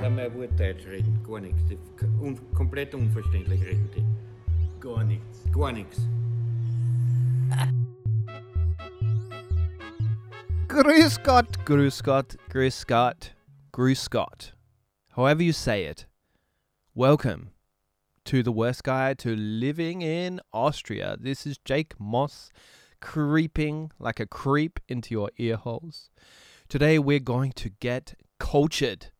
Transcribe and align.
kann 0.00 0.14
man 0.14 0.32
gut 0.32 0.50
Deutsch 0.58 0.86
reden, 0.86 1.18
gar 1.26 1.40
nichts. 1.40 1.60
Die, 1.68 1.78
un, 2.20 2.38
komplett 2.54 2.94
unverständlich 2.94 3.60
reden 3.62 3.90
die. 3.94 4.04
Gar 4.80 5.02
nichts. 5.04 5.44
Gar 5.52 5.72
nichts. 5.72 5.98
Grüß 10.68 11.22
Gott, 11.24 11.64
Grüß 11.64 12.02
Gott, 12.02 12.36
Grüß 12.50 12.86
Gott, 12.86 13.34
Grüß 13.72 14.10
Gott. 14.10 14.54
However 15.16 15.42
you 15.42 15.52
say 15.52 15.84
it. 15.84 16.06
Welcome 16.94 17.50
to 18.24 18.42
the 18.42 18.52
worst 18.52 18.84
guide 18.84 19.18
to 19.18 19.34
living 19.34 20.02
in 20.02 20.40
Austria. 20.52 21.16
This 21.18 21.44
is 21.44 21.58
Jake 21.64 21.98
Moss 21.98 22.50
creeping 23.00 23.90
like 23.98 24.20
a 24.20 24.26
creep 24.26 24.78
into 24.88 25.14
your 25.14 25.30
ear 25.38 25.56
holes. 25.56 26.10
Today 26.68 26.98
we're 27.00 27.18
going 27.18 27.52
to 27.52 27.70
get 27.80 28.14
cultured 28.38 29.10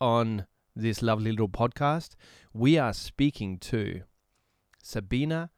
on 0.00 0.46
this 0.74 1.02
lovely 1.02 1.30
little 1.30 1.48
podcast. 1.48 2.10
We 2.52 2.78
are 2.78 2.92
speaking 2.92 3.58
to 3.58 4.02
Sabine 4.82 5.48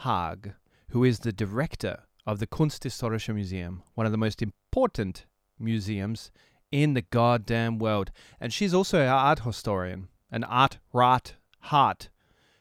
Haag, 0.00 0.54
who 0.90 1.04
is 1.04 1.20
the 1.20 1.32
director 1.32 2.04
of 2.26 2.38
the 2.38 2.46
Kunsthistorische 2.46 3.34
Museum, 3.34 3.82
one 3.94 4.06
of 4.06 4.12
the 4.12 4.18
most 4.18 4.42
important 4.42 5.26
museums 5.58 6.30
in 6.72 6.94
the 6.94 7.02
goddamn 7.02 7.78
world. 7.78 8.10
And 8.40 8.52
she's 8.52 8.74
also 8.74 9.00
an 9.00 9.08
art 9.08 9.40
historian, 9.40 10.08
an 10.30 10.44
art 10.44 10.78
rat 10.92 11.34
heart. 11.60 12.08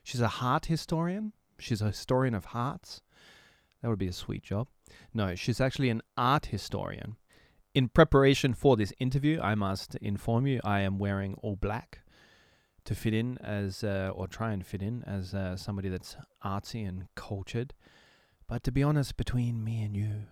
She's 0.03 0.21
a 0.21 0.27
heart 0.27 0.67
historian. 0.67 1.34
She's 1.57 1.81
a 1.81 1.87
historian 1.87 2.35
of 2.35 2.45
hearts. 2.45 3.01
That 3.81 3.89
would 3.89 3.99
be 3.99 4.07
a 4.07 4.13
sweet 4.13 4.43
job. 4.43 4.67
No, 5.13 5.35
she's 5.35 5.59
actually 5.59 5.89
an 5.89 6.01
art 6.17 6.48
historian. 6.48 7.17
In 7.75 7.89
preparation 7.89 8.53
for 8.53 8.77
this 8.77 8.93
interview, 8.99 9.38
I 9.41 9.53
must 9.53 9.95
inform 9.95 10.47
you 10.47 10.61
I 10.63 10.79
am 10.79 10.97
wearing 10.97 11.35
all 11.43 11.57
black 11.57 11.99
to 12.85 12.95
fit 12.95 13.13
in 13.13 13.37
as, 13.40 13.84
uh, 13.84 14.13
or 14.15 14.29
try 14.29 14.54
and 14.54 14.65
fit 14.65 14.82
in 14.82 15.04
as 15.04 15.34
uh, 15.34 15.57
somebody 15.57 15.90
that's 15.90 16.15
artsy 16.41 16.87
and 16.87 17.07
cultured. 17.15 17.73
But 18.48 18.63
to 18.63 18.71
be 18.71 18.82
honest, 18.82 19.17
between 19.17 19.62
me 19.62 19.84
and 19.84 19.93
you, 19.93 20.27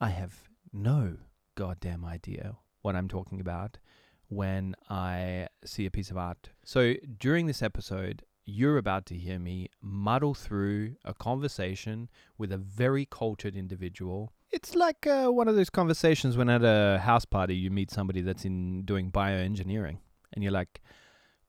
I 0.00 0.08
have 0.08 0.48
no 0.72 1.18
goddamn 1.54 2.04
idea 2.04 2.56
what 2.82 2.96
I'm 2.96 3.06
talking 3.06 3.40
about 3.40 3.78
when 4.26 4.74
I 4.88 5.46
see 5.64 5.86
a 5.86 5.92
piece 5.92 6.10
of 6.10 6.18
art. 6.18 6.48
So 6.64 6.94
during 7.18 7.46
this 7.46 7.62
episode, 7.62 8.24
you're 8.44 8.78
about 8.78 9.06
to 9.06 9.14
hear 9.14 9.38
me 9.38 9.68
muddle 9.80 10.34
through 10.34 10.96
a 11.04 11.14
conversation 11.14 12.10
with 12.36 12.50
a 12.50 12.58
very 12.58 13.06
cultured 13.06 13.54
individual. 13.54 14.32
It's 14.52 14.74
like 14.74 15.06
uh, 15.06 15.28
one 15.28 15.46
of 15.46 15.54
those 15.54 15.70
conversations 15.70 16.36
when 16.36 16.48
at 16.48 16.62
a 16.64 16.98
house 16.98 17.24
party 17.24 17.54
you 17.54 17.70
meet 17.70 17.90
somebody 17.90 18.20
that's 18.20 18.44
in 18.44 18.82
doing 18.82 19.10
bioengineering 19.10 19.98
and 20.32 20.42
you're 20.42 20.52
like, 20.52 20.80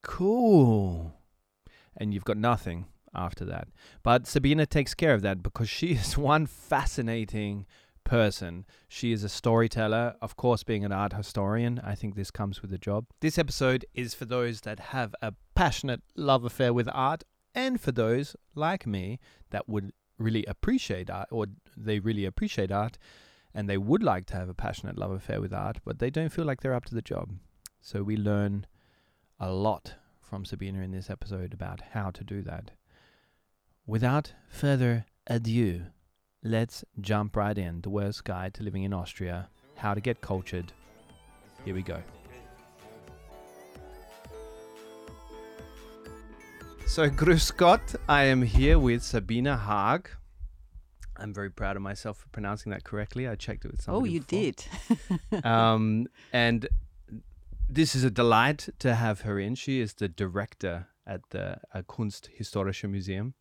cool. 0.03 1.13
And 1.97 2.13
you've 2.13 2.25
got 2.25 2.37
nothing 2.37 2.85
after 3.13 3.43
that. 3.45 3.67
But 4.03 4.27
Sabine 4.27 4.65
takes 4.67 4.93
care 4.93 5.13
of 5.13 5.21
that 5.23 5.41
because 5.41 5.69
she 5.69 5.87
is 5.93 6.17
one 6.17 6.45
fascinating 6.45 7.65
person. 8.03 8.65
She 8.87 9.11
is 9.11 9.23
a 9.23 9.29
storyteller, 9.29 10.15
of 10.21 10.35
course, 10.35 10.63
being 10.63 10.85
an 10.85 10.91
art 10.91 11.13
historian. 11.13 11.81
I 11.83 11.95
think 11.95 12.15
this 12.15 12.31
comes 12.31 12.61
with 12.61 12.71
the 12.71 12.77
job. 12.77 13.05
This 13.19 13.37
episode 13.37 13.85
is 13.93 14.13
for 14.13 14.25
those 14.25 14.61
that 14.61 14.79
have 14.79 15.15
a 15.21 15.33
passionate 15.55 16.01
love 16.15 16.43
affair 16.43 16.73
with 16.73 16.89
art 16.91 17.23
and 17.53 17.81
for 17.81 17.91
those 17.91 18.35
like 18.55 18.87
me 18.87 19.19
that 19.49 19.67
would 19.67 19.91
really 20.21 20.45
appreciate 20.45 21.09
art 21.09 21.27
or 21.31 21.47
they 21.75 21.99
really 21.99 22.25
appreciate 22.25 22.71
art 22.71 22.97
and 23.53 23.69
they 23.69 23.77
would 23.77 24.03
like 24.03 24.25
to 24.27 24.35
have 24.35 24.49
a 24.49 24.53
passionate 24.53 24.97
love 24.97 25.11
affair 25.11 25.41
with 25.41 25.53
art, 25.53 25.79
but 25.83 25.99
they 25.99 26.09
don't 26.09 26.31
feel 26.31 26.45
like 26.45 26.61
they're 26.61 26.73
up 26.73 26.85
to 26.85 26.95
the 26.95 27.01
job. 27.01 27.31
So 27.81 28.03
we 28.03 28.15
learn 28.15 28.65
a 29.39 29.51
lot 29.51 29.95
from 30.21 30.45
Sabine 30.45 30.75
in 30.75 30.91
this 30.91 31.09
episode 31.09 31.53
about 31.53 31.81
how 31.91 32.11
to 32.11 32.23
do 32.23 32.41
that. 32.43 32.71
Without 33.85 34.33
further 34.49 35.05
ado, 35.27 35.87
let's 36.43 36.85
jump 36.99 37.35
right 37.35 37.57
in. 37.57 37.81
The 37.81 37.89
worst 37.89 38.23
guide 38.23 38.53
to 38.55 38.63
living 38.63 38.83
in 38.83 38.93
Austria, 38.93 39.49
how 39.75 39.93
to 39.93 39.99
get 39.99 40.21
cultured. 40.21 40.71
Here 41.65 41.73
we 41.73 41.81
go. 41.81 42.01
So, 46.87 47.09
grüß 47.09 47.55
Gott, 47.55 47.95
I 48.09 48.25
am 48.25 48.41
here 48.41 48.77
with 48.77 49.03
Sabine 49.03 49.57
Haag. 49.57 50.07
I'm 51.17 51.33
very 51.33 51.49
proud 51.49 51.75
of 51.75 51.81
myself 51.81 52.17
for 52.17 52.27
pronouncing 52.29 52.71
that 52.71 52.83
correctly. 52.83 53.27
I 53.27 53.35
checked 53.35 53.65
it 53.65 53.71
with 53.71 53.81
some. 53.81 53.95
Oh, 53.95 54.03
you 54.03 54.21
before. 54.21 54.39
did. 54.39 55.45
um, 55.45 56.07
and 56.33 56.67
this 57.69 57.95
is 57.95 58.03
a 58.03 58.09
delight 58.11 58.69
to 58.79 58.95
have 58.95 59.21
her 59.21 59.39
in. 59.39 59.55
She 59.55 59.79
is 59.79 59.93
the 59.93 60.09
director 60.09 60.87
at 61.07 61.21
the 61.29 61.57
uh, 61.73 61.81
Kunsthistorische 61.83 62.89
Museum. 62.89 63.35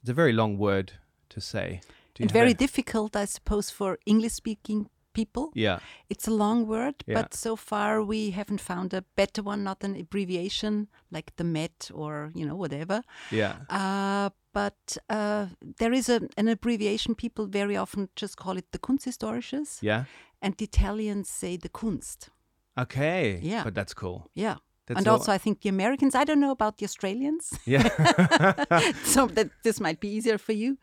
It's 0.00 0.10
a 0.10 0.14
very 0.14 0.32
long 0.32 0.58
word 0.58 0.92
to 1.30 1.40
say. 1.40 1.80
Do 2.14 2.22
you 2.22 2.24
and 2.24 2.30
very 2.30 2.54
difficult, 2.54 3.16
I 3.16 3.26
suppose, 3.26 3.70
for 3.70 3.98
English 4.06 4.32
speaking 4.32 4.88
people. 5.20 5.44
Yeah, 5.66 5.78
It's 6.12 6.28
a 6.28 6.34
long 6.44 6.66
word, 6.66 6.94
Yeah. 7.06 7.14
but 7.22 7.34
so 7.34 7.56
far 7.56 7.90
we 8.12 8.20
haven't 8.38 8.60
found 8.60 8.94
a 8.94 9.02
better 9.16 9.42
one, 9.52 9.60
not 9.70 9.84
an 9.84 9.94
abbreviation 10.02 10.88
like 11.16 11.28
the 11.36 11.44
MET 11.44 11.90
or, 11.94 12.30
you 12.38 12.44
know, 12.48 12.56
whatever. 12.62 12.98
yeah. 13.32 13.54
Uh, 13.70 14.28
but 14.52 14.80
uh, 15.18 15.44
there 15.78 15.94
is 16.00 16.08
a, 16.08 16.18
an 16.36 16.48
abbreviation. 16.48 17.14
People 17.14 17.46
very 17.60 17.76
often 17.76 18.08
just 18.22 18.34
call 18.36 18.56
it 18.58 18.66
the 18.72 18.78
Kunsthistorisches, 18.78 19.68
Yeah. 19.82 20.04
and 20.42 20.54
the 20.56 20.64
Italians 20.64 21.28
say 21.40 21.56
the 21.58 21.68
Kunst. 21.68 22.30
Okay. 22.78 23.38
Yeah. 23.42 23.64
But 23.64 23.74
that's 23.74 23.94
cool. 23.94 24.18
Yeah. 24.34 24.56
That's 24.86 24.98
and 24.98 25.08
also, 25.08 25.32
I 25.32 25.38
think 25.38 25.60
the 25.62 25.68
Americans, 25.68 26.14
I 26.14 26.24
don't 26.24 26.38
know 26.40 26.52
about 26.52 26.76
the 26.78 26.84
Australians. 26.84 27.44
Yeah. 27.66 27.88
so 29.14 29.26
that 29.26 29.48
this 29.62 29.80
might 29.80 29.98
be 30.00 30.08
easier 30.16 30.38
for 30.38 30.52
you. 30.54 30.76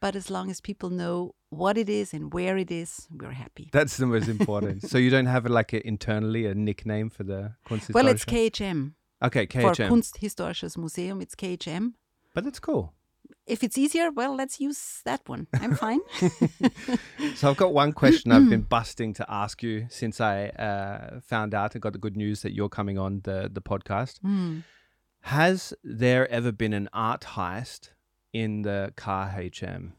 But 0.00 0.16
as 0.16 0.30
long 0.30 0.50
as 0.50 0.60
people 0.60 0.88
know 0.90 1.34
what 1.50 1.76
it 1.76 1.88
is 1.88 2.14
and 2.14 2.32
where 2.32 2.56
it 2.56 2.70
is, 2.70 3.06
we're 3.10 3.32
happy. 3.32 3.68
that's 3.72 3.96
the 3.98 4.06
most 4.06 4.28
important. 4.36 4.88
so 4.88 4.96
you 4.98 5.10
don't 5.10 5.26
have 5.26 5.46
like 5.46 5.72
a, 5.72 5.86
internally 5.86 6.46
a 6.46 6.54
nickname 6.54 7.10
for 7.10 7.22
the 7.24 7.52
Kunsthistorische? 7.66 7.94
well, 7.94 8.08
it's 8.08 8.24
KHM. 8.24 8.92
Okay, 9.22 9.46
KHM. 9.46 9.76
For 9.76 9.82
Kunsthistorisches 9.84 10.78
Museum, 10.78 11.20
it's 11.20 11.34
KHM. 11.34 11.92
but 12.34 12.44
that's 12.44 12.58
cool. 12.60 12.94
If 13.46 13.62
it's 13.64 13.76
easier, 13.76 14.10
well, 14.10 14.34
let's 14.36 14.60
use 14.60 15.02
that 15.04 15.28
one. 15.28 15.46
I'm 15.52 15.74
fine. 15.74 16.00
So 17.34 17.50
I've 17.50 17.56
got 17.56 17.72
one 17.74 17.92
question 17.92 18.32
I've 18.32 18.48
been 18.48 18.62
busting 18.76 19.14
to 19.14 19.24
ask 19.28 19.62
you 19.62 19.86
since 19.90 20.20
I 20.20 20.46
uh, 20.48 21.20
found 21.20 21.54
out 21.54 21.74
and 21.74 21.82
got 21.82 21.92
the 21.92 21.98
good 21.98 22.16
news 22.16 22.42
that 22.42 22.52
you're 22.54 22.68
coming 22.68 22.98
on 22.98 23.20
the 23.24 23.50
the 23.52 23.60
podcast. 23.60 24.20
Hmm. 24.20 24.60
Has 25.22 25.74
there 25.84 26.28
ever 26.30 26.50
been 26.52 26.72
an 26.72 26.88
art 26.92 27.22
heist 27.36 27.90
in 28.32 28.62
the 28.62 28.92
KHM? 28.96 29.92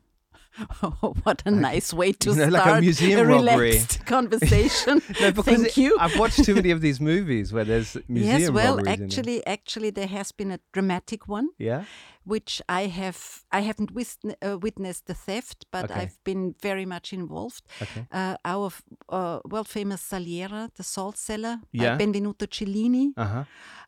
Oh, 0.83 1.15
what 1.23 1.41
a 1.45 1.51
nice 1.51 1.93
way 1.93 2.11
to 2.13 2.29
You 2.31 2.35
know, 2.35 2.49
start 2.49 2.65
like 2.67 2.77
a 2.77 2.81
museum 2.81 3.27
robbery. 3.27 3.71
relaxed 3.71 4.05
conversation. 4.05 5.01
No, 5.21 5.31
Thank 5.31 5.77
you. 5.77 5.95
I've 5.99 6.17
watched 6.19 6.43
too 6.43 6.55
many 6.55 6.71
of 6.71 6.81
these 6.81 6.99
movies 6.99 7.53
where 7.53 7.63
there's 7.63 7.95
museum 8.07 8.39
yes, 8.41 8.49
well, 8.51 8.77
robberies 8.77 8.93
in 8.93 8.99
them. 8.99 9.05
actually, 9.07 9.47
actually, 9.47 9.89
there 9.91 10.07
has 10.07 10.31
been 10.31 10.51
a 10.51 10.59
dramatic 10.73 11.27
one. 11.27 11.49
Yeah. 11.57 11.85
Which 12.23 12.61
I 12.69 12.87
have 12.87 13.17
I 13.51 13.61
haven't 13.61 13.91
wis- 13.91 14.17
uh, 14.41 14.57
witnessed 14.61 15.05
the 15.07 15.13
theft, 15.13 15.65
but 15.71 15.83
Okay. 15.91 16.01
I've 16.01 16.17
been 16.23 16.55
very 16.61 16.85
much 16.85 17.13
involved. 17.13 17.63
Okay. 17.81 18.05
Uh, 18.11 18.35
our 18.45 18.67
f- 18.67 18.83
uh, 19.09 19.39
world 19.49 19.67
famous 19.67 20.01
Saliera, 20.09 20.69
the 20.75 20.83
salt 20.83 21.17
cellar, 21.17 21.57
Yeah. 21.71 21.97
Benvenuto 21.97 22.45
Cellini, 22.47 23.13
Uh 23.17 23.25
huh. 23.27 23.43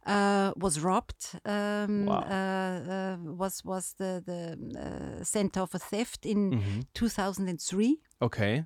uh, 0.07 0.51
was 0.57 0.79
robbed. 0.79 1.39
Um, 1.45 2.05
Wow. 2.05 2.23
uh, 2.23 2.91
uh, 2.93 3.17
was 3.37 3.63
was 3.65 3.93
the 3.97 4.21
the 4.25 4.57
uh, 4.79 5.23
center 5.23 5.61
of 5.61 5.75
a 5.75 5.79
theft 5.79 6.25
in 6.25 6.51
hmm 6.53 6.79
2003. 6.93 7.99
Okay. 8.21 8.65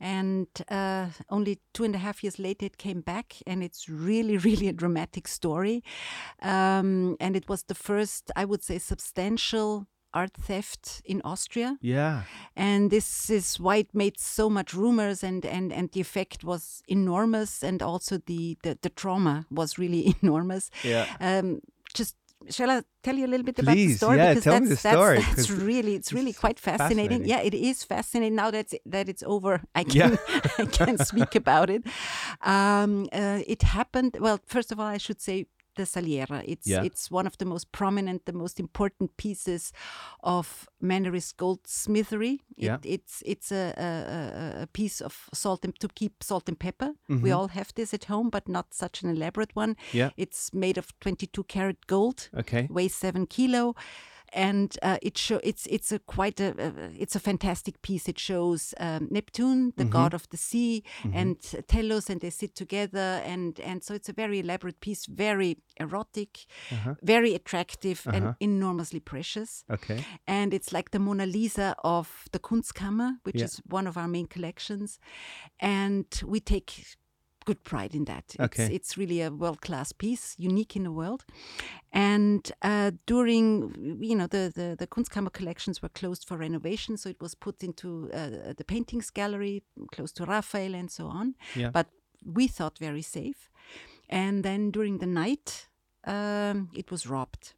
And 0.00 0.48
uh, 0.68 1.06
only 1.30 1.58
two 1.72 1.84
and 1.84 1.94
a 1.94 1.98
half 1.98 2.22
years 2.22 2.38
later, 2.38 2.66
it 2.66 2.78
came 2.78 3.00
back, 3.00 3.36
and 3.46 3.62
it's 3.62 3.88
really, 3.88 4.36
really 4.48 4.68
a 4.68 4.72
dramatic 4.72 5.28
story. 5.28 5.82
Um, 6.42 7.16
and 7.20 7.36
it 7.36 7.48
was 7.48 7.64
the 7.64 7.74
first, 7.74 8.30
I 8.36 8.44
would 8.44 8.62
say, 8.62 8.78
substantial 8.78 9.86
art 10.14 10.32
theft 10.32 11.02
in 11.04 11.20
Austria. 11.24 11.76
Yeah. 11.82 12.22
And 12.56 12.90
this 12.90 13.28
is 13.28 13.60
why 13.60 13.76
it 13.76 13.94
made 13.94 14.18
so 14.18 14.48
much 14.48 14.72
rumors, 14.72 15.22
and, 15.22 15.44
and, 15.44 15.72
and 15.72 15.90
the 15.92 16.00
effect 16.00 16.42
was 16.42 16.82
enormous, 16.88 17.62
and 17.62 17.82
also 17.82 18.18
the, 18.18 18.56
the, 18.62 18.78
the 18.80 18.90
trauma 18.90 19.46
was 19.50 19.78
really 19.78 20.16
enormous. 20.22 20.70
Yeah. 20.82 21.06
Um, 21.20 21.60
just 21.94 22.16
shall 22.50 22.70
I 22.70 22.82
tell 23.02 23.16
you 23.16 23.26
a 23.26 23.32
little 23.32 23.44
bit 23.44 23.58
about 23.58 23.74
the 23.74 23.92
story? 23.94 24.18
yeah, 24.18 24.28
because 24.30 24.44
tell 24.44 24.60
me 24.60 24.68
that's, 24.68 24.82
the 24.82 24.88
story, 24.90 25.18
That's, 25.18 25.36
that's 25.36 25.50
really, 25.50 25.94
it's 25.94 26.12
really 26.12 26.30
it's 26.30 26.38
quite 26.38 26.58
fascinating. 26.60 27.22
fascinating. 27.22 27.28
Yeah, 27.28 27.40
it 27.40 27.54
is 27.54 27.82
fascinating. 27.84 28.34
Now 28.36 28.50
that 28.50 28.72
that 28.86 29.08
it's 29.08 29.22
over, 29.22 29.62
I 29.74 29.84
Yeah. 29.88 30.16
can 30.16 30.18
I 30.58 30.64
can 30.66 30.98
speak 30.98 31.34
about 31.34 31.70
it. 31.70 31.82
Um, 32.42 33.08
uh, 33.12 33.40
it 33.46 33.62
happened. 33.62 34.16
Well, 34.20 34.38
first 34.46 34.72
of 34.72 34.78
all, 34.80 34.86
I 34.86 34.98
should 34.98 35.20
say 35.20 35.46
the 35.76 35.84
Saliera. 35.84 36.42
It's 36.46 36.66
Yeah. 36.66 36.82
it's 36.86 37.10
one 37.10 37.26
of 37.26 37.36
the 37.38 37.44
most 37.44 37.70
prominent, 37.72 38.24
the 38.26 38.32
most 38.32 38.60
important 38.60 39.16
pieces 39.16 39.72
of 40.22 40.68
Mannerist 40.82 41.34
goldsmithery. 41.36 42.34
It, 42.56 42.64
Yeah. 42.64 42.78
It's 42.82 43.22
it's 43.26 43.52
a, 43.52 43.72
a, 43.76 44.62
a- 44.62 44.66
piece 44.72 45.04
of 45.04 45.28
salt 45.34 45.64
and 45.64 45.78
to 45.80 45.88
keep 45.88 46.22
salt 46.22 46.48
and 46.48 46.58
pepper. 46.58 46.92
We 47.08 47.16
Mhm. 47.30 47.36
all 47.36 47.48
have 47.48 47.72
this 47.74 47.94
at 47.94 48.04
home, 48.04 48.30
but 48.30 48.48
not 48.48 48.74
such 48.74 49.02
an 49.04 49.10
elaborate 49.10 49.52
one. 49.56 49.76
Yeah. 49.92 50.10
It's 50.16 50.52
made 50.52 50.78
of 50.78 50.86
22 51.00 51.44
karat 51.44 51.86
gold 51.86 52.28
Okay. 52.34 52.66
weighs 52.70 52.94
seven 52.96 53.26
kilo, 53.26 53.74
and 54.32 54.76
uh, 54.82 54.98
it 55.02 55.18
show 55.18 55.40
it's 55.42 55.66
it's 55.66 55.92
a 55.92 55.98
quite 55.98 56.40
a, 56.40 56.54
a 56.58 56.90
it's 56.98 57.16
a 57.16 57.20
fantastic 57.20 57.82
piece. 57.82 58.08
It 58.08 58.18
shows 58.18 58.74
um, 58.78 59.08
Neptune, 59.10 59.72
the 59.76 59.84
mm-hmm. 59.84 59.92
god 59.92 60.14
of 60.14 60.28
the 60.30 60.36
sea, 60.36 60.82
mm-hmm. 61.02 61.16
and 61.16 61.40
Tellus, 61.68 62.10
and 62.10 62.20
they 62.20 62.30
sit 62.30 62.54
together, 62.54 63.22
and 63.24 63.60
and 63.60 63.82
so 63.82 63.94
it's 63.94 64.08
a 64.08 64.12
very 64.12 64.40
elaborate 64.40 64.80
piece, 64.80 65.06
very 65.06 65.58
erotic, 65.78 66.46
uh-huh. 66.70 66.94
very 67.02 67.34
attractive, 67.34 68.02
and 68.06 68.24
uh-huh. 68.24 68.34
enormously 68.40 69.00
precious. 69.00 69.64
Okay. 69.70 70.04
And 70.26 70.52
it's 70.52 70.72
like 70.72 70.90
the 70.90 70.98
Mona 70.98 71.26
Lisa 71.26 71.74
of 71.84 72.24
the 72.32 72.38
Kunstkammer, 72.38 73.18
which 73.24 73.36
Yeah. 73.36 73.44
is 73.44 73.60
one 73.66 73.86
of 73.86 73.96
our 73.96 74.08
main 74.08 74.26
collections. 74.26 74.98
And 75.60 76.06
we 76.24 76.40
take 76.40 76.96
good 77.46 77.62
pride 77.62 77.94
in 77.94 78.04
that. 78.04 78.24
It's, 78.34 78.44
Okay. 78.46 78.68
it's 78.76 78.98
really 78.98 79.22
a 79.22 79.30
world 79.30 79.60
class 79.60 79.92
piece, 79.92 80.34
unique 80.38 80.76
in 80.76 80.82
the 80.82 80.92
world. 80.92 81.24
And 81.92 82.42
uh, 82.62 82.90
during, 83.06 83.98
you 84.00 84.16
know, 84.18 84.26
the, 84.26 84.52
the, 84.54 84.76
the 84.78 84.86
Kunstkammer 84.86 85.32
collections 85.32 85.80
were 85.82 85.88
closed 86.00 86.26
for 86.28 86.36
renovation. 86.36 86.96
So 86.96 87.08
it 87.08 87.20
was 87.20 87.34
put 87.34 87.62
into 87.62 88.10
uh, 88.12 88.52
the 88.56 88.64
paintings 88.64 89.10
gallery 89.10 89.62
close 89.94 90.12
to 90.12 90.24
Raphael 90.24 90.74
and 90.74 90.90
so 90.90 91.06
on. 91.06 91.34
Yeah. 91.54 91.70
But 91.70 91.86
we 92.24 92.48
thought 92.48 92.78
very 92.78 93.02
safe. 93.02 93.48
And 94.08 94.44
then 94.44 94.70
during 94.70 94.98
the 94.98 95.06
night, 95.06 95.68
um, 96.04 96.68
it 96.74 96.90
was 96.90 97.06
robbed. 97.06 97.54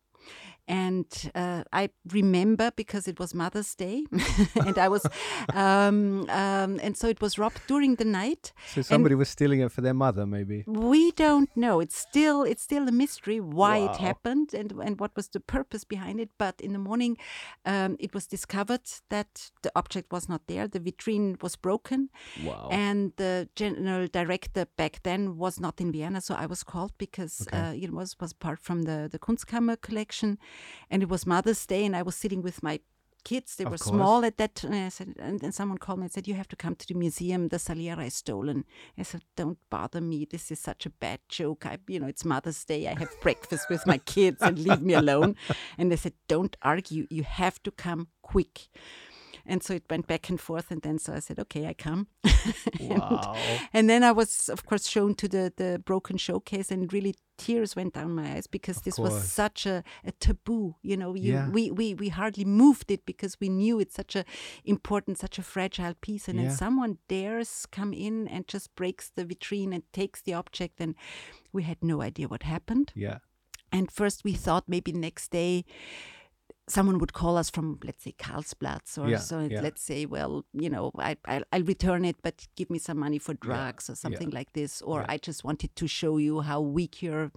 And 0.69 1.07
uh, 1.35 1.65
I 1.73 1.89
remember 2.13 2.71
because 2.77 3.09
it 3.09 3.19
was 3.19 3.33
Mother's 3.35 3.75
Day, 3.75 4.05
and 4.67 4.77
I 4.79 4.89
was, 4.89 5.07
um, 5.55 6.29
um, 6.29 6.79
and 6.83 6.95
so 6.97 7.09
it 7.09 7.21
was 7.21 7.39
robbed 7.39 7.61
during 7.67 7.97
the 7.97 8.05
night. 8.05 8.53
So 8.75 8.83
somebody 8.83 9.15
was 9.15 9.29
stealing 9.31 9.61
it 9.61 9.73
for 9.73 9.81
their 9.81 9.95
mother, 9.95 10.27
maybe. 10.27 10.65
We 10.67 11.13
don't 11.13 11.49
know. 11.57 11.81
It's 11.81 11.97
still 11.97 12.43
it's 12.43 12.63
still 12.63 12.87
a 12.89 12.93
mystery 12.93 13.41
why 13.41 13.79
Wow. 13.79 13.85
it 13.87 13.97
happened 13.97 14.55
and 14.55 14.73
and 14.73 15.01
what 15.01 15.17
was 15.17 15.29
the 15.29 15.41
purpose 15.41 15.85
behind 15.85 16.21
it. 16.21 16.31
But 16.39 16.61
in 16.61 16.73
the 16.73 16.79
morning, 16.79 17.17
um, 17.65 17.97
it 17.99 18.13
was 18.15 18.27
discovered 18.27 18.83
that 19.09 19.51
the 19.63 19.73
object 19.75 20.13
was 20.13 20.29
not 20.29 20.43
there. 20.47 20.69
The 20.69 20.81
vitrine 20.81 21.43
was 21.43 21.57
broken, 21.57 22.11
Wow. 22.45 22.69
and 22.71 23.13
the 23.17 23.49
general 23.57 24.07
director 24.07 24.67
back 24.77 25.01
then 25.03 25.39
was 25.39 25.59
not 25.61 25.81
in 25.81 25.93
Vienna. 25.93 26.21
So 26.21 26.35
I 26.35 26.47
was 26.47 26.63
called 26.63 26.93
because 26.99 27.47
Okay. 27.49 27.59
uh, 27.59 27.73
it 27.85 27.91
was 27.93 28.17
was 28.21 28.33
part 28.35 28.61
from 28.61 28.83
the 28.83 29.09
the 29.11 29.19
Kunstkammer 29.19 29.77
collection, 29.81 30.39
and 30.91 31.03
it 31.03 31.09
was 31.09 31.27
Mother's 31.27 31.65
Day, 31.67 31.85
and 31.85 31.95
I 31.97 32.03
was 32.03 32.15
sitting 32.17 32.43
with 32.43 32.63
my 32.63 32.81
kids. 33.25 33.57
They 33.57 33.65
Of 33.65 33.73
were 33.73 33.79
course. 33.79 33.97
small 33.97 34.25
at 34.25 34.37
that. 34.39 34.63
And, 34.65 34.75
I 34.75 34.89
said, 34.89 35.15
and 35.19 35.41
then 35.41 35.53
someone 35.53 35.79
called 35.79 35.99
me 35.99 36.05
and 36.05 36.13
said, 36.13 36.29
"You 36.29 36.35
have 36.35 36.49
to 36.49 36.57
come 36.57 36.75
to 36.77 36.87
the 36.87 36.95
museum. 36.95 37.49
The 37.49 37.59
Saliera 37.59 38.07
is 38.07 38.15
stolen." 38.15 38.65
I 38.97 39.03
said, 39.03 39.23
"Don't 39.37 39.59
bother 39.71 40.01
me. 40.01 40.25
This 40.25 40.51
is 40.51 40.61
such 40.61 40.87
a 40.87 40.91
bad 40.91 41.21
joke. 41.29 41.67
I, 41.67 41.79
you 41.89 41.99
know, 42.01 42.07
it's 42.07 42.25
Mother's 42.25 42.65
Day. 42.65 42.87
I 42.89 42.95
have 42.99 43.11
breakfast 43.21 43.69
with 43.71 43.87
my 43.87 43.99
kids 43.99 44.41
and 44.41 44.59
leave 44.59 44.83
me 44.83 44.95
alone." 44.95 45.35
And 45.79 45.91
they 45.91 45.97
said, 45.97 46.15
"Don't 46.29 46.57
argue. 46.63 47.07
You 47.11 47.25
have 47.25 47.63
to 47.65 47.71
come 47.71 48.09
quick." 48.23 48.69
And 49.51 49.63
so 49.63 49.75
it 49.75 49.85
went 49.91 50.07
back 50.07 50.29
and 50.29 50.39
forth, 50.41 50.71
and 50.71 50.83
then 50.83 50.99
so 50.99 51.15
I 51.15 51.21
said, 51.21 51.39
"Okay, 51.39 51.67
I 51.67 51.73
come." 51.75 52.07
and, 52.79 52.99
Wow. 52.99 53.35
and 53.73 53.89
then 53.89 54.03
I 54.05 54.13
was, 54.13 54.49
of 54.51 54.67
course, 54.67 54.87
shown 54.89 55.15
to 55.15 55.29
the 55.29 55.53
the 55.57 55.79
broken 55.85 56.19
showcase, 56.19 56.71
and 56.75 56.93
really 56.93 57.15
tears 57.39 57.75
went 57.77 57.95
down 57.95 58.15
my 58.15 58.35
eyes 58.37 58.47
because 58.49 58.83
this 58.83 58.99
was 58.99 59.15
such 59.33 59.65
a, 59.67 59.83
a 60.05 60.13
taboo. 60.13 60.75
You 60.83 60.97
know, 60.97 61.15
you, 61.17 61.33
Yeah. 61.35 61.49
we, 61.51 61.71
we 61.71 61.95
we 61.95 62.09
hardly 62.11 62.45
moved 62.45 62.91
it 62.91 63.07
because 63.07 63.37
we 63.41 63.49
knew 63.49 63.81
it's 63.81 63.95
such 63.95 64.17
a 64.17 64.25
important, 64.65 65.19
such 65.19 65.39
a 65.39 65.43
fragile 65.43 65.95
piece, 66.01 66.29
and 66.29 66.39
Yeah. 66.39 66.49
then 66.49 66.57
someone 66.57 66.99
dares 67.09 67.67
come 67.71 67.93
in 67.97 68.29
and 68.29 68.45
just 68.53 68.75
breaks 68.77 69.11
the 69.11 69.25
vitrine 69.25 69.73
and 69.75 69.83
takes 69.93 70.21
the 70.23 70.35
object, 70.35 70.81
and 70.81 70.95
we 71.53 71.63
had 71.63 71.79
no 71.83 72.03
idea 72.03 72.29
what 72.29 72.43
happened. 72.43 72.93
Yeah. 72.97 73.19
And 73.73 73.91
first 73.91 74.25
we 74.25 74.33
thought 74.35 74.65
maybe 74.69 74.93
next 74.93 75.31
day 75.33 75.65
someone 76.69 76.99
would 76.99 77.13
call 77.13 77.37
us 77.37 77.51
from, 77.51 77.79
let's 77.85 78.05
say, 78.05 78.15
Karlsplatz 78.19 78.99
or 78.99 79.09
Yeah, 79.09 79.19
so. 79.19 79.41
yeah. 79.51 79.61
Let's 79.63 79.83
say, 79.83 80.07
well, 80.07 80.45
you 80.53 80.71
know, 80.71 80.91
I, 80.99 81.17
I, 81.27 81.43
I'll 81.53 81.63
return 81.65 82.05
it, 82.05 82.17
but 82.23 82.47
give 82.57 82.69
me 82.71 82.79
some 82.79 82.99
money 82.99 83.19
for 83.19 83.35
drugs 83.35 83.89
or 83.91 83.95
something 83.97 84.31
like 84.31 84.53
this. 84.53 84.83
Or 84.83 85.01
yeah. 85.01 85.07
I 85.15 85.19
just 85.19 85.45
wanted 85.45 85.75
to 85.77 85.87
show 85.89 86.19
you 86.19 86.41
how 86.43 86.61
weak 86.61 87.03
your 87.03 87.31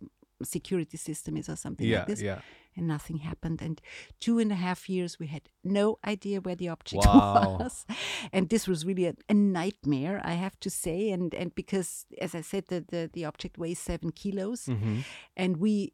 security 0.43 0.97
system 0.97 1.37
is 1.37 1.49
or 1.49 1.55
something 1.55 1.87
Yeah. 1.87 1.99
like 1.99 2.07
this. 2.07 2.21
Yeah. 2.21 2.41
And 2.77 2.87
nothing 2.87 3.17
happened. 3.17 3.61
And 3.61 3.81
two 4.21 4.39
and 4.39 4.49
a 4.51 4.55
half 4.55 4.87
years, 4.89 5.19
we 5.19 5.27
had 5.27 5.41
no 5.63 5.99
idea 6.07 6.39
where 6.39 6.55
the 6.55 6.69
object 6.69 7.03
Wow. 7.05 7.57
was. 7.59 7.85
And 8.31 8.47
this 8.49 8.65
was 8.67 8.85
really 8.85 9.05
a, 9.07 9.13
a 9.27 9.33
nightmare, 9.33 10.21
I 10.23 10.33
have 10.35 10.57
to 10.61 10.69
say. 10.69 11.11
And 11.11 11.33
and 11.35 11.53
because, 11.53 12.05
as 12.21 12.33
I 12.33 12.41
said, 12.41 12.63
the, 12.67 12.79
the, 12.87 13.09
the 13.11 13.25
object 13.25 13.57
weighs 13.57 13.79
seven 13.79 14.11
kilos 14.11 14.67
Mm-hmm. 14.67 14.99
and 15.35 15.57
we 15.57 15.91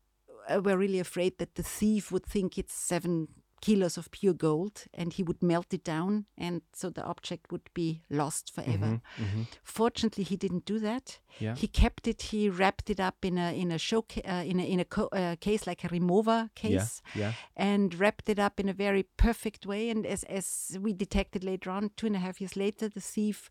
were 0.64 0.78
really 0.78 1.00
afraid 1.00 1.38
that 1.38 1.56
the 1.56 1.64
thief 1.64 2.12
would 2.12 2.26
think 2.26 2.58
it's 2.58 2.74
seven 2.74 3.28
kilos 3.60 3.98
of 3.98 4.12
pure 4.12 4.36
gold 4.36 4.86
and 4.94 5.14
he 5.14 5.24
would 5.24 5.42
melt 5.42 5.74
it 5.74 5.84
down 5.84 6.26
and 6.38 6.62
so 6.74 6.92
the 6.92 7.04
object 7.04 7.52
would 7.52 7.68
be 7.74 8.04
lost 8.10 8.54
forever 8.54 9.02
Mm-hmm. 9.18 9.42
fortunately 9.64 10.24
he 10.24 10.38
didn't 10.38 10.66
do 10.66 10.78
that 10.80 11.20
Yeah. 11.40 11.56
he 11.56 11.68
kept 11.68 12.08
it 12.08 12.22
he 12.32 12.50
wrapped 12.50 12.90
it 12.92 13.00
up 13.00 13.26
in 13.26 13.38
a 13.40 13.60
in 13.60 13.72
a 13.72 13.80
show 13.80 14.04
ca- 14.04 14.22
uh, 14.34 14.44
in 14.52 14.60
a 14.60 14.64
in 14.64 14.80
a 14.80 14.86
co- 14.86 15.10
uh, 15.12 15.36
case 15.40 15.66
like 15.66 15.84
a 15.84 15.90
Rimowa 15.90 16.50
case 16.54 17.02
Yeah. 17.16 17.34
and 17.56 17.96
wrapped 18.00 18.30
it 18.30 18.38
up 18.40 18.60
in 18.60 18.70
a 18.70 18.74
very 18.74 19.04
perfect 19.18 19.66
way. 19.66 19.90
And 19.90 20.06
as, 20.06 20.24
as 20.26 20.78
we 20.80 20.94
detected 20.94 21.44
later 21.44 21.72
on, 21.72 21.90
two 21.96 22.06
and 22.08 22.16
a 22.16 22.20
half 22.20 22.40
years 22.40 22.56
later, 22.56 22.90
the 22.90 23.02
thief 23.02 23.50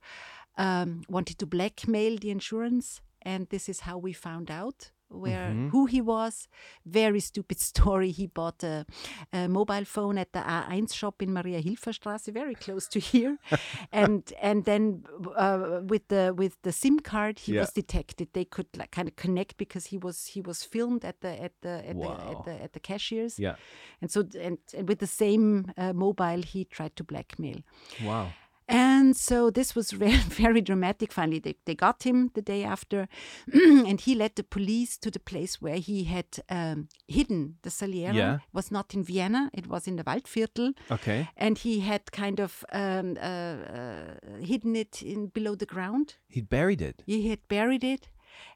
um, 0.56 1.02
wanted 1.08 1.38
to 1.38 1.46
blackmail 1.46 2.16
the 2.18 2.30
insurance. 2.30 3.00
And 3.22 3.48
this 3.48 3.68
is 3.68 3.80
how 3.80 3.98
we 3.98 4.12
found 4.12 4.50
out 4.50 4.92
where 5.08 5.50
Mhm. 5.52 5.70
who 5.70 5.86
he 5.86 6.00
was. 6.00 6.48
Very 6.84 7.20
stupid 7.20 7.58
story. 7.70 8.10
He 8.10 8.26
bought 8.26 8.62
a, 8.64 8.84
a 9.32 9.48
mobile 9.48 9.84
phone 9.84 10.18
at 10.18 10.32
the 10.32 10.40
A1 10.40 10.92
shop 10.92 11.22
in 11.22 11.30
Mariahilfer 11.30 11.92
Straße, 11.92 12.32
very 12.32 12.54
close 12.54 12.88
to 12.88 12.98
here, 13.00 13.38
and 13.92 14.32
and 14.42 14.64
then 14.64 15.04
uh, 15.36 15.80
with 15.88 16.08
the 16.08 16.32
with 16.36 16.60
the 16.62 16.72
SIM 16.72 17.00
card, 17.00 17.38
he 17.38 17.52
Yeah. 17.52 17.60
was 17.62 17.72
detected. 17.72 18.28
They 18.32 18.44
could 18.44 18.66
like 18.76 18.90
kind 18.90 19.08
of 19.08 19.16
connect 19.16 19.56
because 19.56 19.86
he 19.86 19.98
was 19.98 20.26
he 20.34 20.40
was 20.40 20.62
filmed 20.64 21.04
at 21.04 21.20
the 21.20 21.42
at 21.42 21.52
the 21.62 21.88
at, 21.88 21.96
the, 21.98 22.10
at 22.30 22.44
the 22.44 22.62
at 22.64 22.72
the 22.72 22.80
cashiers. 22.80 23.38
Yeah. 23.38 23.56
And 24.02 24.10
so, 24.10 24.20
and, 24.40 24.58
and 24.76 24.88
with 24.88 24.98
the 24.98 25.06
same 25.06 25.72
uh, 25.76 25.92
mobile, 25.92 26.42
he 26.42 26.64
tried 26.64 26.94
to 26.96 27.04
blackmail. 27.04 27.60
Wow. 28.04 28.32
And 28.68 29.16
so 29.16 29.50
this 29.50 29.74
was 29.76 29.90
very, 30.04 30.16
very 30.16 30.60
dramatic. 30.60 31.12
Finally, 31.12 31.38
they, 31.40 31.56
they 31.66 31.74
got 31.74 32.02
him 32.02 32.30
the 32.34 32.42
day 32.42 32.64
after, 32.64 33.08
and 33.52 34.00
he 34.00 34.14
led 34.14 34.34
the 34.36 34.42
police 34.42 34.96
to 34.98 35.10
the 35.10 35.20
place 35.20 35.62
where 35.62 35.76
he 35.76 36.04
had 36.04 36.26
um, 36.48 36.88
hidden 37.06 37.56
the 37.62 37.70
Saliera. 37.70 38.14
Yeah. 38.14 38.34
It 38.34 38.40
was 38.52 38.70
not 38.70 38.94
in 38.94 39.04
Vienna; 39.04 39.50
it 39.54 39.66
was 39.68 39.86
in 39.86 39.96
the 39.96 40.04
Waldviertel, 40.04 40.74
Okay. 40.90 41.28
and 41.36 41.58
he 41.58 41.80
had 41.80 42.10
kind 42.12 42.40
of 42.40 42.64
um, 42.72 43.16
uh, 43.20 43.24
uh, 43.24 44.14
hidden 44.42 44.74
it 44.76 45.02
in 45.02 45.28
below 45.28 45.54
the 45.54 45.66
ground. 45.66 46.16
He'd 46.28 46.48
buried 46.48 46.82
it. 46.82 47.02
He 47.06 47.28
had 47.28 47.46
buried 47.48 47.84
it. 47.84 48.08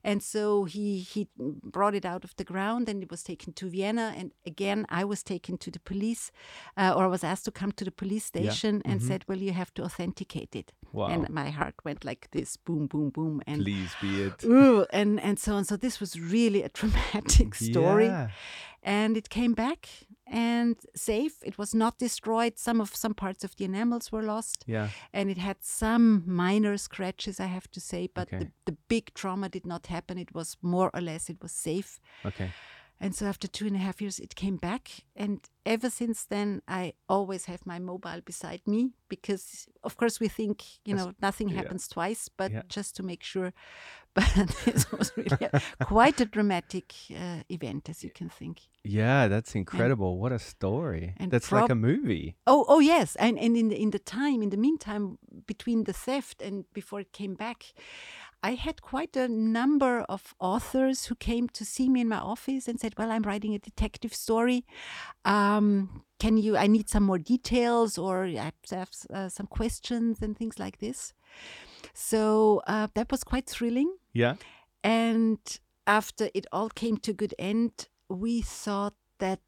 And 0.04 0.22
so 0.22 0.64
he, 0.64 1.00
he 1.00 1.28
brought 1.36 1.94
it 1.94 2.04
out 2.04 2.24
of 2.24 2.34
the 2.36 2.44
ground 2.44 2.88
and 2.88 3.02
it 3.02 3.10
was 3.10 3.22
taken 3.22 3.52
to 3.54 3.68
Vienna. 3.70 4.14
And 4.16 4.32
again, 4.46 4.86
I 4.88 5.04
was 5.04 5.22
taken 5.22 5.58
to 5.58 5.70
the 5.70 5.80
police 5.80 6.30
uh, 6.76 6.94
or 6.96 7.04
I 7.04 7.08
was 7.08 7.24
asked 7.24 7.44
to 7.46 7.50
come 7.50 7.72
to 7.72 7.84
the 7.84 7.90
police 7.90 8.30
Yeah. 8.34 8.50
station 8.50 8.82
and 8.84 9.00
Mhm. 9.00 9.06
said, 9.06 9.24
Well, 9.28 9.38
you 9.38 9.52
have 9.52 9.72
to 9.74 9.82
authenticate 9.84 10.54
it. 10.56 10.72
Wow. 10.92 11.08
And 11.08 11.28
my 11.30 11.50
heart 11.50 11.74
went 11.84 12.04
like 12.04 12.28
this 12.32 12.56
boom, 12.56 12.86
boom, 12.86 13.10
boom. 13.10 13.42
And, 13.46 13.62
Please 13.64 13.94
be 14.00 14.20
it. 14.22 14.44
Ooh, 14.44 14.86
and, 14.92 15.20
and 15.20 15.38
so 15.38 15.54
on. 15.54 15.64
So 15.64 15.76
this 15.76 16.00
was 16.00 16.18
really 16.18 16.62
a 16.62 16.68
dramatic 16.80 17.54
story 17.54 18.06
Yeah. 18.06 18.30
and 18.82 19.16
it 19.16 19.28
came 19.28 19.54
back 19.54 19.88
and 20.30 20.76
safe. 20.94 21.34
It 21.42 21.58
was 21.58 21.74
not 21.74 21.98
destroyed. 21.98 22.58
Some 22.58 22.80
of 22.80 22.94
some 22.94 23.14
parts 23.14 23.44
of 23.44 23.56
the 23.56 23.64
enamels 23.64 24.12
were 24.12 24.22
lost, 24.22 24.64
Yeah. 24.66 24.88
and 25.12 25.28
it 25.30 25.38
had 25.38 25.56
some 25.60 26.22
minor 26.26 26.76
scratches, 26.78 27.40
I 27.40 27.46
have 27.46 27.68
to 27.72 27.80
say. 27.80 28.08
But 28.14 28.28
Okay. 28.28 28.38
the, 28.44 28.50
the 28.72 28.76
big 28.88 29.12
trauma 29.14 29.48
did 29.48 29.66
not 29.66 29.86
happen. 29.88 30.18
It 30.18 30.32
was 30.34 30.56
more 30.62 30.90
or 30.94 31.00
less 31.00 31.28
it 31.30 31.42
was 31.42 31.52
safe. 31.52 32.00
Okay. 32.24 32.50
And 33.02 33.14
so 33.14 33.26
after 33.26 33.48
two 33.48 33.66
and 33.66 33.76
a 33.76 33.78
half 33.78 34.02
years, 34.02 34.18
it 34.20 34.34
came 34.34 34.56
back. 34.58 34.90
And 35.16 35.40
ever 35.64 35.88
since 35.90 36.24
then, 36.26 36.60
I 36.68 36.92
always 37.08 37.46
have 37.46 37.64
my 37.64 37.78
mobile 37.78 38.20
beside 38.24 38.60
me 38.66 38.90
because, 39.08 39.66
of 39.82 39.96
course, 39.96 40.20
we 40.20 40.28
think, 40.28 40.62
you 40.84 40.94
That's- 40.94 41.06
know, 41.06 41.14
nothing 41.22 41.48
yeah. 41.48 41.56
happens 41.56 41.88
twice, 41.88 42.28
but 42.36 42.50
Yeah. 42.52 42.62
just 42.68 42.96
to 42.96 43.02
make 43.02 43.22
sure. 43.22 43.52
But 44.14 44.48
this 44.64 44.90
was 44.90 45.12
really 45.16 45.38
a, 45.52 45.60
quite 45.84 46.20
a 46.20 46.24
dramatic 46.24 46.92
uh, 47.10 47.42
event, 47.48 47.88
as 47.88 48.02
you 48.02 48.10
can 48.10 48.28
think. 48.28 48.58
Yeah, 48.82 49.28
that's 49.28 49.54
incredible. 49.54 50.18
what 50.18 50.32
a 50.32 50.38
story. 50.38 51.14
and 51.16 51.30
That's 51.30 51.52
like 51.52 51.70
a 51.70 51.76
movie. 51.76 52.34
Oh, 52.44 52.64
oh 52.68 52.80
yes, 52.80 53.16
and 53.16 53.38
and 53.38 53.56
in 53.56 53.68
the 53.68 53.76
in 53.76 53.90
the 53.90 54.00
time, 54.00 54.42
in 54.42 54.50
the 54.50 54.56
meantime, 54.56 55.18
between 55.46 55.84
the 55.84 55.92
theft 55.92 56.42
and 56.42 56.64
before 56.74 57.00
it 57.00 57.12
came 57.12 57.34
back, 57.36 57.72
I 58.42 58.54
had 58.54 58.80
quite 58.80 59.16
a 59.16 59.28
number 59.28 60.00
of 60.08 60.34
authors 60.40 61.06
who 61.06 61.14
came 61.14 61.48
to 61.50 61.64
see 61.64 61.88
me 61.88 62.00
in 62.00 62.08
my 62.08 62.18
office 62.18 62.68
and 62.68 62.80
said, 62.80 62.94
"Well, 62.96 63.10
I'm 63.10 63.22
writing 63.22 63.54
a 63.54 63.58
detective 63.58 64.14
story. 64.14 64.64
Um, 65.24 66.04
can 66.18 66.36
you? 66.36 66.56
I 66.56 66.66
need 66.66 66.88
some 66.88 67.04
more 67.04 67.18
details, 67.18 67.98
or 67.98 68.24
I 68.24 68.52
have 68.70 68.90
uh, 69.12 69.28
some 69.28 69.46
questions 69.46 70.22
and 70.22 70.36
things 70.36 70.58
like 70.58 70.78
this." 70.78 71.12
So 71.92 72.62
uh, 72.66 72.88
that 72.94 73.10
was 73.10 73.24
quite 73.24 73.46
thrilling. 73.46 73.96
Yeah. 74.12 74.36
And 74.82 75.38
after 75.86 76.30
it 76.34 76.46
all 76.52 76.70
came 76.70 76.96
to 76.98 77.10
a 77.10 77.14
good 77.14 77.34
end, 77.38 77.88
we 78.08 78.42
thought 78.42 78.94
that 79.18 79.40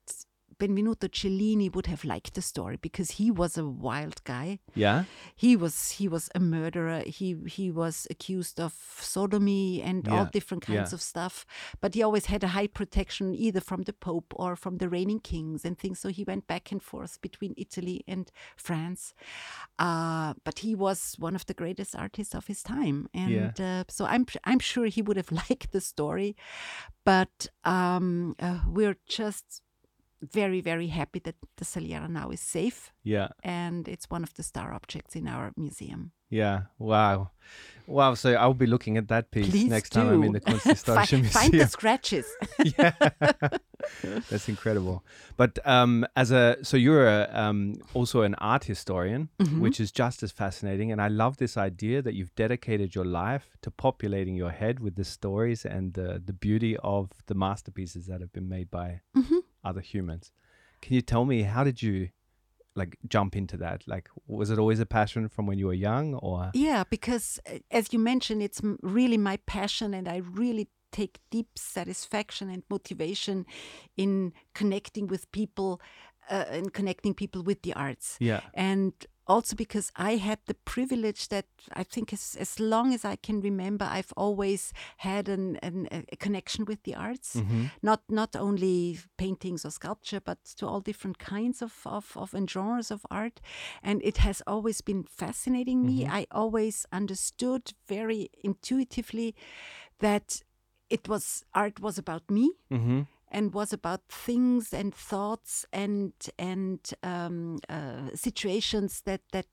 Benvenuto 0.59 1.09
Cellini 1.09 1.69
would 1.69 1.87
have 1.87 2.05
liked 2.05 2.35
the 2.35 2.43
story 2.43 2.77
because 2.77 3.13
he 3.13 3.31
was 3.31 3.59
a 3.59 3.67
wild 3.67 4.23
guy. 4.25 4.59
Yeah. 4.75 5.05
He 5.35 5.57
was 5.57 5.93
he 5.93 6.09
was 6.09 6.31
a 6.35 6.41
murderer. 6.41 7.03
He 7.07 7.37
he 7.47 7.71
was 7.71 8.07
accused 8.11 8.61
of 8.61 8.75
sodomy 8.99 9.83
and 9.83 10.09
all 10.09 10.27
different 10.27 10.63
kinds 10.63 10.93
yeah. 10.93 10.97
of 10.97 11.03
stuff. 11.03 11.47
But 11.81 11.95
he 11.95 12.03
always 12.03 12.27
had 12.27 12.45
a 12.45 12.49
high 12.49 12.67
protection 12.67 13.35
either 13.35 13.61
from 13.61 13.83
the 13.83 13.93
Pope 13.93 14.33
or 14.37 14.57
from 14.57 14.79
the 14.79 14.89
reigning 14.89 15.21
kings 15.21 15.65
and 15.65 15.79
things. 15.79 15.99
So 16.01 16.09
he 16.09 16.25
went 16.25 16.47
back 16.47 16.73
and 16.73 16.83
forth 16.83 17.21
between 17.21 17.55
Italy 17.57 18.05
and 18.07 18.31
France. 18.57 19.15
Uh, 19.79 20.35
but 20.45 20.61
he 20.61 20.75
was 20.75 21.17
one 21.19 21.35
of 21.35 21.47
the 21.47 21.55
greatest 21.55 21.97
artists 21.97 22.35
of 22.35 22.47
his 22.47 22.63
time, 22.63 23.09
and 23.15 23.61
uh, 23.61 23.85
so 23.89 24.05
I'm 24.05 24.27
I'm 24.45 24.59
sure 24.59 24.87
he 24.87 25.03
would 25.03 25.17
have 25.17 25.33
liked 25.51 25.73
the 25.73 25.81
story. 25.81 26.37
But 27.05 27.49
um, 27.65 28.37
uh, 28.39 28.61
we're 28.67 28.97
just 29.07 29.63
very 30.23 30.61
very 30.61 30.87
happy 30.89 31.19
that 31.21 31.35
the 31.57 31.65
Saliera 31.65 32.09
now 32.09 32.31
is 32.31 32.41
safe 32.41 32.93
Yeah. 33.05 33.29
and 33.43 33.89
it's 33.89 34.09
one 34.11 34.23
of 34.23 34.33
the 34.35 34.43
star 34.43 34.73
objects 34.73 35.17
in 35.17 35.27
our 35.29 35.53
museum. 35.57 36.13
Yeah. 36.31 36.61
Wow. 36.79 37.31
Wow. 37.87 38.15
So 38.15 38.33
I'll 38.33 38.55
be 38.55 38.67
looking 38.67 38.97
at 38.97 39.09
that 39.09 39.31
piece 39.31 39.51
Please 39.51 39.69
next 39.69 39.91
time 39.91 40.09
I'm 40.09 40.23
in 40.25 40.33
the 40.33 40.41
Kunsthistorische 40.41 41.11
find, 41.11 41.31
find 41.31 41.53
the 41.61 41.67
scratches. 41.77 42.25
yeah. 42.79 42.93
That's 44.31 44.49
incredible. 44.49 45.05
But 45.37 45.59
um, 45.67 46.07
as 46.17 46.31
a 46.31 46.57
so 46.63 46.77
you're 46.77 47.07
a, 47.07 47.29
um, 47.33 47.75
also 47.95 48.23
an 48.23 48.35
art 48.37 48.65
historian, 48.65 49.29
Mm-hmm. 49.39 49.61
which 49.61 49.79
is 49.81 49.93
just 49.93 50.23
as 50.23 50.31
fascinating. 50.33 50.91
And 50.93 51.01
I 51.03 51.09
love 51.09 51.37
this 51.37 51.57
idea 51.57 52.01
that 52.03 52.15
you've 52.15 52.35
dedicated 52.35 52.95
your 52.95 53.05
life 53.05 53.47
to 53.63 53.71
populating 53.71 54.35
your 54.35 54.51
head 54.53 54.81
with 54.81 54.95
the 54.97 55.05
stories 55.05 55.67
and 55.67 55.93
the 55.95 56.23
the 56.25 56.33
beauty 56.33 56.77
of 56.83 57.11
the 57.27 57.35
masterpieces 57.35 58.07
that 58.07 58.21
have 58.21 58.33
been 58.33 58.49
made 58.49 58.71
by 58.71 59.01
Mm-hmm. 59.17 59.42
Other 59.65 59.81
humans. 59.81 60.33
Can 60.81 60.95
you 60.95 61.03
tell 61.03 61.25
me 61.25 61.43
how 61.43 61.65
did 61.65 61.83
you 61.83 62.09
like 62.75 62.97
jump 63.09 63.37
into 63.37 63.57
that? 63.59 63.83
Like, 63.87 64.09
was 64.27 64.51
it 64.51 64.59
always 64.59 64.81
a 64.81 64.87
passion 64.87 65.29
from 65.29 65.47
when 65.47 65.59
you 65.59 65.67
were 65.67 65.75
young, 65.75 66.15
or 66.15 66.51
Yeah, 66.55 66.85
because 66.89 67.39
uh, 67.47 67.59
as 67.71 67.93
you 67.93 67.99
mentioned, 67.99 68.43
it's 68.43 68.61
really 68.83 69.19
my 69.19 69.39
passion, 69.47 69.95
and 69.95 70.09
I 70.09 70.17
really 70.17 70.69
take 70.91 71.21
deep 71.31 71.49
satisfaction 71.57 72.51
and 72.51 72.63
motivation 72.69 73.47
in 73.97 74.33
connecting 74.55 75.07
with 75.07 75.31
people 75.33 75.81
uh, 76.31 76.45
and 76.51 76.73
connecting 76.73 77.15
people 77.15 77.43
with 77.43 77.63
the 77.63 77.75
arts. 77.75 78.17
yeah, 78.21 78.41
and 78.55 78.93
also 79.27 79.55
because 79.57 79.93
I 79.97 80.17
had 80.17 80.39
the 80.47 80.55
privilege 80.55 81.29
that 81.29 81.47
I 81.73 81.85
think 81.85 82.13
as, 82.13 82.37
as 82.39 82.59
long 82.59 82.93
as 82.93 83.05
I 83.05 83.17
can 83.17 83.41
remember, 83.41 83.85
I've 83.85 84.13
always 84.17 84.73
had 84.99 85.29
an, 85.29 85.57
an, 85.63 85.89
a 85.91 86.17
connection 86.17 86.65
with 86.65 86.83
the 86.83 86.95
arts, 86.95 87.37
Mm-hmm. 87.37 87.65
not 87.83 88.03
not 88.09 88.37
only 88.37 88.99
paintings 89.17 89.65
or 89.65 89.71
sculpture, 89.71 90.21
but 90.21 90.45
to 90.57 90.67
all 90.67 90.81
different 90.81 91.19
kinds 91.19 91.63
of, 91.63 91.73
of, 91.87 92.13
of 92.17 92.35
and 92.35 92.51
genres 92.51 92.91
of 92.91 93.07
art. 93.11 93.41
And 93.83 94.01
it 94.05 94.19
has 94.19 94.43
always 94.47 94.81
been 94.81 95.05
fascinating 95.05 95.85
me. 95.85 96.07
I 96.07 96.27
always 96.31 96.87
understood 96.93 97.73
very 97.89 98.31
intuitively 98.45 99.35
that 99.99 100.43
it 100.91 101.09
was 101.09 101.45
art 101.55 101.81
was 101.81 101.99
about 101.99 102.31
me 102.31 102.53
mm-hmm. 102.71 103.03
And 103.33 103.55
was 103.55 103.73
about 103.73 104.03
things 104.09 104.73
and 104.73 104.95
thoughts 104.95 105.67
and 105.73 106.13
and 106.39 106.79
um, 107.03 107.59
uh, 107.69 108.15
situations 108.15 109.03
that 109.07 109.23
that 109.33 109.47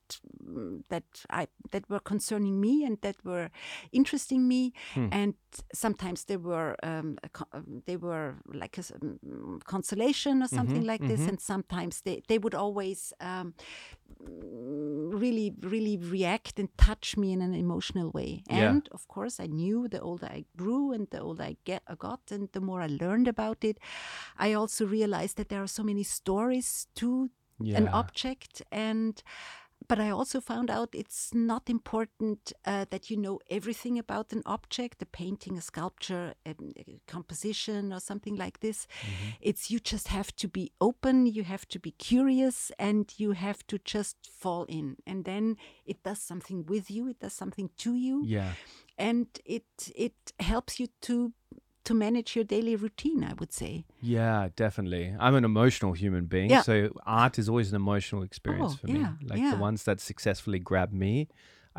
mm, 0.43 0.83
that 0.89 1.05
I 1.29 1.48
that 1.71 1.89
were 1.89 2.01
concerning 2.01 2.59
me 2.59 2.83
and 2.86 2.98
that 3.01 3.15
were 3.24 3.50
interesting 3.91 4.48
me. 4.48 4.74
And 5.12 5.33
sometimes 5.74 6.25
they 6.25 6.38
were 6.38 6.75
um, 6.83 7.17
um, 7.53 7.81
they 7.86 7.98
were 7.98 8.36
like 8.53 8.77
a 8.77 8.81
mm, 8.81 9.63
consolation 9.63 10.43
or 10.43 10.48
something 10.48 10.83
like 10.86 11.01
this. 11.07 11.21
And 11.29 11.39
sometimes 11.39 12.01
they 12.01 12.21
they 12.27 12.38
would 12.38 12.53
always 12.55 13.13
um, 13.21 13.53
mm, 14.21 15.21
really 15.21 15.53
really 15.62 15.98
react 15.98 16.59
and 16.59 16.69
touch 16.77 17.17
me 17.17 17.31
in 17.31 17.41
an 17.41 17.53
emotional 17.53 18.12
way. 18.12 18.43
Yeah. 18.50 18.69
and 18.69 18.89
of 18.91 19.07
course 19.07 19.39
i 19.39 19.45
knew 19.48 19.88
the 19.88 20.00
older 20.01 20.27
i 20.27 20.43
grew 20.57 20.91
and 20.91 21.07
the 21.12 21.19
older 21.19 21.43
i 21.43 21.55
get 21.65 21.81
I 21.88 21.95
got 21.95 22.21
and 22.31 22.50
the 22.51 22.62
more 22.62 22.81
i 22.81 22.88
learned 22.88 23.27
about 23.27 23.63
it 23.63 23.69
i 24.38 24.54
also 24.54 24.86
realized 24.86 25.38
that 25.38 25.50
there 25.50 25.62
are 25.62 25.68
so 25.68 25.84
many 25.84 26.04
stories 26.04 26.88
to 26.96 27.30
an 27.76 27.88
object 27.90 28.62
and 28.72 29.22
but 29.88 30.00
I 30.00 30.10
also 30.12 30.40
found 30.40 30.70
out 30.70 30.90
it's 30.94 31.34
not 31.34 31.70
important 31.70 32.54
uh, 32.66 32.86
that 32.90 33.10
you 33.10 33.18
know 33.18 33.40
everything 33.50 33.98
about 33.98 34.34
an 34.34 34.44
object, 34.46 35.02
a 35.02 35.06
painting, 35.06 35.58
a 35.58 35.62
sculpture, 35.62 36.36
a, 36.46 36.52
a 36.78 37.00
composition, 37.08 37.94
or 37.94 38.00
something 38.00 38.36
like 38.36 38.60
this. 38.60 38.88
Mm-hmm. 39.02 39.30
It's 39.42 39.72
you 39.72 39.80
just 39.80 40.10
have 40.10 40.36
to 40.38 40.48
be 40.48 40.72
open, 40.82 41.26
you 41.26 41.44
have 41.44 41.68
to 41.70 41.80
be 41.80 41.92
curious, 41.92 42.72
and 42.78 43.12
you 43.18 43.32
have 43.32 43.66
to 43.68 43.80
just 43.80 44.18
fall 44.32 44.66
in. 44.66 44.98
And 45.08 45.26
then 45.26 45.58
it 45.86 46.04
does 46.04 46.22
something 46.22 46.66
with 46.66 46.92
you, 46.92 47.10
it 47.10 47.20
does 47.20 47.34
something 47.34 47.70
to 47.78 47.96
you, 47.96 48.24
yeah, 48.26 48.54
and 48.98 49.28
it 49.46 49.64
it 49.96 50.34
helps 50.40 50.80
you 50.80 50.88
to 51.02 51.34
to 51.89 51.93
manage 52.08 52.29
your 52.38 52.46
daily 52.55 52.75
routine. 52.86 53.22
I 53.31 53.34
would 53.39 53.53
say. 53.62 53.74
yeah, 54.17 54.39
definitely. 54.63 55.05
I'm 55.25 55.36
an 55.41 55.46
emotional 55.53 55.93
human 56.03 56.25
being, 56.36 56.50
Yeah. 56.55 56.63
so 56.69 56.74
art 57.24 57.36
is 57.41 57.48
always 57.51 57.69
an 57.74 57.75
emotional 57.86 58.22
experience 58.29 58.74
Oh, 58.74 58.79
for 58.81 58.88
me. 58.96 59.00
yeah, 59.00 59.13
Like 59.31 59.39
yeah. 59.41 59.51
the 59.55 59.62
ones 59.69 59.84
that 59.88 60.00
successfully 60.00 60.60
grab 60.69 60.89
me, 61.05 61.13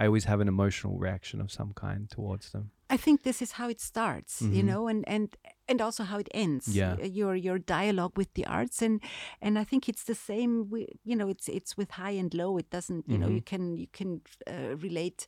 I 0.00 0.06
always 0.08 0.24
have 0.32 0.40
an 0.44 0.48
emotional 0.56 0.94
reaction 1.06 1.40
of 1.44 1.48
some 1.58 1.72
kind 1.84 2.02
towards 2.16 2.46
them. 2.52 2.64
I 2.96 2.96
think 3.04 3.16
this 3.22 3.40
is 3.44 3.50
how 3.58 3.68
it 3.74 3.80
starts, 3.80 4.32
you 4.42 4.62
Mhm. 4.62 4.70
know, 4.70 4.82
and 4.92 5.00
and 5.16 5.26
and 5.70 5.80
also 5.80 6.02
how 6.04 6.18
it 6.18 6.28
ends. 6.34 6.66
Yeah. 6.68 6.96
your 7.18 7.34
your 7.36 7.58
dialogue 7.58 8.14
with 8.18 8.30
the 8.34 8.44
arts, 8.46 8.82
and 8.82 9.00
and 9.40 9.58
I 9.58 9.64
think 9.64 9.88
it's 9.88 10.04
the 10.04 10.14
same. 10.14 10.64
wi- 10.72 10.92
You 11.04 11.16
know, 11.16 11.28
it's 11.34 11.48
it's 11.48 11.76
with 11.76 11.90
high 11.92 12.16
and 12.22 12.34
low. 12.34 12.58
It 12.58 12.68
doesn't. 12.70 13.04
You 13.08 13.18
know, 13.18 13.26
Mm-hmm. 13.28 13.36
you 13.36 13.42
can 13.52 13.76
you 13.82 13.86
can 13.98 14.20
uh, 14.46 14.76
relate 14.86 15.26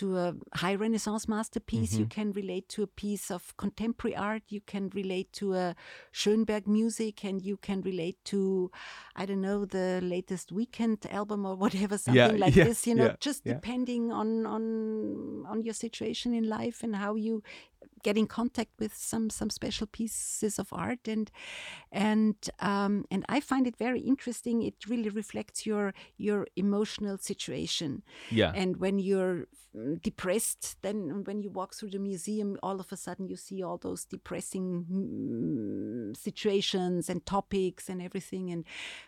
to 0.00 0.04
a 0.18 0.34
high 0.62 0.74
Renaissance 0.84 1.28
masterpiece. 1.28 1.92
You 1.94 2.06
Mm-hmm. 2.06 2.20
can 2.20 2.32
relate 2.32 2.66
to 2.74 2.82
a 2.82 2.86
piece 3.04 3.30
of 3.30 3.54
contemporary 3.56 4.16
art. 4.16 4.42
You 4.48 4.60
can 4.72 4.90
relate 4.94 5.28
to 5.40 5.54
a 5.54 5.74
Schönberg 6.12 6.66
music, 6.66 7.24
and 7.24 7.40
you 7.42 7.56
can 7.56 7.80
relate 7.82 8.18
to, 8.32 8.70
I 9.16 9.26
don't 9.26 9.40
know, 9.48 9.64
the 9.64 10.00
latest 10.02 10.52
Weeknd 10.54 11.06
album 11.12 11.46
or 11.46 11.54
whatever, 11.56 11.96
something 11.98 12.38
like 12.38 12.56
yeah, 12.56 12.64
this. 12.68 12.86
You 12.86 12.94
know, 12.96 13.04
yeah, 13.06 13.16
just 13.20 13.40
yeah. 13.44 13.54
depending 13.54 14.12
on 14.12 14.46
on 14.46 14.64
on 15.46 15.62
your 15.62 15.74
situation 15.74 16.34
in 16.34 16.44
life 16.48 16.82
and 16.84 16.96
how 16.96 17.14
you 17.16 17.42
get 18.04 18.16
in 18.16 18.26
contact 18.26 18.70
with 18.78 18.94
some 18.94 19.30
some 19.30 19.50
special 19.50 19.86
pieces 19.86 20.58
of 20.58 20.68
art 20.72 21.08
and 21.08 21.30
and 21.90 22.36
um, 22.60 23.04
and 23.10 23.24
I 23.28 23.40
find 23.40 23.66
it 23.66 23.76
very 23.76 24.00
interesting. 24.00 24.62
It 24.62 24.74
really 24.88 25.10
reflects 25.10 25.66
your 25.66 25.94
your 26.16 26.46
emotional 26.56 27.18
situation. 27.18 28.02
Yeah, 28.30 28.52
And 28.54 28.76
when 28.76 28.98
you're 28.98 29.46
mm, 29.76 30.00
depressed, 30.02 30.76
then 30.82 31.24
when 31.24 31.40
you 31.42 31.50
walk 31.50 31.74
through 31.74 31.90
the 31.90 31.98
museum, 31.98 32.58
all 32.62 32.78
of 32.80 32.92
a 32.92 32.96
sudden 32.96 33.26
you 33.28 33.36
see 33.36 33.62
all 33.62 33.78
those 33.78 34.04
depressing 34.04 34.86
mm, 34.90 36.16
situations 36.16 37.08
and 37.08 37.24
topics 37.26 37.88
and 37.88 38.02
everything. 38.02 38.50
And 38.52 38.64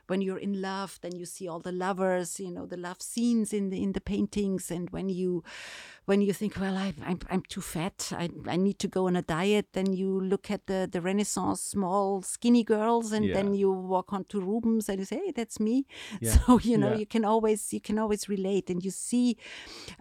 when 0.06 0.20
you're 0.22 0.38
in 0.48 0.60
love, 0.60 0.98
then 1.02 1.14
you 1.16 1.26
see 1.26 1.48
all 1.48 1.60
the 1.60 1.72
lovers, 1.72 2.40
you 2.40 2.50
know, 2.50 2.66
the 2.66 2.76
love 2.76 3.00
scenes 3.02 3.52
in 3.52 3.70
the 3.70 3.82
in 3.82 3.92
the 3.92 4.00
paintings. 4.00 4.70
And 4.70 4.90
when 4.90 5.08
you 5.08 5.42
when 6.06 6.20
you 6.22 6.32
think, 6.32 6.54
well, 6.60 6.76
I, 6.76 6.94
I'm 7.04 7.18
I'm 7.30 7.42
too 7.48 7.60
fat, 7.60 8.12
I 8.12 8.28
I 8.46 8.56
need 8.56 8.78
to 8.78 8.88
go 8.88 9.06
on 9.08 9.16
a 9.16 9.22
diet, 9.22 9.66
then 9.72 9.92
you 9.92 10.20
look 10.20 10.50
at 10.50 10.66
the 10.66 10.88
the 10.90 11.00
Renaissance 11.00 11.60
small 11.62 12.22
skinny 12.22 12.64
girls, 12.64 13.12
and 13.12 13.26
then 13.34 13.54
you 13.54 13.70
walk 13.72 14.12
onto 14.12 14.40
Rubens 14.40 14.88
and 14.88 14.98
you 15.00 15.04
say, 15.04 15.20
hey, 15.24 15.32
that's 15.32 15.58
me. 15.60 15.84
Yeah. 16.20 16.36
So 16.46 16.58
you 16.70 16.78
know 16.78 16.90
Yeah. 16.92 16.98
you 16.98 17.06
can 17.06 17.24
always 17.24 17.72
you 17.72 17.80
can 17.80 17.98
always 17.98 18.28
relate, 18.28 18.70
and 18.72 18.84
you 18.84 18.90
see, 18.92 19.36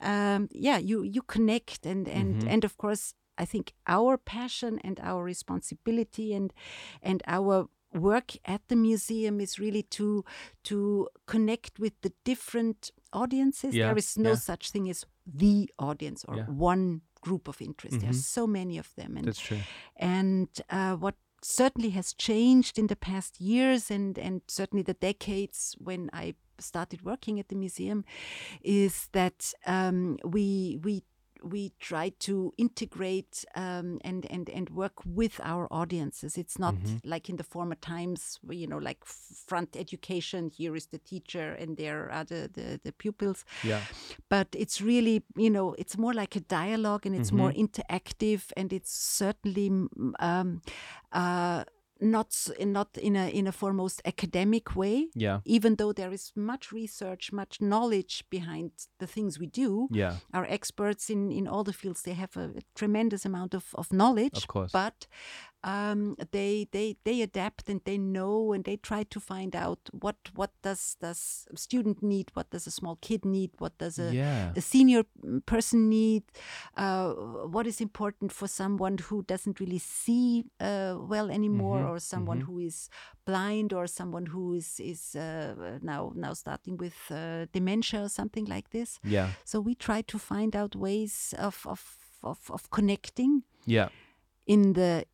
um, 0.01 0.47
yeah, 0.51 0.77
you 0.77 1.03
you 1.03 1.21
connect, 1.21 1.85
and 1.85 2.07
and 2.07 2.35
Mhm. 2.35 2.49
and 2.53 2.63
of 2.65 2.77
course, 2.77 3.13
I 3.37 3.45
think 3.45 3.73
our 3.87 4.17
passion 4.17 4.79
and 4.83 4.99
our 4.99 5.23
responsibility 5.23 6.33
and 6.37 6.53
and 7.01 7.21
our 7.27 7.67
work 7.93 8.31
at 8.45 8.61
the 8.67 8.75
museum 8.75 9.39
is 9.39 9.59
really 9.59 9.83
to 9.83 10.23
to 10.63 11.07
connect 11.25 11.79
with 11.79 11.93
the 12.01 12.11
different 12.25 12.91
audiences. 13.11 13.73
Yeah, 13.73 13.87
There 13.87 13.97
is 13.97 14.17
no 14.17 14.29
yeah. 14.29 14.35
such 14.35 14.71
thing 14.71 14.89
as 14.89 15.05
the 15.25 15.69
audience 15.79 16.25
or 16.27 16.37
Yeah. 16.37 16.45
one 16.45 17.01
group 17.21 17.47
of 17.47 17.61
interest. 17.61 17.99
There 17.99 18.09
are 18.09 18.13
Mhm. 18.13 18.23
so 18.35 18.47
many 18.47 18.77
of 18.79 18.93
them, 18.95 19.17
and 19.17 19.25
that's 19.27 19.39
true. 19.39 19.61
and 19.95 20.47
uh, 20.69 20.95
what 20.95 21.15
certainly 21.41 21.89
has 21.91 22.13
changed 22.13 22.77
in 22.79 22.87
the 22.87 22.95
past 22.95 23.39
years 23.41 23.91
and, 23.91 24.17
and 24.17 24.41
certainly 24.47 24.83
the 24.83 24.93
decades 24.95 25.75
when 25.79 26.09
I 26.13 26.33
started 26.59 27.01
working 27.03 27.39
at 27.39 27.47
the 27.49 27.55
museum 27.55 28.03
is 28.61 29.09
that 29.11 29.53
um, 29.67 30.17
we 30.23 30.79
we 30.83 31.03
we 31.45 31.71
try 31.79 32.09
to 32.19 32.53
integrate 32.57 33.45
um, 33.55 33.99
and 34.03 34.25
and 34.31 34.49
and 34.49 34.69
work 34.71 34.93
with 35.05 35.39
our 35.43 35.67
audiences. 35.71 36.37
It's 36.37 36.57
not 36.57 36.75
like 37.03 37.29
in 37.29 37.37
the 37.37 37.43
former 37.43 37.75
times, 37.75 38.39
you 38.49 38.67
know, 38.67 38.77
like 38.79 39.05
front 39.05 39.75
education. 39.75 40.49
Here 40.49 40.75
is 40.75 40.87
the 40.87 40.97
teacher, 40.97 41.53
and 41.53 41.77
there 41.77 42.11
are 42.11 42.25
the 42.25 42.49
the, 42.51 42.79
the 42.83 42.91
pupils. 42.91 43.45
Yeah. 43.63 43.81
But 44.29 44.47
it's 44.53 44.81
really, 44.81 45.23
you 45.35 45.49
know, 45.49 45.75
it's 45.77 45.97
more 45.97 46.13
like 46.13 46.35
a 46.35 46.41
dialogue, 46.41 47.05
and 47.05 47.15
it's 47.15 47.31
more 47.31 47.51
interactive, 47.51 48.51
and 48.57 48.73
it's 48.73 48.91
certainly 48.91 49.69
um, 50.19 50.61
uh, 51.11 51.63
not 52.01 52.49
not 52.59 52.97
in 52.97 53.15
a 53.15 53.29
in 53.29 53.47
a 53.47 53.51
foremost 53.51 54.01
academic 54.05 54.75
way 54.75 55.07
Yeah. 55.15 55.39
even 55.45 55.75
though 55.75 55.93
there 55.93 56.11
is 56.13 56.31
much 56.35 56.71
research, 56.71 57.31
much 57.31 57.61
knowledge 57.61 58.23
behind 58.29 58.71
the 58.99 59.07
things 59.07 59.39
we 59.39 59.47
do, 59.47 59.87
Yeah. 59.91 60.15
our 60.33 60.45
experts 60.45 61.09
in, 61.09 61.31
in 61.31 61.47
all 61.47 61.63
the 61.63 61.73
fields, 61.73 62.01
they 62.01 62.13
have 62.13 62.35
a, 62.37 62.51
tremendous 62.75 63.25
amount 63.25 63.53
of, 63.53 63.65
of 63.75 63.91
knowledge. 63.91 64.37
Of 64.37 64.47
course. 64.47 64.71
But 64.71 65.07
um, 65.63 66.15
they 66.31 66.67
they 66.71 66.95
they 67.03 67.21
adapt 67.21 67.69
and 67.69 67.81
they 67.85 67.97
know 67.97 68.53
and 68.53 68.63
they 68.63 68.77
try 68.77 69.03
to 69.03 69.19
find 69.19 69.55
out 69.55 69.79
what 69.91 70.15
what 70.35 70.51
does 70.61 70.95
does 71.01 71.47
a 71.53 71.57
student 71.57 72.03
need, 72.03 72.29
what 72.35 72.49
does 72.51 72.67
a 72.67 72.71
small 72.71 72.97
kid 73.01 73.25
need, 73.25 73.51
what 73.57 73.77
does 73.77 73.97
a 73.99 74.13
Yeah. 74.13 74.51
a 74.55 74.61
senior 74.61 75.03
mm, 75.23 75.43
person 75.45 75.89
need, 75.89 76.23
uh, 76.77 77.13
what 77.51 77.65
is 77.67 77.81
important 77.81 78.31
for 78.31 78.47
someone 78.47 78.97
who 79.09 79.23
doesn't 79.23 79.59
really 79.59 79.79
see 79.79 80.43
uh, 80.59 80.95
well 81.09 81.29
anymore, 81.31 81.79
Mm-hmm. 81.81 81.91
or 81.95 81.99
someone 81.99 82.41
who 82.41 82.59
is 82.59 82.89
blind, 83.25 83.73
or 83.73 83.87
someone 83.87 84.27
who 84.27 84.53
is 84.53 84.79
is 84.79 85.15
uh, 85.15 85.79
now 85.81 86.11
now 86.15 86.33
starting 86.33 86.77
with 86.77 86.95
uh, 87.11 87.45
dementia 87.53 88.01
or 88.03 88.09
something 88.09 88.45
like 88.45 88.69
this. 88.69 88.99
Yeah. 89.03 89.29
So 89.43 89.59
we 89.59 89.73
try 89.75 90.01
to 90.03 90.19
find 90.19 90.55
out 90.55 90.75
ways 90.75 91.33
of 91.39 91.65
of 91.65 91.81
of, 92.23 92.39
of 92.51 92.69
connecting 92.69 93.43
Yeah. 93.65 93.89
in 94.45 94.73
the 94.73 95.05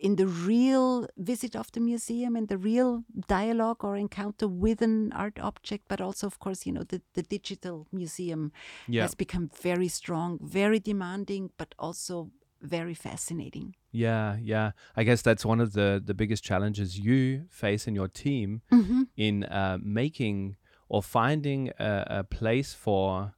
in 0.00 0.16
the 0.16 0.26
real 0.26 1.06
visit 1.16 1.56
of 1.56 1.70
the 1.72 1.80
museum 1.80 2.36
and 2.36 2.48
the 2.48 2.58
real 2.58 3.02
dialogue 3.28 3.82
or 3.84 3.96
encounter 3.96 4.46
with 4.46 4.82
an 4.82 5.12
art 5.12 5.38
object 5.40 5.84
but 5.88 6.00
also 6.00 6.26
of 6.26 6.38
course 6.38 6.66
you 6.66 6.72
know 6.72 6.82
the, 6.84 7.00
the 7.14 7.22
digital 7.22 7.86
museum 7.92 8.52
Yeah. 8.88 9.02
has 9.02 9.14
become 9.14 9.48
very 9.62 9.88
strong 9.88 10.38
very 10.42 10.78
demanding 10.80 11.50
but 11.56 11.74
also 11.78 12.30
very 12.62 12.94
fascinating 12.94 13.74
Yeah, 13.92 14.36
yeah. 14.42 14.72
I 15.00 15.04
guess 15.04 15.22
that's 15.22 15.44
one 15.44 15.60
of 15.64 15.72
the 15.72 16.02
the 16.08 16.14
biggest 16.14 16.44
challenges 16.44 16.98
you 16.98 17.44
face 17.48 17.88
in 17.88 17.94
your 17.94 18.08
team 18.08 18.60
in 19.16 19.44
uh, 19.44 19.78
making 19.82 20.56
or 20.88 21.02
finding 21.02 21.70
a, 21.78 22.04
a 22.20 22.24
place 22.24 22.74
for 22.74 23.34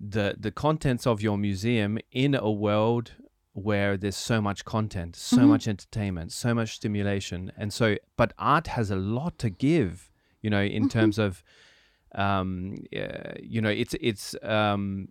the 0.00 0.36
the 0.38 0.50
contents 0.50 1.06
of 1.06 1.22
your 1.22 1.38
museum 1.38 1.98
in 2.10 2.34
a 2.34 2.50
world 2.50 3.12
where 3.56 3.96
there's 3.96 4.16
so 4.16 4.40
much 4.40 4.64
content, 4.66 5.16
so 5.16 5.46
much 5.46 5.66
entertainment, 5.66 6.30
so 6.30 6.54
much 6.54 6.74
stimulation, 6.74 7.50
and 7.56 7.72
so 7.72 7.96
but 8.16 8.32
art 8.38 8.66
has 8.68 8.90
a 8.90 8.96
lot 8.96 9.38
to 9.38 9.48
give. 9.50 10.12
You 10.42 10.50
know, 10.50 10.62
in 10.62 10.88
terms 10.88 11.18
of, 11.18 11.42
um, 12.14 12.76
uh, 12.94 13.32
you 13.42 13.60
know, 13.60 13.70
it's 13.70 13.94
it's 14.00 14.34
um, 14.42 15.08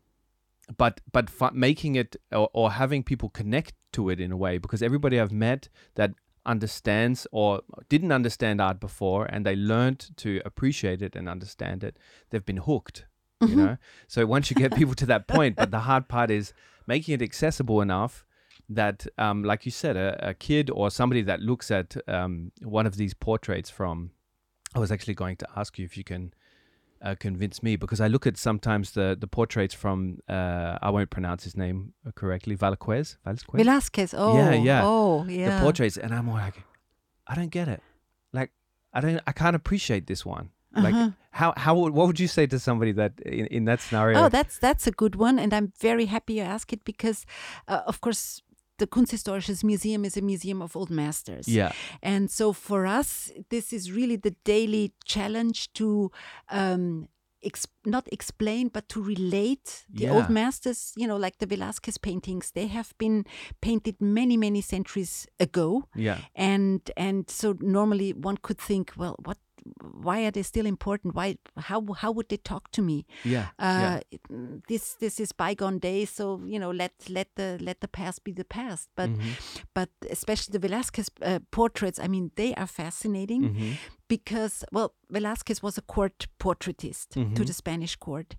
but 0.77 1.01
but 1.11 1.29
fu- 1.29 1.51
making 1.53 1.95
it 1.95 2.15
or, 2.31 2.49
or 2.53 2.71
having 2.73 3.03
people 3.03 3.29
connect 3.29 3.73
to 3.93 4.09
it 4.09 4.19
in 4.19 4.31
a 4.31 4.37
way 4.37 4.57
because 4.59 4.81
everybody 4.83 5.19
I've 5.19 5.31
met 5.31 5.67
that 5.95 6.11
understands 6.45 7.25
or 7.31 7.61
didn't 7.89 8.11
understand 8.11 8.61
art 8.61 8.79
before 8.79 9.25
and 9.25 9.43
they 9.45 9.55
learned 9.55 10.11
to 10.17 10.41
appreciate 10.45 11.01
it 11.01 11.15
and 11.15 11.27
understand 11.27 11.83
it 11.83 11.97
they've 12.29 12.45
been 12.45 12.57
hooked 12.57 13.05
you 13.41 13.55
know? 13.55 13.77
So 14.07 14.25
once 14.25 14.49
you 14.49 14.55
get 14.55 14.75
people 14.75 14.93
to 14.95 15.05
that 15.07 15.27
point 15.27 15.55
but 15.55 15.71
the 15.71 15.79
hard 15.79 16.07
part 16.07 16.29
is 16.31 16.53
making 16.87 17.15
it 17.15 17.21
accessible 17.21 17.81
enough 17.81 18.24
that 18.69 19.05
um, 19.17 19.43
like 19.43 19.65
you 19.65 19.71
said 19.71 19.95
a, 19.97 20.29
a 20.29 20.33
kid 20.33 20.69
or 20.69 20.89
somebody 20.89 21.21
that 21.21 21.39
looks 21.41 21.69
at 21.71 21.95
um, 22.07 22.51
one 22.63 22.85
of 22.85 22.95
these 22.97 23.13
portraits 23.13 23.69
from 23.69 24.11
i 24.73 24.79
was 24.79 24.91
actually 24.91 25.13
going 25.13 25.35
to 25.37 25.47
ask 25.55 25.77
you 25.79 25.85
if 25.85 25.95
you 25.97 26.03
can 26.03 26.33
uh, 27.01 27.13
convince 27.19 27.61
me 27.61 27.75
because 27.75 28.01
I 28.01 28.07
look 28.07 28.25
at 28.25 28.37
sometimes 28.37 28.91
the 28.91 29.15
the 29.19 29.27
portraits 29.27 29.75
from 29.75 30.19
uh, 30.27 30.79
I 30.81 30.89
won't 30.89 31.09
pronounce 31.11 31.43
his 31.43 31.55
name 31.55 31.93
correctly 32.15 32.55
Valquez 32.55 33.17
Valquez 33.23 33.45
Velasquez 33.53 34.13
oh 34.17 34.35
Yeah, 34.37 34.53
yeah. 34.53 34.81
oh 34.83 35.25
yeah 35.27 35.49
the 35.57 35.61
portraits 35.61 35.97
and 35.97 36.13
I'm 36.15 36.29
like 36.31 36.63
I 37.27 37.35
don't 37.35 37.51
get 37.51 37.67
it. 37.67 37.81
Like 38.33 38.51
I 38.93 39.01
don't 39.01 39.21
I 39.27 39.33
can't 39.33 39.55
appreciate 39.55 40.07
this 40.07 40.25
one. 40.25 40.49
Like 40.75 40.95
Uh-huh. 40.95 41.11
how 41.31 41.53
how 41.57 41.75
would, 41.75 41.93
what 41.93 42.07
would 42.07 42.19
you 42.19 42.27
say 42.27 42.47
to 42.47 42.59
somebody 42.59 42.91
that 42.93 43.13
in, 43.21 43.45
in 43.47 43.65
that 43.65 43.81
scenario? 43.81 44.19
Oh, 44.23 44.29
that's 44.29 44.57
that's 44.57 44.87
a 44.87 44.91
good 44.91 45.15
one, 45.15 45.37
and 45.39 45.53
I'm 45.53 45.71
very 45.79 46.05
happy 46.05 46.33
you 46.33 46.43
ask 46.43 46.73
it 46.73 46.83
because, 46.83 47.25
uh, 47.67 47.81
of 47.87 47.99
course, 48.01 48.41
the 48.77 48.87
Kunsthistorisches 48.87 49.63
Museum 49.63 50.05
is 50.05 50.17
a 50.17 50.21
museum 50.21 50.61
of 50.61 50.75
old 50.75 50.89
masters. 50.89 51.47
yeah 51.47 51.71
And 52.01 52.29
so 52.29 52.53
for 52.53 52.85
us, 52.99 53.31
this 53.49 53.71
is 53.73 53.91
really 53.91 54.17
the 54.17 54.35
daily 54.43 54.93
challenge 55.05 55.71
to 55.73 56.11
um, 56.51 57.07
ex- 57.43 57.67
not 57.85 58.07
explain, 58.11 58.69
but 58.69 58.87
to 58.89 59.01
relate 59.01 59.85
the 59.89 60.03
Yeah. 60.05 60.13
old 60.15 60.29
masters, 60.29 60.91
you 60.97 61.07
know, 61.07 61.17
like 61.17 61.37
the 61.37 61.47
Velázquez 61.47 61.97
paintings, 62.01 62.51
they 62.51 62.67
have 62.67 62.93
been 62.97 63.23
painted 63.61 63.95
many, 64.01 64.37
many 64.37 64.61
centuries 64.61 65.27
ago. 65.39 65.83
yeah 65.95 66.17
And 66.35 66.81
and 66.97 67.29
so 67.29 67.55
normally 67.61 68.13
one 68.13 68.37
could 68.41 68.57
think, 68.67 68.91
well, 68.97 69.15
what 69.25 69.37
why 69.81 70.25
are 70.25 70.31
they 70.31 70.43
still 70.43 70.65
important? 70.65 71.15
Why 71.15 71.37
how 71.57 71.85
how 71.93 72.11
would 72.11 72.29
they 72.29 72.37
talk 72.37 72.71
to 72.71 72.81
me? 72.81 73.05
yeah 73.23 73.47
yeah 73.59 73.99
uh, 74.13 74.17
mm, 74.31 74.61
this 74.67 74.93
this 74.99 75.19
is 75.19 75.31
bygone 75.31 75.79
days 75.79 76.09
so 76.09 76.41
you 76.45 76.59
know 76.59 76.71
let 76.71 76.91
let 77.09 77.27
the 77.35 77.57
let 77.61 77.79
the 77.81 77.87
past 77.87 78.23
be 78.23 78.31
the 78.31 78.45
past 78.45 78.89
but 78.95 79.09
Mm-hmm. 79.09 79.31
but 79.73 79.89
especially 80.09 80.57
the 80.57 80.67
Velázquez 80.67 81.09
uh, 81.21 81.39
portraits 81.51 81.99
I 81.99 82.07
mean 82.07 82.31
they 82.35 82.53
are 82.55 82.67
fascinating 82.67 83.41
Mm-hmm. 83.43 83.71
Because 84.07 84.63
well 84.71 84.93
Velázquez 85.11 85.61
was 85.63 85.77
a 85.77 85.81
court 85.81 86.27
portraitist 86.39 87.09
to 87.09 87.19
Mm-hmm. 87.19 87.43
the 87.43 87.53
Spanish 87.53 87.95
court 87.95 88.35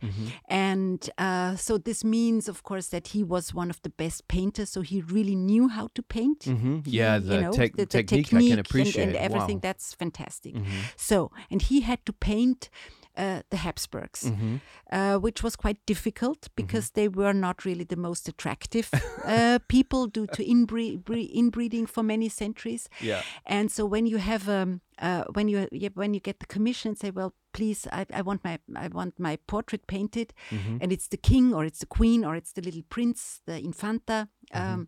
and 0.48 1.10
uh, 1.18 1.56
so 1.56 1.78
this 1.78 2.04
means 2.04 2.48
of 2.48 2.62
course 2.62 2.88
that 2.88 3.08
he 3.08 3.22
was 3.24 3.54
one 3.54 3.70
of 3.70 3.80
the 3.82 3.90
best 3.90 4.28
painters 4.28 4.70
so 4.70 4.80
he 4.82 5.00
really 5.02 5.34
knew 5.34 5.68
how 5.68 5.88
to 5.94 6.02
paint 6.02 6.40
Mhm. 6.40 6.86
He, 6.86 6.98
Yeah, 6.98 7.16
you 7.16 7.28
the 7.28 7.40
know, 7.40 7.52
tech- 7.52 7.72
the, 7.76 7.84
the 7.84 8.02
technique 8.02 8.26
I 8.32 8.38
can 8.56 8.56
technique 8.64 8.96
and- 8.98 9.08
and, 9.08 9.16
everything 9.16 9.40
Wow. 9.40 9.46
Mm-hmm. 9.48 9.58
that's 9.60 9.94
fantastic 9.94 10.54
so 10.96 11.30
and 11.50 11.62
he 11.62 11.80
had 11.80 12.04
to 12.06 12.12
paint 12.12 12.70
uh, 13.16 13.40
the 13.50 13.56
Habsburgs, 13.56 14.24
Mm-hmm. 14.30 14.56
uh, 14.92 15.18
which 15.18 15.42
was 15.42 15.56
quite 15.56 15.78
difficult 15.86 16.48
because 16.56 16.90
they 16.92 17.08
were 17.08 17.32
not 17.34 17.64
really 17.64 17.84
the 17.84 17.96
most 17.96 18.28
attractive 18.28 18.88
uh, 19.24 19.58
people 19.68 20.06
due 20.06 20.26
to 20.28 20.44
inbre- 20.44 21.02
bre- 21.04 21.30
inbreeding 21.32 21.86
for 21.86 22.02
many 22.02 22.28
centuries. 22.28 22.88
Yeah. 23.00 23.22
And 23.46 23.70
so 23.70 23.86
when 23.86 24.06
you 24.06 24.18
have 24.18 24.48
um, 24.48 24.80
uh, 24.98 25.24
when 25.34 25.48
you 25.48 25.68
yeah, 25.72 25.90
when 25.94 26.14
you 26.14 26.20
get 26.20 26.38
the 26.40 26.46
commission, 26.46 26.96
say, 26.96 27.10
well, 27.10 27.32
please, 27.52 27.86
I, 27.92 28.06
I 28.14 28.22
want 28.22 28.42
my 28.44 28.58
I 28.74 28.88
want 28.88 29.18
my 29.18 29.36
portrait 29.46 29.86
painted, 29.86 30.32
Mm-hmm. 30.50 30.78
and 30.82 30.92
it's 30.92 31.08
the 31.08 31.16
king 31.18 31.54
or 31.54 31.64
it's 31.66 31.78
the 31.80 31.86
queen 31.98 32.24
or 32.24 32.36
it's 32.36 32.52
the 32.52 32.62
little 32.62 32.82
prince, 32.88 33.40
the 33.46 33.58
infanta, 33.58 34.28
Mm-hmm. 34.54 34.72
um, 34.74 34.86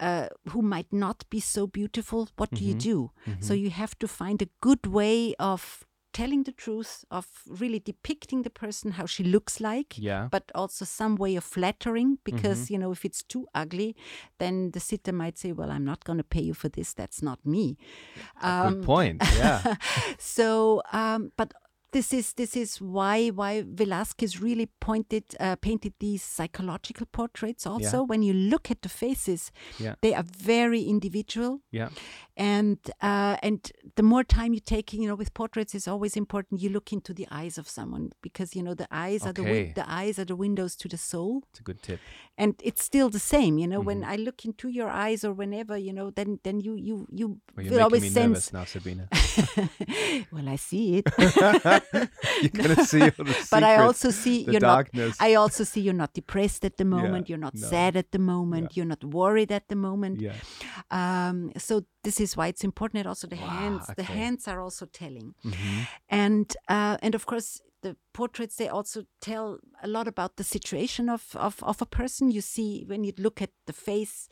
uh, 0.00 0.28
who 0.50 0.62
might 0.62 0.92
not 0.92 1.24
be 1.30 1.40
so 1.40 1.66
beautiful. 1.66 2.28
What 2.36 2.50
do 2.54 2.64
you 2.64 2.74
do? 2.74 3.10
So 3.40 3.52
you 3.54 3.70
have 3.70 3.98
to 3.98 4.06
find 4.08 4.40
a 4.42 4.46
good 4.60 4.86
way 4.86 5.34
of 5.38 5.84
telling 6.12 6.44
the 6.44 6.52
truth 6.52 7.04
of 7.10 7.26
really 7.48 7.78
depicting 7.80 8.42
the 8.42 8.50
person 8.50 8.92
how 8.92 9.06
she 9.06 9.24
looks 9.24 9.60
like 9.60 9.94
Yeah. 9.98 10.28
but 10.30 10.50
also 10.54 10.84
some 10.84 11.16
way 11.16 11.36
of 11.36 11.44
flattering 11.44 12.18
because 12.24 12.70
you 12.70 12.78
know 12.78 12.92
if 12.92 13.04
it's 13.04 13.22
too 13.22 13.46
ugly 13.54 13.94
then 14.38 14.70
the 14.72 14.80
sitter 14.80 15.12
might 15.12 15.38
say 15.38 15.52
well 15.52 15.70
i'm 15.70 15.84
not 15.84 16.04
going 16.04 16.18
to 16.18 16.24
pay 16.24 16.42
you 16.42 16.54
for 16.54 16.68
this 16.68 16.92
that's 16.94 17.22
not 17.22 17.38
me 17.44 17.76
Um, 18.42 18.74
Good 18.74 18.84
point. 18.84 19.22
Yeah. 19.36 19.76
so 20.18 20.82
um, 20.92 21.32
but 21.36 21.52
this 21.92 22.12
is 22.12 22.32
this 22.34 22.56
is 22.56 22.80
why 22.80 23.28
why 23.28 23.62
Velázquez 23.62 24.40
really 24.42 24.68
pointed 24.80 25.24
uh, 25.40 25.56
painted 25.56 25.92
these 26.00 26.22
psychological 26.22 27.06
portraits 27.12 27.66
also 27.66 28.02
when 28.02 28.22
you 28.22 28.32
look 28.32 28.70
at 28.70 28.80
the 28.82 28.88
faces 28.88 29.50
Yeah. 29.78 29.94
they 30.00 30.14
are 30.14 30.24
very 30.24 30.82
individual 30.82 31.60
yeah. 31.70 31.88
and 32.36 32.78
uh, 33.02 33.36
and 33.42 33.58
the 33.96 34.02
more 34.02 34.24
time 34.24 34.54
you 34.54 34.60
take 34.60 34.92
you 34.92 35.06
know 35.06 35.14
with 35.18 35.32
portraits 35.34 35.74
is 35.74 35.86
always 35.88 36.16
important 36.16 36.60
you 36.62 36.70
look 36.70 36.92
into 36.92 37.12
the 37.14 37.26
eyes 37.30 37.58
of 37.58 37.68
someone 37.68 38.10
because 38.22 38.56
you 38.56 38.62
know 38.62 38.74
the 38.74 38.88
eyes 38.90 39.22
are 39.26 39.32
the 39.32 39.42
Okay. 39.42 39.52
win- 39.52 39.72
the 39.74 39.84
eyes 39.90 40.18
are 40.18 40.24
the 40.26 40.36
windows 40.36 40.76
to 40.76 40.88
the 40.88 40.98
soul 40.98 41.42
It's 41.50 41.60
a 41.60 41.62
good 41.62 41.82
tip. 41.82 42.00
and 42.38 42.54
it's 42.62 42.82
still 42.82 43.10
the 43.10 43.18
same 43.34 43.58
you 43.58 43.66
know 43.68 43.80
when 43.80 44.00
Mm-hmm. 44.02 44.12
I 44.12 44.16
look 44.24 44.44
into 44.44 44.68
your 44.68 44.88
eyes 44.88 45.24
or 45.24 45.32
whenever 45.34 45.76
you 45.76 45.92
know 45.92 46.10
then 46.10 46.38
then 46.44 46.60
you 46.60 46.74
you 46.88 47.06
you 47.10 47.26
Well, 47.56 47.66
will 47.70 47.82
always 47.82 48.12
sense 48.12 48.52
now, 48.52 48.64
Sabine. 48.64 49.08
well 50.32 50.48
I 50.48 50.56
see 50.56 50.98
it 50.98 51.06
you're 52.40 52.50
gonna 52.52 52.84
see 52.84 53.02
all 53.02 53.10
the 53.10 53.48
but 53.50 53.62
I 53.62 53.76
also 53.76 54.10
see 54.10 54.44
the 54.44 54.52
you're 54.52 54.60
darkness. 54.60 55.18
not 55.20 55.26
I 55.26 55.34
also 55.34 55.64
see 55.64 55.80
you're 55.80 55.94
not 55.94 56.12
depressed 56.12 56.64
at 56.64 56.76
the 56.76 56.84
moment 56.84 57.28
you're 57.28 57.38
not 57.38 57.54
no. 57.54 57.68
sad 57.68 57.96
at 57.96 58.12
the 58.12 58.18
moment 58.18 58.76
you're 58.76 58.86
not 58.86 59.04
worried 59.04 59.52
at 59.52 59.68
the 59.68 59.76
moment 59.76 60.20
yeah. 60.20 60.34
um, 60.90 61.52
so 61.56 61.84
this 62.04 62.20
is 62.20 62.36
why 62.36 62.48
it's 62.48 62.64
important 62.64 63.00
and 63.00 63.08
also 63.08 63.26
the 63.26 63.36
hands 63.36 63.86
the 63.86 63.92
okay. 63.92 64.02
Mm-hmm. 64.02 64.12
hands 64.12 64.48
are 64.48 64.60
also 64.60 64.86
telling 64.86 65.34
and 66.08 66.56
uh, 66.68 66.96
and 67.02 67.14
of 67.14 67.26
course 67.26 67.60
the 67.82 67.96
portraits 68.12 68.56
they 68.56 68.68
also 68.68 69.04
tell 69.20 69.58
a 69.82 69.88
lot 69.88 70.08
about 70.08 70.36
the 70.36 70.44
situation 70.44 71.08
of, 71.08 71.34
of, 71.34 71.62
of 71.62 71.82
a 71.82 71.86
person. 71.86 72.30
You 72.30 72.40
see 72.40 72.84
when 72.86 73.04
you 73.04 73.12
look 73.18 73.42
at 73.42 73.50
the 73.66 73.72
face, 73.72 74.28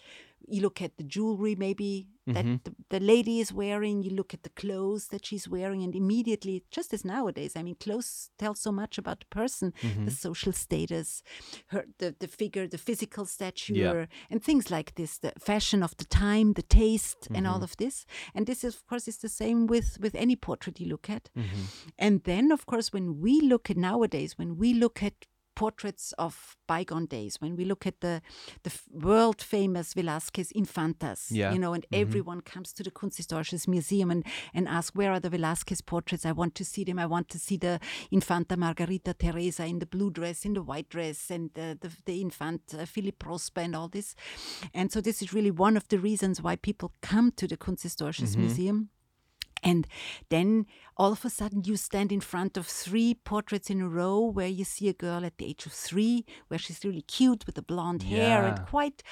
you 0.46 0.60
look 0.62 0.80
at 0.82 0.96
the 0.96 1.04
jewelry 1.04 1.54
maybe 1.54 2.06
that 2.26 2.44
Mm-hmm. 2.44 2.56
the, 2.62 2.74
the 2.90 3.00
lady 3.00 3.40
is 3.40 3.52
wearing, 3.52 4.04
you 4.04 4.10
look 4.10 4.32
at 4.32 4.44
the 4.44 4.50
clothes 4.50 5.08
that 5.08 5.26
she's 5.26 5.48
wearing, 5.48 5.82
and 5.82 5.96
immediately, 5.96 6.62
just 6.70 6.92
as 6.94 7.04
nowadays, 7.04 7.56
I 7.56 7.62
mean, 7.64 7.74
clothes 7.74 8.30
tell 8.38 8.54
so 8.54 8.70
much 8.70 8.98
about 8.98 9.18
the 9.20 9.26
person, 9.26 9.72
Mm-hmm. 9.82 10.04
the 10.04 10.10
social 10.12 10.52
status, 10.52 11.22
her 11.68 11.86
the, 11.98 12.14
the 12.20 12.28
figure, 12.28 12.68
the 12.68 12.78
physical 12.78 13.24
stature, 13.26 14.06
and 14.30 14.44
things 14.44 14.70
like 14.70 14.94
this, 14.94 15.18
the 15.18 15.32
fashion 15.40 15.82
of 15.82 15.96
the 15.96 16.04
time, 16.04 16.52
the 16.52 16.62
taste, 16.62 17.26
and 17.34 17.46
Mm-hmm. 17.46 17.54
all 17.54 17.62
of 17.64 17.76
this. 17.78 18.06
And 18.34 18.46
this, 18.46 18.62
is, 18.62 18.74
of 18.76 18.86
course, 18.86 19.08
is 19.08 19.18
the 19.18 19.28
same 19.28 19.66
with 19.66 19.98
with 20.00 20.14
any 20.14 20.36
portrait 20.36 20.78
you 20.78 20.88
look 20.88 21.10
at. 21.10 21.30
Mm-hmm. 21.36 21.62
And 21.98 22.22
then, 22.24 22.52
of 22.52 22.64
course, 22.66 22.92
when 22.92 23.20
we 23.20 23.40
look 23.40 23.70
at 23.70 23.76
nowadays, 23.76 24.38
when 24.38 24.56
we 24.56 24.72
look 24.74 25.02
at 25.02 25.14
portraits 25.62 26.06
of 26.26 26.56
bygone 26.72 27.06
days, 27.16 27.32
when 27.42 27.54
we 27.58 27.64
look 27.70 27.86
at 27.90 28.00
the 28.00 28.14
the 28.66 28.72
world 29.08 29.38
famous 29.56 29.94
Velázquez 29.94 30.48
Infantas, 30.60 31.20
Yeah. 31.30 31.52
you 31.54 31.58
know, 31.62 31.72
and 31.76 31.84
everyone 32.02 32.40
comes 32.52 32.72
to 32.76 32.82
the 32.82 32.90
Kunsthistorisches 32.98 33.68
Museum 33.68 34.10
and, 34.10 34.22
and 34.56 34.64
asks, 34.68 34.94
where 34.98 35.12
are 35.14 35.20
the 35.20 35.30
Velázquez 35.36 35.80
portraits? 35.92 36.24
I 36.24 36.32
want 36.32 36.54
to 36.60 36.64
see 36.64 36.84
them. 36.84 36.98
I 36.98 37.06
want 37.14 37.28
to 37.34 37.38
see 37.46 37.58
the 37.66 37.74
Infanta 38.10 38.56
Margarita 38.56 39.12
Teresa 39.14 39.64
in 39.72 39.78
the 39.80 39.86
blue 39.94 40.10
dress, 40.18 40.44
in 40.48 40.54
the 40.54 40.62
white 40.70 40.88
dress, 40.88 41.30
and 41.30 41.50
the, 41.54 41.76
the, 41.82 41.90
the 42.08 42.16
Infant 42.26 42.62
uh, 42.74 42.84
Philip 42.94 43.18
Prosper 43.18 43.60
and 43.66 43.74
all 43.76 43.88
this. 43.88 44.14
And 44.72 44.90
so 44.92 45.00
this 45.00 45.22
is 45.22 45.28
really 45.36 45.50
one 45.50 45.76
of 45.76 45.86
the 45.88 45.98
reasons 45.98 46.40
why 46.42 46.56
people 46.56 46.88
come 47.12 47.32
to 47.40 47.46
the 47.46 47.56
Kunsthistorisches 47.56 48.36
Museum. 48.36 48.78
And 49.62 49.86
then 50.28 50.66
all 50.96 51.12
of 51.12 51.24
a 51.24 51.30
sudden 51.30 51.62
you 51.64 51.76
stand 51.76 52.12
in 52.12 52.20
front 52.20 52.56
of 52.56 52.66
three 52.66 53.14
portraits 53.14 53.70
in 53.70 53.80
a 53.80 53.88
row 53.88 54.20
where 54.20 54.48
you 54.48 54.64
see 54.64 54.88
a 54.88 54.92
girl 54.92 55.24
at 55.24 55.38
the 55.38 55.46
age 55.46 55.64
of 55.64 55.72
three, 55.72 56.26
where 56.48 56.58
she's 56.58 56.84
really 56.84 57.02
cute 57.02 57.46
with 57.46 57.54
the 57.54 57.62
blonde 57.62 58.02
hair 58.02 58.44
and 58.44 58.66
quite 58.66 59.02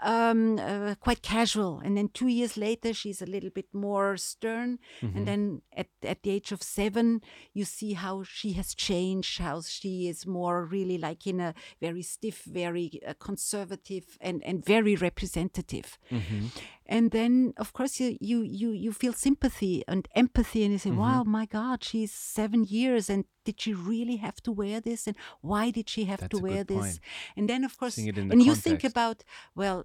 um, 0.00 0.58
uh, 0.58 0.94
quite 0.96 1.22
casual. 1.22 1.80
And 1.84 1.96
then 1.96 2.08
two 2.08 2.26
years 2.26 2.56
later 2.56 2.92
she's 2.92 3.22
a 3.22 3.26
little 3.26 3.50
bit 3.50 3.66
more 3.72 4.16
stern. 4.16 4.78
Mm-hmm. 5.00 5.18
And 5.18 5.28
then 5.28 5.62
at, 5.76 5.86
at 6.02 6.22
the 6.22 6.30
age 6.30 6.50
of 6.52 6.62
seven, 6.62 7.20
you 7.54 7.64
see 7.64 7.92
how 7.92 8.24
she 8.24 8.52
has 8.54 8.74
changed, 8.74 9.40
how 9.40 9.60
she 9.60 10.08
is 10.08 10.26
more 10.26 10.64
really 10.64 10.98
like 10.98 11.26
in 11.26 11.40
a 11.40 11.54
very 11.80 12.02
stiff, 12.02 12.42
very 12.44 13.00
uh, 13.06 13.14
conservative 13.20 14.18
and, 14.20 14.42
and 14.44 14.64
very 14.64 14.96
representative. 14.96 15.98
Mm-hmm. 16.10 16.46
And 16.88 17.10
then, 17.10 17.52
of 17.56 17.72
course, 17.72 18.00
you, 18.00 18.16
you 18.20 18.42
you 18.42 18.70
you 18.70 18.92
feel 18.92 19.12
sympathy 19.12 19.82
and 19.88 20.08
empathy, 20.14 20.62
and 20.64 20.72
you 20.72 20.78
Mm-hmm. 20.78 20.78
say, 20.78 20.90
"Wow, 20.90 21.24
my 21.24 21.46
God, 21.46 21.82
she's 21.84 22.12
seven 22.12 22.64
years, 22.64 23.10
and 23.10 23.24
did 23.44 23.60
she 23.60 23.74
really 23.74 24.16
have 24.16 24.40
to 24.42 24.52
wear 24.52 24.80
this? 24.80 25.06
And 25.06 25.16
why 25.40 25.70
did 25.70 25.88
she 25.88 26.04
have 26.04 26.20
That's 26.20 26.30
to 26.30 26.38
wear 26.38 26.64
this?" 26.64 26.98
point. 26.98 27.00
And 27.36 27.48
then, 27.48 27.64
of 27.64 27.76
course, 27.78 27.94
Seeing 27.96 28.08
it 28.08 28.18
in 28.18 28.28
the 28.28 28.34
and 28.34 28.42
you 28.42 28.54
think 28.54 28.84
about, 28.84 29.24
well, 29.54 29.84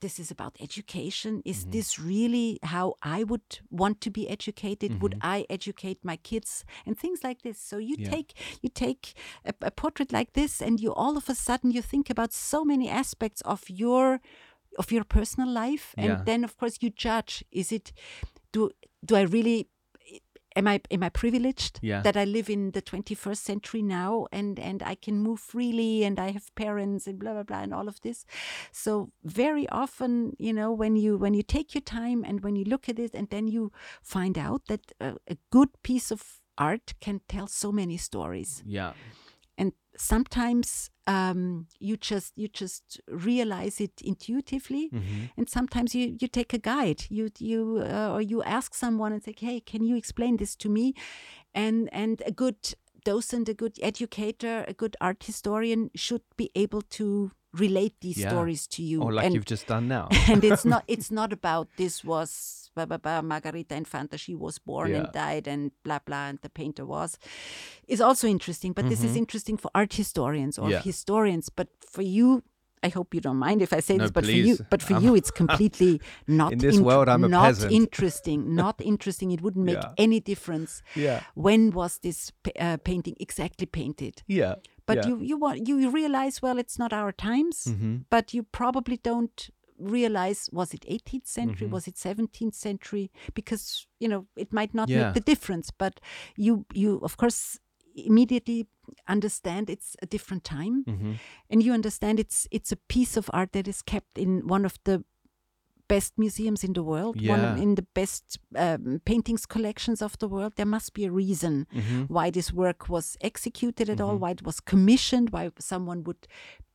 this 0.00 0.20
is 0.20 0.30
about 0.30 0.56
education. 0.60 1.42
Is 1.44 1.64
Mm-hmm. 1.64 1.70
this 1.72 1.98
really 1.98 2.58
how 2.62 2.94
I 3.02 3.24
would 3.24 3.58
want 3.70 4.00
to 4.02 4.10
be 4.10 4.28
educated? 4.28 5.02
Would 5.02 5.16
I 5.20 5.44
educate 5.50 6.04
my 6.04 6.16
kids 6.16 6.64
and 6.86 6.96
things 6.96 7.24
like 7.24 7.42
this? 7.42 7.58
So 7.58 7.78
you 7.78 7.96
Mm-hmm. 7.96 8.04
Yeah. 8.04 8.10
take 8.10 8.34
you 8.62 8.68
take 8.68 9.14
a, 9.44 9.52
a 9.62 9.70
portrait 9.70 10.12
like 10.12 10.32
this, 10.34 10.62
and 10.62 10.78
you 10.80 10.92
all 10.94 11.16
of 11.16 11.28
a 11.28 11.34
sudden 11.34 11.72
you 11.72 11.82
think 11.82 12.10
about 12.10 12.32
so 12.32 12.64
many 12.64 12.88
aspects 12.88 13.40
of 13.42 13.68
your 13.68 14.20
of 14.78 14.92
your 14.92 15.04
personal 15.04 15.48
life, 15.50 15.94
and 15.98 16.06
Yeah. 16.08 16.22
then 16.24 16.44
of 16.44 16.56
course 16.56 16.78
you 16.80 16.90
judge: 16.90 17.44
is 17.50 17.72
it 17.72 17.92
do 18.52 18.70
do 19.04 19.16
I 19.16 19.22
really 19.22 19.68
am 20.56 20.66
I 20.66 20.80
am 20.90 21.02
I 21.02 21.10
privileged 21.10 21.78
Yeah. 21.82 22.02
that 22.02 22.16
I 22.16 22.24
live 22.24 22.48
in 22.52 22.72
the 22.72 22.82
21st 22.82 23.42
century 23.44 23.82
now 23.82 24.26
and 24.32 24.58
and 24.58 24.82
I 24.82 24.94
can 24.96 25.16
move 25.20 25.40
freely 25.40 26.04
and 26.06 26.18
I 26.18 26.30
have 26.32 26.46
parents 26.54 27.06
and 27.06 27.18
blah 27.18 27.32
blah 27.32 27.42
blah 27.44 27.62
and 27.62 27.72
all 27.74 27.88
of 27.88 28.00
this. 28.00 28.24
So 28.72 29.10
very 29.24 29.66
often, 29.68 30.32
you 30.38 30.52
know, 30.52 30.72
when 30.72 30.96
you 30.96 31.18
when 31.18 31.34
you 31.34 31.42
take 31.42 31.74
your 31.74 31.82
time 32.00 32.24
and 32.28 32.40
when 32.44 32.56
you 32.56 32.64
look 32.64 32.88
at 32.88 32.98
it 32.98 33.14
and 33.14 33.28
then 33.28 33.46
you 33.48 33.70
find 34.02 34.36
out 34.38 34.62
that 34.68 34.92
a, 35.00 35.14
a 35.28 35.36
good 35.50 35.68
piece 35.82 36.10
of 36.14 36.22
art 36.56 36.94
can 37.00 37.20
tell 37.28 37.46
so 37.46 37.70
many 37.72 37.96
stories 37.96 38.62
Yeah. 38.66 38.92
Sometimes 39.98 40.90
um, 41.06 41.66
you 41.80 41.96
just 41.96 42.32
you 42.36 42.48
just 42.48 43.00
realize 43.08 43.80
it 43.80 44.00
intuitively 44.02 44.90
Mm-hmm. 44.92 45.24
and 45.36 45.48
sometimes 45.48 45.94
you 45.94 46.16
you 46.20 46.28
take 46.28 46.52
a 46.54 46.58
guide 46.58 47.04
you 47.10 47.30
you 47.38 47.82
uh, 47.84 48.12
or 48.14 48.20
you 48.22 48.42
ask 48.42 48.74
someone 48.74 49.12
and 49.12 49.22
say 49.22 49.34
hey 49.38 49.60
can 49.60 49.84
you 49.84 49.96
explain 49.96 50.36
this 50.36 50.56
to 50.56 50.68
me 50.68 50.94
and 51.54 51.88
and 51.92 52.22
a 52.26 52.30
good 52.32 52.56
docent 53.04 53.48
a 53.48 53.54
good 53.54 53.78
educator 53.82 54.64
a 54.68 54.72
good 54.72 54.96
art 55.00 55.24
historian 55.24 55.90
should 55.94 56.22
be 56.36 56.50
able 56.54 56.82
to 56.82 57.30
relate 57.52 57.94
these 58.00 58.18
Yeah. 58.20 58.28
stories 58.30 58.66
to 58.68 58.82
you 58.82 59.02
Or 59.02 59.12
like 59.14 59.24
and, 59.26 59.34
you've 59.34 59.46
just 59.50 59.66
done 59.66 59.88
now. 59.88 60.08
and 60.28 60.44
it's 60.44 60.64
not 60.72 60.84
it's 60.86 61.10
not 61.10 61.32
about 61.32 61.68
this 61.76 62.04
was 62.04 62.67
blah, 62.78 62.98
blah, 62.98 62.98
blah, 62.98 63.22
Margarita 63.22 63.74
Infanta 63.74 64.16
she 64.18 64.34
was 64.34 64.58
born 64.58 64.90
Yeah. 64.90 64.98
and 65.04 65.12
died 65.12 65.46
and 65.52 65.70
blah 65.84 66.00
blah 66.06 66.28
and 66.30 66.38
the 66.42 66.50
painter 66.50 66.84
was 66.86 67.18
is 67.86 68.00
also 68.00 68.26
interesting 68.28 68.72
but 68.72 68.88
this 68.88 69.02
is 69.04 69.16
interesting 69.16 69.56
for 69.56 69.70
art 69.74 69.92
historians 69.94 70.58
or 70.58 70.64
Mm-hmm. 70.68 70.72
Yeah. 70.72 70.82
historians 70.82 71.48
but 71.58 71.68
for 71.94 72.02
you 72.02 72.42
I 72.80 72.90
hope 72.90 73.12
you 73.12 73.20
don't 73.20 73.38
mind 73.48 73.60
if 73.60 73.72
I 73.72 73.80
say 73.80 73.96
No, 73.96 74.04
this 74.04 74.12
but 74.12 74.24
for 74.24 74.30
you 74.30 74.56
but 74.70 74.82
for 74.82 74.94
I'm- 74.94 75.02
you 75.04 75.14
it's 75.16 75.32
completely 75.32 76.00
not 76.28 76.52
In 76.52 76.58
this 76.58 76.76
int- 76.76 76.84
world, 76.86 77.08
I'm 77.08 77.24
a 77.24 77.28
not 77.28 77.46
peasant. 77.46 77.72
interesting 77.72 78.54
not 78.64 78.76
interesting 78.80 79.32
it 79.32 79.40
wouldn't 79.40 79.64
make 79.64 79.82
Yeah. 79.82 79.92
any 80.06 80.20
difference 80.20 80.82
yeah. 80.94 81.20
when 81.34 81.70
was 81.72 81.98
this 82.06 82.30
uh, 82.60 82.76
painting 82.84 83.16
exactly 83.18 83.66
painted 83.66 84.22
Yeah. 84.28 84.54
but 84.86 84.96
yeah. 84.98 85.08
you 85.08 85.14
you 85.30 85.36
want 85.44 85.66
you 85.68 85.90
realize 86.00 86.34
well 86.44 86.56
it's 86.58 86.78
not 86.78 86.92
our 86.92 87.12
times 87.12 87.56
Mhm. 87.66 88.04
but 88.10 88.32
you 88.34 88.42
probably 88.60 88.98
don't 89.10 89.50
realize 89.78 90.48
was 90.52 90.74
it 90.74 90.84
18th 90.88 91.26
century 91.26 91.66
Mm-hmm. 91.66 91.74
was 91.74 91.86
it 91.88 91.94
17th 91.96 92.54
century 92.54 93.10
because 93.34 93.86
you 94.00 94.08
know 94.08 94.26
it 94.36 94.52
might 94.52 94.74
not 94.74 94.88
Yeah. 94.88 94.98
make 95.04 95.14
the 95.14 95.20
difference 95.32 95.70
but 95.78 96.00
you 96.36 96.64
you 96.74 96.98
of 97.02 97.16
course 97.16 97.58
immediately 97.94 98.66
understand 99.08 99.68
it's 99.70 99.96
a 100.02 100.06
different 100.06 100.44
time 100.44 100.84
Mhm. 100.86 101.18
and 101.50 101.62
you 101.62 101.72
understand 101.74 102.18
it's 102.20 102.46
it's 102.50 102.72
a 102.72 102.76
piece 102.88 103.16
of 103.16 103.30
art 103.32 103.52
that 103.52 103.68
is 103.68 103.82
kept 103.82 104.18
in 104.18 104.46
one 104.46 104.64
of 104.64 104.74
the 104.84 105.04
best 105.88 106.12
museums 106.18 106.62
in 106.64 106.72
the 106.74 106.82
world 106.82 107.16
one 107.28 107.44
of, 107.44 107.58
in 107.58 107.74
the 107.74 107.86
best 107.94 108.38
um, 108.56 109.00
paintings 109.04 109.46
collections 109.46 110.02
of 110.02 110.12
the 110.18 110.28
world 110.28 110.52
there 110.56 110.66
must 110.76 110.92
be 110.94 111.04
a 111.06 111.10
reason 111.10 111.66
Mhm. 111.74 112.08
why 112.08 112.30
this 112.30 112.52
work 112.52 112.88
was 112.88 113.16
executed 113.20 113.88
at 113.90 114.00
all, 114.00 114.10
Mm-hmm. 114.14 114.22
why 114.22 114.30
it 114.32 114.42
was 114.44 114.60
commissioned, 114.60 115.30
why 115.30 115.50
someone 115.58 116.02
would 116.04 116.26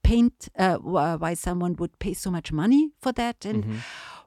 paint, 0.04 0.50
uh, 0.60 0.78
why 1.24 1.34
someone 1.36 1.76
would 1.80 1.98
pay 2.00 2.14
so 2.14 2.30
much 2.32 2.52
money 2.52 2.92
for 3.02 3.12
that, 3.14 3.46
and 3.46 3.64
Mm-hmm. 3.64 3.78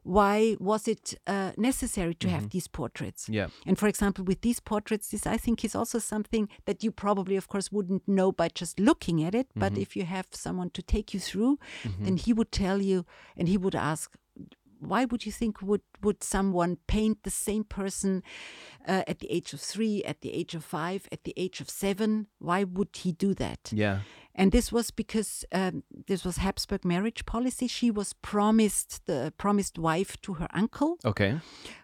why 0.03 0.57
was 0.61 0.87
it 0.89 1.15
uh, 1.27 1.51
necessary 1.57 2.15
to 2.15 2.29
have 2.29 2.49
these 2.51 2.69
portraits? 2.69 3.29
Yeah. 3.29 3.49
And 3.67 3.77
for 3.79 3.89
example, 3.89 4.25
with 4.25 4.41
these 4.41 4.61
portraits, 4.61 5.09
this 5.09 5.27
I 5.27 5.37
think 5.37 5.65
is 5.65 5.75
also 5.75 5.99
something 5.99 6.49
that 6.65 6.85
you 6.85 6.93
probably, 6.93 7.37
of 7.37 7.47
course, 7.49 7.73
wouldn't 7.73 8.07
know 8.07 8.31
by 8.33 8.49
just 8.61 8.79
looking 8.79 9.25
at 9.25 9.35
it. 9.35 9.49
Mm-hmm. 9.49 9.61
But 9.61 9.77
if 9.79 9.97
you 9.97 10.05
have 10.05 10.27
someone 10.31 10.71
to 10.71 10.83
take 10.83 11.13
you 11.15 11.21
through, 11.21 11.59
then 12.05 12.17
he 12.17 12.33
would 12.33 12.51
tell 12.53 12.81
you 12.81 13.05
and 13.37 13.49
he 13.49 13.59
would 13.59 13.75
ask, 13.75 14.17
why 14.89 15.05
would 15.05 15.27
you 15.27 15.33
think 15.33 15.61
would 15.63 15.83
would 16.03 16.23
someone 16.23 16.79
paint 16.87 17.23
the 17.23 17.31
same 17.31 17.65
person 17.65 18.23
uh, 18.87 19.03
at 19.07 19.19
the 19.19 19.31
age 19.31 19.53
of 19.53 19.61
three, 19.61 20.03
at 20.05 20.21
the 20.21 20.33
age 20.33 20.55
of 20.55 20.65
five, 20.65 21.09
at 21.13 21.25
the 21.25 21.35
age 21.37 21.61
of 21.61 21.69
seven? 21.71 22.27
Why 22.39 22.65
would 22.65 22.97
he 22.97 23.13
do 23.13 23.35
that? 23.35 23.71
Yeah. 23.73 24.01
And 24.39 24.53
this 24.53 24.71
was 24.71 24.91
because 24.91 25.47
um, 25.53 25.83
this 26.07 26.23
was 26.23 26.37
Habsburg 26.37 26.85
marriage 26.85 27.25
policy. 27.25 27.67
She 27.67 27.91
was 27.91 28.13
promised 28.13 29.07
the 29.07 29.33
promised 29.39 29.79
wife 29.79 30.21
to 30.23 30.35
her 30.35 30.49
uncle, 30.53 30.99
Okay. 31.05 31.41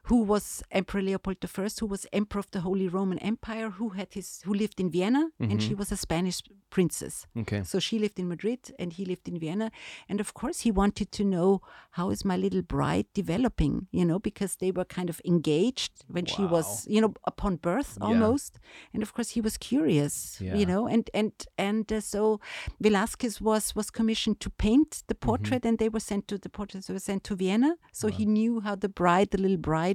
Who 0.07 0.23
was 0.25 0.63
Emperor 0.71 1.01
Leopold 1.03 1.37
I, 1.45 1.69
who 1.81 1.87
was 1.87 2.07
emperor 2.13 2.41
of 2.41 2.51
the 2.51 2.61
Holy 2.63 2.89
Roman 2.89 3.19
Empire, 3.19 3.71
who 3.71 3.91
had 3.91 4.09
his 4.15 4.43
who 4.45 4.53
lived 4.53 4.81
in 4.81 4.91
Vienna, 4.91 5.31
and 5.39 5.63
she 5.63 5.75
was 5.75 5.93
a 5.93 5.97
Spanish 5.97 6.43
princess. 6.71 7.27
Okay. 7.37 7.63
So 7.65 7.79
she 7.79 7.99
lived 7.99 8.19
in 8.19 8.27
Madrid 8.29 8.61
and 8.79 8.93
he 8.95 9.05
lived 9.05 9.29
in 9.29 9.39
Vienna. 9.39 9.71
And 10.09 10.21
of 10.21 10.33
course, 10.33 10.61
he 10.61 10.71
wanted 10.73 11.13
to 11.13 11.23
know 11.25 11.61
how 11.93 12.11
is 12.11 12.25
my 12.25 12.37
little 12.37 12.63
bride 12.63 13.07
developing, 13.15 13.89
you 13.93 14.05
know, 14.07 14.19
because 14.19 14.57
they 14.57 14.73
were 14.73 14.87
kind 14.87 15.11
of 15.11 15.21
engaged 15.25 15.93
when 16.09 16.25
she 16.27 16.47
was, 16.47 16.87
you 16.89 17.01
know, 17.03 17.13
upon 17.27 17.57
birth 17.57 17.99
Yeah. 18.01 18.07
almost. 18.09 18.59
And 18.95 19.03
of 19.03 19.13
course, 19.15 19.31
he 19.37 19.41
was 19.43 19.57
curious, 19.59 20.39
Yeah. 20.41 20.57
you 20.59 20.67
know, 20.67 20.89
and 20.89 21.05
and 21.15 21.33
and 21.59 21.93
uh, 21.93 22.01
so 22.01 22.41
Velázquez 22.83 23.41
was 23.41 23.75
was 23.77 23.91
commissioned 23.91 24.41
to 24.41 24.51
paint 24.51 25.03
the 25.07 25.15
Mm-hmm. 25.15 25.29
portrait, 25.29 25.65
and 25.67 25.79
they 25.79 25.91
were 25.91 26.01
sent 26.11 26.27
to 26.29 26.39
the 26.39 26.49
portraits 26.49 26.89
were 26.89 26.99
sent 27.11 27.23
to 27.25 27.37
Vienna. 27.37 27.77
So 27.93 28.09
he 28.09 28.25
knew 28.25 28.61
how 28.61 28.75
the 28.77 28.89
bride, 28.89 29.29
the 29.31 29.39
little 29.43 29.63
bride, 29.71 29.92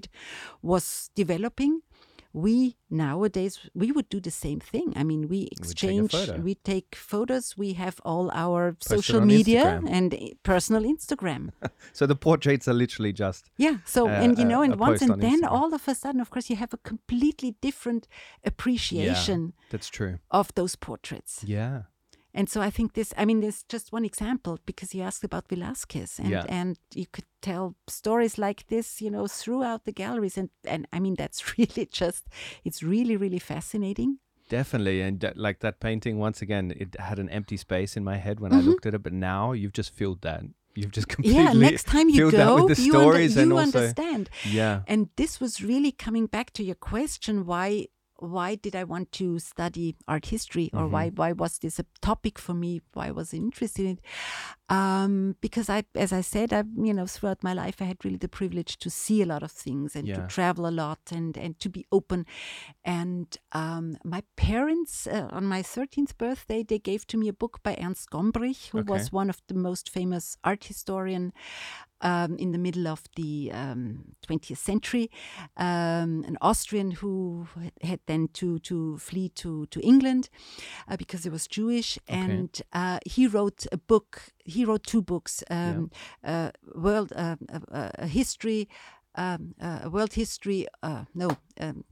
was 0.62 1.10
developing 1.16 1.82
we 2.38 2.76
nowadays 2.90 3.60
we 3.74 3.92
would 3.92 4.10
do 4.10 4.20
the 4.20 4.32
same 4.32 4.60
thing. 4.60 4.94
I 4.96 5.04
mean, 5.04 5.28
we 5.28 5.46
take 5.46 5.60
exchange, 5.60 6.12
photo. 6.12 6.38
we 6.38 6.56
take 6.56 6.96
photos, 6.96 7.58
we 7.58 7.74
have 7.74 8.00
all 8.06 8.30
our 8.34 8.76
social 8.80 9.22
media 9.22 9.64
Instagram. 9.64 9.90
and 9.90 10.34
personal 10.44 10.84
Instagram. 10.84 11.50
So 11.94 12.06
the 12.06 12.16
portraits 12.16 12.68
are 12.68 12.74
literally 12.74 13.14
just 13.14 13.50
Yeah. 13.58 13.78
So 13.86 14.08
uh, 14.08 14.12
and 14.24 14.38
you 14.38 14.46
know, 14.46 14.62
and 14.62 14.76
once 14.76 15.00
post 15.00 15.10
on 15.10 15.14
and 15.14 15.22
then 15.22 15.42
Instagram. 15.42 15.52
all 15.52 15.74
of 15.74 15.88
a 15.88 15.96
sudden, 15.96 16.22
of 16.22 16.30
course, 16.30 16.50
you 16.50 16.56
have 16.58 16.74
a 16.74 16.78
completely 16.78 17.56
different 17.62 18.08
appreciation 18.46 19.40
yeah, 19.46 19.64
that's 19.72 19.90
true. 19.90 20.20
of 20.30 20.54
those 20.56 20.76
portraits. 20.76 21.44
Yeah. 21.44 21.84
And 22.38 22.48
so 22.50 22.62
I 22.62 22.70
think 22.70 22.94
this, 22.94 23.14
I 23.18 23.26
mean, 23.26 23.40
there's 23.42 23.64
just 23.74 23.92
one 23.92 24.06
example 24.06 24.60
because 24.66 24.94
you 24.96 25.02
asked 25.04 25.24
about 25.24 25.48
Velázquez 25.48 26.20
and, 26.20 26.30
Yeah. 26.30 26.46
and 26.48 26.78
you 26.94 27.06
could 27.12 27.26
tell 27.42 27.76
stories 27.88 28.38
like 28.38 28.68
this, 28.68 29.02
you 29.02 29.10
know, 29.12 29.28
throughout 29.28 29.84
the 29.86 29.92
galleries. 29.92 30.38
And, 30.38 30.50
and 30.64 30.88
I 30.94 31.00
mean, 31.00 31.16
that's 31.16 31.40
really 31.58 31.86
just, 31.92 32.24
it's 32.64 32.82
really, 32.84 33.18
really 33.18 33.40
fascinating. 33.40 34.20
Definitely, 34.50 35.02
and 35.02 35.20
that, 35.20 35.36
like 35.36 35.60
that 35.60 35.80
painting, 35.80 36.20
once 36.20 36.42
again, 36.42 36.72
it 36.84 36.96
had 37.00 37.20
an 37.20 37.30
empty 37.30 37.58
space 37.58 37.98
in 37.98 38.04
my 38.04 38.16
head 38.18 38.40
when 38.40 38.54
I 38.54 38.62
looked 38.62 38.86
at 38.86 38.94
it, 38.94 39.04
but 39.04 39.12
now 39.14 39.52
you've 39.52 39.74
just 39.74 39.92
filled 39.94 40.22
that. 40.22 40.42
You've 40.74 40.94
just 40.94 41.08
completely 41.10 41.44
Mm-hmm. 41.44 41.62
yeah, 41.64 41.70
next 41.70 41.86
time 41.88 42.08
you 42.08 42.32
go, 42.32 42.64
with 42.64 42.78
the 42.78 42.84
you, 42.84 42.96
under- 42.96 43.22
you 43.22 43.42
and 43.42 43.52
also 43.52 43.80
understand. 43.80 44.30
yeah, 44.46 44.84
And 44.88 45.10
this 45.18 45.42
was 45.42 45.62
really 45.62 45.92
coming 45.92 46.28
back 46.28 46.54
to 46.54 46.64
your 46.64 46.76
question 46.76 47.46
why 47.46 47.88
why 48.20 48.56
did 48.56 48.76
I 48.76 48.84
want 48.84 49.12
to 49.14 49.40
study 49.40 49.96
art 50.08 50.28
history 50.28 50.72
or 50.74 50.88
why 50.88 51.10
Mm-hmm. 51.10 51.16
why 51.16 51.32
was 51.34 51.60
this 51.60 51.80
a 51.80 51.86
topic 52.02 52.40
for 52.40 52.54
me? 52.54 52.82
Why 52.94 53.12
was 53.12 53.34
I 53.34 53.38
interested 53.38 53.86
in 53.86 53.92
it? 53.94 54.00
Um, 54.70 55.36
because 55.42 55.70
I 55.70 55.84
as 55.96 56.12
I 56.12 56.22
said, 56.22 56.52
I 56.54 56.64
you 56.76 56.94
know, 56.94 57.06
throughout 57.06 57.44
my 57.44 57.54
life 57.54 57.82
I 57.82 57.86
had 57.86 58.04
really 58.04 58.18
the 58.18 58.28
privilege 58.30 58.78
to 58.80 58.90
see 58.90 59.22
a 59.22 59.26
lot 59.26 59.44
of 59.44 59.52
things 59.52 59.96
and 59.96 60.08
Yeah. 60.08 60.16
to 60.16 60.28
travel 60.28 60.68
a 60.68 60.72
lot 60.72 61.00
and 61.12 61.38
and 61.38 61.60
to 61.60 61.70
be 61.70 61.86
open. 61.92 62.26
And 62.84 63.36
um, 63.52 63.98
my 64.04 64.24
parents 64.36 65.08
uh, 65.08 65.28
on 65.32 65.46
my 65.46 65.62
13th 65.62 66.18
birthday 66.18 66.64
they 66.64 66.80
gave 66.80 67.06
to 67.08 67.18
me 67.18 67.28
a 67.28 67.34
book 67.34 67.60
by 67.64 67.78
Ernst 67.82 68.10
Gombrich, 68.10 68.70
who 68.70 68.80
Okay. 68.80 68.94
was 68.94 69.12
one 69.12 69.30
of 69.30 69.42
the 69.48 69.54
most 69.56 69.90
famous 69.90 70.38
art 70.44 70.66
historian 70.66 71.34
um, 72.02 72.36
in 72.38 72.52
the 72.52 72.58
middle 72.58 72.88
of 72.88 73.04
the 73.16 73.52
um, 73.54 74.16
20th 74.28 74.58
century, 74.58 75.10
um, 75.58 76.24
an 76.28 76.38
Austrian 76.42 76.92
who 76.92 77.48
had 77.82 78.00
then 78.06 78.28
to 78.34 78.60
to 78.60 78.98
flee 78.98 79.30
to 79.30 79.66
to 79.68 79.80
England 79.82 80.30
uh, 80.88 80.98
because 80.98 81.24
he 81.24 81.30
was 81.30 81.48
Jewish, 81.48 81.98
and 82.08 82.62
uh, 82.74 83.00
he 83.06 83.28
wrote 83.28 83.66
a 83.72 83.78
book. 83.78 84.22
He 84.46 84.66
wrote 84.66 84.84
two 84.84 85.02
books: 85.02 85.44
um, 85.50 85.90
uh, 86.24 86.52
world 86.76 87.12
uh, 87.16 87.36
uh, 87.52 87.60
uh, 87.72 88.06
history. 88.08 88.68
Um, 89.20 89.56
uh, 89.60 89.90
world 89.92 90.14
history, 90.14 90.68
uh, 90.84 91.06
no, 91.16 91.30
um, 91.60 91.86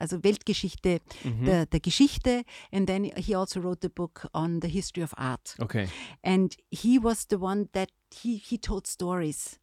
also 0.00 0.18
Weltgeschichte, 0.18 1.00
the, 1.44 1.66
the 1.70 1.80
Geschichte, 1.80 2.44
and 2.72 2.86
then 2.86 3.04
he 3.16 3.34
also 3.34 3.60
wrote 3.60 3.80
the 3.80 3.90
book 3.90 4.26
on 4.32 4.60
the 4.60 4.68
history 4.68 5.02
of 5.02 5.14
art. 5.16 5.54
Okay, 5.60 5.88
and 6.22 6.56
he 6.70 6.98
was 6.98 7.26
the 7.26 7.38
one 7.38 7.68
that 7.72 7.90
he 8.10 8.36
he 8.36 8.58
told 8.58 8.86
stories. 8.86 9.58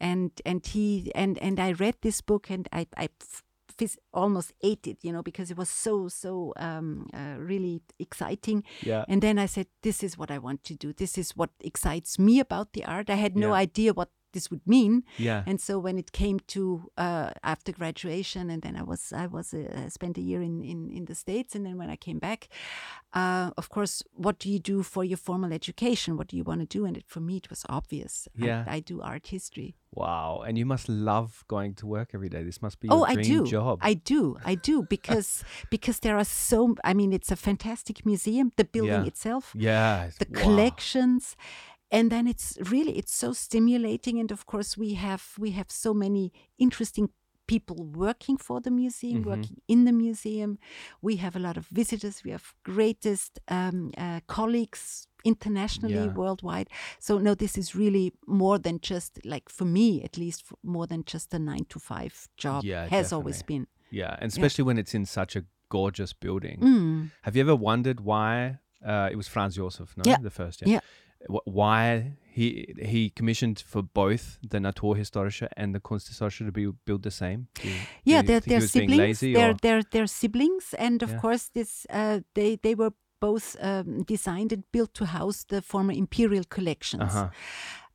And 0.00 0.30
and 0.44 0.66
he 0.66 1.12
and 1.14 1.38
and 1.42 1.60
i 1.60 1.72
read 1.72 1.94
this 2.00 2.22
book 2.22 2.50
and 2.50 2.68
i 2.72 2.86
i 2.96 3.08
almost 4.12 4.52
ate 4.62 4.86
it 4.86 4.98
you 5.02 5.12
know 5.12 5.22
because 5.22 5.50
it 5.50 5.56
was 5.56 5.68
so 5.70 6.08
so 6.08 6.52
um, 6.56 7.08
uh, 7.14 7.36
really 7.38 7.80
exciting. 7.98 8.64
Yeah, 8.82 9.04
and 9.08 9.22
then 9.22 9.38
i 9.38 9.46
said 9.46 9.66
this 9.82 10.02
is 10.02 10.18
what 10.18 10.30
i 10.30 10.38
want 10.38 10.64
to 10.64 10.74
do. 10.74 10.92
This 10.92 11.16
is 11.18 11.36
what 11.36 11.50
excites 11.60 12.18
me 12.18 12.40
about 12.40 12.72
the 12.72 12.84
art. 12.84 13.10
I 13.10 13.14
had 13.16 13.36
no 13.36 13.48
Yeah. 13.48 13.62
idea 13.62 13.92
what 13.92 14.10
this 14.32 14.50
would 14.50 14.60
mean 14.66 15.02
yeah, 15.18 15.42
and 15.46 15.60
so 15.60 15.78
when 15.78 15.98
it 15.98 16.12
came 16.12 16.38
to 16.48 16.90
uh, 16.96 17.30
after 17.42 17.72
graduation, 17.72 18.50
and 18.50 18.62
then 18.62 18.76
I 18.76 18.82
was 18.82 19.12
I 19.12 19.26
was 19.26 19.52
uh, 19.54 19.88
spent 19.88 20.18
a 20.18 20.20
year 20.20 20.42
in, 20.42 20.62
in 20.64 20.90
in 20.90 21.04
the 21.06 21.14
states, 21.14 21.54
and 21.54 21.64
then 21.66 21.76
when 21.78 21.90
I 21.90 21.96
came 21.96 22.18
back, 22.18 22.48
uh, 23.12 23.50
of 23.56 23.68
course, 23.68 24.02
what 24.12 24.38
do 24.38 24.48
you 24.50 24.58
do 24.58 24.82
for 24.82 25.04
your 25.04 25.16
formal 25.18 25.52
education? 25.52 26.16
What 26.16 26.28
do 26.28 26.36
you 26.36 26.44
want 26.44 26.60
to 26.60 26.66
do? 26.78 26.84
And 26.86 26.96
it, 26.96 27.04
for 27.06 27.20
me, 27.20 27.36
it 27.36 27.50
was 27.50 27.64
obvious. 27.68 28.28
I- 28.40 28.46
Yeah. 28.46 28.64
I, 28.66 28.80
do 28.80 29.00
art 29.02 29.26
history. 29.26 29.74
wow, 29.92 30.42
and 30.46 30.56
you 30.56 30.66
must 30.66 30.88
love 30.88 31.44
going 31.48 31.74
to 31.74 31.86
work 31.86 32.10
every 32.14 32.28
day. 32.28 32.42
This 32.44 32.60
must 32.62 32.78
be 32.80 32.88
oh, 32.88 33.04
I 33.04 33.14
do. 33.16 33.44
job. 33.46 33.78
I 33.82 33.94
do. 33.94 34.36
I 34.44 34.54
do 34.54 34.82
because 34.96 35.44
because 35.70 35.98
there 36.00 36.16
are 36.16 36.24
so. 36.50 36.74
I 36.84 36.94
mean, 36.94 37.12
it's 37.12 37.30
a 37.32 37.36
fantastic 37.36 38.06
museum. 38.06 38.52
The 38.56 38.64
building 38.64 39.02
Yeah. 39.04 39.12
itself, 39.12 39.44
yeah, 39.54 40.10
the 40.18 40.26
wow. 40.30 40.40
collections 40.42 41.36
and 41.90 42.10
then 42.10 42.26
it's 42.26 42.56
really 42.70 42.96
it's 42.98 43.14
so 43.14 43.32
stimulating 43.32 44.18
and 44.20 44.30
of 44.32 44.44
course 44.46 44.76
we 44.78 44.94
have 44.94 45.24
we 45.38 45.50
have 45.50 45.70
so 45.70 45.92
many 45.94 46.32
interesting 46.58 47.08
people 47.46 47.84
working 48.06 48.36
for 48.38 48.60
the 48.60 48.70
museum 48.70 49.20
Mm-hmm. 49.22 49.30
working 49.30 49.56
in 49.66 49.84
the 49.84 49.92
museum 49.92 50.58
we 51.02 51.16
have 51.16 51.34
a 51.36 51.40
lot 51.40 51.56
of 51.56 51.66
visitors 51.66 52.22
we 52.24 52.30
have 52.30 52.54
greatest 52.64 53.40
um, 53.48 53.90
uh, 53.98 54.20
colleagues 54.28 55.06
internationally 55.24 55.94
Yeah. 56.06 56.14
worldwide 56.14 56.68
so 57.00 57.18
no 57.18 57.34
this 57.34 57.58
is 57.58 57.74
really 57.74 58.12
more 58.26 58.58
than 58.58 58.78
just 58.80 59.18
like 59.24 59.48
for 59.48 59.64
me 59.66 60.02
at 60.04 60.16
least 60.16 60.44
more 60.62 60.86
than 60.86 61.02
just 61.04 61.34
a 61.34 61.38
nine 61.38 61.64
to 61.68 61.78
five 61.78 62.28
job 62.36 62.64
Yeah, 62.64 62.86
has 62.88 63.12
always 63.12 63.42
been 63.42 63.66
Yeah, 63.90 64.16
and 64.20 64.28
especially 64.32 64.64
when 64.64 64.78
it's 64.78 64.94
in 64.94 65.04
such 65.06 65.34
a 65.36 65.42
gorgeous 65.68 66.12
building. 66.12 66.58
Mm. 66.60 67.10
Have 67.22 67.34
you 67.36 67.42
ever 67.42 67.56
wondered 67.56 67.98
why 68.00 68.58
uh, 68.84 69.08
it 69.12 69.16
was 69.16 69.28
Franz 69.28 69.56
Josef? 69.56 69.96
No, 69.96 70.02
Yeah. 70.06 70.18
the 70.22 70.30
first. 70.30 70.62
Yeah. 70.66 70.78
Wh- 70.78 70.82
Why 71.28 72.12
he 72.32 72.74
he 72.82 73.10
commissioned 73.10 73.60
for 73.60 73.82
both 73.82 74.38
the 74.48 74.58
Naturhistorische 74.58 75.48
and 75.56 75.74
the 75.74 75.80
Kunsthistorische 75.80 76.46
to 76.46 76.52
be 76.52 76.70
built 76.86 77.02
the 77.02 77.10
same? 77.10 77.48
Do 77.54 77.68
you, 77.68 77.74
do 77.74 77.80
yeah 78.04 78.22
they're, 78.22 78.40
they're 78.40 78.60
siblings 78.68 79.20
they're, 79.20 79.50
or- 79.50 79.56
they're 79.62 79.82
they're 79.90 80.06
siblings 80.06 80.74
and 80.78 81.02
of 81.02 81.10
Yeah. 81.10 81.20
course 81.20 81.50
this 81.52 81.86
uh, 81.90 82.20
they 82.34 82.56
they 82.62 82.74
were 82.74 82.92
both 83.20 83.56
um, 83.60 84.02
designed 84.04 84.50
and 84.52 84.62
built 84.72 84.94
to 84.94 85.04
house 85.04 85.44
the 85.48 85.60
former 85.60 85.92
imperial 85.92 86.44
collections 86.48 87.02
Uh-huh. 87.02 87.28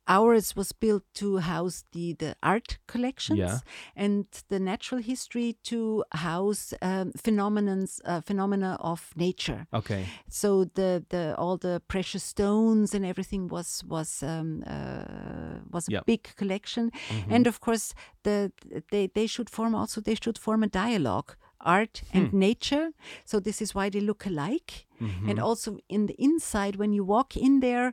Ours 0.08 0.54
was 0.56 0.72
built 0.72 1.02
to 1.14 1.38
house 1.38 1.84
the 1.92 2.14
the 2.14 2.34
art 2.42 2.78
collections 2.86 3.38
Yeah. 3.38 3.58
and 3.94 4.24
the 4.48 4.58
natural 4.58 5.00
history 5.02 5.56
to 5.64 6.04
house 6.12 6.72
um, 6.82 7.12
phenomenons 7.12 8.00
uh, 8.04 8.20
phenomena 8.20 8.76
of 8.80 9.12
nature 9.16 9.66
Okay. 9.72 10.04
so 10.28 10.64
the 10.64 11.04
the 11.08 11.34
all 11.38 11.56
the 11.58 11.80
precious 11.88 12.22
stones 12.24 12.94
and 12.94 13.04
everything 13.04 13.48
was 13.48 13.82
was 13.88 14.22
um, 14.22 14.62
uh, 14.66 15.60
was 15.70 15.88
a 15.88 15.92
Yeah. 15.92 16.02
big 16.06 16.22
collection 16.36 16.90
Mm-hmm. 16.90 17.32
and 17.34 17.46
of 17.46 17.58
course 17.60 17.94
the 18.22 18.52
they 18.90 19.08
they 19.14 19.26
should 19.26 19.50
form 19.50 19.74
also 19.74 20.00
they 20.00 20.14
should 20.22 20.38
form 20.38 20.62
a 20.62 20.68
dialogue 20.68 21.34
art 21.60 22.02
and 22.12 22.30
Hmm. 22.30 22.38
nature 22.38 22.88
so 23.24 23.40
this 23.40 23.60
is 23.60 23.74
why 23.74 23.90
they 23.90 24.00
look 24.00 24.26
alike 24.26 24.86
Mm-hmm. 25.00 25.28
and 25.30 25.38
also 25.38 25.76
in 25.88 26.06
the 26.06 26.14
inside 26.18 26.76
when 26.76 26.92
you 26.92 27.04
walk 27.04 27.36
in 27.36 27.60
there 27.60 27.92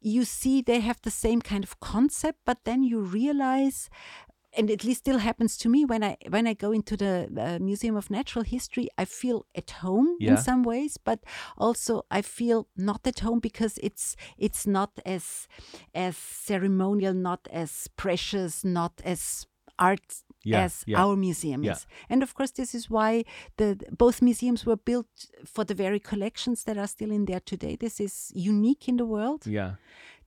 you 0.00 0.24
see 0.24 0.62
they 0.62 0.80
have 0.80 1.00
the 1.02 1.10
same 1.10 1.40
kind 1.40 1.64
of 1.64 1.80
concept 1.80 2.38
but 2.46 2.58
then 2.64 2.82
you 2.82 3.00
realize 3.00 3.90
and 4.56 4.70
at 4.70 4.82
least 4.82 5.00
still 5.00 5.18
happens 5.18 5.56
to 5.58 5.68
me 5.68 5.84
when 5.84 6.02
I 6.02 6.16
when 6.30 6.46
I 6.46 6.54
go 6.54 6.72
into 6.72 6.96
the 6.96 7.28
uh, 7.38 7.58
Museum 7.62 7.96
of 7.96 8.10
Natural 8.10 8.44
History, 8.44 8.88
I 8.96 9.04
feel 9.04 9.46
at 9.54 9.70
home 9.82 10.16
Yeah. 10.18 10.30
in 10.32 10.36
some 10.38 10.62
ways, 10.62 10.96
but 10.96 11.20
also 11.58 12.02
I 12.10 12.22
feel 12.22 12.66
not 12.74 13.06
at 13.06 13.20
home 13.20 13.40
because 13.40 13.78
it's 13.82 14.16
it's 14.38 14.66
not 14.66 14.90
as 15.04 15.48
as 15.94 16.16
ceremonial, 16.16 17.12
not 17.14 17.46
as 17.52 17.88
precious, 17.96 18.64
not 18.64 19.00
as 19.04 19.46
art 19.78 20.24
Yeah, 20.44 20.64
as 20.64 20.84
yeah, 20.86 21.02
our 21.02 21.16
museum 21.16 21.64
is. 21.64 21.86
And 22.08 22.22
of 22.22 22.34
course, 22.34 22.52
this 22.52 22.74
is 22.74 22.88
why 22.88 23.24
the 23.56 23.76
both 23.90 24.22
museums 24.22 24.64
were 24.64 24.76
built 24.76 25.06
for 25.44 25.64
the 25.64 25.74
very 25.74 26.00
collections 26.00 26.64
that 26.64 26.78
are 26.78 26.86
still 26.86 27.10
in 27.10 27.24
there 27.24 27.40
today. 27.40 27.76
This 27.76 28.00
is 28.00 28.32
unique 28.34 28.88
in 28.88 28.96
the 28.96 29.04
world. 29.06 29.46
Yeah. 29.46 29.74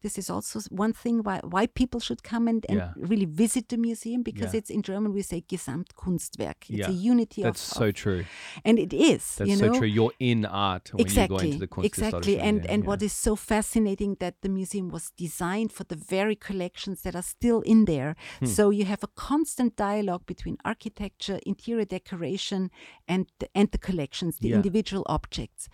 This 0.01 0.17
is 0.17 0.29
also 0.29 0.59
one 0.69 0.93
thing 0.93 1.21
why 1.23 1.39
why 1.43 1.67
people 1.67 1.99
should 1.99 2.21
come 2.23 2.47
and, 2.47 2.65
and 2.69 2.77
Yeah. 2.79 2.93
really 3.11 3.25
visit 3.25 3.69
the 3.69 3.77
museum 3.77 4.23
because 4.23 4.53
Yeah. 4.53 4.59
it's 4.59 4.69
in 4.69 4.81
German 4.81 5.13
we 5.13 5.21
say 5.21 5.41
Gesamtkunstwerk. 5.51 6.69
It's 6.69 6.79
Yeah. 6.79 6.89
a 6.89 6.91
unity 7.13 7.43
That's 7.43 7.71
of, 7.71 7.77
so 7.77 7.85
of- 7.89 7.95
true. 7.95 8.25
and 8.65 8.79
it 8.79 8.93
is. 8.93 9.35
That's 9.35 9.49
you 9.49 9.57
so 9.57 9.73
true. 9.77 9.87
You're 9.87 10.13
in 10.19 10.45
art 10.45 10.91
when 10.93 11.07
you 11.07 11.27
go 11.27 11.37
into 11.37 11.57
the 11.59 11.67
Kunsthistorische 11.67 11.85
exactly 11.85 12.39
and 12.39 12.65
and 12.65 12.83
what 12.85 13.01
is 13.01 13.13
so 13.13 13.35
fascinating 13.35 14.15
that 14.19 14.35
the 14.41 14.49
museum 14.49 14.89
was 14.89 15.11
designed 15.17 15.71
for 15.71 15.83
the 15.85 15.95
very 15.95 16.35
collections 16.35 17.01
that 17.03 17.15
are 17.15 17.27
still 17.37 17.61
in 17.61 17.85
there 17.85 18.15
Hmm. 18.39 18.45
so 18.45 18.69
you 18.71 18.85
have 18.85 19.03
a 19.03 19.11
constant 19.29 19.75
dialogue 19.75 20.25
between 20.25 20.57
architecture 20.65 21.39
interior 21.45 21.85
decoration 21.85 22.69
and 23.07 23.21
the, 23.39 23.47
and 23.55 23.67
the 23.71 23.77
collections 23.77 24.37
the 24.39 24.51
individual 24.53 25.03
objects 25.17 25.69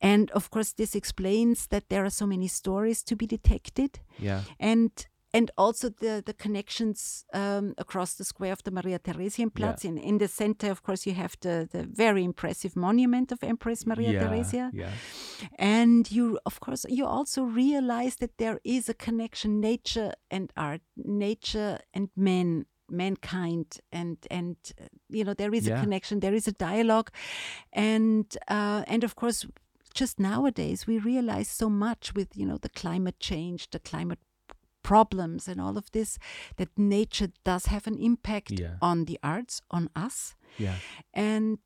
and 0.00 0.30
of 0.32 0.50
course 0.50 0.72
this 0.74 0.94
explains 0.94 1.66
that 1.68 1.88
there 1.88 2.04
are 2.04 2.10
so 2.10 2.26
many 2.26 2.48
stories 2.48 3.02
to 3.04 3.16
be 3.16 3.26
detected 3.26 4.00
Yeah. 4.18 4.42
and 4.60 4.90
and 5.32 5.50
also 5.58 5.88
the 5.90 6.22
the 6.24 6.32
connections 6.34 7.24
um, 7.34 7.74
across 7.76 8.14
the 8.14 8.24
square 8.24 8.52
of 8.52 8.62
the 8.62 8.70
Maria 8.70 8.98
Theresienplatz. 8.98 9.84
In 9.84 9.98
in 9.98 10.18
the 10.18 10.28
center, 10.28 10.70
of 10.70 10.80
course, 10.82 11.04
you 11.10 11.14
have 11.16 11.36
the 11.40 11.68
the 11.70 11.82
very 11.82 12.22
impressive 12.24 12.74
monument 12.76 13.32
of 13.32 13.42
Empress 13.42 13.84
Maria 13.86 14.12
yeah. 14.12 14.22
Theresia, 14.24 14.70
Yeah. 14.72 14.90
and 15.58 16.10
you 16.10 16.38
of 16.44 16.60
course 16.60 16.86
you 16.88 17.04
also 17.06 17.42
realize 17.42 18.16
that 18.16 18.36
there 18.38 18.60
is 18.64 18.88
a 18.88 18.94
connection 18.94 19.60
nature 19.60 20.12
and 20.30 20.52
art, 20.56 20.80
nature 20.96 21.78
and 21.92 22.08
men. 22.16 22.64
mankind 22.88 23.80
and 23.90 24.16
and 24.30 24.56
uh, 24.80 24.84
you 25.18 25.24
know 25.24 25.34
there 25.34 25.54
is 25.58 25.66
Yeah. 25.66 25.78
a 25.78 25.80
connection 25.84 26.20
there 26.20 26.36
is 26.36 26.46
a 26.48 26.52
dialogue 26.52 27.10
and 27.72 28.26
uh, 28.48 28.82
and 28.92 29.04
of 29.04 29.14
course 29.16 29.46
just 30.00 30.18
nowadays 30.20 30.86
we 30.90 30.96
realize 31.12 31.48
so 31.62 31.68
much 31.86 32.04
with 32.16 32.28
you 32.40 32.46
know 32.48 32.58
the 32.58 32.68
climate 32.82 33.18
change 33.30 33.60
the 33.70 33.78
climate 33.90 34.18
problems 34.82 35.48
and 35.48 35.60
all 35.60 35.76
of 35.76 35.90
this 35.92 36.18
that 36.56 36.68
nature 36.76 37.28
does 37.44 37.66
have 37.66 37.86
an 37.86 37.98
impact 37.98 38.50
Yeah. 38.52 38.76
on 38.80 39.04
the 39.06 39.18
arts 39.22 39.60
on 39.70 39.88
us 40.06 40.34
Yeah. 40.58 40.76
and 41.12 41.58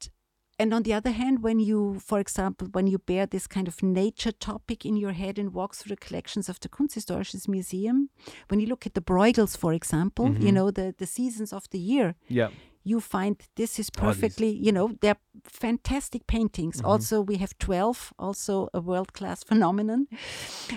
and 0.58 0.74
on 0.74 0.82
the 0.82 0.94
other 0.98 1.10
hand 1.12 1.42
when 1.42 1.58
you 1.60 1.98
for 2.00 2.18
example 2.20 2.68
when 2.72 2.86
you 2.86 2.98
bear 2.98 3.26
this 3.26 3.46
kind 3.46 3.68
of 3.68 3.82
nature 3.82 4.32
topic 4.32 4.84
in 4.86 4.96
your 4.96 5.12
head 5.12 5.38
and 5.38 5.52
walk 5.54 5.74
through 5.74 5.94
the 5.96 6.06
collections 6.06 6.48
of 6.48 6.58
the 6.60 6.68
kunsthistorisches 6.68 7.46
museum 7.48 8.08
when 8.48 8.60
you 8.60 8.66
look 8.66 8.86
at 8.86 8.94
the 8.94 9.02
bruegels 9.02 9.56
for 9.56 9.72
example 9.74 10.26
Mm-hmm. 10.28 10.46
you 10.46 10.52
know 10.52 10.70
the 10.70 10.94
the 10.98 11.06
seasons 11.06 11.52
of 11.52 11.64
the 11.70 11.78
year 11.78 12.14
Yeah. 12.28 12.50
You 12.82 13.00
find 13.00 13.36
this 13.56 13.78
is 13.78 13.90
perfectly 13.90 14.48
you 14.50 14.72
know 14.72 14.90
they're 15.00 15.18
fantastic 15.44 16.26
paintings 16.26 16.76
Mm-hmm. 16.78 16.86
also 16.86 17.20
we 17.20 17.36
have 17.36 17.52
12 17.58 18.12
also 18.18 18.68
a 18.74 18.80
world 18.80 19.12
class 19.12 19.44
phenomenon 19.50 20.06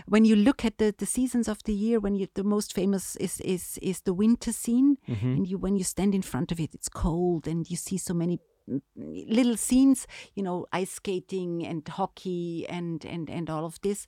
when 0.08 0.26
you 0.26 0.36
look 0.36 0.66
at 0.66 0.78
the, 0.78 0.94
the 0.98 1.06
seasons 1.06 1.48
of 1.48 1.63
the 1.63 1.74
year 1.74 2.00
when 2.00 2.16
you 2.16 2.28
the 2.36 2.44
most 2.44 2.74
famous 2.74 3.16
is 3.18 3.39
is 3.42 3.80
is 3.82 4.02
the 4.02 4.13
winter 4.13 4.52
scene 4.52 4.98
Mm-hmm. 5.10 5.28
and 5.36 5.48
you 5.48 5.58
when 5.58 5.76
you 5.76 5.84
stand 5.84 6.13
in 6.16 6.22
front 6.22 6.52
of 6.52 6.60
it 6.60 6.74
it's 6.74 6.89
cold 6.89 7.48
and 7.48 7.70
you 7.70 7.78
see 7.78 7.98
so 7.98 8.13
many 8.13 8.39
mm, 8.70 8.82
little 9.28 9.58
scenes 9.58 10.08
you 10.36 10.44
know 10.44 10.66
ice 10.72 10.92
skating 10.92 11.66
and 11.66 11.88
hockey 11.88 12.66
and 12.70 13.06
and 13.06 13.30
and 13.30 13.50
all 13.50 13.66
of 13.66 13.80
this 13.82 14.08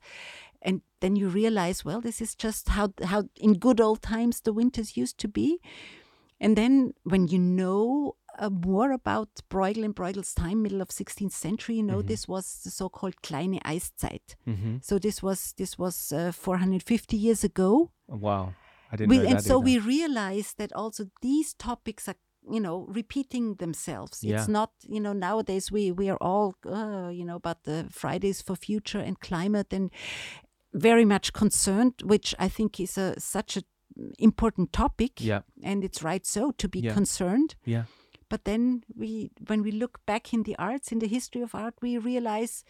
and 0.62 0.82
then 1.02 1.16
you 1.16 1.28
realize 1.30 1.86
well 1.86 2.02
this 2.02 2.22
is 2.22 2.36
just 2.36 2.70
how 2.70 2.90
how 3.04 3.24
in 3.40 3.54
good 3.54 3.80
old 3.82 4.02
times 4.02 4.42
the 4.42 4.54
winters 4.54 4.98
used 4.98 5.18
to 5.18 5.28
be 5.28 5.60
and 6.40 6.56
then 6.58 6.94
when 7.04 7.28
you 7.28 7.40
know 7.40 8.16
uh, 8.38 8.50
more 8.50 8.92
about 8.92 9.30
Bruegel 9.50 9.84
and 9.86 9.96
Bruegel's 9.96 10.34
time, 10.34 10.62
middle 10.62 10.82
of 10.82 10.90
16th 10.90 11.32
century, 11.32 11.76
you 11.76 11.84
know 11.84 12.02
this 12.02 12.28
was 12.28 12.62
the 12.64 12.70
so-called 12.70 13.16
Kleine 13.24 13.60
Eiszeit. 13.64 14.36
Mm-hmm. 14.48 14.78
So 14.82 15.00
this 15.00 15.24
was 15.24 15.54
this 15.58 15.78
was 15.78 16.12
uh, 16.12 16.32
450 16.34 17.16
years 17.18 17.44
ago. 17.44 17.92
Wow. 18.08 18.54
I 18.92 18.98
didn't 18.98 19.10
We, 19.10 19.18
know 19.20 19.30
and 19.30 19.42
so 19.44 19.56
either. 19.58 19.66
we 19.66 19.80
realize 19.80 20.54
that 20.58 20.72
also 20.74 21.06
these 21.22 21.54
topics 21.54 22.08
are 22.08 22.16
you 22.52 22.60
know 22.60 22.86
repeating 22.90 23.56
themselves 23.56 24.24
Yeah. 24.24 24.36
it's 24.38 24.48
not 24.48 24.70
you 24.84 25.00
know 25.00 25.14
nowadays 25.14 25.72
we 25.72 25.92
we 25.92 26.10
are 26.12 26.18
all 26.22 26.54
uh, 26.66 27.10
you 27.10 27.26
know 27.26 27.38
about 27.38 27.64
the 27.64 27.88
fridays 27.90 28.42
for 28.44 28.56
future 28.56 29.00
and 29.00 29.20
climate 29.20 29.74
and 29.74 29.90
very 30.74 31.06
much 31.06 31.34
concerned 31.34 31.94
which 32.04 32.36
i 32.38 32.48
think 32.48 32.80
is 32.80 32.98
a 32.98 33.20
such 33.20 33.58
a 33.58 33.64
important 34.20 34.72
topic 34.72 35.22
Yeah. 35.22 35.42
and 35.64 35.84
it's 35.84 36.02
right 36.04 36.26
so 36.26 36.52
to 36.52 36.68
be 36.68 36.80
Yeah. 36.80 36.94
concerned 36.94 37.56
Yeah. 37.66 37.84
but 38.30 38.44
then 38.44 38.84
we 38.96 39.32
when 39.48 39.62
we 39.64 39.72
look 39.72 40.00
back 40.06 40.34
in 40.34 40.44
the 40.44 40.56
arts 40.58 40.92
in 40.92 41.00
the 41.00 41.08
history 41.08 41.42
of 41.44 41.54
art 41.56 41.76
we 41.82 41.98
realize 41.98 42.64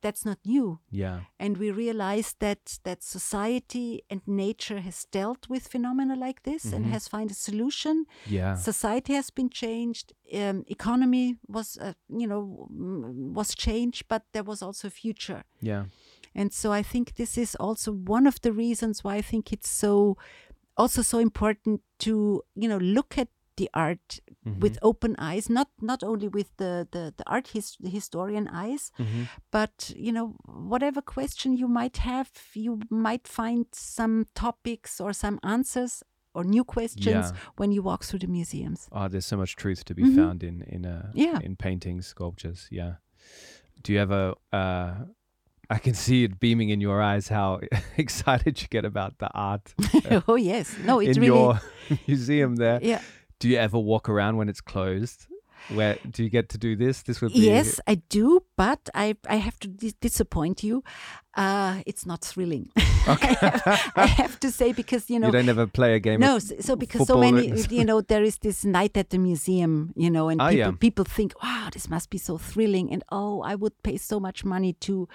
that's 0.00 0.24
not 0.26 0.38
new 0.44 0.78
Yeah. 0.90 1.20
and 1.38 1.56
we 1.56 1.70
realize 1.70 2.34
that 2.38 2.78
that 2.82 3.02
society 3.02 4.02
and 4.10 4.20
nature 4.26 4.80
has 4.80 5.06
dealt 5.10 5.48
with 5.48 5.66
phenomena 5.68 6.14
like 6.14 6.42
this 6.42 6.72
and 6.74 6.86
has 6.86 7.08
found 7.08 7.30
a 7.30 7.34
solution 7.34 8.04
Yeah. 8.26 8.54
society 8.56 9.14
has 9.14 9.30
been 9.30 9.48
changed 9.50 10.12
um, 10.34 10.64
economy 10.68 11.36
was 11.48 11.78
uh, 11.78 11.94
you 12.20 12.26
know 12.26 12.68
mm, 12.70 13.32
was 13.34 13.54
changed 13.54 14.02
but 14.08 14.22
there 14.32 14.44
was 14.44 14.62
also 14.62 14.88
a 14.88 14.90
future 14.90 15.42
Yeah. 15.62 15.84
and 16.34 16.52
so 16.52 16.70
I 16.80 16.82
think 16.82 17.14
this 17.14 17.38
is 17.38 17.56
also 17.60 17.92
one 17.92 18.28
of 18.28 18.40
the 18.40 18.52
reasons 18.52 19.02
why 19.04 19.16
I 19.18 19.22
think 19.22 19.52
it's 19.52 19.70
so 19.70 20.16
also 20.76 21.02
so 21.02 21.18
important 21.18 21.80
to 21.98 22.42
you 22.54 22.68
know 22.68 22.78
look 22.78 23.18
at 23.18 23.28
the 23.56 23.70
art 23.72 24.20
with 24.58 24.78
open 24.82 25.14
eyes, 25.18 25.48
not 25.48 25.68
not 25.80 26.02
only 26.02 26.28
with 26.28 26.48
the 26.56 26.86
the, 26.90 27.14
the 27.16 27.24
art 27.26 27.48
his, 27.48 27.76
the 27.80 27.88
historian 27.88 28.48
eyes, 28.48 28.90
but 29.52 29.92
you 29.96 30.12
know 30.12 30.34
whatever 30.44 31.00
question 31.00 31.56
you 31.56 31.68
might 31.68 31.98
have, 31.98 32.30
you 32.54 32.80
might 32.90 33.28
find 33.28 33.66
some 33.72 34.26
topics 34.34 35.00
or 35.00 35.12
some 35.12 35.38
answers 35.42 36.02
or 36.34 36.42
new 36.44 36.64
questions 36.64 37.06
Yeah. 37.30 37.30
when 37.56 37.70
you 37.70 37.80
walk 37.84 38.02
through 38.04 38.18
the 38.18 38.26
museums. 38.26 38.88
Oh, 38.90 39.06
there's 39.08 39.26
so 39.26 39.36
much 39.36 39.54
truth 39.54 39.84
to 39.84 39.94
be 39.94 40.02
Mhm. 40.02 40.16
found 40.16 40.42
in 40.42 40.62
in 40.62 40.84
uh, 40.84 41.12
Yeah. 41.14 41.38
in 41.44 41.56
paintings, 41.56 42.06
sculptures. 42.08 42.66
Yeah. 42.72 42.94
Do 43.84 43.92
you 43.92 44.00
ever? 44.02 44.34
Uh, 44.52 44.94
I 45.70 45.78
can 45.78 45.94
see 45.94 46.24
it 46.24 46.38
beaming 46.40 46.68
in 46.70 46.80
your 46.80 47.00
eyes 47.00 47.28
how 47.28 47.60
excited 47.96 48.60
you 48.60 48.68
get 48.68 48.84
about 48.84 49.18
the 49.18 49.30
art 49.32 49.74
oh 50.28 50.36
yes, 50.36 50.76
no, 50.84 51.00
it's 51.00 51.16
in 51.16 51.22
really 51.22 51.34
your 51.34 51.60
museum 52.06 52.56
there. 52.56 52.80
yeah. 52.82 53.00
Do 53.40 53.48
you 53.48 53.56
ever 53.56 53.78
walk 53.78 54.08
around 54.08 54.36
when 54.36 54.48
it's 54.48 54.60
closed? 54.60 55.26
Where 55.68 55.96
do 56.10 56.22
you 56.22 56.30
get 56.30 56.48
to 56.50 56.58
do 56.58 56.76
this? 56.76 57.02
This 57.02 57.20
would 57.20 57.32
be 57.32 57.40
Yes, 57.40 57.80
I 57.86 57.94
do, 58.10 58.40
but 58.56 58.90
I 58.94 59.16
I 59.28 59.36
have 59.36 59.58
to 59.60 59.68
dis- 59.68 59.94
disappoint 60.00 60.62
you. 60.62 60.82
Uh, 61.36 61.82
it's 61.86 62.04
not 62.06 62.20
thrilling. 62.24 62.70
I, 62.76 63.36
have, 63.40 63.92
I 63.96 64.06
have 64.06 64.38
to 64.40 64.50
say 64.50 64.72
because 64.72 65.10
you 65.10 65.18
know 65.18 65.26
you 65.28 65.32
don't 65.32 65.48
ever 65.48 65.66
play 65.66 65.94
a 65.94 65.98
game. 66.00 66.20
no, 66.20 66.38
so, 66.38 66.54
so 66.60 66.76
because 66.76 67.06
so 67.06 67.18
many 67.18 67.50
you 67.70 67.84
know 67.84 68.00
there 68.02 68.22
is 68.22 68.38
this 68.38 68.64
night 68.64 68.96
at 68.96 69.10
the 69.10 69.18
museum, 69.18 69.92
you 69.96 70.10
know, 70.10 70.28
and 70.28 70.40
Ah, 70.40 70.48
people, 70.50 70.58
yeah. 70.58 70.70
people 70.78 71.04
think, 71.04 71.32
wow, 71.42 71.68
this 71.72 71.88
must 71.88 72.10
be 72.10 72.18
so 72.18 72.38
thrilling, 72.38 72.92
and 72.92 73.02
oh, 73.10 73.42
I 73.42 73.54
would 73.56 73.72
pay 73.82 73.96
so 73.96 74.20
much 74.20 74.44
money 74.44 74.74
to 74.86 75.08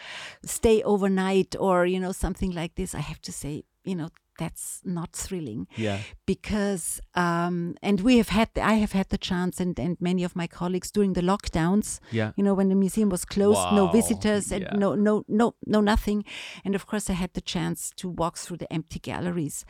stay 0.43 0.81
overnight 0.83 1.55
or 1.59 1.85
you 1.85 1.99
know 1.99 2.11
something 2.11 2.51
like 2.51 2.75
this. 2.75 2.93
I 2.95 2.99
have 3.01 3.21
to 3.21 3.31
say, 3.31 3.63
you 3.85 3.95
know, 3.95 4.09
that's 4.39 4.81
not 4.83 5.09
thrilling 5.23 5.67
yeah. 5.75 5.99
because 6.25 6.85
um, 7.15 7.55
and 7.87 7.97
we 8.07 8.13
have 8.21 8.29
had 8.39 8.49
I 8.73 8.75
have 8.83 8.93
had 8.99 9.09
the 9.09 9.21
chance 9.29 9.55
and 9.63 9.73
and 9.85 9.97
many 9.99 10.23
of 10.23 10.35
my 10.41 10.47
colleagues 10.47 10.89
during 10.95 11.13
the 11.13 11.25
lockdowns 11.31 11.87
Yeah. 12.19 12.31
you 12.37 12.43
know 12.45 12.55
when 12.59 12.69
the 12.69 12.79
museum 12.85 13.09
was 13.09 13.23
closed 13.35 13.65
no 13.79 13.83
visitors 13.99 14.45
and 14.51 14.63
yeah. 14.63 14.75
no 14.83 14.89
no 15.07 15.13
no 15.27 15.45
no 15.75 15.79
nothing 15.81 16.19
and 16.65 16.73
of 16.75 16.83
course 16.89 17.05
I 17.13 17.15
had 17.23 17.31
the 17.33 17.45
chance 17.53 17.79
to 17.97 18.05
walk 18.21 18.35
through 18.37 18.59
the 18.63 18.71
empty 18.77 18.99
galleries 19.11 19.65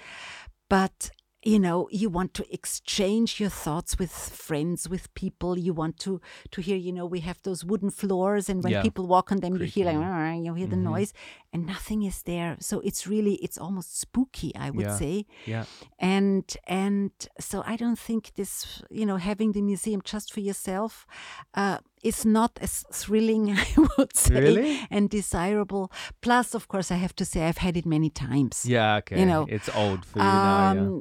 but 0.70 1.12
you 1.44 1.58
know 1.58 1.88
you 1.90 2.10
want 2.10 2.34
to 2.34 2.44
exchange 2.54 3.40
your 3.40 3.50
thoughts 3.50 3.98
with 3.98 4.12
friends 4.12 4.90
with 4.90 5.14
people 5.14 5.58
you 5.58 5.74
want 5.74 5.98
to 5.98 6.20
to 6.52 6.62
hear 6.62 6.76
you 6.76 6.92
know 6.92 7.06
we 7.06 7.22
have 7.22 7.42
those 7.44 7.64
wooden 7.64 7.90
floors 7.90 8.50
and 8.50 8.62
when 8.64 8.74
Yeah. 8.74 8.82
people 8.82 9.08
walk 9.08 9.32
on 9.32 9.40
them 9.40 9.56
you 9.56 9.64
hear 9.66 9.86
like 9.86 10.44
you 10.46 10.54
hear 10.54 10.68
the 10.68 10.76
Mhm. 10.76 10.84
noise 10.92 11.14
and 11.54 11.66
nothing 11.66 12.04
is 12.04 12.24
there 12.24 12.58
so 12.60 12.82
it's 12.82 13.08
really 13.08 13.36
it's 13.36 13.58
almost 13.58 13.98
spooky 14.00 14.52
i 14.56 14.70
would 14.70 14.86
Yeah. 14.88 14.98
say 14.98 15.26
Yeah. 15.46 15.66
and 15.98 16.44
and 16.68 17.12
so 17.40 17.64
i 17.66 17.76
don't 17.78 18.00
think 18.00 18.34
this 18.36 18.82
you 18.90 19.06
know 19.06 19.18
having 19.18 19.54
the 19.54 19.62
museum 19.62 20.02
just 20.04 20.34
for 20.34 20.42
yourself 20.42 21.06
uh, 21.54 21.78
is 22.04 22.26
not 22.26 22.52
as 22.62 22.84
thrilling 22.92 23.52
i 23.66 23.68
would 23.98 24.14
say 24.16 24.42
Really? 24.42 24.80
and 24.92 25.10
desirable 25.10 25.90
plus 26.22 26.54
of 26.54 26.68
course 26.68 26.92
i 26.92 26.98
have 26.98 27.14
to 27.16 27.24
say 27.26 27.40
i've 27.48 27.60
had 27.60 27.78
it 27.78 27.86
many 27.86 28.10
times 28.10 28.66
Yeah. 28.66 28.98
Okay. 28.98 29.20
you 29.20 29.26
know, 29.26 29.46
it's 29.50 29.70
old 29.70 30.04
for 30.06 30.20
you 30.20 30.26
now. 30.26 30.74
Yeah. 30.74 31.00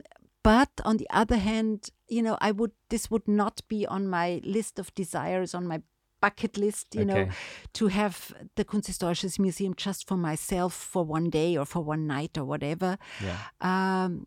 But 0.48 0.72
on 0.90 0.96
the 0.96 1.10
other 1.22 1.38
hand 1.50 1.90
you 2.16 2.22
know 2.26 2.36
i 2.48 2.50
would 2.58 2.72
this 2.92 3.04
would 3.12 3.28
not 3.42 3.56
be 3.68 3.80
on 3.96 4.02
my 4.18 4.28
list 4.56 4.78
of 4.82 4.86
desires 5.02 5.54
on 5.58 5.66
my 5.72 5.78
bucket 6.24 6.54
list 6.64 6.86
you 7.00 7.04
know 7.10 7.28
to 7.78 7.88
have 8.00 8.14
the 8.56 8.64
kunsthistorisches 8.64 9.38
museum 9.38 9.74
just 9.86 10.08
for 10.08 10.16
myself 10.16 10.72
for 10.94 11.02
one 11.16 11.28
day 11.30 11.50
or 11.60 11.66
for 11.74 11.82
one 11.94 12.04
night 12.16 12.34
or 12.40 12.44
whatever 12.52 12.90
Yeah. 13.28 13.38
um, 13.70 14.26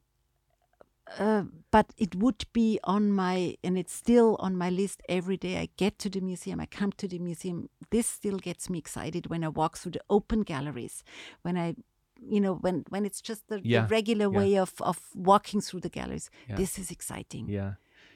uh, 1.19 1.43
but 1.71 1.87
it 1.97 2.15
would 2.15 2.45
be 2.53 2.79
on 2.83 3.11
my, 3.11 3.57
and 3.63 3.77
it's 3.77 3.93
still 3.93 4.37
on 4.39 4.55
my 4.55 4.69
list 4.69 5.01
every 5.09 5.35
day. 5.35 5.57
I 5.57 5.67
get 5.75 5.99
to 5.99 6.09
the 6.09 6.21
museum, 6.21 6.61
I 6.61 6.65
come 6.65 6.91
to 6.93 7.07
the 7.07 7.19
museum. 7.19 7.69
This 7.89 8.07
still 8.07 8.37
gets 8.37 8.69
me 8.69 8.77
excited 8.79 9.27
when 9.29 9.43
I 9.43 9.49
walk 9.49 9.77
through 9.77 9.93
the 9.93 10.01
open 10.09 10.43
galleries, 10.43 11.03
when 11.41 11.57
I, 11.57 11.75
you 12.21 12.39
know, 12.39 12.55
when 12.55 12.83
when 12.89 13.05
it's 13.05 13.21
just 13.21 13.47
the, 13.47 13.59
Yeah, 13.63 13.81
the 13.81 13.87
regular 13.87 14.25
yeah. 14.31 14.37
way 14.39 14.57
of 14.59 14.73
of 14.81 14.99
walking 15.15 15.61
through 15.61 15.81
the 15.81 15.89
galleries. 15.89 16.29
Yeah. 16.49 16.55
This 16.57 16.77
is 16.79 16.91
exciting. 16.91 17.47
Yeah. 17.49 17.73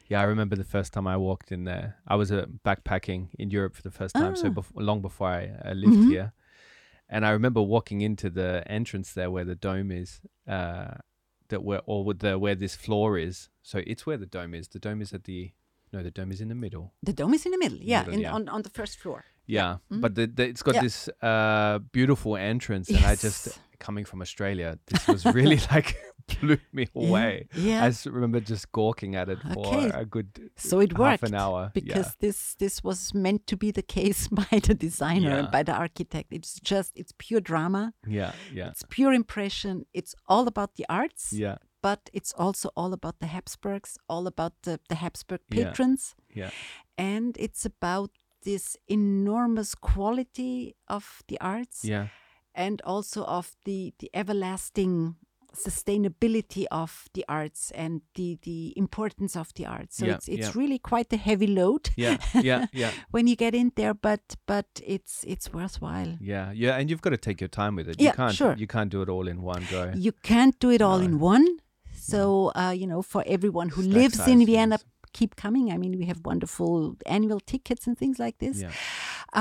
Yeah, 0.07 0.21
I 0.21 0.25
remember 0.25 0.55
the 0.55 0.63
first 0.63 0.93
time 0.93 1.07
I 1.07 1.17
walked 1.17 1.51
in 1.51 1.63
there. 1.63 1.95
I 2.07 2.15
was 2.15 2.31
uh, 2.31 2.45
backpacking 2.63 3.29
in 3.39 3.49
Europe 3.49 3.75
for 3.75 3.81
the 3.81 3.91
first 3.91 4.13
time, 4.15 4.35
so 4.35 4.47
Ah. 4.47 4.51
bef- 4.51 4.71
long 4.75 5.01
before 5.01 5.29
I 5.29 5.47
uh, 5.65 5.73
lived 5.73 5.97
Mhm. 5.97 6.09
here. 6.11 6.33
And 7.09 7.25
I 7.25 7.31
remember 7.31 7.61
walking 7.61 8.01
into 8.01 8.29
the 8.29 8.63
entrance 8.67 9.13
there 9.13 9.29
where 9.31 9.45
the 9.45 9.55
dome 9.55 9.91
is, 9.91 10.21
uh, 10.47 10.95
that 11.49 11.63
where 11.63 11.81
or 11.85 12.03
with 12.05 12.19
the 12.19 12.37
where 12.37 12.55
this 12.55 12.75
floor 12.75 13.17
is. 13.17 13.49
So 13.63 13.79
it's 13.87 14.05
where 14.05 14.17
the 14.17 14.27
dome 14.27 14.53
is. 14.59 14.67
The 14.67 14.79
dome 14.79 15.01
is 15.01 15.13
at 15.13 15.23
the 15.23 15.53
no, 15.93 16.03
the 16.03 16.11
dome 16.11 16.31
is 16.33 16.39
in 16.41 16.49
the 16.49 16.55
middle. 16.55 16.93
The 17.05 17.13
dome 17.13 17.33
is 17.35 17.45
in 17.45 17.51
the 17.51 17.57
middle, 17.57 17.79
yeah, 17.81 18.01
Middle, 18.01 18.13
in, 18.13 18.19
yeah. 18.21 18.35
on 18.35 18.49
on 18.49 18.61
the 18.61 18.69
first 18.69 18.97
floor. 18.99 19.23
Yeah, 19.47 19.77
Mhm. 19.91 20.01
but 20.01 20.15
the, 20.15 20.25
the, 20.27 20.43
it's 20.47 20.63
got 20.63 20.73
Yeah. 20.75 20.81
this 20.83 21.09
uh, 21.21 21.79
beautiful 21.91 22.35
entrance, 22.35 22.89
and 22.89 23.05
I 23.05 23.15
just 23.15 23.45
Yes. 23.47 23.59
Coming 23.79 24.05
from 24.05 24.21
Australia, 24.21 24.77
this 24.87 25.07
was 25.07 25.25
really 25.25 25.59
like 25.71 25.95
blew 26.41 26.57
me 26.73 26.87
away. 26.95 27.47
Yeah. 27.55 27.85
I 27.85 27.89
just 27.89 28.05
remember 28.05 28.39
just 28.39 28.71
gawking 28.71 29.15
at 29.15 29.29
it 29.29 29.39
for 29.53 29.67
Okay. 29.67 29.89
a 29.93 30.05
good 30.05 30.49
so 30.57 30.79
it 30.79 30.91
half 30.97 31.23
an 31.23 31.35
hour 31.35 31.71
because 31.73 32.15
this 32.19 32.55
this 32.55 32.83
was 32.83 33.13
meant 33.13 33.45
to 33.47 33.55
be 33.57 33.71
the 33.71 33.83
case 33.83 34.27
by 34.41 34.59
the 34.59 34.73
designer 34.73 35.29
Yeah. 35.29 35.39
and 35.39 35.51
by 35.51 35.63
the 35.63 35.73
architect. 35.73 36.27
It's 36.31 36.59
just 36.59 36.91
it's 36.95 37.13
pure 37.17 37.41
drama. 37.41 37.93
Yeah, 38.07 38.31
yeah, 38.53 38.69
It's 38.69 38.83
pure 38.89 39.13
impression. 39.13 39.85
It's 39.93 40.15
all 40.27 40.47
about 40.47 40.75
the 40.75 40.85
arts. 40.89 41.31
yeah, 41.33 41.57
but 41.81 42.09
it's 42.13 42.33
also 42.33 42.69
all 42.75 42.91
about 42.93 43.19
the 43.19 43.27
Habsburgs, 43.27 43.97
all 44.09 44.25
about 44.27 44.53
the, 44.63 44.79
the 44.89 44.95
Habsburg 44.95 45.41
Yeah. 45.49 45.65
patrons, 45.69 46.15
Yeah. 46.33 46.49
and 46.97 47.37
it's 47.37 47.65
about 47.65 48.09
this 48.43 48.77
enormous 48.87 49.73
quality 49.75 50.75
of 50.87 51.21
the 51.27 51.37
arts 51.41 51.83
Yeah. 51.83 52.07
And 52.55 52.81
also 52.85 53.23
of 53.25 53.55
the, 53.65 53.93
the 53.99 54.09
everlasting 54.13 55.15
sustainability 55.55 56.65
of 56.71 57.07
the 57.13 57.23
arts 57.29 57.71
and 57.71 58.01
the, 58.15 58.37
the 58.43 58.73
importance 58.75 59.35
of 59.35 59.53
the 59.53 59.65
arts. 59.65 59.97
So 59.97 60.05
Yeah, 60.05 60.15
it's 60.15 60.27
it's 60.27 60.47
yeah. 60.47 60.61
really 60.61 60.79
quite 60.79 61.13
a 61.13 61.17
heavy 61.17 61.47
load 61.47 61.89
Yeah. 61.95 62.17
Yeah. 62.33 62.65
Yeah. 62.73 62.91
when 63.11 63.27
you 63.27 63.35
get 63.35 63.53
in 63.55 63.71
there, 63.75 63.93
but 63.93 64.35
but 64.47 64.65
it's 64.85 65.23
it's 65.27 65.53
worthwhile. 65.53 66.17
Yeah. 66.19 66.51
Yeah. 66.53 66.77
And 66.77 66.89
you've 66.89 67.01
got 67.01 67.11
to 67.11 67.17
take 67.17 67.39
your 67.41 67.49
time 67.49 67.75
with 67.77 67.87
it. 67.89 67.99
You 68.01 68.07
Yeah, 68.07 68.15
can't 68.15 68.35
sure. 68.35 68.55
you 68.57 68.67
can't 68.67 68.91
do 68.91 69.01
it 69.01 69.09
all 69.09 69.27
in 69.27 69.41
one 69.41 69.63
go. 69.71 69.91
You 69.95 70.11
can't 70.23 70.59
do 70.59 70.69
it 70.71 70.81
all 70.81 70.99
No. 70.99 71.05
in 71.05 71.19
one. 71.19 71.45
So 71.93 72.51
uh, 72.55 72.71
you 72.75 72.87
know, 72.87 73.01
for 73.01 73.23
everyone 73.25 73.69
who 73.69 73.81
Stack 73.83 73.93
lives 73.95 74.27
in 74.27 74.45
Vienna. 74.45 74.77
Keep 75.19 75.31
coming. 75.43 75.65
I 75.73 75.77
mean, 75.83 75.93
we 76.01 76.05
have 76.11 76.19
wonderful 76.31 76.75
annual 77.17 77.39
tickets 77.53 77.87
and 77.87 77.95
things 77.97 78.17
like 78.25 78.37
this. 78.45 78.55
Yeah. 78.61 78.71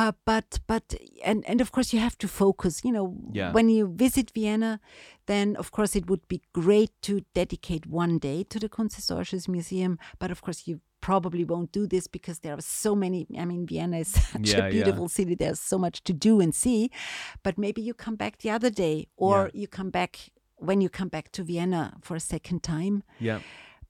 Uh, 0.01 0.13
but 0.31 0.49
but 0.73 0.87
and 1.31 1.39
and 1.51 1.61
of 1.61 1.69
course 1.75 1.89
you 1.95 2.01
have 2.07 2.17
to 2.19 2.29
focus. 2.29 2.75
You 2.87 2.93
know, 2.97 3.07
Yeah. 3.39 3.53
when 3.57 3.69
you 3.77 3.83
visit 4.07 4.27
Vienna, 4.39 4.73
then 5.27 5.57
of 5.63 5.69
course 5.77 5.93
it 5.99 6.05
would 6.11 6.25
be 6.35 6.39
great 6.53 6.91
to 7.03 7.13
dedicate 7.41 7.85
one 7.87 8.19
day 8.19 8.39
to 8.53 8.59
the 8.59 8.69
Kunsthistorisches 8.69 9.49
Museum. 9.49 9.93
But 10.19 10.31
of 10.31 10.41
course 10.47 10.61
you 10.71 10.81
probably 11.01 11.45
won't 11.45 11.71
do 11.79 11.87
this 11.87 12.07
because 12.17 12.39
there 12.41 12.55
are 12.59 12.63
so 12.85 12.95
many. 13.05 13.27
I 13.43 13.45
mean, 13.45 13.67
Vienna 13.67 13.99
is 13.99 14.09
such 14.33 14.49
Yeah, 14.51 14.59
a 14.59 14.63
yeah. 14.63 14.71
beautiful 14.71 15.09
city. 15.09 15.35
There's 15.37 15.61
so 15.61 15.79
much 15.79 15.97
to 16.05 16.13
do 16.29 16.41
and 16.41 16.55
see. 16.55 16.91
But 17.43 17.55
maybe 17.59 17.81
you 17.89 17.95
come 17.95 18.17
back 18.17 18.33
the 18.39 18.51
other 18.57 18.71
day, 18.71 18.97
or 19.17 19.51
you 19.61 19.67
come 19.69 19.91
back 19.91 20.13
when 20.69 20.81
you 20.81 20.89
come 20.89 21.09
back 21.17 21.27
to 21.33 21.43
Vienna 21.45 21.83
for 22.07 22.15
a 22.17 22.21
second 22.35 22.61
time 22.63 23.03
Yeah. 23.21 23.41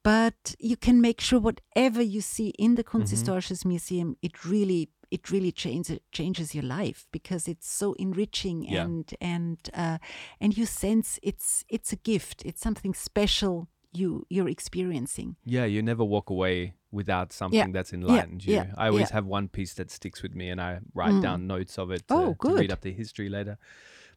But 0.04 0.54
you 0.60 0.76
can 0.76 1.00
make 1.00 1.20
sure 1.20 1.40
whatever 1.40 2.02
you 2.14 2.20
see 2.20 2.48
in 2.64 2.74
the 2.76 2.84
Mm-hmm. 2.84 3.02
Kunsthistorisches 3.02 3.64
Museum, 3.64 4.16
it 4.22 4.44
really 4.44 4.90
it 5.10 5.30
really 5.30 5.52
changes 5.52 5.98
changes 6.12 6.54
your 6.56 6.64
life 6.78 7.00
because 7.12 7.48
it's 7.52 7.68
so 7.80 7.94
enriching 7.94 8.58
Yeah. 8.64 8.84
and 8.84 9.04
and 9.20 9.58
uh, 9.82 9.98
and 10.40 10.56
you 10.58 10.66
sense 10.66 11.18
it's 11.22 11.64
it's 11.68 11.92
a 11.92 11.96
gift. 11.96 12.42
It's 12.44 12.60
something 12.60 12.94
special 12.94 13.68
you 13.92 14.26
you're 14.34 14.48
experiencing. 14.58 15.36
Yeah, 15.44 15.64
you 15.74 15.82
never 15.82 16.04
walk 16.04 16.30
away 16.30 16.74
without 16.90 17.32
something 17.32 17.72
that's 17.72 17.92
enlightened 17.92 18.44
you. 18.44 18.54
yeah, 18.54 18.66
I 18.76 18.86
always 18.88 19.08
yeah. 19.10 19.14
have 19.16 19.26
one 19.26 19.48
piece 19.48 19.74
that 19.74 19.90
sticks 19.90 20.22
with 20.22 20.34
me, 20.34 20.50
and 20.52 20.60
I 20.60 20.80
write 20.94 21.14
Mm. 21.14 21.22
down 21.22 21.46
notes 21.46 21.78
of 21.78 21.90
it 21.90 22.06
to, 22.08 22.14
Oh, 22.14 22.36
to 22.42 22.54
read 22.56 22.70
up 22.72 22.80
the 22.82 22.92
history 22.92 23.28
later. 23.28 23.56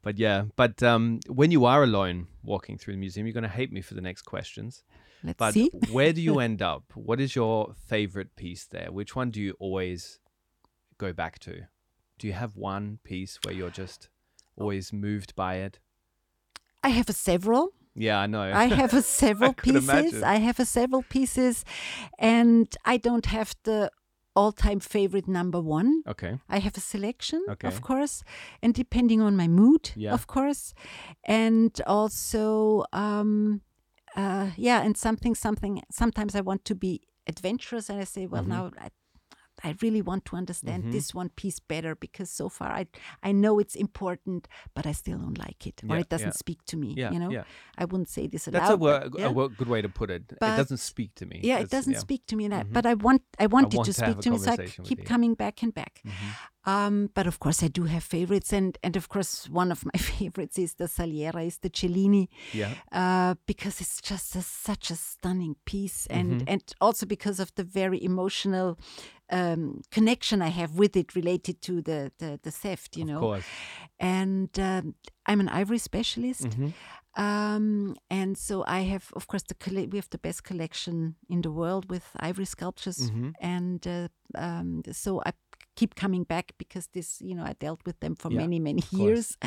But 0.03 0.17
yeah, 0.19 0.45
but 0.55 0.81
um, 0.83 1.19
when 1.27 1.51
you 1.51 1.65
are 1.65 1.83
alone 1.83 2.27
walking 2.43 2.77
through 2.77 2.93
the 2.95 2.99
museum, 2.99 3.25
you're 3.27 3.33
going 3.39 3.51
to 3.51 3.57
hate 3.59 3.71
me 3.71 3.81
for 3.81 3.95
the 3.95 4.01
next 4.01 4.21
questions. 4.23 4.83
Let's 5.23 5.37
But 5.37 5.53
see. 5.53 5.69
where 5.91 6.13
do 6.13 6.21
you 6.21 6.39
end 6.47 6.61
up? 6.61 6.83
What 6.95 7.19
is 7.19 7.35
your 7.35 7.73
favorite 7.87 8.35
piece 8.35 8.65
there? 8.65 8.91
Which 8.91 9.15
one 9.15 9.31
do 9.31 9.41
you 9.41 9.55
always 9.59 10.19
go 10.97 11.13
back 11.13 11.39
to? 11.39 11.67
Do 12.19 12.27
you 12.27 12.33
have 12.33 12.55
one 12.55 12.99
piece 13.03 13.39
where 13.43 13.53
you're 13.53 13.69
just 13.71 14.09
always 14.55 14.91
moved 14.93 15.35
by 15.35 15.55
it? 15.55 15.79
I 16.83 16.89
have 16.89 17.09
a 17.09 17.13
several. 17.13 17.69
Yeah, 17.95 18.19
I 18.19 18.27
know. 18.27 18.41
I 18.53 18.65
have 18.65 18.93
a 18.93 19.01
several 19.21 19.53
pieces. 19.53 19.83
imagine. 19.89 20.23
I 20.23 20.37
have 20.37 20.59
a 20.59 20.65
several 20.65 21.03
pieces, 21.03 21.65
and 22.19 22.67
I 22.85 22.97
don't 22.97 23.25
have 23.25 23.55
the 23.63 23.91
all-time 24.35 24.79
favorite 24.79 25.27
number 25.27 25.59
one. 25.59 26.03
okay. 26.07 26.37
I 26.47 26.59
have 26.59 26.77
a 26.77 26.79
selection, 26.79 27.43
Okay. 27.49 27.67
of 27.67 27.81
course, 27.81 28.23
and 28.61 28.71
depending 28.75 29.19
on 29.19 29.35
my 29.35 29.47
mood, 29.47 29.91
Yeah. 29.95 30.13
of 30.13 30.27
course, 30.27 30.75
and 31.23 31.71
also, 31.87 32.83
um, 32.93 33.61
uh, 34.17 34.51
yeah, 34.57 34.81
and 34.81 34.97
something, 34.97 35.35
something. 35.35 35.81
Sometimes 35.91 36.35
I 36.35 36.41
want 36.41 36.65
to 36.65 36.75
be 36.75 37.01
adventurous, 37.27 37.89
and 37.89 37.99
I 38.01 38.05
say, 38.05 38.25
well, 38.27 38.43
Mhm. 38.43 38.47
now 38.49 38.71
I, 38.79 38.89
I 39.63 39.75
really 39.81 40.01
want 40.01 40.25
to 40.25 40.35
understand 40.35 40.83
Mhm. 40.83 40.91
this 40.91 41.13
one 41.15 41.29
piece 41.29 41.59
better 41.59 41.95
because 41.95 42.29
so 42.29 42.49
far 42.49 42.69
I, 42.71 42.87
I 43.23 43.31
know 43.31 43.59
it's 43.59 43.75
important, 43.75 44.47
but 44.75 44.85
I 44.85 44.91
still 44.93 45.17
don't 45.17 45.37
like 45.37 45.65
it, 45.65 45.81
or 45.83 45.95
Yeah, 45.95 46.01
it 46.01 46.09
doesn't 46.09 46.27
yeah. 46.35 46.43
speak 46.45 46.59
to 46.67 46.77
me. 46.77 46.93
Yeah, 46.97 47.11
you 47.11 47.19
know. 47.19 47.43
I 47.77 47.85
wouldn't 47.85 48.09
say 48.09 48.27
this 48.27 48.45
That's 48.45 48.69
a, 48.69 48.75
aloud. 48.75 49.11
but, 49.11 49.21
a 49.21 49.49
good 49.57 49.67
way 49.67 49.81
to 49.81 49.89
put 49.89 50.09
it. 50.09 50.23
it 50.31 50.39
doesn't 50.39 50.77
speak 50.79 51.15
to 51.15 51.25
me. 51.25 51.39
Yeah, 51.43 51.59
it 51.59 51.69
doesn't 51.69 51.95
speak 51.97 52.25
to 52.27 52.35
me, 52.35 52.47
that, 52.49 52.67
Mhm. 52.67 52.73
but 52.73 52.85
I 52.85 52.93
want 52.95 53.21
I 53.39 53.47
want 53.47 53.73
it 53.73 53.77
want 53.77 53.85
to 53.87 53.93
to 53.93 54.01
speak 54.05 54.19
to 54.21 54.31
me, 54.31 54.37
so 54.37 54.51
I 54.51 54.57
keep 54.89 54.99
you. 54.99 55.05
coming 55.05 55.33
back 55.35 55.63
and 55.63 55.73
back. 55.73 56.01
Mhm. 56.05 56.13
Um, 56.65 57.09
but 57.13 57.27
of 57.27 57.39
course, 57.39 57.63
I 57.63 57.69
do 57.69 57.83
have 57.85 58.03
favorites, 58.03 58.51
and 58.51 58.77
and 58.83 58.95
of 58.97 59.07
course, 59.07 59.49
one 59.49 59.71
of 59.71 59.85
my 59.85 59.91
favorites 60.19 60.57
is 60.59 60.73
the 60.75 60.85
Saliera, 60.87 61.45
is 61.45 61.59
the 61.59 61.69
Cellini, 61.69 62.27
Yeah. 62.53 62.73
uh, 62.91 63.35
because 63.45 63.79
it's 63.81 64.01
just 64.01 64.35
a, 64.35 64.41
such 64.41 64.91
a 64.91 64.95
stunning 64.95 65.55
piece, 65.65 66.07
and 66.07 66.41
Mhm. 66.41 66.43
and 66.53 66.61
also 66.81 67.05
because 67.05 67.39
of 67.39 67.49
the 67.55 67.63
very 67.63 68.03
emotional 68.03 68.77
um, 69.29 69.81
connection 69.91 70.41
I 70.41 70.49
have 70.49 70.77
with 70.79 70.95
it 70.95 71.15
related 71.15 71.61
to 71.61 71.81
the 71.81 72.11
the, 72.17 72.39
the 72.43 72.51
theft, 72.51 72.97
you 72.97 73.03
of 73.03 73.09
know. 73.09 73.19
course. 73.19 73.45
And 73.99 74.49
um, 74.59 74.95
I'm 75.25 75.39
an 75.39 75.49
ivory 75.61 75.79
specialist. 75.79 76.47
Mhm. 76.49 76.73
Um, 77.19 77.95
and 78.11 78.37
so 78.37 78.63
I 78.67 78.81
have, 78.91 79.05
of 79.13 79.25
course, 79.27 79.43
the 79.47 79.55
colle- 79.55 79.87
we 79.91 79.97
have 79.97 80.09
the 80.09 80.19
best 80.19 80.43
collection 80.43 81.15
in 81.27 81.41
the 81.41 81.51
world 81.51 81.89
with 81.89 82.03
ivory 82.19 82.45
sculptures, 82.45 83.09
Mhm. 83.11 83.33
and 83.41 83.87
uh, 83.87 84.07
um, 84.35 84.83
so 84.91 85.21
I 85.25 85.31
keep 85.75 85.95
coming 85.95 86.25
back 86.25 86.51
because 86.57 86.87
this, 86.93 87.19
you 87.21 87.33
know, 87.35 87.43
I 87.49 87.53
dealt 87.59 87.81
with 87.85 87.99
them 87.99 88.15
for 88.15 88.31
Yeah, 88.31 88.41
many, 88.41 88.59
many 88.59 88.83
years, 88.91 89.37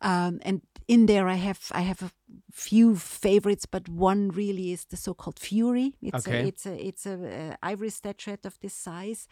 um, 0.00 0.38
and 0.42 0.62
in 0.88 1.06
there 1.06 1.28
I 1.28 1.34
have 1.34 1.60
I 1.72 1.82
have 1.82 2.02
a 2.02 2.10
few 2.50 2.96
favorites, 2.96 3.66
but 3.66 3.88
one 3.88 4.28
really 4.30 4.72
is 4.72 4.84
the 4.86 4.96
so-called 4.96 5.38
Fury. 5.38 5.94
It's 6.02 6.26
Okay. 6.26 6.44
a 6.44 6.46
it's 6.46 6.66
a 6.66 6.86
it's 6.88 7.06
a 7.06 7.14
uh, 7.52 7.56
ivory 7.62 7.90
statuette 7.90 8.46
of 8.46 8.58
this 8.60 8.74
size, 8.74 9.28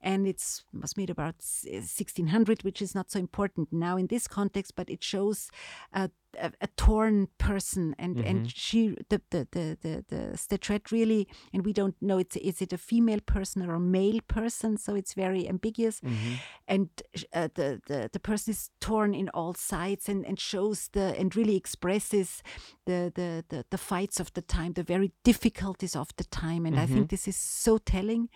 and 0.00 0.26
it's 0.26 0.64
was 0.72 0.96
made 0.96 1.10
about 1.10 1.36
1600, 1.40 2.62
which 2.64 2.82
is 2.82 2.94
not 2.94 3.10
so 3.10 3.18
important 3.18 3.68
now 3.72 3.96
in 3.96 4.06
this 4.06 4.28
context, 4.28 4.74
but 4.76 4.90
it 4.90 5.02
shows 5.02 5.50
a, 5.92 6.10
a, 6.38 6.52
a 6.60 6.66
torn 6.76 7.28
person, 7.38 7.94
and 7.98 8.20
Mm-hmm. 8.20 8.26
and 8.26 8.50
she 8.50 8.96
the 9.08 9.20
the, 9.30 9.48
the 9.52 9.78
the 9.80 10.04
the 10.08 10.36
statuette 10.36 10.90
really, 10.92 11.28
and 11.52 11.64
we 11.64 11.72
don't 11.72 11.96
know 12.00 12.18
it's 12.18 12.36
is 12.36 12.60
it 12.62 12.72
a 12.72 12.78
female 12.78 13.20
person 13.20 13.68
or 13.68 13.74
a 13.74 13.80
male 13.80 14.20
person, 14.28 14.76
so 14.76 14.94
it's 14.94 15.14
very 15.14 15.48
ambiguous, 15.48 16.00
Mm-hmm. 16.04 16.34
and 16.68 16.88
uh, 17.34 17.48
the, 17.54 17.80
the 17.86 18.08
the 18.12 18.20
person 18.20 18.52
is 18.52 18.70
torn 18.80 19.14
in 19.14 19.28
all 19.30 19.54
sides 19.54 20.08
and 20.08 20.24
and 20.26 20.38
shows 20.40 20.88
the 20.92 21.14
and 21.18 21.34
really 21.36 21.56
expresses 21.56 22.42
the 22.86 23.12
the 23.14 23.44
the, 23.48 23.64
the 23.70 23.78
fights 23.78 24.20
of 24.20 24.32
the 24.34 24.42
time, 24.42 24.72
the 24.74 24.82
very 24.82 25.12
difficulties 25.24 25.96
of 25.96 26.08
the 26.16 26.24
time, 26.24 26.66
and 26.66 26.78
I 26.78 26.86
Mm-hmm. 26.86 26.86
think 26.86 27.10
this 27.10 27.28
is 27.28 27.36
so 27.36 27.78
telling 27.78 28.28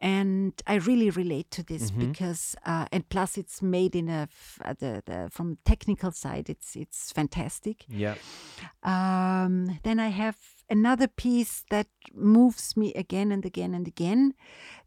and 0.00 0.52
I 0.66 0.74
really 0.76 1.10
relate 1.10 1.50
to 1.52 1.62
this 1.62 1.90
Mm-hmm. 1.90 2.08
because 2.08 2.54
uh, 2.64 2.86
and 2.92 3.08
plus 3.08 3.36
it's 3.38 3.60
made 3.62 3.96
in 3.96 4.08
a 4.08 4.22
f- 4.30 4.58
uh, 4.64 4.74
the, 4.78 5.02
the 5.06 5.28
from 5.30 5.58
technical 5.64 6.12
side 6.12 6.48
it's 6.48 6.76
it's 6.76 7.10
fantastic. 7.12 7.84
Yeah. 7.88 8.14
Um, 8.82 9.78
then 9.82 9.98
I 10.00 10.08
have 10.08 10.36
another 10.70 11.08
piece 11.08 11.64
that 11.70 11.86
moves 12.14 12.76
me 12.76 12.92
again 12.94 13.32
and 13.32 13.44
again 13.44 13.74
and 13.74 13.86
again. 13.88 14.34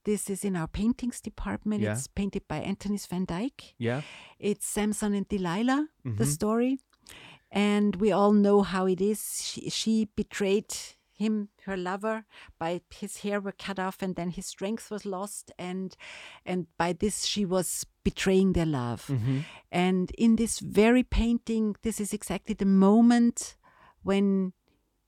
This 0.04 0.30
is 0.30 0.44
in 0.46 0.56
our 0.56 0.68
paintings 0.68 1.22
department. 1.22 1.82
Yeah. 1.82 1.94
It's 1.94 2.08
painted 2.08 2.48
by 2.48 2.62
Antonis 2.62 3.08
van 3.08 3.26
Dyck. 3.26 3.76
Yeah. 3.78 4.02
It's 4.40 4.66
Samson 4.66 5.14
and 5.14 5.28
Delilah, 5.28 5.88
the 6.06 6.24
Mhm. 6.24 6.34
story. 6.34 6.80
And 7.52 7.96
we 7.98 8.12
all 8.14 8.32
know 8.32 8.62
how 8.62 8.88
it 8.88 9.02
is. 9.02 9.42
She, 9.44 9.70
she 9.70 10.06
betrayed 10.16 10.74
him, 11.22 11.50
her 11.66 11.78
lover, 11.78 12.18
by 12.60 12.82
his 13.02 13.14
hair 13.24 13.40
were 13.40 13.56
cut 13.66 13.80
off 13.80 13.98
and 14.04 14.16
then 14.16 14.30
his 14.32 14.46
strength 14.56 14.92
was 14.92 15.04
lost. 15.06 15.52
And 15.58 15.96
and 16.46 16.66
by 16.78 16.94
this 16.94 17.26
she 17.26 17.46
was 17.46 17.86
betraying 18.04 18.54
their 18.54 18.66
love. 18.82 19.02
Mhm. 19.08 19.44
And 19.72 20.12
in 20.18 20.36
this 20.36 20.60
very 20.82 21.04
painting, 21.04 21.76
this 21.82 22.00
is 22.00 22.14
exactly 22.14 22.56
the 22.56 22.66
moment 22.88 23.58
when 24.04 24.54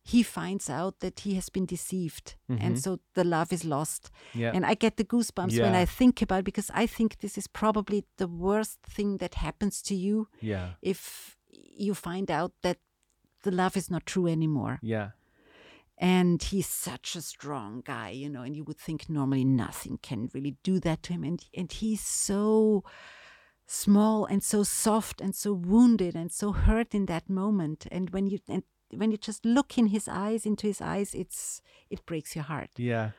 he 0.06 0.22
finds 0.24 0.70
out 0.70 1.00
that 1.00 1.22
he 1.26 1.32
has 1.36 1.50
been 1.50 1.66
deceived. 1.66 2.36
And 2.50 2.76
Mhm. 2.76 2.82
so 2.84 3.00
the 3.14 3.24
love 3.24 3.54
is 3.54 3.64
lost. 3.64 4.12
Yeah. 4.34 4.52
And 4.56 4.66
I 4.72 4.76
get 4.76 4.96
the 4.98 5.06
goosebumps 5.06 5.56
when 5.64 5.76
I 5.84 5.86
think 6.00 6.22
about 6.22 6.40
it 6.40 6.46
because 6.52 6.70
I 6.84 6.88
think 6.88 7.10
this 7.20 7.38
is 7.38 7.48
probably 7.48 8.04
the 8.18 8.28
worst 8.28 8.80
thing 8.96 9.18
that 9.20 9.36
happens 9.36 9.82
to 9.84 9.94
you 9.96 10.28
yeah. 10.42 10.74
if 10.82 11.38
you 11.86 11.94
find 11.96 12.30
out 12.30 12.52
that 12.62 12.78
the 13.44 13.52
love 13.52 13.78
is 13.78 13.90
not 13.90 14.06
true 14.06 14.28
anymore. 14.28 14.78
Yeah. 14.82 15.12
And 16.04 16.44
he's 16.44 16.68
such 16.68 17.16
a 17.16 17.22
strong 17.22 17.82
guy, 17.86 18.10
you 18.10 18.30
know, 18.30 18.42
and 18.42 18.54
you 18.54 18.66
would 18.66 18.78
think 18.78 19.10
normally 19.10 19.46
nothing 19.46 20.00
can 20.02 20.30
really 20.34 20.58
do 20.62 20.82
that 20.82 21.02
to 21.04 21.14
him. 21.14 21.24
And 21.24 21.42
and 21.56 21.72
he's 21.72 22.02
so 22.02 22.84
small 23.68 24.26
and 24.26 24.44
so 24.44 24.64
soft 24.64 25.22
and 25.22 25.34
so 25.34 25.54
wounded 25.54 26.14
and 26.14 26.30
so 26.30 26.52
hurt 26.52 26.94
in 26.94 27.06
that 27.06 27.30
moment. 27.30 27.88
And 27.90 28.10
when 28.10 28.28
you 28.28 28.40
and 28.50 28.64
when 28.92 29.12
you 29.12 29.18
just 29.18 29.46
look 29.46 29.78
in 29.78 29.88
his 29.88 30.10
eyes, 30.10 30.46
into 30.46 30.68
his 30.68 30.82
eyes, 30.82 31.16
it's 31.16 31.62
it 31.90 32.06
breaks 32.06 32.36
your 32.36 32.44
heart. 32.44 32.72
Yeah. 32.76 33.12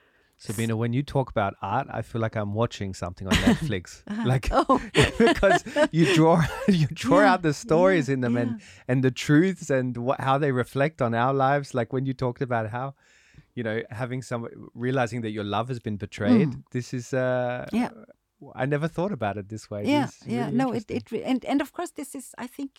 Sabine, 0.46 0.76
when 0.76 0.92
you 0.92 1.02
talk 1.02 1.30
about 1.30 1.54
art, 1.62 1.86
I 1.90 2.02
feel 2.02 2.20
like 2.20 2.36
I'm 2.36 2.52
watching 2.54 2.94
something 2.94 3.26
on 3.26 3.34
Netflix. 3.48 4.02
like 4.26 4.48
oh, 4.52 4.80
because 5.18 5.64
you 5.92 6.04
draw 6.14 6.42
you 6.68 6.86
draw 7.04 7.20
Yeah, 7.20 7.32
out 7.32 7.42
the 7.42 7.52
stories 7.54 8.08
yeah, 8.08 8.14
in 8.14 8.20
them 8.20 8.36
and 8.36 8.50
yeah. 8.50 8.66
and 8.88 9.02
the 9.02 9.10
truths 9.10 9.70
and 9.70 9.96
what 9.96 10.20
how 10.20 10.38
they 10.38 10.52
reflect 10.52 11.00
on 11.00 11.14
our 11.14 11.32
lives. 11.34 11.74
Like 11.74 11.92
when 11.94 12.04
you 12.06 12.14
talked 12.14 12.42
about 12.42 12.68
how, 12.70 12.94
you 13.54 13.62
know, 13.62 13.82
having 13.90 14.22
some 14.22 14.46
realizing 14.74 15.22
that 15.22 15.30
your 15.30 15.44
love 15.44 15.68
has 15.68 15.80
been 15.80 15.96
betrayed. 15.96 16.50
This 16.72 16.92
is 16.92 17.12
uh 17.12 17.66
Yeah. 17.72 17.90
I 18.62 18.66
never 18.66 18.88
thought 18.88 19.12
about 19.12 19.36
it 19.38 19.48
this 19.48 19.70
way. 19.70 19.84
yeah, 19.86 20.06
This 20.06 20.18
yeah. 20.26 20.44
really 20.46 20.56
No, 20.56 20.72
it 20.74 20.90
it 20.90 21.10
re- 21.12 21.24
and 21.24 21.44
and 21.44 21.60
of 21.62 21.70
course 21.72 21.92
this 21.92 22.14
is 22.14 22.34
I 22.44 22.46
think 22.56 22.70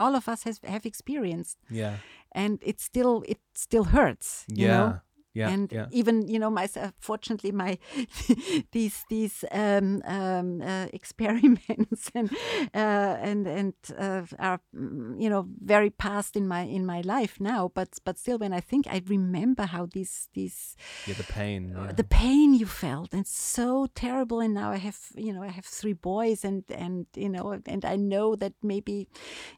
all 0.00 0.14
of 0.16 0.28
us 0.28 0.44
has 0.44 0.60
have 0.64 0.84
experienced, 0.86 1.58
yeah 1.70 1.94
and 2.32 2.58
it 2.62 2.80
still 2.80 3.22
it 3.28 3.38
still 3.54 3.84
hurts. 3.84 4.44
You 4.48 4.66
yeah 4.66 4.78
know? 4.78 5.00
Yeah 5.34 5.50
and 5.50 5.72
yeah 5.72 5.86
even 5.90 6.26
you 6.26 6.38
know 6.38 6.50
myself 6.50 6.92
fortunately 6.98 7.52
my 7.52 7.78
these 8.72 9.04
these 9.08 9.44
um, 9.52 10.02
um, 10.06 10.62
uh, 10.62 10.86
experiments 10.92 12.10
and 12.14 12.30
uh, 12.74 13.16
and 13.20 13.46
and 13.46 13.74
uh, 13.98 14.22
are 14.38 14.60
mm, 14.74 15.20
you 15.20 15.28
know 15.28 15.46
very 15.60 15.90
past 15.90 16.36
in 16.36 16.48
my 16.48 16.62
in 16.62 16.86
my 16.86 17.00
life 17.02 17.40
now 17.40 17.70
but 17.74 17.98
but 18.04 18.18
still 18.18 18.38
when 18.38 18.52
i 18.52 18.60
think 18.60 18.86
i 18.88 19.02
remember 19.06 19.64
how 19.64 19.86
these 19.86 20.28
these 20.34 20.76
yeah 21.06 21.14
the 21.14 21.24
pain. 21.24 21.74
Yeah. 21.76 21.92
the 21.92 22.04
pain 22.04 22.54
you 22.54 22.66
felt 22.66 23.12
and 23.12 23.26
so 23.26 23.86
terrible 23.94 24.40
and 24.40 24.54
now 24.54 24.70
i 24.70 24.76
have 24.76 24.98
you 25.14 25.32
know 25.32 25.42
i 25.42 25.48
have 25.48 25.64
three 25.64 25.92
boys 25.92 26.44
and 26.44 26.64
and 26.70 27.06
you 27.14 27.28
know 27.28 27.60
and 27.66 27.84
i 27.84 27.96
know 27.96 28.34
that 28.34 28.54
maybe 28.62 29.08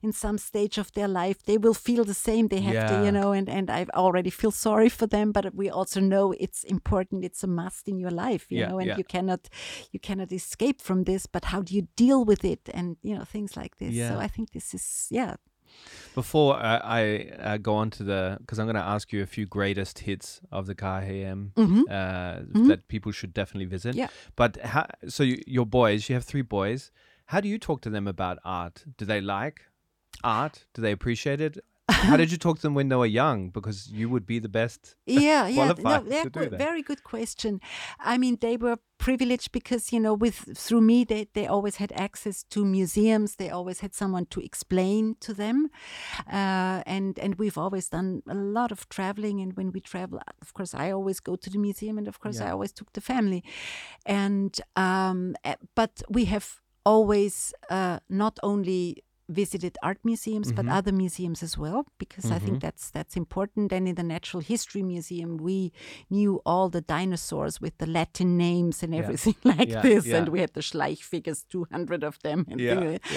in 0.03 0.13
some 0.13 0.39
stage 0.39 0.79
of 0.79 0.93
their 0.93 1.09
life 1.09 1.43
they 1.45 1.59
will 1.59 1.75
feel 1.75 2.05
the 2.05 2.15
same 2.15 2.49
they 2.49 2.61
have 2.61 2.89
to 2.91 3.05
you 3.05 3.13
know 3.13 3.33
and 3.33 3.49
and 3.49 3.71
i 3.71 3.87
already 3.95 4.31
feel 4.31 4.51
sorry 4.51 4.89
for 4.89 5.07
them 5.07 5.33
but 5.33 5.55
we 5.63 5.69
also 5.79 6.01
know 6.13 6.25
it's 6.45 6.61
important 6.77 7.25
it's 7.29 7.43
a 7.45 7.51
must 7.61 7.85
in 7.93 7.97
your 8.05 8.15
life 8.27 8.45
you 8.53 8.61
Yeah, 8.61 8.69
know 8.71 8.79
and 8.83 8.89
yeah. 8.89 8.99
you 9.01 9.05
cannot 9.15 9.43
you 9.95 10.01
cannot 10.09 10.31
escape 10.33 10.79
from 10.89 10.99
this 11.05 11.23
but 11.35 11.43
how 11.53 11.61
do 11.67 11.71
you 11.79 11.85
deal 12.05 12.21
with 12.31 12.43
it 12.53 12.63
and 12.77 12.87
you 13.09 13.15
know 13.17 13.25
things 13.35 13.51
like 13.63 13.75
this 13.83 13.93
Yeah. 13.95 14.11
so 14.11 14.15
i 14.27 14.29
think 14.35 14.47
this 14.57 14.75
is 14.79 14.85
yeah 15.21 15.35
Before 16.15 16.53
uh, 16.57 16.81
I 17.01 17.03
uh, 17.39 17.57
go 17.69 17.75
on 17.83 17.91
to 17.91 18.03
the, 18.11 18.37
because 18.41 18.59
I'm 18.61 18.67
going 18.67 18.83
to 18.85 18.91
ask 18.95 19.13
you 19.15 19.23
a 19.23 19.27
few 19.37 19.47
greatest 19.47 19.97
hits 20.01 20.41
of 20.51 20.63
the 20.67 20.75
KHM 20.75 21.41
Mhm. 21.55 21.83
uh, 21.89 22.67
that 22.69 22.81
people 22.89 23.13
should 23.13 23.33
definitely 23.33 23.67
visit. 23.77 23.95
Yeah. 23.95 24.09
But 24.37 24.53
how, 24.73 24.85
so 25.09 25.23
you, 25.23 25.37
your 25.47 25.67
boys, 25.67 26.09
you 26.09 26.15
have 26.19 26.25
three 26.33 26.43
boys. 26.59 26.91
How 27.27 27.41
do 27.41 27.49
you 27.49 27.59
talk 27.59 27.81
to 27.83 27.91
them 27.91 28.07
about 28.09 28.37
art? 28.45 28.85
Do 28.99 29.05
they 29.05 29.21
like 29.21 29.59
art? 30.25 30.67
Do 30.75 30.83
they 30.83 30.93
appreciate 30.93 31.41
it? 31.41 31.59
How 31.91 32.17
did 32.17 32.31
you 32.33 32.39
talk 32.39 32.57
to 32.57 32.63
them 32.63 32.75
when 32.75 32.89
they 32.89 32.97
were 32.97 33.07
young? 33.23 33.51
Because 33.51 33.89
you 33.89 34.09
would 34.09 34.27
be 34.27 34.39
the 34.39 34.49
best. 34.49 34.97
yeah 35.07 35.47
yeah 35.49 35.67
no, 35.69 35.75
qualified 35.75 36.13
yeah, 36.13 36.23
to 36.25 36.31
do 36.31 36.41
good- 36.41 36.51
that. 36.53 36.59
very 36.59 36.83
good 36.83 37.03
question 37.03 37.61
i 38.13 38.17
mean 38.19 38.37
they 38.41 38.57
were 38.57 38.79
privileged 38.99 39.51
because 39.53 39.93
you 39.95 40.01
know 40.01 40.15
with 40.15 40.37
through 40.65 40.81
me 40.81 41.05
they, 41.05 41.27
they 41.33 41.47
always 41.47 41.77
had 41.77 41.91
access 41.93 42.45
to 42.45 42.65
museums 42.65 43.37
they 43.37 43.51
always 43.51 43.81
had 43.81 43.95
someone 43.95 44.27
to 44.27 44.41
explain 44.41 45.17
to 45.21 45.33
them 45.35 45.69
uh, 46.33 46.83
and 46.87 47.19
and 47.19 47.35
we've 47.37 47.59
always 47.59 47.89
done 47.89 48.23
a 48.29 48.35
lot 48.35 48.71
of 48.73 48.89
traveling 48.89 49.41
and 49.41 49.57
when 49.57 49.73
we 49.73 49.81
travel 49.81 50.19
of 50.43 50.53
course 50.55 50.75
i 50.75 50.91
always 50.93 51.19
go 51.21 51.35
to 51.37 51.49
the 51.51 51.59
museum 51.59 51.99
and 51.99 52.09
of 52.09 52.19
course 52.21 52.39
Yeah. 52.41 52.49
i 52.49 52.53
always 52.53 52.73
took 52.73 52.93
the 52.93 53.01
family 53.01 53.43
and 54.07 54.61
um, 54.77 55.35
eh, 55.45 55.57
but 55.75 56.03
we 56.09 56.27
have 56.27 56.61
always 56.85 57.53
uh, 57.71 57.99
not 58.09 58.39
only 58.43 59.03
visited 59.43 59.75
art 59.89 59.99
museums 60.05 60.49
but 60.53 60.65
Mhm. 60.67 60.77
other 60.79 60.93
museums 60.93 61.43
as 61.43 61.55
well 61.63 61.81
because 61.99 62.27
I 62.31 62.39
Mhm. 62.39 62.45
think 62.45 62.61
that's 62.67 62.91
that's 62.97 63.17
important 63.17 63.73
and 63.73 63.87
in 63.89 63.95
the 63.95 64.03
Natural 64.17 64.43
History 64.53 64.83
Museum 64.83 65.31
we 65.49 65.73
knew 66.17 66.33
all 66.45 66.69
the 66.71 66.81
dinosaurs 66.97 67.61
with 67.61 67.75
the 67.79 67.87
Latin 67.99 68.37
names 68.37 68.83
and 68.83 68.93
Yeah. 68.93 69.03
everything 69.03 69.37
like 69.45 69.71
Yeah, 69.73 69.83
this 69.83 70.07
yeah. 70.07 70.19
and 70.19 70.29
we 70.29 70.41
had 70.41 70.53
the 70.55 70.63
Schleich 70.63 71.03
figures 71.13 71.41
200 71.53 72.03
of 72.05 72.19
them 72.27 72.45
like 72.49 72.61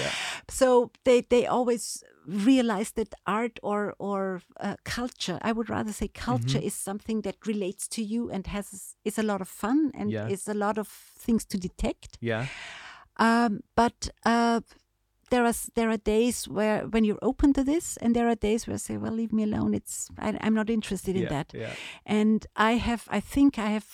yeah. 0.00 0.10
so 0.48 0.66
they 1.04 1.18
they 1.32 1.46
always 1.46 2.02
realized 2.46 2.94
that 2.96 3.12
art 3.26 3.58
or 3.62 3.94
or 3.98 4.40
uh, 4.66 4.76
culture 4.96 5.38
i 5.48 5.50
would 5.56 5.68
rather 5.76 5.92
say 5.92 6.08
culture 6.08 6.58
Mm-hmm. 6.58 6.66
is 6.68 6.74
something 6.88 7.22
that 7.22 7.36
relates 7.46 7.84
to 7.88 8.02
you 8.12 8.30
and 8.34 8.46
has 8.46 8.66
is 9.04 9.18
a 9.18 9.22
lot 9.22 9.40
of 9.40 9.48
fun 9.48 9.90
and 9.98 10.10
Yeah. 10.10 10.32
is 10.34 10.48
a 10.48 10.54
lot 10.54 10.78
of 10.78 10.88
things 11.26 11.44
to 11.46 11.56
detect 11.58 12.10
Yeah. 12.20 12.46
um, 13.26 13.60
but 13.76 14.08
uh, 14.24 14.60
there 15.30 15.44
are 15.44 15.54
there 15.74 15.90
are 15.90 15.96
days 15.98 16.48
where 16.48 16.86
when 16.86 17.04
you're 17.04 17.18
open 17.22 17.52
to 17.52 17.64
this 17.64 17.96
and 17.98 18.14
there 18.14 18.28
are 18.28 18.34
days 18.36 18.66
where 18.66 18.74
I 18.74 18.78
say 18.78 18.96
well 18.96 19.12
leave 19.12 19.32
me 19.32 19.42
alone 19.44 19.74
it's 19.74 20.08
I, 20.18 20.36
i'm 20.40 20.54
not 20.54 20.70
interested 20.70 21.16
in 21.16 21.22
yeah. 21.22 21.28
that 21.30 21.52
Yeah. 21.54 21.74
and 22.06 22.46
I 22.56 22.72
have, 22.78 23.02
I 23.08 23.20
think 23.20 23.58
I 23.58 23.70
have, 23.70 23.86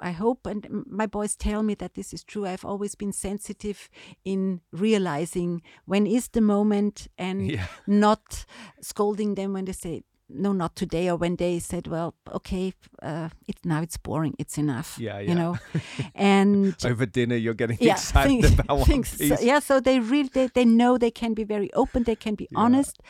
I 0.00 0.12
hope, 0.12 0.46
and 0.50 0.84
my 0.86 1.06
boys 1.06 1.36
tell 1.36 1.62
me 1.62 1.74
that 1.74 1.94
this 1.94 2.12
is 2.12 2.22
true. 2.24 2.46
I've 2.46 2.64
always 2.64 2.94
been 2.96 3.12
sensitive 3.12 3.88
in 4.24 4.60
realizing 4.72 5.62
when 5.86 6.06
is 6.06 6.28
the 6.28 6.40
moment 6.40 7.08
and 7.18 7.50
Yeah. 7.56 7.66
not 7.86 8.46
scolding 8.80 9.34
them 9.34 9.52
when 9.52 9.64
they 9.64 9.72
say, 9.74 10.02
no, 10.30 10.52
not 10.52 10.74
today, 10.76 11.08
or 11.10 11.16
when 11.16 11.36
they 11.36 11.58
said, 11.58 11.86
well, 11.86 12.14
okay, 12.32 12.72
uh, 13.02 13.28
it, 13.46 13.56
now 13.64 13.80
it's 13.82 13.96
boring, 13.96 14.34
it's 14.38 14.58
enough. 14.58 14.96
Yeah, 14.98 15.18
yeah. 15.20 15.28
You 15.30 15.34
know, 15.34 15.58
and 16.14 16.74
Over 16.84 17.06
dinner, 17.06 17.36
you're 17.36 17.54
getting 17.54 17.78
yeah, 17.80 17.92
excited 17.94 18.42
things- 18.42 18.58
about 18.58 18.78
one 18.78 18.86
things. 18.86 19.08
So- 19.28 19.40
yeah, 19.40 19.58
so 19.60 19.80
they 19.80 20.00
really 20.00 20.28
they, 20.32 20.48
they 20.48 20.64
know 20.64 20.98
they 20.98 21.10
can 21.10 21.34
be 21.34 21.44
very 21.44 21.70
open, 21.72 22.02
they 22.04 22.16
can 22.16 22.34
be 22.34 22.46
Yeah. 22.50 22.60
honest, 22.64 23.00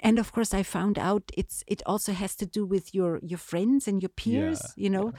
and 0.00 0.18
of 0.18 0.30
course 0.32 0.54
I 0.54 0.62
found 0.62 0.98
out 0.98 1.22
it's 1.36 1.64
it 1.66 1.82
also 1.86 2.12
has 2.12 2.36
to 2.36 2.46
do 2.46 2.64
with 2.66 2.94
your 2.94 3.18
your 3.22 3.38
friends 3.38 3.88
and 3.88 4.02
your 4.02 4.10
peers. 4.10 4.60
Yeah, 4.62 4.84
You 4.84 4.90
know, 4.90 5.12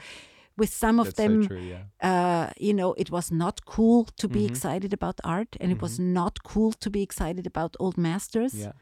with 0.56 0.72
some 0.72 1.00
of 1.00 1.06
That's 1.06 1.16
them, 1.16 1.42
so 1.42 1.48
true. 1.48 1.60
Yeah. 1.60 1.82
uh, 2.10 2.50
you 2.66 2.72
know, 2.74 2.94
it 2.96 3.10
was 3.10 3.30
not 3.30 3.64
cool 3.64 4.04
to 4.16 4.28
be 4.28 4.40
Mhm. 4.40 4.50
excited 4.50 4.92
about 4.92 5.20
art, 5.24 5.56
and 5.60 5.72
it 5.72 5.80
was 5.82 5.98
not 5.98 6.42
cool 6.44 6.72
to 6.72 6.90
be 6.90 7.02
excited 7.02 7.46
about 7.46 7.76
old 7.80 7.96
masters. 7.98 8.54
Yeah. 8.54 8.72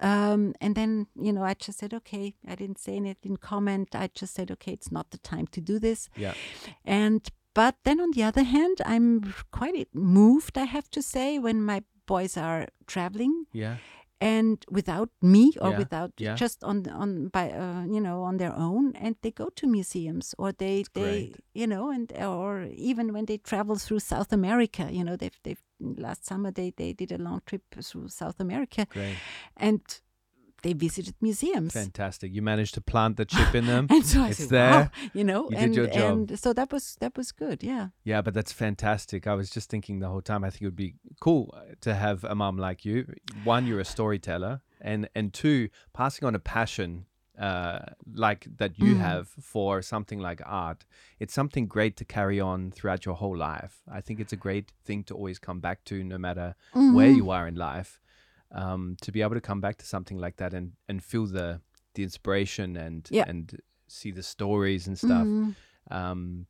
Um, 0.00 0.54
and 0.60 0.74
then, 0.74 1.06
you 1.20 1.32
know, 1.32 1.42
I 1.42 1.54
just 1.54 1.78
said, 1.78 1.94
okay, 1.94 2.34
I 2.46 2.54
didn't 2.54 2.78
say 2.78 2.96
anything, 2.96 3.16
didn't 3.22 3.40
comment. 3.40 3.94
I 3.94 4.10
just 4.14 4.34
said, 4.34 4.50
okay, 4.50 4.72
it's 4.72 4.92
not 4.92 5.10
the 5.10 5.18
time 5.18 5.46
to 5.48 5.60
do 5.60 5.78
this. 5.78 6.08
Yeah. 6.16 6.34
And, 6.84 7.26
but 7.54 7.76
then 7.84 8.00
on 8.00 8.10
the 8.12 8.22
other 8.22 8.42
hand, 8.42 8.82
I'm 8.84 9.34
quite 9.50 9.88
moved, 9.94 10.58
I 10.58 10.64
have 10.64 10.90
to 10.90 11.02
say, 11.02 11.38
when 11.38 11.62
my 11.62 11.82
boys 12.06 12.36
are 12.36 12.68
traveling 12.86 13.46
Yeah. 13.52 13.76
and 14.20 14.64
without 14.70 15.10
me 15.20 15.52
or 15.60 15.70
Yeah, 15.70 15.78
without 15.78 16.12
yeah. 16.18 16.34
just 16.36 16.62
on 16.64 16.86
on 16.88 17.28
by 17.28 17.50
uh, 17.50 17.84
you 17.94 18.00
know 18.00 18.22
on 18.22 18.36
their 18.38 18.54
own 18.56 18.94
and 18.96 19.14
they 19.22 19.30
go 19.32 19.48
to 19.56 19.66
museums 19.66 20.34
or 20.38 20.52
they 20.52 20.84
they 20.94 21.02
great. 21.02 21.36
you 21.52 21.66
know 21.66 21.90
and 21.90 22.12
or 22.22 22.62
even 22.90 23.12
when 23.12 23.26
they 23.26 23.38
travel 23.38 23.76
through 23.76 24.00
South 24.00 24.32
America 24.32 24.88
you 24.90 25.04
know 25.04 25.16
they've 25.16 25.38
they've 25.42 25.62
last 25.80 26.24
summer 26.24 26.50
they 26.50 26.70
they 26.76 26.92
did 26.94 27.12
a 27.12 27.18
long 27.18 27.40
trip 27.44 27.62
through 27.84 28.08
South 28.08 28.40
America 28.40 28.86
Great. 28.88 29.16
And 29.56 29.80
they 30.62 30.72
visited 30.72 31.14
museums 31.20 31.72
Fantastic. 31.74 32.32
You 32.34 32.42
managed 32.42 32.74
to 32.74 32.80
plant 32.80 33.16
the 33.16 33.24
chip 33.24 33.54
in 33.54 33.66
them. 33.66 33.86
and 33.90 34.04
so 34.04 34.22
I 34.22 34.28
It's 34.30 34.38
said, 34.38 34.48
there. 34.48 34.70
wow, 34.70 34.90
you 35.12 35.22
know, 35.24 35.44
You 35.50 35.56
did 35.56 35.62
and, 35.64 35.74
your 35.76 35.86
job. 35.86 36.18
and 36.18 36.38
so 36.38 36.52
that 36.54 36.72
was 36.72 36.96
that 37.00 37.16
was 37.16 37.30
good, 37.32 37.62
yeah. 37.62 37.88
Yeah, 38.04 38.22
but 38.22 38.34
that's 38.34 38.52
fantastic. 38.52 39.26
I 39.26 39.34
was 39.34 39.50
just 39.50 39.68
thinking 39.70 40.00
the 40.00 40.08
whole 40.08 40.22
time. 40.22 40.42
I 40.44 40.50
think 40.50 40.62
it 40.62 40.66
would 40.66 40.76
be 40.76 40.94
cool 41.20 41.54
uh, 41.56 41.74
to 41.82 41.94
have 41.94 42.24
a 42.24 42.34
mom 42.34 42.56
like 42.56 42.84
you. 42.84 43.06
One, 43.44 43.66
you're 43.66 43.80
a 43.80 43.84
storyteller, 43.84 44.60
and 44.80 45.08
and 45.14 45.32
two, 45.32 45.68
passing 45.92 46.26
on 46.26 46.34
a 46.34 46.40
passion 46.40 47.06
uh, 47.38 47.80
like 48.14 48.46
that 48.56 48.78
you 48.78 48.94
Mm. 48.94 49.00
have 49.00 49.28
for 49.28 49.82
something 49.82 50.18
like 50.18 50.40
art. 50.46 50.86
It's 51.20 51.34
something 51.34 51.66
great 51.68 51.96
to 51.98 52.04
carry 52.04 52.40
on 52.40 52.70
throughout 52.72 53.04
your 53.04 53.14
whole 53.16 53.36
life. 53.36 53.82
I 53.98 54.00
think 54.00 54.20
it's 54.20 54.32
a 54.32 54.36
great 54.46 54.72
thing 54.86 55.04
to 55.04 55.14
always 55.14 55.38
come 55.38 55.60
back 55.60 55.84
to, 55.84 56.02
no 56.02 56.18
matter 56.18 56.54
where 56.72 57.10
Mhm. 57.12 57.16
you 57.16 57.30
are 57.30 57.46
in 57.46 57.54
life. 57.54 58.00
Um, 58.52 58.96
to 59.02 59.10
be 59.12 59.22
able 59.22 59.34
to 59.34 59.40
come 59.40 59.60
back 59.60 59.76
to 59.78 59.86
something 59.86 60.18
like 60.18 60.36
that 60.36 60.54
and 60.54 60.72
and 60.88 61.02
feel 61.02 61.26
the 61.26 61.60
the 61.94 62.02
inspiration 62.02 62.76
and 62.76 63.08
Yeah. 63.10 63.24
and 63.28 63.60
see 63.88 64.10
the 64.12 64.22
stories 64.22 64.86
and 64.86 64.96
stuff. 64.98 65.26
Mhm. 65.26 65.54
Um, 65.90 66.46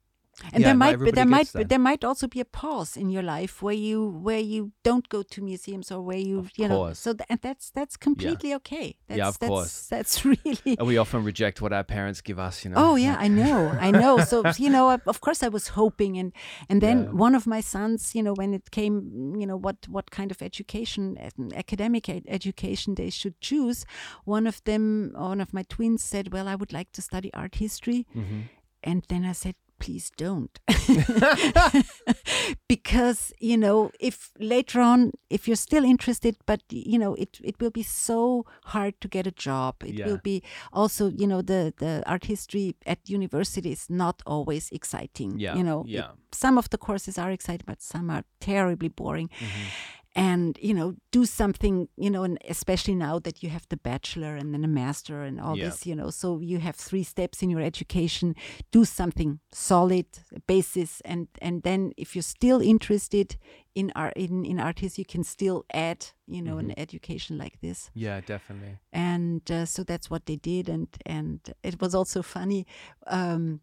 And 0.53 0.61
Yeah, 0.61 0.69
there 0.69 0.75
might 0.77 0.99
be, 1.03 1.11
there 1.13 1.25
might 1.25 1.47
that. 1.53 1.59
be, 1.61 1.65
there 1.65 1.79
might 1.79 2.05
also 2.05 2.27
be 2.29 2.41
a 2.41 2.45
pause 2.45 2.95
in 2.97 3.09
your 3.09 3.23
life 3.23 3.63
where 3.63 3.75
you 3.75 4.07
where 4.07 4.39
you 4.39 4.73
don't 4.83 5.09
go 5.09 5.23
to 5.23 5.41
museums 5.43 5.91
or 5.91 6.03
where 6.03 6.19
you 6.19 6.41
Of 6.41 6.51
you 6.59 6.69
know 6.69 6.77
course. 6.77 6.99
so 6.99 7.15
th- 7.15 7.27
and 7.31 7.41
that's 7.41 7.71
that's 7.71 7.97
completely 7.97 8.53
okay. 8.55 8.97
That's, 9.09 9.19
Yeah, 9.19 9.29
of 9.29 9.39
that's, 9.39 9.49
course. 9.49 9.87
That's 9.89 10.25
really 10.33 10.77
And 10.79 10.87
we 10.87 10.99
often 10.99 11.25
reject 11.25 11.63
what 11.63 11.73
our 11.73 11.85
parents 11.85 12.21
give 12.21 12.39
us, 12.39 12.65
you 12.65 12.71
know. 12.71 12.77
Oh 12.79 12.97
yeah, 12.97 13.17
I 13.19 13.29
know, 13.29 13.73
I 13.81 13.91
know. 13.91 14.21
So 14.31 14.45
you 14.59 14.69
know, 14.69 14.91
I- 14.91 15.01
of 15.07 15.21
course, 15.23 15.43
I 15.43 15.49
was 15.49 15.69
hoping, 15.69 16.19
and 16.19 16.33
and 16.69 16.83
then 16.83 16.99
Yeah. 17.05 17.13
one 17.27 17.35
of 17.35 17.47
my 17.47 17.63
sons, 17.63 18.15
you 18.15 18.23
know, 18.23 18.35
when 18.35 18.53
it 18.53 18.71
came, 18.71 18.95
you 19.41 19.47
know, 19.47 19.57
what 19.57 19.89
what 19.89 20.11
kind 20.11 20.31
of 20.31 20.43
education, 20.43 21.17
academic 21.55 22.09
ed- 22.11 22.27
education 22.29 22.95
they 22.97 23.11
should 23.11 23.41
choose, 23.41 23.87
one 24.27 24.47
of 24.47 24.61
them, 24.65 25.13
one 25.17 25.41
of 25.41 25.53
my 25.55 25.65
twins 25.75 26.05
said, 26.05 26.33
"Well, 26.33 26.47
I 26.47 26.55
would 26.57 26.73
like 26.73 26.91
to 26.93 27.01
study 27.03 27.31
art 27.33 27.55
history," 27.55 28.05
hmm 28.13 28.43
and 28.85 29.03
then 29.09 29.25
I 29.25 29.33
said, 29.33 29.55
please 29.79 30.11
don't. 30.17 30.59
because, 32.69 33.33
you 33.41 33.57
know, 33.57 33.91
if 34.01 34.31
later 34.39 34.81
on, 34.81 35.13
if 35.31 35.47
you're 35.47 35.57
still 35.57 35.85
interested, 35.85 36.37
but, 36.47 36.63
you 36.71 36.99
know, 36.99 37.15
it, 37.15 37.39
it 37.43 37.61
will 37.61 37.71
be 37.71 37.83
so 37.83 38.45
hard 38.65 39.01
to 39.01 39.09
get 39.09 39.27
a 39.27 39.31
job. 39.33 39.77
It 39.85 39.95
Yeah. 39.95 40.07
will 40.07 40.21
be 40.23 40.43
also, 40.73 41.09
you 41.09 41.27
know, 41.27 41.43
the, 41.43 41.73
the 41.79 42.03
art 42.07 42.25
history 42.25 42.77
at 42.87 42.99
university 43.09 43.73
is 43.73 43.89
not 43.91 44.23
always 44.27 44.71
exciting. 44.71 45.39
Yeah, 45.39 45.57
You 45.57 45.65
know, 45.65 45.81
it- 45.83 45.89
yeah. 45.91 46.11
some 46.33 46.59
of 46.59 46.71
the 46.71 46.79
courses 46.79 47.19
are 47.19 47.31
exciting, 47.31 47.65
but 47.67 47.83
some 47.83 48.11
are 48.11 48.25
terribly 48.41 48.89
boring 48.89 49.29
mm-hmm. 49.29 49.69
And 50.17 50.59
you 50.63 50.73
know 50.75 50.95
do 51.13 51.25
something 51.27 51.89
you 52.05 52.11
know 52.11 52.25
and 52.25 52.39
especially 52.49 52.95
now 52.95 53.19
that 53.21 53.43
you 53.43 53.51
have 53.51 53.67
the 53.69 53.77
bachelor 53.77 54.35
and 54.35 54.53
then 54.55 54.65
a 54.65 54.69
master 54.69 55.23
and 55.23 55.39
all 55.41 55.57
Yeah. 55.59 55.67
this 55.69 55.87
you 55.87 55.95
know 55.95 56.11
so 56.11 56.41
you 56.41 56.59
have 56.59 56.75
three 56.75 57.05
steps 57.05 57.43
in 57.43 57.51
your 57.51 57.61
education 57.61 58.35
do 58.73 58.85
something 58.85 59.39
solid 59.53 60.07
basis 60.47 61.03
and 61.05 61.29
and 61.43 61.63
then 61.63 61.93
if 61.97 62.15
you're 62.17 62.31
still 62.39 62.61
interested 62.63 63.37
in 63.75 63.93
art 63.95 64.15
in, 64.17 64.45
in 64.47 64.59
artists 64.59 64.99
you 64.99 65.05
can 65.05 65.23
still 65.25 65.65
add 65.75 66.07
you 66.27 66.41
know 66.43 66.57
Mm-hmm. 66.57 66.71
an 66.71 66.79
education 66.79 67.37
like 67.39 67.57
this 67.61 67.91
Yeah, 67.95 68.21
definitely. 68.27 68.79
and 68.93 69.43
uh, 69.51 69.67
so 69.67 69.85
that's 69.85 70.09
what 70.11 70.25
they 70.27 70.37
did 70.37 70.69
and 70.69 70.89
and 71.05 71.41
it 71.63 71.81
was 71.83 71.95
also 71.95 72.23
funny 72.23 72.67
um, 73.07 73.61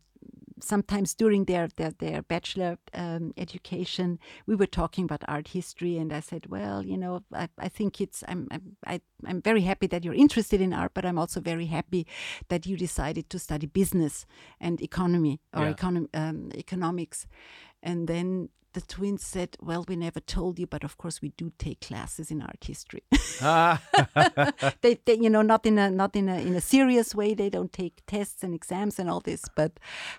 sometimes 0.62 1.14
during 1.16 1.46
their 1.46 1.68
their, 1.78 1.92
their 2.00 2.22
bachelor 2.22 2.78
um, 2.94 3.34
education 3.38 4.20
we 4.48 4.56
were 4.56 4.68
talking 4.68 5.06
about 5.06 5.24
art 5.28 5.48
history 5.50 5.98
and 5.98 6.12
i 6.14 6.20
said 6.20 6.46
well 6.48 6.86
you 6.86 6.98
know 6.98 7.22
i, 7.34 7.48
I 7.58 7.70
think 7.70 8.00
it's 8.02 8.24
I'm, 8.28 8.48
I'm 8.52 8.78
I, 8.86 9.02
i'm 9.26 9.42
very 9.42 9.62
happy 9.62 9.88
that 9.88 10.04
you're 10.04 10.14
interested 10.14 10.62
in 10.62 10.74
art 10.74 10.92
but 10.94 11.06
i'm 11.06 11.18
also 11.18 11.40
very 11.42 11.66
happy 11.68 12.06
that 12.50 12.66
you 12.66 12.78
decided 12.78 13.30
to 13.30 13.40
study 13.40 13.68
business 13.68 14.26
and 14.60 14.82
economy 14.82 15.40
or 15.54 15.64
Yeah. 15.66 15.74
econom- 15.74 16.10
um, 16.14 16.50
economics 16.56 17.28
and 17.82 18.08
then 18.08 18.50
the 18.74 18.82
twins 18.82 19.24
said 19.26 19.56
well 19.62 19.86
we 19.88 19.96
never 19.96 20.20
told 20.20 20.60
you 20.60 20.68
but 20.68 20.84
of 20.84 20.98
course 20.98 21.22
we 21.22 21.30
do 21.38 21.52
take 21.58 21.80
classes 21.82 22.30
in 22.32 22.42
art 22.42 22.64
history 22.64 23.04
Ah, 23.42 23.82
they, 24.82 25.00
they 25.06 25.16
you 25.18 25.30
know 25.30 25.42
not 25.42 25.66
in 25.66 25.78
a 25.78 25.90
not 25.90 26.16
in 26.16 26.30
a 26.30 26.38
in 26.40 26.56
a 26.56 26.62
serious 26.62 27.16
way 27.16 27.34
they 27.34 27.50
don't 27.50 27.74
take 27.74 28.02
tests 28.08 28.44
and 28.44 28.54
exams 28.54 29.00
and 29.00 29.10
all 29.10 29.20
this 29.20 29.44
but 29.56 29.72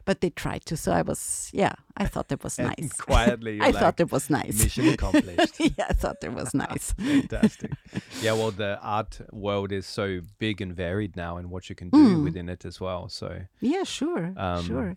but 0.04 0.20
they 0.20 0.30
try 0.30 0.58
to 0.58 0.76
so 0.76 0.92
i 0.92 1.02
was 1.02 1.50
yeah 1.52 1.74
i 1.96 2.04
thought 2.06 2.28
that 2.28 2.42
was 2.42 2.58
nice 2.58 2.92
quietly, 3.08 3.60
i 3.60 3.66
like, 3.66 3.76
thought 3.76 4.00
it 4.00 4.10
was 4.12 4.28
nice 4.30 4.62
mission 4.62 4.88
accomplished. 4.88 5.54
yeah 5.60 5.86
i 5.88 5.92
thought 5.92 6.16
it 6.22 6.32
was 6.32 6.54
nice 6.54 6.92
Fantastic. 6.98 7.72
Yeah, 8.22 8.32
well, 8.32 8.50
the 8.50 8.78
art 8.82 9.20
world 9.32 9.70
is 9.72 9.86
so 9.86 10.20
big 10.38 10.60
and 10.60 10.74
varied 10.74 11.16
now, 11.16 11.36
and 11.36 11.50
what 11.50 11.68
you 11.68 11.74
can 11.74 11.90
do 11.90 11.98
Mm. 11.98 12.24
within 12.24 12.48
it 12.48 12.64
as 12.64 12.80
well. 12.80 13.08
So, 13.08 13.42
yeah 13.60 13.84
sure 13.84 14.32
Um, 14.36 14.64
sure 14.64 14.96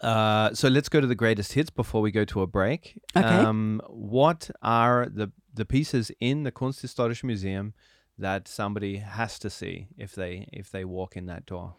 uh, 0.00 0.54
so 0.54 0.68
let's 0.68 0.88
go 0.88 1.00
to 1.00 1.06
the 1.06 1.14
greatest 1.14 1.52
hits 1.52 1.70
before 1.70 2.00
we 2.00 2.10
go 2.10 2.24
to 2.24 2.42
a 2.42 2.46
break. 2.46 3.00
Okay. 3.16 3.26
Um, 3.26 3.80
what 3.88 4.50
are 4.62 5.06
the 5.06 5.30
the 5.52 5.64
pieces 5.64 6.10
in 6.20 6.42
the 6.42 6.52
Kunsthistorische 6.52 7.24
Museum 7.24 7.74
that 8.18 8.48
somebody 8.48 8.96
has 8.98 9.38
to 9.40 9.50
see 9.50 9.88
if 9.96 10.14
they 10.14 10.48
if 10.52 10.70
they 10.70 10.84
walk 10.84 11.16
in 11.16 11.26
that 11.26 11.46
door? 11.46 11.74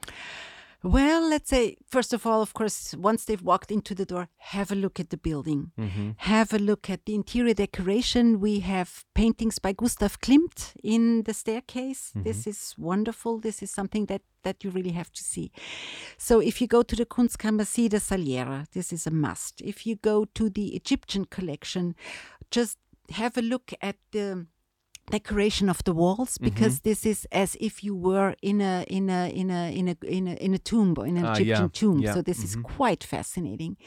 Well 0.86 1.22
let's 1.30 1.50
say 1.50 1.76
first 1.88 2.14
of 2.14 2.26
all 2.26 2.42
of 2.42 2.54
course 2.54 2.94
once 2.98 3.26
they've 3.26 3.42
walked 3.42 3.72
into 3.72 3.94
the 3.96 4.06
door 4.06 4.28
have 4.38 4.72
a 4.72 4.76
look 4.76 5.00
at 5.00 5.10
the 5.10 5.18
building 5.18 5.72
Mm-hmm. 5.78 6.10
have 6.18 6.54
a 6.54 6.60
look 6.60 6.90
at 6.90 7.06
the 7.06 7.16
interior 7.16 7.54
decoration. 7.54 8.40
We 8.40 8.60
have 8.62 9.04
paintings 9.14 9.60
by 9.60 9.74
Gustav 9.74 10.20
Klimt 10.22 10.74
in 10.84 11.24
the 11.24 11.34
staircase. 11.34 12.12
This 12.16 12.48
is 12.48 12.76
wonderful. 12.78 13.40
This 13.40 13.62
is 13.64 13.72
something 13.72 14.06
that, 14.08 14.22
that 14.44 14.64
you 14.64 14.70
really 14.70 14.92
have 14.92 15.12
to 15.14 15.24
see. 15.24 15.52
So 16.18 16.40
if 16.40 16.62
you 16.62 16.68
go 16.68 16.82
to 16.84 16.96
the 16.96 17.06
Kunstkammer, 17.06 17.66
see 17.66 17.88
the 17.88 17.98
Saliera. 17.98 18.66
This 18.72 18.94
is 18.94 19.08
a 19.08 19.12
must. 19.12 19.62
If 19.62 19.86
you 19.88 19.96
go 19.96 20.26
to 20.38 20.50
the 20.50 20.68
Egyptian 20.76 21.26
collection, 21.26 21.96
just 22.52 22.78
have 23.12 23.38
a 23.38 23.42
look 23.42 23.74
at 23.82 23.98
the 24.12 24.48
decoration 25.12 25.70
of 25.70 25.84
the 25.84 25.94
walls 25.94 26.38
because 26.38 26.80
this 26.82 27.06
is 27.06 27.28
as 27.32 27.56
if 27.60 27.84
you 27.84 27.96
were 27.96 28.36
in 28.42 28.60
a 28.62 28.84
in 28.90 29.10
a 29.10 29.30
in 29.30 29.50
a 29.52 29.72
in 29.80 29.88
a 29.88 29.96
in 30.06 30.28
a, 30.28 30.34
in 30.46 30.54
a 30.54 30.58
tomb 30.58 30.96
or 30.98 31.06
in 31.06 31.18
an 31.18 31.26
Ah, 31.26 31.34
Egyptian 31.34 31.66
yeah, 31.74 31.80
tomb. 31.80 32.00
yeah, 32.00 32.14
So 32.14 32.22
this 32.22 32.44
is 32.44 32.56
quite 32.78 33.04
fascinating. 33.04 33.78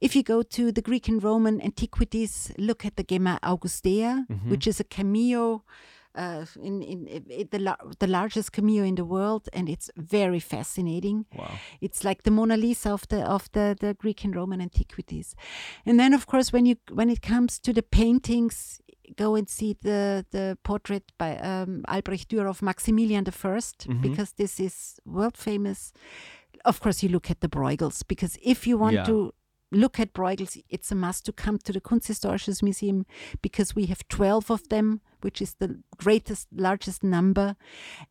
If 0.00 0.14
you 0.14 0.22
go 0.22 0.42
to 0.42 0.70
the 0.72 0.82
Greek 0.82 1.08
and 1.08 1.22
Roman 1.24 1.60
antiquities, 1.62 2.52
look 2.58 2.84
at 2.84 2.96
the 2.96 3.02
Gemma 3.04 3.38
Augustea, 3.42 4.26
Mm-hmm. 4.28 4.50
which 4.50 4.66
is 4.66 4.80
a 4.80 4.84
cameo. 4.84 5.62
Uh, 6.14 6.44
in, 6.62 6.82
in, 6.82 7.06
in 7.06 7.48
the 7.50 7.58
lar- 7.58 7.78
the 8.00 8.06
largest 8.06 8.50
cameo 8.52 8.82
in 8.82 8.94
the 8.96 9.04
world, 9.04 9.48
and 9.52 9.68
it's 9.68 9.90
very 9.96 10.40
fascinating. 10.40 11.26
Wow. 11.32 11.50
It's 11.80 12.02
like 12.02 12.22
the 12.22 12.30
Mona 12.30 12.56
Lisa 12.56 12.90
of 12.92 13.06
the 13.08 13.20
of 13.22 13.48
the, 13.52 13.76
the 13.78 13.94
Greek 13.94 14.24
and 14.24 14.34
Roman 14.34 14.60
antiquities. 14.60 15.36
And 15.86 15.98
then, 16.00 16.14
of 16.14 16.26
course, 16.26 16.52
when 16.52 16.66
you 16.66 16.76
when 16.92 17.08
it 17.10 17.20
comes 17.22 17.60
to 17.60 17.72
the 17.72 17.82
paintings, 17.82 18.80
go 19.16 19.36
and 19.36 19.48
see 19.48 19.76
the 19.82 20.24
the 20.30 20.56
portrait 20.64 21.04
by 21.18 21.36
um, 21.38 21.82
Albrecht 21.86 22.28
Dürer 22.30 22.48
of 22.48 22.62
Maximilian 22.62 23.24
I, 23.28 23.60
because 24.00 24.32
this 24.36 24.58
is 24.58 24.98
world 25.04 25.36
famous. 25.36 25.92
Of 26.64 26.80
course, 26.80 27.02
you 27.06 27.12
look 27.12 27.30
at 27.30 27.40
the 27.40 27.48
Bruegels 27.48 28.02
because 28.08 28.36
if 28.42 28.66
you 28.66 28.78
want 28.80 28.94
Yeah. 28.94 29.04
to 29.06 29.32
look 29.70 30.00
at 30.00 30.12
Bruegels, 30.12 30.62
it's 30.68 30.90
a 30.90 30.94
must 30.94 31.26
to 31.26 31.32
come 31.32 31.58
to 31.58 31.72
the 31.72 31.80
Kunsthistorisches 31.80 32.62
Museum 32.62 33.06
because 33.42 33.74
we 33.74 33.86
have 33.86 34.06
12 34.08 34.50
of 34.50 34.68
them, 34.68 35.00
which 35.20 35.42
is 35.42 35.54
the 35.54 35.80
greatest, 35.96 36.48
largest 36.54 37.02
number. 37.02 37.56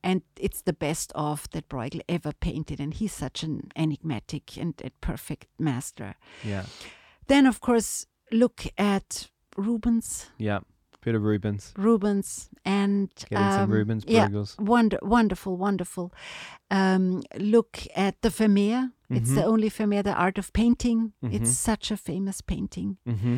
And 0.04 0.22
it's 0.40 0.62
the 0.62 0.74
best 0.74 1.12
of 1.16 1.50
that 1.52 1.70
Bruegel 1.70 2.02
ever 2.08 2.32
painted. 2.34 2.80
And 2.80 2.94
he's 2.94 3.14
such 3.14 3.44
an 3.44 3.72
enigmatic 3.76 4.58
and, 4.58 4.80
and 4.84 5.02
perfect 5.02 5.48
master. 5.58 6.16
Yeah. 6.44 6.66
Then, 7.28 7.46
of 7.46 7.60
course, 7.62 8.06
look 8.32 8.66
at 8.78 9.30
Rubens. 9.56 10.28
Yeah. 10.38 10.60
Peter 11.02 11.20
Rubens. 11.20 11.74
Rubens 11.78 12.50
and 12.66 13.10
Getting 13.30 13.52
some 13.52 13.64
um, 13.64 13.72
Rubens 13.72 14.04
yeah, 14.08 14.28
Bruegels. 14.28 14.60
wonder, 14.60 15.00
wonderful, 15.02 15.56
wonderful. 15.56 16.12
Um, 16.70 17.24
look 17.38 17.80
at 17.96 18.22
the 18.22 18.30
Vermeer. 18.30 18.92
It's 19.10 19.34
the 19.34 19.44
only 19.46 19.70
Vermeer, 19.70 20.04
the 20.04 20.14
art 20.14 20.38
of 20.38 20.52
painting. 20.54 21.14
It's 21.22 21.52
such 21.58 21.92
a 21.92 21.98
famous 21.98 22.42
painting. 22.42 22.98
Mm-hmm. 23.08 23.38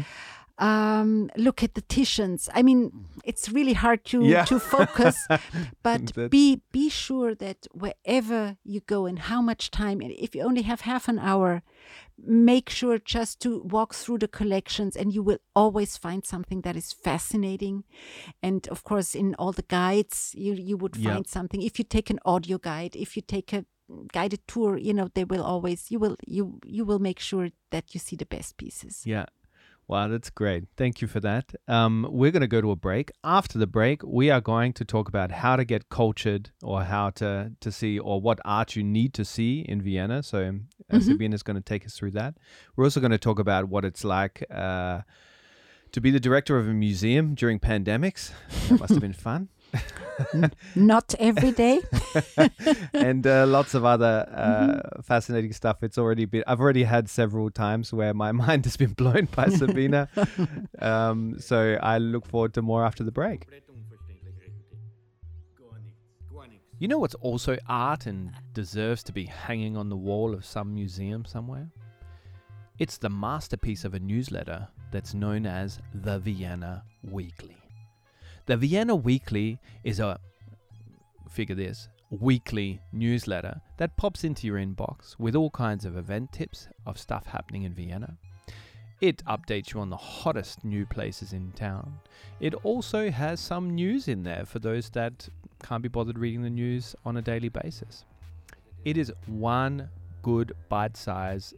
Um, 0.58 1.30
look 1.38 1.64
at 1.64 1.74
the 1.76 1.82
Titians. 1.82 2.50
I 2.54 2.64
mean, 2.64 3.06
it's 3.24 3.48
really 3.50 3.74
hard 3.74 4.04
to 4.06 4.22
Yeah. 4.26 4.44
to 4.46 4.60
focus, 4.60 5.16
but 5.84 6.30
be 6.30 6.62
be 6.74 6.90
sure 6.90 7.34
that 7.36 7.66
wherever 7.72 8.58
you 8.66 8.82
go 8.82 9.06
and 9.06 9.20
how 9.20 9.42
much 9.42 9.72
time, 9.72 10.02
and 10.02 10.12
if 10.12 10.36
you 10.36 10.44
only 10.44 10.64
have 10.64 10.82
half 10.82 11.08
an 11.08 11.18
hour, 11.18 11.62
make 12.18 12.70
sure 12.70 13.00
just 13.00 13.40
to 13.44 13.62
walk 13.64 13.94
through 13.94 14.18
the 14.20 14.28
collections, 14.28 14.98
and 14.98 15.14
you 15.14 15.24
will 15.24 15.40
always 15.56 15.96
find 15.96 16.26
something 16.26 16.62
that 16.64 16.76
is 16.76 16.92
fascinating. 16.92 17.86
And 18.44 18.68
of 18.68 18.84
course, 18.84 19.16
in 19.16 19.36
all 19.36 19.54
the 19.54 19.64
guides, 19.70 20.34
you 20.36 20.54
you 20.56 20.76
would 20.76 20.98
Yeah. 20.98 21.14
find 21.14 21.26
something. 21.28 21.62
If 21.62 21.80
you 21.80 21.86
take 21.86 22.10
an 22.10 22.20
audio 22.26 22.58
guide, 22.58 22.98
if 22.98 23.16
you 23.16 23.22
take 23.26 23.54
a 23.54 23.64
guided 24.14 24.48
tour, 24.48 24.78
you 24.78 24.94
know 24.94 25.10
they 25.14 25.24
will 25.24 25.44
always 25.44 25.92
you 25.92 26.00
will 26.00 26.16
you 26.26 26.60
you 26.66 26.86
will 26.86 27.00
make 27.00 27.20
sure 27.20 27.50
that 27.72 27.94
you 27.94 28.00
see 28.00 28.16
the 28.16 28.26
best 28.26 28.58
pieces. 28.58 29.04
Yeah. 29.06 29.26
Wow, 29.90 30.08
that's 30.08 30.30
great. 30.30 30.66
Thank 30.78 31.02
you 31.02 31.08
for 31.08 31.20
that. 31.22 31.56
Um, 31.68 32.06
we're 32.12 32.30
going 32.30 32.42
to 32.42 32.48
go 32.48 32.62
to 32.62 32.70
a 32.70 32.76
break. 32.76 33.12
After 33.24 33.58
the 33.58 33.66
break, 33.66 34.04
we 34.04 34.30
are 34.30 34.40
going 34.40 34.72
to 34.74 34.86
talk 34.86 35.10
about 35.10 35.32
how 35.32 35.56
to 35.56 35.66
get 35.66 35.90
cultured 35.90 36.52
or 36.62 36.84
how 36.84 37.10
to, 37.16 37.54
to 37.60 37.72
see 37.72 37.98
or 37.98 38.22
what 38.22 38.40
art 38.46 38.76
you 38.76 38.84
need 38.84 39.16
to 39.16 39.26
see 39.26 39.66
in 39.68 39.82
Vienna. 39.82 40.22
So, 40.22 40.48
um, 40.48 40.68
uh, 40.92 41.00
Sabine 41.00 41.34
is 41.34 41.42
going 41.42 41.56
to 41.56 41.64
take 41.64 41.88
us 41.88 41.98
through 41.98 42.12
that. 42.12 42.36
We're 42.76 42.84
also 42.84 43.00
going 43.00 43.14
to 43.14 43.18
talk 43.18 43.40
about 43.40 43.68
what 43.68 43.84
it's 43.84 44.04
like 44.04 44.46
uh, 44.52 45.02
to 45.92 46.00
be 46.00 46.12
the 46.12 46.20
director 46.20 46.60
of 46.60 46.68
a 46.68 46.74
museum 46.74 47.34
during 47.34 47.60
pandemics. 47.60 48.32
That 48.70 48.80
must 48.80 48.92
have 48.92 49.02
been 49.02 49.14
fun. 49.14 49.50
Not 50.76 51.16
every 51.20 51.52
day. 51.52 51.82
and 52.94 53.26
uh, 53.26 53.46
lots 53.48 53.74
of 53.74 53.86
other 53.86 54.28
uh, 54.32 55.02
fascinating 55.02 55.54
stuff. 55.54 55.84
It's 55.84 55.98
already 55.98 56.26
been. 56.26 56.44
I've 56.48 56.60
already 56.60 56.84
had 56.84 57.10
several 57.10 57.50
times 57.50 57.94
where 57.94 58.14
my 58.14 58.32
mind 58.46 58.66
has 58.66 58.78
been 58.78 58.94
blown 58.94 59.28
by 59.36 59.50
Sabine. 59.50 60.08
um, 60.80 61.40
so 61.40 61.78
I 61.82 61.98
look 61.98 62.26
forward 62.26 62.54
to 62.56 62.62
more 62.62 62.86
after 62.86 63.04
the 63.04 63.12
break. 63.12 63.42
Komplett 63.42 63.70
unverständlich 63.70 64.36
redet. 64.38 64.78
Gar 65.56 65.80
nichts. 65.80 66.00
Gar 66.32 66.48
nichts. 66.48 66.66
You 66.80 66.88
know 66.88 67.00
what's 67.00 67.16
also 67.16 67.58
art 67.68 68.06
and 68.06 68.32
deserves 68.54 69.04
to 69.04 69.14
be 69.14 69.26
hanging 69.26 69.78
on 69.78 69.90
the 69.90 69.98
wall 69.98 70.34
of 70.34 70.46
some 70.46 70.74
museum 70.74 71.26
somewhere? 71.26 71.70
It's 72.78 72.98
the 72.98 73.10
masterpiece 73.10 73.84
of 73.84 73.94
a 73.94 74.00
newsletter 74.00 74.68
that's 74.92 75.14
known 75.14 75.46
as 75.46 75.80
the 75.94 76.20
Vienna 76.20 76.84
Weekly. 77.04 77.58
The 78.50 78.58
Vienna 78.58 78.96
Weekly 78.96 79.60
is 79.84 80.00
a, 80.00 80.20
figure 81.30 81.54
this, 81.54 81.88
weekly 82.10 82.82
newsletter 82.92 83.62
that 83.78 83.96
pops 83.96 84.24
into 84.24 84.48
your 84.48 84.58
inbox 84.58 85.20
with 85.20 85.36
all 85.36 85.52
kinds 85.52 85.86
of 85.86 85.96
event 85.96 86.32
tips 86.32 86.68
of 86.88 86.98
stuff 86.98 87.28
happening 87.28 87.62
in 87.62 87.76
Vienna. 87.76 88.18
It 89.02 89.24
updates 89.26 89.72
you 89.72 89.82
on 89.82 89.92
the 89.92 89.98
hottest 89.98 90.66
new 90.66 90.88
places 90.88 91.32
in 91.32 91.52
town. 91.52 92.00
It 92.40 92.56
also 92.66 93.12
has 93.12 93.40
some 93.40 93.76
news 93.76 94.08
in 94.08 94.24
there 94.24 94.46
for 94.48 94.58
those 94.58 94.90
that 94.90 95.30
can't 95.62 95.84
be 95.84 95.88
bothered 95.88 96.18
reading 96.18 96.42
the 96.42 96.50
news 96.50 96.96
on 97.06 97.18
a 97.18 97.22
daily 97.22 97.50
basis. 97.50 98.04
It 98.84 98.98
is 98.98 99.14
one 99.28 99.90
good 100.24 100.54
bite 100.70 100.98
size 100.98 101.54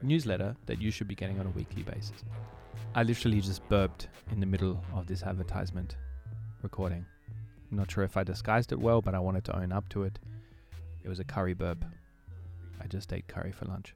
newsletter 0.00 0.56
that 0.64 0.80
you 0.80 0.90
should 0.90 1.08
be 1.08 1.14
getting 1.14 1.38
on 1.38 1.46
a 1.46 1.50
weekly 1.50 1.82
basis. 1.82 2.24
I 2.92 3.04
literally 3.04 3.40
just 3.40 3.66
burped 3.68 4.08
in 4.32 4.40
the 4.40 4.46
middle 4.46 4.82
of 4.94 5.06
this 5.06 5.22
advertisement 5.22 5.96
recording. 6.62 7.06
I'm 7.70 7.76
not 7.76 7.88
sure 7.88 8.02
if 8.02 8.16
I 8.16 8.24
disguised 8.24 8.72
it 8.72 8.80
well, 8.80 9.00
but 9.00 9.14
I 9.14 9.20
wanted 9.20 9.44
to 9.44 9.56
own 9.56 9.70
up 9.70 9.88
to 9.90 10.02
it. 10.02 10.18
It 11.04 11.08
was 11.08 11.20
a 11.20 11.24
curry 11.24 11.54
burp. 11.54 11.84
I 12.82 12.88
just 12.88 13.12
ate 13.12 13.28
curry 13.28 13.52
for 13.52 13.66
lunch. 13.66 13.94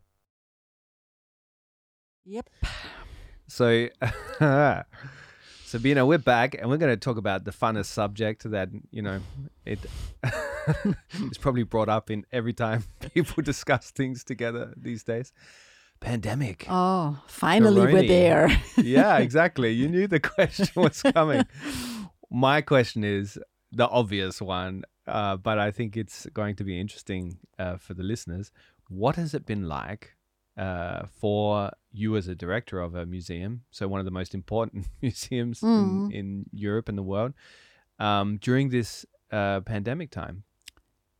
Yep. 2.24 2.48
So, 3.48 3.88
Sabine, 5.64 6.06
we're 6.06 6.18
back 6.18 6.54
and 6.54 6.70
we're 6.70 6.76
going 6.76 6.92
to 6.92 6.96
talk 6.96 7.16
about 7.16 7.44
the 7.44 7.50
funnest 7.50 7.86
subject 7.86 8.48
that, 8.48 8.68
you 8.92 9.02
know, 9.02 9.20
it 9.66 9.80
is 11.14 11.36
probably 11.38 11.64
brought 11.64 11.88
up 11.88 12.12
in 12.12 12.24
every 12.30 12.52
time 12.52 12.84
people 13.12 13.42
discuss 13.42 13.90
things 13.90 14.22
together 14.22 14.72
these 14.76 15.02
days. 15.02 15.32
Pandemic. 16.04 16.66
Oh, 16.68 17.18
finally 17.26 17.80
we're 17.92 18.06
there. 18.06 18.48
yeah, 18.76 19.18
exactly. 19.18 19.70
You 19.72 19.88
knew 19.88 20.06
the 20.06 20.20
question 20.20 20.68
was 20.76 21.02
coming. 21.02 21.44
My 22.30 22.60
question 22.60 23.04
is 23.04 23.38
the 23.72 23.88
obvious 23.88 24.40
one, 24.42 24.84
uh, 25.06 25.36
but 25.36 25.58
I 25.58 25.70
think 25.70 25.96
it's 25.96 26.26
going 26.34 26.56
to 26.56 26.64
be 26.64 26.78
interesting 26.78 27.38
uh, 27.58 27.76
for 27.78 27.94
the 27.94 28.02
listeners. 28.02 28.52
What 28.88 29.16
has 29.16 29.34
it 29.34 29.46
been 29.46 29.66
like 29.66 30.14
uh, 30.58 31.06
for 31.20 31.70
you 31.90 32.16
as 32.16 32.28
a 32.28 32.34
director 32.34 32.80
of 32.80 32.94
a 32.94 33.06
museum? 33.06 33.62
So, 33.70 33.88
one 33.88 33.98
of 34.00 34.04
the 34.04 34.10
most 34.20 34.34
important 34.34 34.86
museums 35.02 35.62
in, 35.62 35.68
Mm. 35.68 36.12
in 36.12 36.44
Europe 36.52 36.88
and 36.88 36.98
the 36.98 37.02
world 37.02 37.32
um, 37.98 38.36
during 38.40 38.68
this 38.68 39.06
uh, 39.32 39.60
pandemic 39.60 40.10
time. 40.10 40.44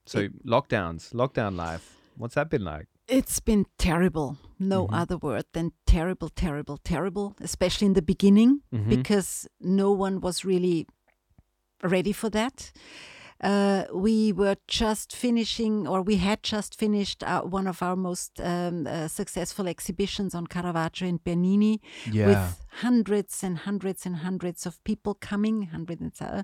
So, 0.06 0.28
lockdowns, 0.46 1.12
lockdown 1.14 1.56
life. 1.56 1.96
What's 2.16 2.34
that 2.34 2.50
been 2.50 2.64
like? 2.64 2.86
It's 3.08 3.40
been 3.40 3.66
terrible. 3.78 4.38
No 4.58 4.86
Mhm. 4.86 4.94
other 5.02 5.16
word 5.18 5.44
than 5.52 5.72
terrible, 5.86 6.28
terrible, 6.30 6.78
terrible, 6.78 7.34
especially 7.40 7.86
in 7.86 7.92
the 7.94 8.02
beginning 8.02 8.62
Mhm. 8.72 8.88
because 8.88 9.46
no 9.60 9.90
one 9.92 10.20
was 10.20 10.44
really 10.44 10.86
ready 11.82 12.12
for 12.12 12.30
that. 12.30 12.72
Uh, 13.42 13.84
we 13.92 14.32
were 14.32 14.56
just 14.68 15.14
finishing, 15.14 15.86
or 15.86 16.00
we 16.02 16.16
had 16.16 16.42
just 16.42 16.78
finished 16.78 17.22
uh, 17.22 17.42
one 17.42 17.66
of 17.66 17.82
our 17.82 17.96
most 17.96 18.40
um, 18.40 18.86
uh, 18.86 19.06
successful 19.08 19.66
exhibitions 19.68 20.34
on 20.34 20.46
Caravaggio 20.46 21.06
and 21.08 21.22
Bernini 21.22 21.80
with 22.28 22.63
hundreds 22.82 23.42
and 23.44 23.58
hundreds 23.58 24.06
and 24.06 24.16
hundreds 24.16 24.66
of 24.66 24.82
people 24.84 25.14
coming, 25.14 25.62
hundreds 25.72 26.00
and 26.02 26.14
so, 26.14 26.42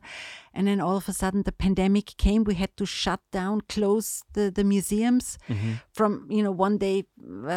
and 0.54 0.66
then 0.66 0.80
all 0.80 0.96
of 0.96 1.08
a 1.08 1.12
sudden 1.12 1.42
the 1.42 1.52
pandemic 1.52 2.16
came. 2.16 2.44
We 2.44 2.54
had 2.54 2.76
to 2.76 2.86
shut 2.86 3.20
down, 3.32 3.62
close 3.68 4.22
the, 4.34 4.50
the 4.50 4.64
museums 4.64 5.38
Mhm. 5.48 5.80
from 5.92 6.26
you 6.30 6.42
know 6.42 6.52
one 6.52 6.78
day 6.78 7.04
uh, 7.46 7.50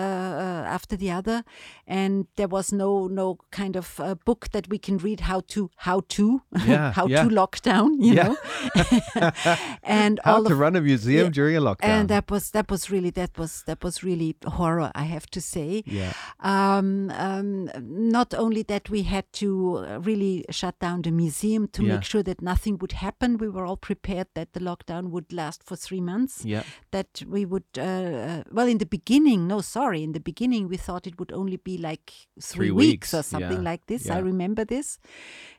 after 0.75 0.95
the 0.97 1.11
other, 1.11 1.43
and 1.87 2.27
there 2.35 2.47
was 2.47 2.71
no 2.71 3.07
no 3.07 3.37
kind 3.51 3.75
of 3.75 3.99
uh, 3.99 4.15
book 4.25 4.49
that 4.51 4.67
we 4.69 4.77
can 4.77 4.97
read 4.97 5.19
how 5.21 5.41
to 5.47 5.69
how 5.75 6.01
to 6.09 6.41
Yeah, 6.67 6.91
how 6.93 7.07
yeah. 7.07 7.23
to 7.23 7.29
lock 7.29 7.61
down, 7.61 8.01
you 8.01 8.13
Yeah. 8.13 8.23
know, 8.27 8.35
and 9.83 10.19
How 10.23 10.35
all 10.35 10.43
to 10.45 10.53
of 10.53 10.59
run 10.59 10.75
a 10.75 10.81
museum 10.81 11.25
yeah, 11.25 11.29
during 11.29 11.55
a 11.57 11.61
lockdown. 11.61 11.89
and 11.99 12.09
that 12.09 12.31
was 12.31 12.51
that 12.51 12.69
was 12.71 12.89
really 12.91 13.11
that 13.11 13.37
was 13.37 13.63
that 13.65 13.83
was 13.83 14.03
really 14.03 14.35
horror, 14.45 14.91
I 14.95 15.03
have 15.03 15.27
to 15.31 15.41
say 15.41 15.83
yeah. 15.85 16.13
um, 16.39 17.11
um, 17.11 17.69
not 18.11 18.33
only 18.33 18.62
that 18.67 18.89
we 18.89 19.03
had 19.03 19.25
to 19.33 19.77
uh, 19.77 19.99
really 19.99 20.45
shut 20.49 20.79
down 20.79 21.01
the 21.01 21.11
museum 21.11 21.67
to 21.69 21.81
Yeah. 21.83 21.93
make 21.95 22.03
sure 22.03 22.23
that 22.23 22.41
nothing 22.41 22.77
would 22.79 22.93
happen. 22.93 23.37
We 23.37 23.49
were 23.49 23.65
all 23.65 23.77
prepared 23.77 24.27
that 24.33 24.53
the 24.53 24.59
lockdown 24.59 25.09
would 25.11 25.31
last 25.33 25.63
for 25.63 25.75
three 25.75 26.01
months. 26.01 26.43
Yeah. 26.45 26.63
That 26.91 27.23
we 27.27 27.45
would, 27.45 27.65
uh, 27.77 27.81
uh, 27.81 28.43
well, 28.51 28.67
in 28.67 28.77
the 28.77 28.85
beginning, 28.85 29.47
no, 29.47 29.61
sorry, 29.61 30.03
in 30.03 30.11
the 30.13 30.19
beginning 30.19 30.67
we 30.69 30.77
thought 30.77 31.07
it 31.07 31.19
would 31.19 31.31
only 31.31 31.57
be 31.57 31.77
like 31.77 32.11
three, 32.41 32.67
Three 32.67 32.71
weeks, 32.71 33.13
or 33.13 33.23
something 33.23 33.63
yeah, 33.63 33.71
like 33.71 33.85
this. 33.87 34.09
I 34.09 34.19
remember 34.19 34.63
this, 34.65 34.99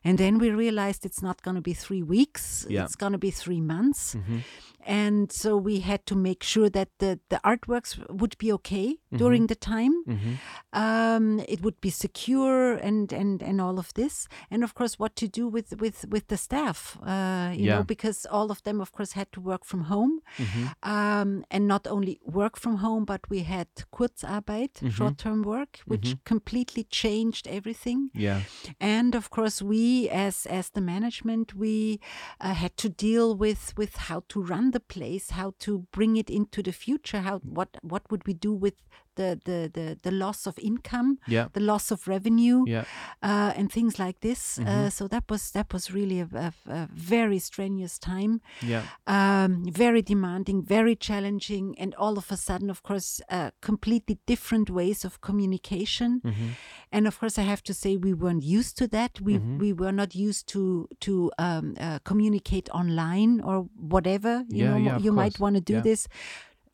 and 0.05 0.18
then 0.18 0.38
we 0.38 0.50
realized 0.50 1.05
it's 1.05 1.22
not 1.22 1.42
going 1.42 1.57
to 1.57 1.61
be 1.62 1.74
three 1.74 2.02
weeks. 2.02 2.66
Yeah. 2.68 2.84
It's 2.84 2.96
going 2.96 3.12
to 3.12 3.18
be 3.18 3.30
three 3.30 3.61
months 3.61 4.14
Mhm. 4.14 4.42
And 4.87 5.32
so 5.32 5.57
we 5.57 5.80
had 5.80 6.05
to 6.07 6.14
make 6.16 6.43
sure 6.43 6.68
that 6.70 6.89
the, 6.99 7.18
the 7.28 7.41
artworks 7.45 7.99
would 8.11 8.37
be 8.39 8.53
okay 8.53 8.99
Mm-hmm. 9.14 9.24
during 9.24 9.47
the 9.47 9.55
time 9.55 9.95
Mhm. 10.09 10.39
um, 10.72 11.39
it 11.49 11.62
would 11.62 11.80
be 11.80 11.91
secure 11.91 12.72
and, 12.74 13.12
and 13.12 13.43
and 13.43 13.61
all 13.61 13.78
of 13.78 13.93
this 13.95 14.26
and 14.51 14.64
of 14.64 14.74
course 14.74 14.99
what 14.99 15.14
to 15.16 15.28
do 15.28 15.47
with 15.47 15.68
with 15.80 16.05
with 16.09 16.26
the 16.26 16.37
staff 16.37 16.99
uh, 17.03 17.53
you 17.55 17.66
Yeah. 17.66 17.76
know 17.76 17.85
because 17.85 18.26
all 18.30 18.51
of 18.51 18.61
them 18.64 18.80
of 18.80 18.91
course 18.91 19.12
had 19.12 19.30
to 19.32 19.41
work 19.41 19.64
from 19.64 19.82
home 19.85 20.20
Mhm. 20.39 20.74
um, 20.82 21.45
and 21.51 21.68
not 21.68 21.87
only 21.87 22.18
work 22.24 22.59
from 22.59 22.76
home 22.78 23.05
but 23.05 23.20
we 23.30 23.41
had 23.45 23.68
kurzarbeit 23.93 24.80
Mhm. 24.82 24.91
short-term 24.91 25.43
work 25.43 25.78
which 25.87 26.09
Mhm. 26.14 26.24
completely 26.24 26.85
changed 27.03 27.47
everything 27.49 28.11
Yeah. 28.14 28.41
and 28.80 29.14
of 29.14 29.30
course 29.30 29.62
we 29.64 30.09
as 30.11 30.47
as 30.47 30.70
the 30.70 30.80
management 30.80 31.55
we 31.55 32.01
uh, 32.41 32.55
had 32.55 32.76
to 32.76 32.89
deal 32.89 33.37
with 33.37 33.72
with 33.76 33.97
how 34.09 34.22
to 34.28 34.43
run 34.43 34.70
the 34.75 34.81
place 34.81 35.31
how 35.31 35.55
to 35.61 35.87
bring 35.93 36.16
it 36.16 36.29
into 36.29 36.62
the 36.62 36.72
future 36.72 37.20
how 37.20 37.39
what 37.59 37.79
what 37.83 38.11
would 38.11 38.27
we 38.27 38.35
do 38.35 38.53
with 38.53 38.75
the 39.17 39.39
the 39.45 39.71
the, 39.73 39.99
the 40.03 40.11
loss 40.11 40.47
of 40.47 40.59
income 40.59 41.19
Yeah. 41.27 41.49
the 41.53 41.61
loss 41.61 41.91
of 41.91 42.07
revenue 42.09 42.65
Yeah. 42.67 42.85
uh, 43.23 43.53
and 43.59 43.71
things 43.73 43.99
like 43.99 44.19
this 44.21 44.59
Mhm. 44.59 44.67
uh, 44.69 44.91
so 44.91 45.09
that 45.09 45.25
was 45.31 45.51
that 45.53 45.73
was 45.73 45.91
really 45.95 46.21
a, 46.21 46.29
a, 46.35 46.53
a 46.73 46.89
very 46.93 47.39
strenuous 47.39 47.99
time 47.99 48.41
Yeah. 48.62 48.83
um, 49.07 49.65
very 49.85 50.03
demanding, 50.03 50.62
very 50.62 50.97
challenging, 50.97 51.75
and 51.79 51.95
all 51.99 52.17
of 52.19 52.31
a 52.33 52.37
sudden, 52.37 52.71
of 52.71 52.83
course, 52.83 53.21
uh, 53.31 53.51
completely 53.61 54.19
different 54.27 54.71
ways 54.71 55.05
of 55.05 55.21
communication. 55.21 56.21
Mhm. 56.25 56.49
And 56.93 57.07
of 57.07 57.19
course, 57.19 57.39
I 57.39 57.45
have 57.45 57.62
to 57.65 57.75
say 57.75 57.97
we 57.97 58.12
weren't 58.15 58.43
used 58.59 58.77
to 58.79 58.89
that. 58.89 59.21
We 59.21 59.35
Mhm. 59.39 59.59
we 59.61 59.73
were 59.73 59.93
not 59.93 60.15
used 60.15 60.47
to 60.55 60.89
to 61.01 61.31
um, 61.39 61.75
uh, 61.81 61.99
communicate 62.05 62.69
online 62.71 63.41
or 63.45 63.69
whatever. 63.77 64.45
You 64.49 64.65
Yeah, 64.65 64.79
know, 64.79 64.99
you 65.05 65.12
might 65.12 65.39
want 65.39 65.55
to 65.57 65.61
do 65.73 65.81
this. 65.83 66.09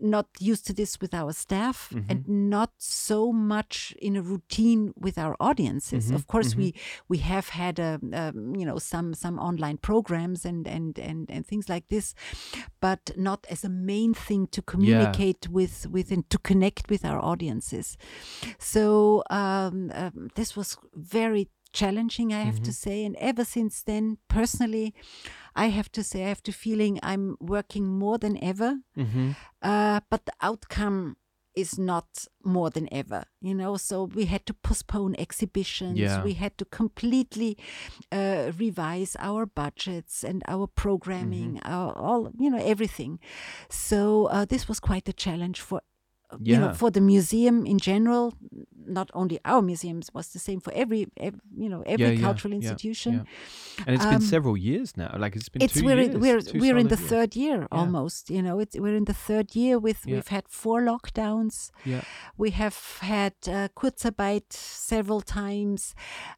Not 0.01 0.27
used 0.39 0.67
to 0.67 0.73
this 0.73 1.01
with 1.01 1.13
our 1.15 1.33
staff, 1.33 1.93
and 2.09 2.27
not 2.29 2.71
so 2.79 3.33
much 3.33 3.95
in 4.01 4.17
a 4.17 4.23
routine 4.23 4.93
with 4.97 5.19
our 5.19 5.37
audiences. 5.39 6.11
Mhm, 6.11 6.15
Of 6.15 6.27
course, 6.27 6.55
mhm. 6.55 6.59
we 6.59 6.75
we 7.09 7.19
have 7.19 7.51
had 7.51 7.79
um, 7.79 8.11
um, 8.15 8.57
you 8.57 8.65
know 8.65 8.79
some 8.79 9.15
some 9.15 9.39
online 9.39 9.79
programs 9.79 10.45
and 10.45 10.67
and 10.67 10.99
and 10.99 11.31
and 11.31 11.47
things 11.47 11.69
like 11.69 11.87
this, 11.89 12.15
but 12.81 13.11
not 13.17 13.47
as 13.51 13.65
a 13.65 13.69
main 13.69 14.15
thing 14.15 14.47
to 14.49 14.63
communicate 14.63 15.49
with 15.51 15.87
with 15.91 16.11
and 16.13 16.25
to 16.31 16.39
connect 16.39 16.89
with 16.91 17.05
our 17.05 17.21
audiences. 17.23 17.97
So 18.59 19.23
um, 19.31 19.91
um, 19.95 20.29
this 20.35 20.57
was 20.57 20.77
very 20.95 21.49
challenging, 21.73 22.33
I 22.33 22.43
have 22.43 22.61
to 22.63 22.73
say. 22.73 23.05
And 23.05 23.17
ever 23.17 23.45
since 23.45 23.83
then, 23.83 24.19
personally, 24.29 24.95
I 25.55 25.67
have 25.71 25.91
to 25.93 26.03
say 26.03 26.25
I 26.25 26.29
have 26.29 26.43
the 26.43 26.53
feeling 26.53 26.99
I'm 27.03 27.37
working 27.41 27.87
more 27.99 28.19
than 28.19 28.37
ever, 28.43 28.79
Mhm. 28.97 29.35
uh, 29.63 30.01
but 30.11 30.27
the 30.27 30.33
outcome 30.41 31.17
is 31.57 31.77
not 31.77 32.27
more 32.45 32.71
than 32.71 32.89
ever 32.93 33.25
you 33.41 33.53
know 33.53 33.77
so 33.77 34.05
we 34.05 34.27
had 34.27 34.47
to 34.47 34.55
postpone 34.55 35.17
exhibitions 35.19 35.99
Yeah. 35.99 36.23
we 36.23 36.35
had 36.35 36.57
to 36.59 36.65
completely 36.65 37.59
uh, 38.13 38.53
revise 38.57 39.17
our 39.19 39.47
budgets 39.47 40.23
and 40.25 40.43
our 40.47 40.69
programming 40.69 41.55
Mm-hmm. 41.55 41.73
our, 41.75 41.93
all 41.99 42.31
you 42.39 42.51
know 42.51 42.63
everything 42.65 43.19
so 43.69 44.27
uh, 44.27 44.45
this 44.45 44.69
was 44.69 44.79
quite 44.81 45.09
a 45.09 45.13
challenge 45.13 45.61
for 45.61 45.81
uh, 46.33 46.37
you 46.41 46.57
know 46.57 46.67
Yeah. 46.67 46.73
for 46.81 46.91
the 46.91 47.01
museum 47.01 47.67
in 47.67 47.79
general 47.79 48.33
not 49.01 49.09
only 49.15 49.39
our 49.45 49.63
museums 49.63 50.07
was 50.15 50.27
the 50.33 50.39
same 50.39 50.61
for 50.61 50.73
every, 50.75 51.07
ev 51.17 51.35
you 51.63 51.69
know 51.69 51.83
every 51.87 52.07
Yeah, 52.07 52.13
yeah, 52.19 52.27
cultural 52.27 52.53
yeah, 52.53 52.61
institution 52.61 53.13
yeah. 53.13 53.25
And 53.87 53.95
it's 53.97 54.05
been 54.05 54.15
Um, 54.17 54.35
several 54.37 54.57
years 54.57 54.97
now. 54.97 55.11
Like 55.25 55.35
it's 55.39 55.49
been 55.53 55.63
it's 55.63 55.75
two 55.75 55.85
we're 55.87 56.01
years. 56.03 56.15
in, 56.15 56.21
we're 56.25 56.43
we're 56.63 56.79
in 56.85 56.89
the 56.89 56.97
years. 57.01 57.11
third 57.13 57.31
year 57.45 57.59
almost 57.81 58.31
you 58.37 58.43
know 58.47 58.57
it's 58.63 58.75
we're 58.85 58.97
in 59.03 59.07
the 59.13 59.19
third 59.29 59.49
year 59.63 59.75
with 59.87 59.99
Yeah. 60.07 60.15
we've 60.15 60.33
had 60.37 60.45
four 60.49 60.79
lockdowns 60.91 61.71
Yeah. 61.93 62.03
we 62.43 62.51
have 62.63 62.79
had 63.17 63.35
uh, 63.47 63.69
Kurzarbeit 63.79 64.49
several 64.93 65.21
times 65.23 65.95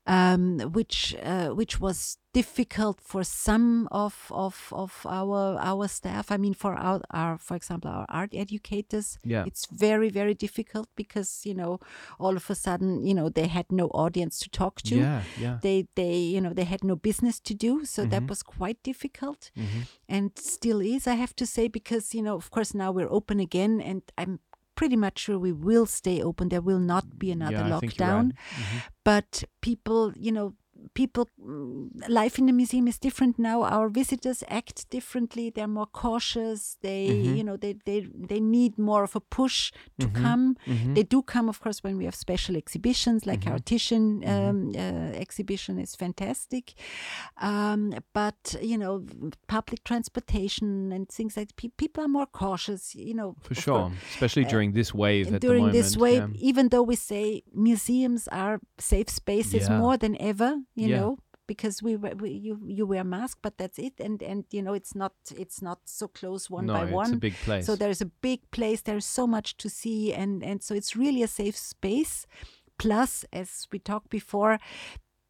um, 0.06 0.58
which 0.76 0.98
uh, 1.32 1.48
which 1.60 1.74
was 1.80 2.18
difficult 2.32 2.98
for 3.00 3.22
some 3.24 3.86
of 3.90 4.14
of 4.30 4.68
of 4.72 5.04
our 5.06 5.58
our 5.60 5.86
staff 5.88 6.30
i 6.32 6.36
mean 6.38 6.54
for 6.54 6.72
our, 6.74 7.00
our 7.10 7.36
for 7.38 7.54
example 7.56 7.90
our 7.90 8.06
art 8.08 8.30
educators 8.34 9.18
Yeah. 9.24 9.44
it's 9.46 9.66
very 9.66 10.08
very 10.08 10.34
difficult 10.34 10.88
because 10.96 11.44
you 11.44 11.54
know 11.54 11.78
all 12.18 12.36
of 12.36 12.48
a 12.50 12.54
sudden 12.54 13.04
you 13.06 13.14
know 13.14 13.28
they 13.28 13.48
had 13.48 13.66
no 13.70 13.86
audience 13.88 14.38
to 14.44 14.48
talk 14.50 14.80
to 14.82 14.94
Yeah. 14.96 15.22
Yeah. 15.38 15.58
they 15.62 15.86
they 15.94 16.16
you 16.34 16.40
know 16.40 16.54
they 16.54 16.64
had 16.64 16.82
no 16.84 16.96
business 16.96 17.40
to 17.40 17.54
do 17.54 17.84
so 17.84 18.06
that 18.06 18.22
Mhm. 18.22 18.28
was 18.30 18.42
quite 18.42 18.78
difficult 18.82 19.50
Mhm. 19.56 19.86
and 20.08 20.30
still 20.38 20.80
is 20.80 21.06
i 21.06 21.14
have 21.16 21.34
to 21.36 21.46
say 21.46 21.68
because 21.68 22.14
you 22.16 22.22
know 22.22 22.34
of 22.36 22.50
course 22.50 22.72
now 22.74 22.90
we're 22.96 23.12
open 23.12 23.40
again 23.40 23.80
and 23.80 24.00
i'm 24.16 24.38
pretty 24.74 24.96
much 24.96 25.18
sure 25.18 25.38
we 25.38 25.52
will 25.52 25.86
stay 25.86 26.22
open 26.22 26.48
there 26.48 26.62
will 26.64 26.80
not 26.94 27.04
be 27.18 27.30
another 27.30 27.56
yeah, 27.68 27.68
lockdown 27.74 28.24
right. 28.24 28.34
Mhm. 28.56 28.82
but 29.04 29.44
people 29.60 30.12
you 30.16 30.32
know 30.32 30.54
people, 30.94 31.28
mm, 31.40 31.88
life 32.08 32.38
in 32.38 32.46
the 32.46 32.52
museum 32.52 32.86
is 32.88 32.98
different 32.98 33.38
now. 33.38 33.62
Our 33.62 33.88
visitors 33.88 34.42
act 34.48 34.88
differently. 34.90 35.50
They're 35.50 35.66
more 35.80 35.86
cautious. 35.86 36.76
They, 36.80 37.08
Mhm. 37.08 37.36
you 37.36 37.44
know, 37.44 37.56
they, 37.56 37.74
they, 37.84 38.06
they 38.14 38.40
need 38.40 38.78
more 38.78 39.02
of 39.04 39.14
a 39.16 39.20
push 39.20 39.72
to 40.00 40.06
Mhm. 40.08 40.14
come. 40.22 40.56
Mhm. 40.66 40.94
They 40.94 41.02
do 41.04 41.22
come, 41.22 41.48
of 41.48 41.60
course, 41.60 41.82
when 41.84 41.96
we 41.96 42.04
have 42.04 42.14
special 42.16 42.56
exhibitions, 42.56 43.26
like 43.26 43.46
our 43.46 43.58
Mhm. 43.58 43.64
Titian 43.64 44.20
Mhm. 44.20 44.28
um, 44.48 44.72
uh, 44.74 45.12
exhibition 45.24 45.78
is 45.78 45.94
fantastic. 45.96 46.74
Um, 47.40 47.94
but 48.12 48.56
you 48.62 48.78
know, 48.78 49.04
public 49.48 49.84
transportation 49.84 50.92
and 50.92 51.08
things 51.08 51.36
like 51.36 51.54
pe- 51.56 51.68
people 51.76 52.04
are 52.04 52.08
more 52.08 52.26
cautious. 52.26 52.94
You 52.94 53.14
know, 53.14 53.34
For 53.40 53.52
of 53.52 53.56
course. 53.56 53.64
sure, 53.64 53.92
especially 54.14 54.44
uh, 54.46 54.48
during 54.50 54.72
this 54.72 54.94
wave 54.94 55.26
And 55.26 55.36
at 55.36 55.40
the 55.40 55.46
during 55.46 55.62
moment. 55.66 55.78
this 55.78 55.96
wave, 55.96 56.28
yeah. 56.34 56.48
even 56.50 56.68
though 56.68 56.82
we 56.82 56.96
say 56.96 57.42
museums 57.54 58.28
are 58.28 58.60
safe 58.78 59.08
spaces 59.08 59.68
Yeah. 59.68 59.78
more 59.78 59.96
than 59.96 60.16
ever, 60.20 60.56
you 60.74 60.88
Yeah. 60.88 61.00
know, 61.00 61.18
because 61.46 61.82
we, 61.82 61.96
we, 61.96 62.10
we 62.14 62.30
you 62.30 62.60
you 62.66 62.86
wear 62.86 63.04
mask, 63.04 63.38
but 63.42 63.58
that's 63.58 63.78
it, 63.78 63.94
and 64.00 64.22
and 64.22 64.44
you 64.50 64.62
know 64.62 64.74
it's 64.74 64.94
not 64.94 65.12
it's 65.36 65.60
not 65.60 65.80
so 65.84 66.08
close 66.08 66.48
one 66.50 66.66
no, 66.66 66.74
by 66.74 66.84
it's 66.84 66.92
one. 66.92 67.14
a 67.14 67.16
big 67.16 67.34
place. 67.34 67.66
So 67.66 67.76
there's 67.76 68.00
a 68.00 68.06
big 68.22 68.40
place. 68.50 68.82
There's 68.82 69.06
so 69.06 69.26
much 69.26 69.56
to 69.58 69.68
see, 69.68 70.12
and 70.12 70.42
and 70.42 70.62
so 70.62 70.74
it's 70.74 70.96
really 70.96 71.22
a 71.22 71.28
safe 71.28 71.56
space. 71.56 72.26
Plus, 72.78 73.24
as 73.32 73.68
we 73.70 73.78
talked 73.78 74.08
before, 74.10 74.58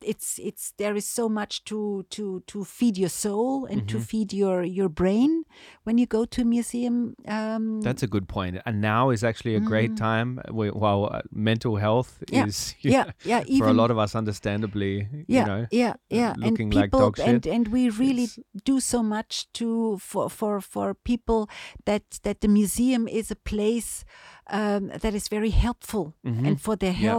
it's 0.04 0.38
it's 0.38 0.72
there 0.78 0.96
is 0.96 1.06
so 1.06 1.28
much 1.28 1.64
to 1.64 2.04
to 2.10 2.40
to 2.46 2.64
feed 2.64 2.96
your 2.98 3.08
soul 3.10 3.66
and 3.66 3.88
to 3.88 3.96
Mhm. 3.98 4.06
feed 4.06 4.32
your 4.32 4.62
your 4.64 4.88
brain 4.88 5.44
when 5.84 5.98
you 5.98 6.06
go 6.06 6.24
to 6.24 6.42
a 6.42 6.44
museum. 6.44 7.14
Um, 7.28 7.80
That's 7.82 8.02
a 8.02 8.06
good. 8.06 8.26
And 8.66 8.80
now 8.80 9.10
is 9.12 9.22
actually 9.24 9.56
a 9.56 9.60
great 9.60 9.90
Mm. 9.92 9.96
time 9.96 10.28
wh- 10.48 10.74
while 10.76 11.04
uh, 11.12 11.20
mental 11.30 11.76
health 11.76 12.22
Yeah, 12.32 12.46
is 12.46 12.74
yeah, 12.84 13.12
yeah. 13.24 13.42
Even 13.46 13.58
for 13.58 13.68
a 13.68 13.74
lot 13.74 13.90
of 13.90 13.98
us, 13.98 14.14
understandably, 14.14 15.08
yeah, 15.28 15.40
you 15.40 15.46
know, 15.46 15.66
yeah, 15.70 15.94
yeah, 16.10 16.34
looking 16.36 16.66
and 16.72 16.74
like 16.74 16.84
people, 16.90 17.00
dog 17.00 17.16
shit. 17.16 17.26
and 17.28 17.46
and 17.46 17.68
we 17.68 17.90
really 17.90 18.24
It's- 18.24 18.38
do 18.64 18.80
so 18.80 19.02
much 19.02 19.46
to 19.52 19.98
for 19.98 20.30
for 20.30 20.60
for 20.60 20.94
people 20.94 21.48
that 21.84 22.02
that 22.22 22.40
the 22.40 22.48
museum 22.48 23.08
is 23.08 23.30
a 23.30 23.36
place 23.36 24.04
um, 24.50 24.88
that 25.00 25.14
is 25.14 25.28
very 25.28 25.50
helpful 25.50 26.14
Mhm. 26.24 26.46
and 26.46 26.60
for 26.60 26.76
their 26.76 26.92
Yeah. 26.92 27.14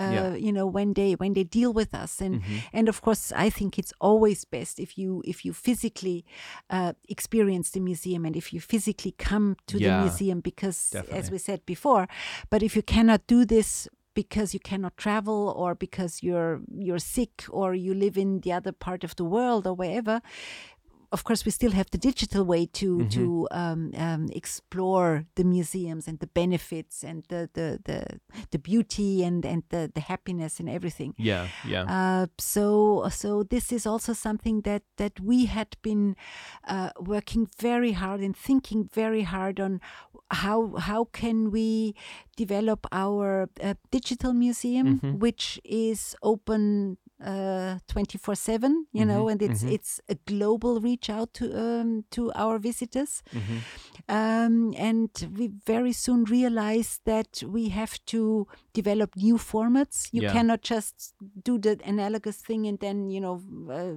Health. 0.00 0.32
Uh, 0.32 0.36
Yeah. 0.36 0.46
You 0.46 0.52
know 0.52 0.66
when 0.76 0.94
they 0.94 1.10
when 1.22 1.32
they 1.34 1.44
deal 1.44 1.72
with 1.80 1.92
us 2.04 2.20
and 2.20 2.34
Mhm. 2.42 2.62
and 2.72 2.88
of 2.88 3.00
course 3.00 3.32
I 3.46 3.50
think 3.50 3.78
it's 3.78 3.92
always 4.00 4.44
best 4.56 4.78
if 4.78 4.90
you 5.00 5.22
if 5.24 5.44
you 5.44 5.52
physically 5.52 6.24
uh, 6.76 6.92
experience 7.08 7.70
the 7.72 7.80
museum 7.80 8.24
and 8.26 8.36
if 8.36 8.46
you 8.52 8.60
physically 8.60 9.14
come 9.30 9.56
to 9.66 9.76
Yeah, 9.78 9.88
the 9.96 10.00
museum 10.04 10.40
because 10.40 10.78
as 11.18 11.30
we 11.32 11.38
said 11.38 11.60
before 11.66 12.06
but 12.50 12.62
if 12.62 12.74
you 12.76 12.82
cannot 12.82 13.20
do 13.26 13.44
this 13.44 13.88
because 14.14 14.48
you 14.56 14.60
cannot 14.70 14.96
travel 14.96 15.40
or 15.56 15.74
because 15.74 16.12
you're 16.26 16.60
you're 16.86 16.98
sick 17.16 17.44
or 17.50 17.74
you 17.74 17.94
live 17.94 18.16
in 18.20 18.40
the 18.40 18.52
other 18.58 18.72
part 18.72 19.04
of 19.04 19.12
the 19.14 19.24
world 19.24 19.66
or 19.66 19.74
wherever 19.76 20.20
of 21.12 21.24
course 21.24 21.44
we 21.44 21.50
still 21.50 21.72
have 21.72 21.88
the 21.90 21.98
digital 21.98 22.44
way 22.44 22.66
to 22.66 22.98
Mhm. 22.98 23.10
to 23.10 23.24
um, 23.50 23.90
um, 24.06 24.28
explore 24.32 25.24
the 25.34 25.44
museums 25.44 26.08
and 26.08 26.18
the 26.20 26.26
benefits 26.34 27.04
and 27.04 27.24
the 27.28 27.48
the 27.54 27.78
the, 27.84 28.20
the 28.50 28.58
beauty 28.58 29.24
and 29.26 29.44
and 29.44 29.62
the, 29.70 29.90
the 29.94 30.00
happiness 30.00 30.60
and 30.60 30.68
everything 30.68 31.14
yeah, 31.18 31.48
yeah, 31.66 31.84
uh, 31.96 32.26
so 32.38 33.08
so 33.10 33.42
this 33.42 33.72
is 33.72 33.86
also 33.86 34.12
something 34.12 34.62
that 34.62 34.82
that 34.96 35.18
we 35.20 35.46
had 35.46 35.68
been 35.82 36.14
uh, 36.68 36.90
working 37.00 37.48
very 37.58 37.92
hard 37.92 38.20
and 38.20 38.36
thinking 38.36 38.88
very 38.94 39.22
hard 39.22 39.58
on 39.60 39.80
how 40.30 40.76
how 40.88 41.04
can 41.20 41.50
we 41.50 41.94
develop 42.36 42.86
our 42.92 43.48
uh, 43.60 43.74
digital 43.90 44.32
museum 44.32 44.86
Mhm. 45.00 45.18
which 45.18 45.60
is 45.64 46.14
open 46.22 46.96
uh 47.24 47.78
24 47.88 48.34
7 48.34 48.86
you 48.92 49.04
know 49.04 49.24
Mhm, 49.24 49.32
and 49.32 49.42
it's 49.42 49.62
mhm. 49.64 49.72
it's 49.72 50.00
a 50.08 50.14
global 50.26 50.80
reach 50.80 51.10
out 51.10 51.32
to 51.34 51.44
um 51.58 52.04
to 52.10 52.32
our 52.34 52.58
visitors 52.58 53.22
Mhm. 53.32 53.62
um, 54.08 54.74
and 54.76 55.10
we 55.36 55.48
very 55.66 55.92
soon 55.92 56.24
realized 56.24 57.00
that 57.04 57.42
we 57.46 57.68
have 57.68 57.98
to 58.06 58.46
develop 58.72 59.14
new 59.16 59.36
formats. 59.38 60.08
You 60.12 60.22
Yeah. 60.22 60.32
cannot 60.32 60.62
just 60.62 61.14
do 61.44 61.58
the 61.58 61.78
analogous 61.84 62.38
thing 62.42 62.66
and 62.66 62.78
then 62.80 63.10
you 63.10 63.20
know 63.20 63.40
uh, 63.70 63.94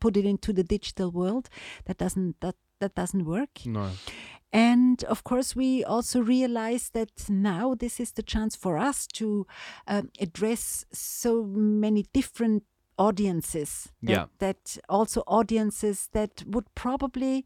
put 0.00 0.16
it 0.16 0.24
into 0.24 0.52
the 0.52 0.64
digital 0.64 1.10
world. 1.10 1.48
That 1.84 1.98
doesn't 1.98 2.40
that 2.40 2.54
that 2.80 2.94
doesn't 2.94 3.24
work. 3.24 3.64
no, 3.66 3.90
And 4.56 5.04
of 5.04 5.22
course, 5.22 5.54
we 5.54 5.84
also 5.84 6.20
realize 6.20 6.90
that 6.90 7.28
now 7.28 7.74
this 7.74 8.00
is 8.00 8.12
the 8.12 8.22
chance 8.22 8.56
for 8.56 8.78
us 8.78 9.06
to 9.08 9.46
um, 9.86 10.10
address 10.18 10.86
so 10.92 11.44
many 11.44 12.06
different 12.14 12.62
audiences. 12.98 13.88
That, 14.02 14.12
Yeah. 14.12 14.26
That 14.38 14.78
also 14.88 15.22
audiences 15.26 16.08
that 16.12 16.42
would 16.46 16.64
probably 16.74 17.44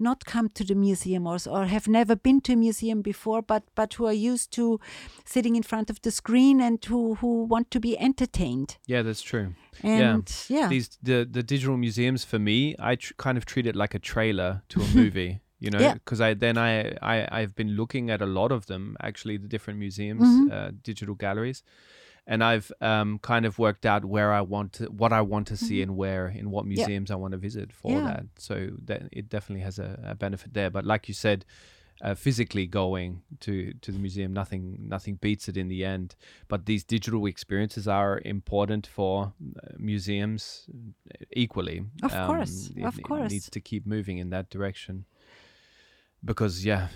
not 0.00 0.24
come 0.24 0.48
to 0.48 0.64
the 0.64 0.74
museum 0.74 1.26
or, 1.26 1.36
or 1.46 1.66
have 1.66 1.86
never 1.86 2.16
been 2.16 2.40
to 2.40 2.52
a 2.52 2.56
museum 2.56 3.02
before, 3.02 3.42
but 3.42 3.62
but 3.74 3.94
who 3.94 4.06
are 4.06 4.34
used 4.34 4.50
to 4.52 4.80
sitting 5.24 5.56
in 5.56 5.62
front 5.62 5.90
of 5.90 6.00
the 6.00 6.10
screen 6.10 6.60
and 6.60 6.84
who 6.84 7.14
who 7.16 7.44
want 7.44 7.70
to 7.70 7.80
be 7.80 7.98
entertained. 7.98 8.78
yeah, 8.88 9.02
that's 9.02 9.22
true. 9.22 9.54
And 9.82 10.28
yeah, 10.48 10.68
These 10.68 10.98
the 11.02 11.28
the 11.30 11.42
digital 11.42 11.76
museums 11.76 12.24
for 12.24 12.38
me, 12.38 12.74
I 12.78 12.96
tr- 12.96 13.14
kind 13.16 13.38
of 13.38 13.44
treat 13.44 13.66
it 13.66 13.76
like 13.76 13.94
a 13.94 14.00
trailer 14.00 14.62
to 14.68 14.80
a 14.80 14.86
movie. 14.94 15.40
You 15.60 15.70
know, 15.70 15.78
Yeah. 15.80 15.94
because 15.94 16.20
I 16.22 16.34
then 16.34 16.56
I, 16.58 16.96
I 17.02 17.28
I've 17.40 17.54
been 17.54 17.76
looking 17.76 18.10
at 18.10 18.20
a 18.22 18.26
lot 18.26 18.50
of 18.52 18.64
them 18.66 18.96
actually, 19.00 19.36
the 19.38 19.48
different 19.48 19.78
museums, 19.78 20.26
Mhm. 20.26 20.50
uh, 20.52 20.70
digital 20.82 21.14
galleries, 21.14 21.62
and 22.26 22.42
I've 22.42 22.72
um, 22.80 23.18
kind 23.18 23.44
of 23.46 23.58
worked 23.58 23.84
out 23.84 24.04
where 24.04 24.32
I 24.32 24.40
want 24.40 24.72
to, 24.74 24.84
what 24.86 25.12
I 25.12 25.20
want 25.20 25.46
to 25.48 25.56
see, 25.56 25.82
and 25.82 25.96
where 25.96 26.28
in 26.28 26.50
what 26.50 26.64
museums 26.66 27.10
I 27.10 27.14
want 27.16 27.32
to 27.32 27.38
visit 27.38 27.72
for 27.72 27.90
Mm-hmm. 27.92 28.06
Yeah. 28.06 28.12
that. 28.14 28.26
So 28.38 28.54
that 28.86 29.02
it 29.12 29.28
definitely 29.28 29.64
has 29.64 29.78
a, 29.78 29.98
a 30.12 30.14
benefit 30.14 30.54
there. 30.54 30.70
But 30.70 30.84
like 30.86 31.08
you 31.08 31.14
said, 31.14 31.44
uh, 32.02 32.14
physically 32.14 32.66
going 32.66 33.20
to 33.40 33.52
to 33.82 33.92
the 33.92 33.98
museum, 33.98 34.32
nothing 34.32 34.78
nothing 34.88 35.18
beats 35.20 35.48
it 35.48 35.56
in 35.56 35.68
the 35.68 35.84
end. 35.84 36.14
But 36.48 36.64
these 36.64 36.84
digital 36.84 37.26
experiences 37.26 37.86
are 37.86 38.22
important 38.24 38.86
for 38.86 39.34
uh, 39.62 39.76
museums 39.76 40.66
equally. 41.32 41.84
Of 42.02 42.12
course, 42.26 42.70
it, 42.76 42.84
of 42.84 42.98
it 42.98 43.02
course. 43.02 43.30
needs 43.32 43.50
to 43.50 43.60
keep 43.60 43.86
moving 43.86 44.18
in 44.18 44.30
that 44.30 44.48
direction. 44.50 45.04
Because 46.22 46.64
yeah, 46.66 46.88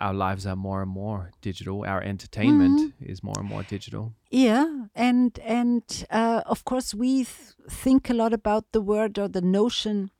our 0.00 0.14
lives 0.14 0.46
are 0.46 0.56
more 0.56 0.82
and 0.82 0.90
more 0.90 1.30
digital. 1.42 1.84
Our 1.84 2.00
entertainment 2.02 2.80
Mm-hmm. 2.80 3.10
is 3.12 3.22
more 3.22 3.34
and 3.38 3.48
more 3.48 3.64
digital. 3.64 4.12
Yeah, 4.30 4.86
and 4.94 5.38
and 5.44 5.82
uh, 6.10 6.42
of 6.46 6.64
course 6.64 6.94
we 6.94 7.24
th- 7.24 7.28
think 7.68 8.10
a 8.10 8.14
lot 8.14 8.32
about 8.32 8.64
the 8.72 8.80
word 8.80 9.18
or 9.18 9.28
the 9.28 9.40
notion 9.42 10.10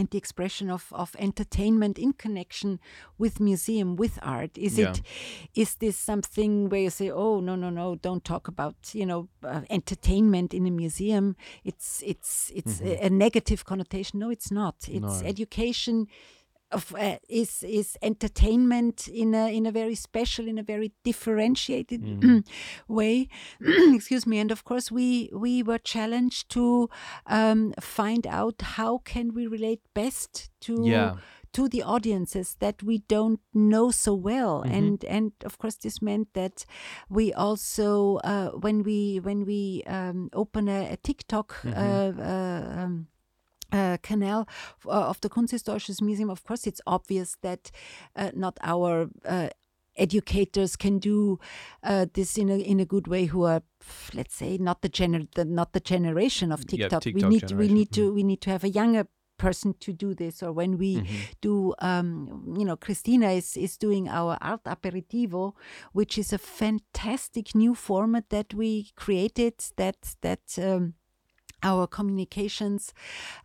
and 0.00 0.08
the 0.10 0.18
expression 0.18 0.70
of, 0.70 0.86
of 0.92 1.16
entertainment 1.18 1.98
in 1.98 2.12
connection 2.12 2.78
with 3.18 3.40
museum 3.40 3.96
with 3.96 4.16
art 4.22 4.56
is 4.56 4.78
Yeah. 4.78 4.90
it 4.90 5.02
is 5.54 5.74
this 5.76 5.96
something 5.98 6.68
where 6.70 6.82
you 6.82 6.90
say 6.90 7.10
oh 7.10 7.40
no 7.40 7.56
no 7.56 7.70
no 7.70 7.96
don't 7.96 8.22
talk 8.24 8.46
about 8.48 8.76
you 8.94 9.04
know 9.06 9.28
uh, 9.42 9.62
entertainment 9.70 10.54
in 10.54 10.66
a 10.68 10.70
museum 10.70 11.34
it's 11.64 12.00
it's 12.06 12.52
it's 12.54 12.80
a, 12.80 13.06
a 13.06 13.10
negative 13.10 13.64
connotation 13.64 14.20
no 14.20 14.30
it's 14.30 14.52
not 14.52 14.76
it's 14.88 14.88
Mm-hmm. 15.04 15.22
No. 15.24 15.28
education 15.28 16.06
of 16.70 16.94
uh, 16.94 17.16
is 17.28 17.62
is 17.62 17.96
entertainment 18.02 19.08
in 19.08 19.34
a 19.34 19.48
in 19.56 19.66
a 19.66 19.72
very 19.72 19.94
special 19.94 20.46
in 20.48 20.58
a 20.58 20.62
very 20.62 20.92
differentiated 21.04 22.00
Mm. 22.02 22.44
way 22.88 23.28
excuse 23.94 24.26
me 24.26 24.38
and 24.38 24.50
of 24.52 24.64
course 24.64 24.90
we 24.90 25.30
we 25.32 25.62
were 25.62 25.78
challenged 25.78 26.48
to 26.50 26.88
um, 27.26 27.72
find 27.80 28.26
out 28.26 28.62
how 28.76 28.98
can 29.04 29.34
we 29.34 29.46
relate 29.46 29.80
best 29.94 30.50
to 30.60 30.74
Yeah. 30.84 31.14
to 31.52 31.68
the 31.68 31.82
audiences 31.82 32.56
that 32.58 32.82
we 32.82 32.98
don't 33.08 33.40
know 33.52 33.90
so 33.90 34.14
well 34.14 34.62
Mhm. 34.64 34.72
and 34.78 35.04
and 35.04 35.32
of 35.44 35.56
course 35.58 35.76
this 35.78 36.00
meant 36.02 36.28
that 36.34 36.64
we 37.08 37.32
also 37.34 38.16
uh, 38.24 38.50
when 38.60 38.82
we 38.82 39.20
when 39.22 39.44
we 39.46 39.82
um, 39.86 40.28
open 40.32 40.68
a, 40.68 40.92
a 40.92 40.96
tiktok 40.96 41.54
Mhm. 41.64 41.72
uh, 41.74 42.22
uh, 42.22 42.84
um, 42.84 43.06
uh, 43.72 43.96
canal 44.02 44.48
uh, 44.86 44.90
of 45.08 45.20
the 45.20 45.28
Kunsthistorisches 45.28 46.00
Museum, 46.02 46.30
of 46.30 46.44
course, 46.44 46.66
it's 46.66 46.80
obvious 46.86 47.36
that 47.42 47.70
uh, 48.16 48.30
not 48.34 48.58
our 48.62 49.08
uh, 49.24 49.48
educators 49.96 50.76
can 50.76 50.98
do 50.98 51.38
uh, 51.82 52.06
this 52.14 52.38
in 52.38 52.48
a 52.48 52.58
in 52.58 52.80
a 52.80 52.84
good 52.84 53.06
way. 53.08 53.26
Who 53.26 53.44
are, 53.44 53.62
let's 54.14 54.34
say, 54.34 54.56
not 54.58 54.82
the 54.82 54.88
gener 54.88 55.26
the, 55.34 55.44
not 55.44 55.72
the 55.72 55.80
generation 55.80 56.52
of 56.52 56.60
Yeah, 56.60 56.88
TikTok. 56.88 57.04
we 57.04 57.12
TikTok 57.12 57.30
need 57.30 57.52
we 57.52 57.68
need 57.68 57.92
to 57.92 58.12
we 58.14 58.22
need 58.22 58.40
to 58.42 58.50
have 58.50 58.64
a 58.64 58.68
younger 58.70 59.06
person 59.38 59.72
to 59.78 59.92
do 59.92 60.14
this 60.14 60.42
or 60.42 60.50
when 60.52 60.76
we 60.78 60.96
Mhm. 60.96 61.06
do 61.40 61.72
um, 61.78 62.54
you 62.58 62.64
know 62.64 62.76
christina 62.76 63.30
is 63.30 63.56
is 63.56 63.78
doing 63.78 64.08
our 64.08 64.36
art 64.40 64.64
aperitivo 64.64 65.52
which 65.92 66.18
is 66.18 66.32
a 66.32 66.38
fantastic 66.38 67.54
new 67.54 67.72
format 67.72 68.30
that 68.30 68.52
we 68.52 68.90
created 68.96 69.54
that 69.76 70.16
that 70.22 70.58
um, 70.58 70.94
our 71.62 71.86
communications 71.86 72.92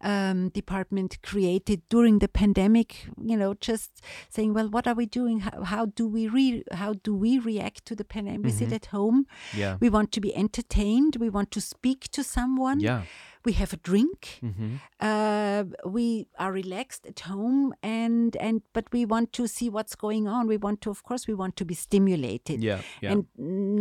um, 0.01 0.49
department 0.49 1.18
created 1.24 1.82
during 1.89 2.20
the 2.20 2.28
pandemic 2.28 3.07
you 3.22 3.38
know 3.38 3.53
just 3.55 4.01
saying 4.30 4.53
well 4.53 4.70
what 4.70 4.88
are 4.88 4.95
we 4.95 5.05
doing? 5.05 5.39
How, 5.39 5.64
how 5.64 5.86
do 5.86 6.07
we 6.07 6.28
re- 6.28 6.64
how 6.72 6.93
do 6.93 7.16
we 7.16 7.39
react 7.39 7.86
to 7.86 7.95
the 7.95 8.03
pandemic? 8.03 8.45
We 8.45 8.51
sit 8.51 8.74
at 8.74 8.88
home? 8.88 9.28
Yeah. 9.55 9.78
we 9.80 9.89
want 9.89 10.11
to 10.14 10.22
be 10.22 10.36
entertained. 10.36 11.18
We 11.20 11.30
want 11.30 11.51
to 11.51 11.61
speak 11.61 12.09
to 12.11 12.24
someone. 12.24 12.80
Yeah. 12.80 13.03
We 13.45 13.53
have 13.53 13.73
a 13.73 13.77
drink 13.77 14.39
Mm-hmm. 14.43 14.75
uh, 14.99 15.63
we 15.85 16.27
are 16.39 16.51
relaxed 16.51 17.05
at 17.05 17.19
home 17.21 17.73
and 17.83 18.35
and 18.37 18.61
but 18.73 18.85
we 18.91 19.05
want 19.05 19.31
to 19.33 19.47
see 19.47 19.69
what's 19.69 19.95
going 19.95 20.27
on 20.27 20.47
we 20.47 20.57
want 20.57 20.79
to 20.81 20.89
of 20.89 21.03
course 21.03 21.27
we 21.27 21.33
want 21.33 21.55
to 21.55 21.65
be 21.65 21.73
stimulated 21.75 22.63
Yeah. 22.63 22.81
Yeah. 23.01 23.11
and 23.11 23.25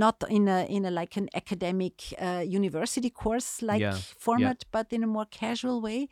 not 0.04 0.16
in 0.28 0.48
a 0.48 0.66
in 0.76 0.84
a 0.84 0.90
like 0.90 1.16
an 1.16 1.28
academic 1.34 1.94
uh, 2.20 2.42
university 2.46 3.10
course 3.10 3.62
like 3.62 3.80
Yeah, 3.80 3.96
format 4.18 4.64
but 4.72 4.92
in 4.92 5.02
a 5.04 5.06
more 5.06 5.26
casual 5.30 5.80
way 5.80 6.08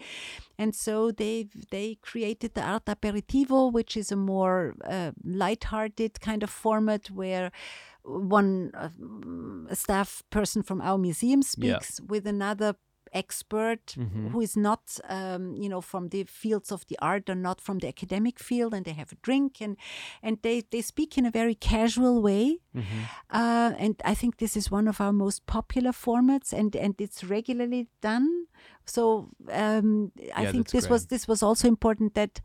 and 0.58 0.74
so 0.74 1.10
they 1.10 1.48
they 1.70 1.96
created 2.10 2.54
the 2.54 2.62
art 2.62 2.86
aperitivo 2.86 3.72
which 3.72 3.96
is 3.96 4.12
a 4.12 4.16
more 4.16 4.74
uh, 4.84 5.10
light-hearted 5.24 6.20
kind 6.20 6.42
of 6.42 6.50
format 6.50 7.10
where 7.10 7.50
one 8.02 8.70
uh, 8.74 9.74
staff 9.74 10.22
person 10.30 10.62
from 10.62 10.80
our 10.80 10.98
museum 10.98 11.40
Yeah. 11.42 11.78
speaks 11.78 12.00
with 12.00 12.26
another 12.26 12.74
expert 13.12 13.94
Mhm. 13.96 14.30
who 14.32 14.40
is 14.40 14.56
not 14.56 14.98
um, 15.08 15.54
you 15.56 15.68
know 15.68 15.80
from 15.80 16.08
the 16.08 16.24
fields 16.24 16.72
of 16.72 16.84
the 16.86 16.96
art 17.00 17.28
or 17.30 17.34
not 17.34 17.60
from 17.60 17.78
the 17.78 17.88
academic 17.88 18.38
field 18.38 18.74
and 18.74 18.84
they 18.84 18.92
have 18.94 19.12
a 19.12 19.16
drink 19.22 19.60
and 19.60 19.76
and 20.22 20.38
they 20.42 20.62
they 20.70 20.82
speak 20.82 21.16
in 21.18 21.26
a 21.26 21.30
very 21.30 21.54
casual 21.54 22.22
way 22.22 22.58
Mm-hmm. 22.74 23.02
uh, 23.30 23.72
and 23.78 23.94
I 24.04 24.14
think 24.14 24.36
this 24.36 24.56
is 24.56 24.70
one 24.70 24.86
of 24.88 25.00
our 25.00 25.12
most 25.12 25.44
popular 25.46 25.92
formats, 25.92 26.52
and 26.52 26.76
and 26.76 26.94
it's 27.00 27.24
regularly 27.24 27.88
done. 28.00 28.46
So 28.84 29.28
um, 29.50 30.12
I 30.36 30.42
Yeah, 30.42 30.52
think 30.52 30.70
this 30.70 30.88
was 30.88 31.06
this 31.06 31.26
was 31.28 31.42
also 31.42 31.66
important. 31.68 32.14
That 32.14 32.40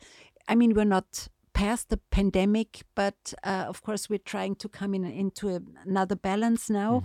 I 0.52 0.56
mean, 0.56 0.74
we're 0.74 0.84
not 0.98 1.28
past 1.56 1.88
the 1.90 2.00
pandemic, 2.12 2.84
but 2.96 3.34
uh, 3.52 3.66
of 3.72 3.82
course 3.82 4.10
we're 4.10 4.28
trying 4.36 4.56
to 4.56 4.68
come 4.70 4.94
in 4.98 5.06
into 5.06 5.50
a, 5.56 5.60
another 5.88 6.16
balance 6.16 6.70
now, 6.74 7.02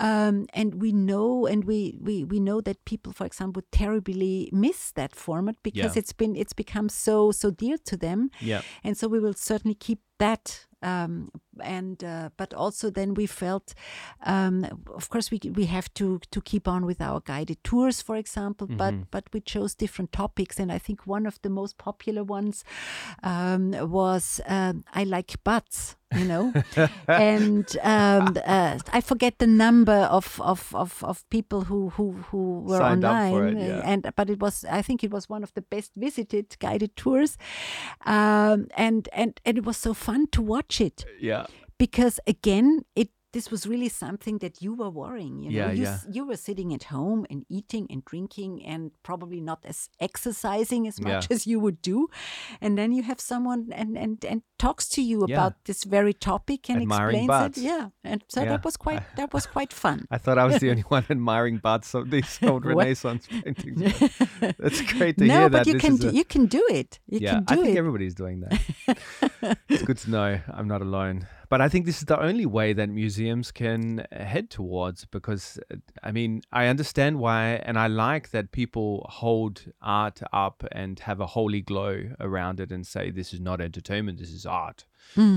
um, 0.00 0.46
and 0.52 0.74
we 0.82 0.92
know 0.92 1.46
and 1.46 1.64
we, 1.64 1.98
we 2.02 2.24
we 2.24 2.38
know 2.40 2.60
that 2.60 2.84
people, 2.84 3.12
for 3.12 3.26
example, 3.26 3.62
terribly 3.70 4.50
miss 4.52 4.92
that 4.92 5.14
format 5.14 5.56
because 5.62 5.94
Yeah. 5.96 6.00
it's 6.00 6.12
been 6.12 6.36
it's 6.36 6.52
become 6.54 6.88
so 6.88 7.32
so 7.32 7.50
dear 7.50 7.76
to 7.84 7.96
them 7.96 8.30
Yeah. 8.40 8.62
and 8.84 8.96
so 8.98 9.08
we 9.08 9.20
will 9.20 9.34
certainly 9.34 9.76
keep 9.86 10.00
that 10.18 10.66
um, 10.82 11.30
and 11.60 12.02
uh, 12.04 12.30
but 12.36 12.54
also 12.54 12.90
then 12.90 13.14
we 13.14 13.26
felt 13.26 13.74
um, 14.24 14.66
of 14.94 15.08
course 15.08 15.30
we 15.30 15.38
we 15.54 15.66
have 15.66 15.92
to 15.94 16.20
to 16.30 16.40
keep 16.40 16.68
on 16.68 16.84
with 16.86 17.00
our 17.00 17.20
guided 17.20 17.62
tours 17.64 18.02
for 18.02 18.16
example 18.16 18.66
Mm-hmm. 18.66 18.76
but 18.76 18.94
but 19.10 19.24
we 19.32 19.40
chose 19.40 19.74
different 19.74 20.12
topics 20.12 20.58
and 20.58 20.72
I 20.72 20.78
think 20.78 21.06
one 21.06 21.26
of 21.26 21.38
the 21.42 21.50
most 21.50 21.78
popular 21.78 22.24
ones 22.24 22.64
um, 23.22 23.70
was 23.90 24.40
um, 24.46 24.84
I 24.94 25.04
like 25.04 25.36
butts 25.44 25.96
you 26.14 26.24
know 26.24 26.52
and 27.08 27.76
um, 27.82 28.36
uh, 28.46 28.78
I 28.92 29.00
forget 29.00 29.38
the 29.38 29.46
number 29.46 29.92
of 30.10 30.40
of, 30.40 30.74
of, 30.74 31.02
of 31.04 31.28
people 31.30 31.62
who 31.62 31.90
who, 31.90 32.12
who 32.30 32.60
were 32.60 32.78
Signed 32.78 33.04
up 33.04 33.10
online 33.12 33.32
for 33.32 33.46
it, 33.46 33.56
uh, 33.56 33.60
yeah. 33.76 33.82
and 33.84 34.12
but 34.16 34.30
it 34.30 34.40
was 34.40 34.64
I 34.64 34.82
think 34.82 35.02
it 35.04 35.10
was 35.10 35.28
one 35.28 35.42
of 35.42 35.52
the 35.54 35.62
best 35.62 35.92
visited 35.96 36.56
guided 36.58 36.96
tours 36.96 37.36
um, 38.04 38.68
and 38.76 39.08
and 39.12 39.40
and 39.44 39.58
it 39.58 39.64
was 39.64 39.76
so 39.76 39.94
fun 39.94 40.26
to 40.28 40.42
watch 40.42 40.80
it 40.80 41.04
Yeah. 41.20 41.45
Because 41.78 42.20
again 42.26 42.82
it 42.94 43.10
this 43.32 43.50
was 43.50 43.66
really 43.66 43.88
something 43.90 44.38
that 44.38 44.62
you 44.62 44.72
were 44.72 44.88
worrying 44.88 45.42
you 45.42 45.50
know 45.50 45.66
Yeah, 45.66 45.72
you, 45.72 45.82
yeah. 45.82 45.98
you 46.10 46.26
were 46.26 46.36
sitting 46.38 46.72
at 46.72 46.84
home 46.84 47.26
and 47.28 47.44
eating 47.50 47.86
and 47.90 48.02
drinking 48.02 48.64
and 48.64 48.92
probably 49.02 49.40
not 49.42 49.58
as 49.66 49.90
exercising 50.00 50.86
as 50.88 51.00
much 51.00 51.26
Yeah. 51.28 51.34
as 51.36 51.46
you 51.46 51.60
would 51.60 51.82
do 51.82 52.08
and 52.62 52.78
then 52.78 52.92
you 52.92 53.02
have 53.02 53.20
someone 53.20 53.68
and 53.72 53.98
and 53.98 54.24
and 54.24 54.40
talks 54.58 54.88
to 54.94 55.02
you 55.02 55.24
about 55.24 55.52
this 55.66 55.84
very 55.84 56.14
topic 56.14 56.70
and 56.70 56.80
Admiring 56.80 57.24
explains 57.24 57.28
butts. 57.28 57.58
it 57.58 57.64
yeah 57.64 57.88
and 58.04 58.24
so 58.28 58.40
that 58.44 58.64
was 58.64 58.76
quite 58.78 59.02
that 59.16 59.34
was 59.34 59.44
quite 59.46 59.72
fun 59.72 60.06
I 60.10 60.16
thought 60.16 60.38
I 60.38 60.46
was 60.46 60.58
the 60.60 60.70
only 60.74 60.86
one 60.96 61.04
admiring 61.10 61.58
butts 61.58 61.92
of 61.94 62.08
these 62.10 62.38
old 62.42 62.64
Renaissance 62.64 63.26
paintings. 63.28 63.82
but 64.40 64.56
That's 64.58 64.80
great 64.96 65.18
to 65.18 65.26
no 65.26 65.34
hear 65.40 65.50
but 65.50 65.58
that. 65.58 65.66
you 65.66 65.74
this 65.74 65.82
can 65.82 65.96
do, 65.96 66.08
a- 66.08 66.12
you 66.12 66.24
can 66.24 66.46
do 66.46 66.62
it 66.70 67.00
you 67.06 67.18
yeah, 67.20 67.34
can 67.34 67.44
do 67.44 67.52
I 67.52 67.56
think 67.64 67.76
it 67.76 67.78
everybody's 67.84 68.14
doing 68.14 68.40
that. 68.44 69.58
it's 69.68 69.82
good 69.82 69.98
to 69.98 70.10
know 70.10 70.40
I'm 70.56 70.68
not 70.68 70.80
alone. 70.80 71.26
But 71.48 71.60
I 71.60 71.68
think 71.68 71.86
this 71.86 71.98
is 71.98 72.06
the 72.06 72.20
only 72.20 72.46
way 72.46 72.72
that 72.72 72.88
museums 72.88 73.52
can 73.52 74.00
uh, 74.00 74.24
head 74.24 74.50
towards 74.50 75.04
because, 75.04 75.58
uh, 75.72 75.76
I 76.02 76.10
mean, 76.12 76.42
I 76.52 76.66
understand 76.66 77.18
why, 77.20 77.62
and 77.64 77.78
I 77.78 77.86
like 77.86 78.30
that 78.30 78.50
people 78.50 79.06
hold 79.08 79.64
art 79.80 80.20
up 80.32 80.64
and 80.72 80.98
have 81.00 81.20
a 81.20 81.26
holy 81.26 81.60
glow 81.60 82.10
around 82.20 82.58
it 82.60 82.72
and 82.72 82.86
say, 82.86 83.10
this 83.10 83.32
is 83.32 83.40
not 83.40 83.60
entertainment, 83.60 84.18
this 84.18 84.30
is 84.30 84.44
art. 84.46 84.86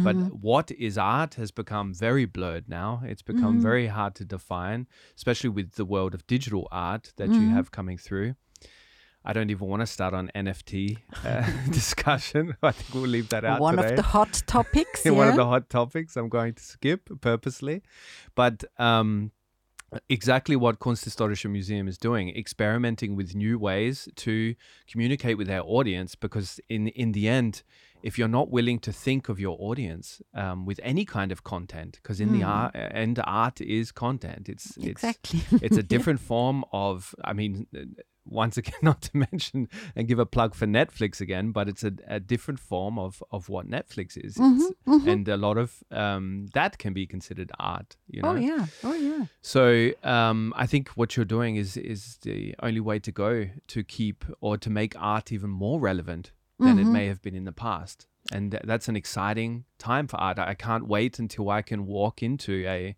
But 0.03 0.15
what 0.41 0.71
is 0.71 0.97
art 0.97 1.35
has 1.35 1.51
become 1.51 1.93
very 1.93 2.25
blurred 2.25 2.67
now. 2.67 3.03
It's 3.05 3.21
become 3.21 3.59
very 3.61 3.87
hard 3.87 4.15
to 4.15 4.25
define, 4.25 4.87
especially 5.15 5.51
with 5.51 5.73
the 5.73 5.85
world 5.85 6.15
of 6.15 6.25
digital 6.25 6.67
art 6.71 7.13
that 7.17 7.29
you 7.29 7.49
have 7.49 7.69
coming 7.71 7.97
through. 7.99 8.33
I 9.25 9.33
don't 9.33 9.49
even 9.49 9.67
want 9.67 9.81
to 9.81 9.85
start 9.85 10.13
on 10.13 10.31
NFT 10.33 10.97
uh, 11.25 11.49
discussion. 11.71 12.55
I 12.63 12.71
think 12.71 12.93
we'll 12.93 13.09
leave 13.09 13.29
that 13.29 13.43
out 13.43 13.59
one 13.59 13.75
today. 13.75 13.89
of 13.89 13.95
the 13.97 14.01
hot 14.01 14.41
topics 14.47 15.05
one 15.05 15.27
of 15.27 15.35
the 15.35 15.45
hot 15.45 15.69
topics 15.69 16.15
I'm 16.15 16.29
going 16.29 16.53
to 16.53 16.63
skip 16.63 17.09
purposely. 17.19 17.81
But 18.35 18.63
um, 18.77 19.31
exactly 20.07 20.55
what 20.55 20.79
Kunsthistorische 20.79 21.49
Museum 21.49 21.87
is 21.87 21.97
doing, 21.97 22.35
experimenting 22.35 23.15
with 23.15 23.35
new 23.35 23.59
ways 23.59 24.07
to 24.15 24.55
communicate 24.87 25.37
with 25.37 25.49
our 25.49 25.63
audience. 25.63 26.15
Because 26.15 26.59
in 26.69 26.87
in 26.87 27.11
the 27.11 27.27
end, 27.27 27.63
if 28.03 28.17
you're 28.17 28.27
not 28.39 28.49
willing 28.49 28.79
to 28.79 28.91
think 28.91 29.29
of 29.29 29.39
your 29.39 29.57
audience 29.59 30.21
um, 30.33 30.65
with 30.65 30.79
any 30.83 31.05
kind 31.05 31.31
of 31.31 31.43
content, 31.43 31.99
because 32.01 32.19
in 32.21 32.31
the 32.33 32.43
art 32.43 32.75
end, 32.75 33.19
art 33.25 33.61
is 33.61 33.91
content. 33.91 34.49
It's 34.49 34.77
it's 34.77 34.87
Exactly. 35.03 35.41
it's 35.61 35.77
a 35.77 35.83
different 35.95 36.19
form 36.19 36.63
of 36.71 37.13
i 37.23 37.33
mean 37.33 37.65
uh, 37.75 37.81
once 38.25 38.57
again 38.57 38.79
not 38.83 39.01
to 39.01 39.17
mention 39.17 39.67
and 39.95 40.07
give 40.07 40.19
a 40.19 40.25
plug 40.25 40.53
for 40.53 40.67
netflix 40.67 41.19
again 41.19 41.51
but 41.51 41.67
it's 41.67 41.83
a, 41.83 41.91
a 42.07 42.19
different 42.19 42.59
form 42.59 42.99
of 42.99 43.23
of 43.31 43.49
what 43.49 43.67
netflix 43.67 44.17
is. 44.17 44.37
It's- 44.37 44.71
Mm-hmm, 44.87 45.09
and 45.09 45.27
a 45.27 45.37
lot 45.37 45.57
of 45.57 45.83
um, 45.91 46.47
that 46.53 46.77
can 46.79 46.93
be 46.93 47.05
considered 47.05 47.51
art 47.59 47.95
you 48.07 48.21
know? 48.21 48.29
oh 48.31 48.35
yeah. 48.35 48.65
Oh 48.83 48.93
yeah. 48.93 49.25
So 49.41 49.91
um, 50.03 50.53
I 50.55 50.65
think 50.65 50.89
what 50.89 51.15
you're 51.15 51.25
doing 51.37 51.57
is 51.57 51.77
is 51.77 52.17
the 52.23 52.55
only 52.63 52.79
way 52.79 52.97
to 52.99 53.11
go 53.11 53.31
to 53.73 53.83
keep 53.83 54.25
or 54.41 54.57
to 54.57 54.69
make 54.69 54.95
art 54.97 55.31
even 55.31 55.49
more 55.49 55.79
relevant 55.79 56.31
than 56.59 56.77
Mm-hmm. 56.77 56.89
it 56.89 56.91
may 56.91 57.07
have 57.07 57.21
been 57.21 57.35
in 57.35 57.45
the 57.45 57.51
past. 57.51 58.05
And 58.31 58.51
th- 58.51 58.63
that's 58.65 58.87
an 58.89 58.95
exciting 58.95 59.65
time 59.77 60.07
for 60.07 60.17
art. 60.17 60.37
I 60.39 60.53
can't 60.53 60.87
wait 60.87 61.17
until 61.19 61.49
I 61.49 61.61
can 61.61 61.85
walk 61.85 62.21
into 62.21 62.65
a 62.67 62.95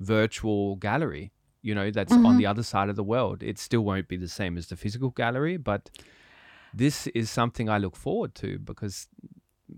virtual 0.00 0.76
gallery, 0.76 1.32
you 1.62 1.74
know, 1.74 1.90
that's 1.90 2.12
Mm-hmm. 2.12 2.26
on 2.26 2.36
the 2.36 2.46
other 2.46 2.62
side 2.62 2.88
of 2.88 2.96
the 2.96 3.04
world. 3.04 3.42
It 3.42 3.58
still 3.58 3.82
won't 3.82 4.08
be 4.08 4.16
the 4.16 4.28
same 4.28 4.56
as 4.58 4.66
the 4.68 4.76
physical 4.76 5.10
gallery, 5.10 5.56
but 5.56 5.90
this 6.74 7.06
is 7.08 7.30
something 7.30 7.68
I 7.70 7.78
look 7.78 7.96
forward 7.96 8.34
to 8.36 8.58
because 8.58 9.08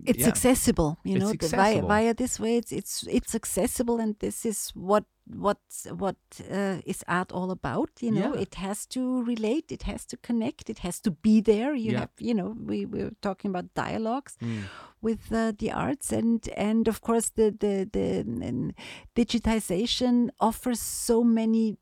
it's 0.05 0.19
yeah. 0.19 0.27
accessible 0.27 0.97
you 1.03 1.15
It's 1.15 1.23
know 1.23 1.33
the- 1.33 1.47
via, 1.57 1.81
via 1.81 2.13
this 2.13 2.39
way 2.39 2.57
it's 2.57 2.71
it's 2.71 3.03
it's 3.07 3.33
accessible 3.35 3.99
and 3.99 4.15
this 4.19 4.45
is 4.45 4.71
what 4.75 5.05
what 5.35 5.57
what 5.97 6.15
uh, 6.51 6.77
is 6.85 7.03
art 7.07 7.31
all 7.31 7.49
about 7.51 7.89
you 8.01 8.11
know 8.11 8.33
Yeah. 8.33 8.41
it 8.41 8.55
has 8.55 8.85
to 8.87 9.23
relate 9.23 9.71
it 9.71 9.83
has 9.83 10.05
to 10.07 10.17
connect 10.17 10.69
it 10.69 10.79
has 10.79 10.99
to 11.01 11.11
be 11.11 11.41
there 11.41 11.73
you 11.75 11.91
Yeah. 11.91 11.99
have 11.99 12.11
you 12.19 12.33
know 12.33 12.55
we 12.69 12.85
we're 12.85 13.15
talking 13.21 13.49
about 13.55 13.65
dialogues 13.73 14.37
Mm. 14.41 14.63
with 15.01 15.31
uh, 15.31 15.51
the 15.57 15.71
arts 15.71 16.11
and 16.11 16.47
and 16.57 16.87
of 16.87 17.01
course 17.01 17.29
the 17.35 17.51
the 17.59 17.85
the 17.91 18.73
digitization 19.15 20.29
offers 20.39 20.79
so 20.79 21.23
many 21.23 21.77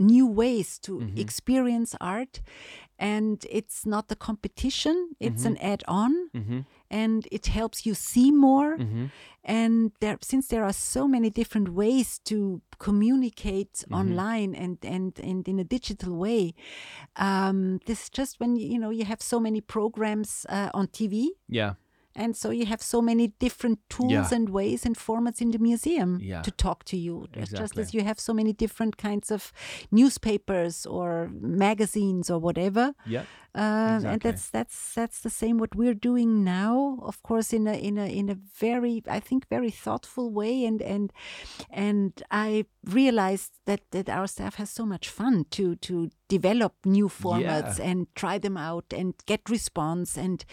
new 0.00 0.26
ways 0.26 0.78
to 0.78 0.92
Mhm. 0.98 1.18
experience 1.18 1.96
art 2.00 2.40
and 2.98 3.46
it's 3.50 3.84
not 3.86 4.10
a 4.12 4.16
competition 4.16 4.96
it's 5.20 5.42
Mhm. 5.44 5.50
an 5.50 5.56
add-on 5.72 6.12
hmm 6.34 6.60
and 6.92 7.26
it 7.32 7.46
helps 7.46 7.84
you 7.86 7.94
see 7.94 8.30
more. 8.30 8.76
Hmm 8.76 9.06
and 9.44 9.90
there 10.00 10.16
since 10.20 10.46
there 10.46 10.62
are 10.64 10.72
so 10.72 11.08
many 11.08 11.28
different 11.28 11.68
ways 11.70 12.20
to 12.24 12.62
communicate 12.78 13.72
Mm-hmm. 13.72 13.94
online 14.00 14.54
and, 14.54 14.78
and 14.84 15.18
and 15.18 15.48
in 15.48 15.58
a 15.58 15.64
digital 15.64 16.12
way 16.16 16.54
um, 17.16 17.80
this 17.86 18.02
is 18.04 18.10
just 18.10 18.38
when 18.40 18.56
you 18.56 18.78
know 18.78 18.90
you 18.90 19.04
have 19.04 19.20
so 19.20 19.40
many 19.40 19.60
programs 19.60 20.46
uh, 20.48 20.70
on 20.74 20.86
tv 20.86 21.26
yeah, 21.48 21.72
And 22.14 22.36
so 22.36 22.50
you 22.50 22.66
have 22.66 22.82
so 22.82 23.00
many 23.02 23.28
different 23.38 23.78
tools 23.88 24.12
Yeah. 24.12 24.28
and 24.36 24.48
ways 24.50 24.84
and 24.86 24.96
formats 24.96 25.40
in 25.40 25.50
the 25.50 25.58
museum 25.58 26.18
Yeah. 26.20 26.42
to 26.42 26.50
talk 26.50 26.84
to 26.84 26.96
you. 26.96 27.26
Just 27.32 27.78
as 27.78 27.94
you 27.94 28.02
have 28.04 28.18
so 28.20 28.34
many 28.34 28.52
different 28.52 28.96
kinds 28.96 29.30
of 29.30 29.52
newspapers 29.90 30.86
or 30.86 31.30
magazines 31.40 32.30
or 32.30 32.38
whatever. 32.38 32.94
Yeah. 33.06 33.24
Um, 33.54 34.06
and 34.06 34.20
that's 34.22 34.48
that's 34.48 34.94
that's 34.94 35.20
the 35.20 35.28
same 35.28 35.58
what 35.58 35.74
we're 35.76 36.00
doing 36.10 36.42
now 36.42 36.98
of 37.02 37.22
course 37.22 37.52
in 37.52 37.66
a 37.66 37.74
in 37.74 37.98
a 37.98 38.06
in 38.06 38.30
a 38.30 38.34
very 38.58 39.02
i 39.06 39.20
think 39.20 39.46
very 39.50 39.70
thoughtful 39.70 40.30
way 40.32 40.64
and 40.64 40.80
and 40.80 41.12
and 41.68 42.22
i 42.30 42.64
realized 42.82 43.52
that 43.66 43.80
that 43.90 44.08
our 44.08 44.26
staff 44.26 44.54
has 44.54 44.70
so 44.70 44.86
much 44.86 45.06
fun 45.10 45.44
to 45.50 45.76
to 45.76 46.08
develop 46.28 46.72
new 46.86 47.08
formats 47.10 47.78
Yeah. 47.78 47.90
and 47.90 48.06
try 48.14 48.38
them 48.38 48.56
out 48.56 48.86
and 48.90 49.12
get 49.26 49.50
response 49.50 50.16
and 50.16 50.46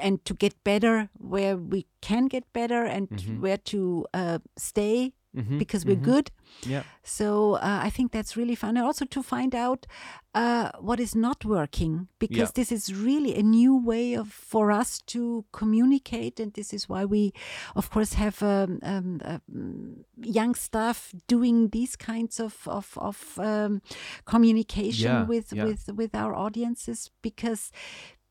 and 0.00 0.24
to 0.24 0.34
get 0.34 0.54
better 0.64 1.08
where 1.18 1.56
we 1.56 1.86
can 2.00 2.26
get 2.28 2.44
better 2.52 2.84
and 2.84 3.08
Mhm. 3.08 3.40
where 3.40 3.58
to 3.58 4.06
uh, 4.14 4.38
stay 4.56 5.12
Mhm, 5.36 5.58
because 5.58 5.84
we're 5.86 5.96
mhm. 6.00 6.04
good 6.04 6.30
Yeah. 6.66 6.82
so 7.04 7.54
uh, 7.56 7.86
I 7.86 7.90
think 7.90 8.12
that's 8.12 8.34
really 8.36 8.54
fun. 8.56 8.76
And 8.76 8.86
also 8.86 9.04
to 9.04 9.22
find 9.22 9.54
out 9.54 9.86
uh, 10.34 10.70
what 10.80 11.00
is 11.00 11.14
not 11.14 11.44
working, 11.44 12.08
because 12.18 12.48
Yeah. 12.50 12.54
this 12.54 12.72
is 12.72 12.94
really 12.94 13.34
a 13.38 13.42
new 13.42 13.74
way 13.76 14.16
of 14.16 14.28
for 14.32 14.70
us 14.80 15.02
to 15.06 15.44
communicate, 15.50 16.42
and 16.42 16.52
this 16.54 16.72
is 16.72 16.88
why 16.88 17.04
we, 17.04 17.32
of 17.74 17.90
course, 17.90 18.14
have 18.16 18.42
um, 18.42 18.78
um, 18.82 19.20
um, 19.24 20.04
young 20.22 20.54
staff 20.56 21.12
doing 21.26 21.70
these 21.70 21.96
kinds 21.96 22.40
of 22.40 22.66
of, 22.66 22.96
of 22.96 23.38
um, 23.38 23.80
communication 24.24 25.10
Yeah, 25.12 25.26
with 25.28 25.52
yeah. 25.52 25.64
with 25.66 25.88
with 25.96 26.14
our 26.14 26.34
audiences 26.34 27.10
because. 27.22 27.70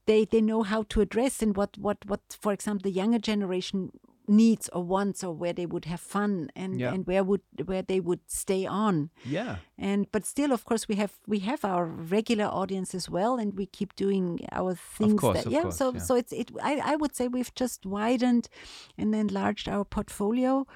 They, 0.07 0.25
they 0.25 0.41
know 0.41 0.63
how 0.63 0.83
to 0.89 1.01
address 1.01 1.41
and 1.43 1.55
what, 1.55 1.77
what, 1.77 1.97
what 2.07 2.21
for 2.43 2.51
example 2.53 2.83
the 2.89 2.95
younger 3.01 3.19
generation 3.19 3.91
needs 4.29 4.67
or 4.73 4.83
wants 4.83 5.23
or 5.23 5.33
where 5.41 5.53
they 5.53 5.65
would 5.65 5.85
have 5.85 6.01
fun 6.01 6.49
and, 6.53 6.79
Yeah. 6.79 6.93
and 6.93 7.07
where 7.07 7.23
would 7.23 7.43
where 7.69 7.81
they 7.81 8.01
would 8.01 8.19
stay 8.27 8.65
on 8.65 9.09
Yeah. 9.23 9.53
and 9.77 10.05
but 10.11 10.25
still 10.25 10.51
of 10.51 10.65
course 10.65 10.85
we 10.89 10.95
have 10.95 11.13
we 11.27 11.39
have 11.39 11.63
our 11.63 11.85
regular 11.85 12.45
audience 12.61 12.93
as 12.93 13.09
well 13.09 13.33
and 13.41 13.53
we 13.57 13.65
keep 13.77 13.95
doing 13.95 14.39
our 14.51 14.75
things 14.75 15.21
course, 15.21 15.37
that 15.37 15.45
of 15.45 15.51
yeah 15.53 15.61
course, 15.61 15.77
so 15.77 15.93
yeah. 15.93 15.99
so 16.07 16.15
it's 16.15 16.33
it 16.33 16.51
I, 16.61 16.73
I 16.91 16.95
would 16.97 17.15
say 17.15 17.29
we've 17.29 17.55
just 17.55 17.85
widened 17.85 18.49
and 18.97 19.15
enlarged 19.15 19.69
our 19.69 19.85
portfolio 19.85 20.67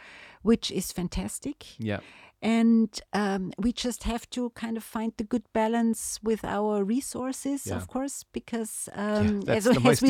which 0.44 0.72
is 0.72 0.94
fantastic 0.94 1.58
Yeah. 1.78 2.00
And 2.42 3.02
um, 3.14 3.52
we 3.60 3.72
just 3.72 4.04
have 4.04 4.28
to 4.32 4.50
kind 4.52 4.76
of 4.78 4.84
find 4.84 5.14
the 5.18 5.24
good 5.24 5.44
balance 5.54 6.20
with 6.24 6.44
our 6.44 6.84
resources 6.84 7.68
Yeah. 7.68 7.76
of 7.78 7.88
course 7.88 8.26
because 8.34 8.89
um, 8.94 9.42
that's 9.42 9.68
as, 9.68 9.78
as 9.92 10.02
we, 10.02 10.08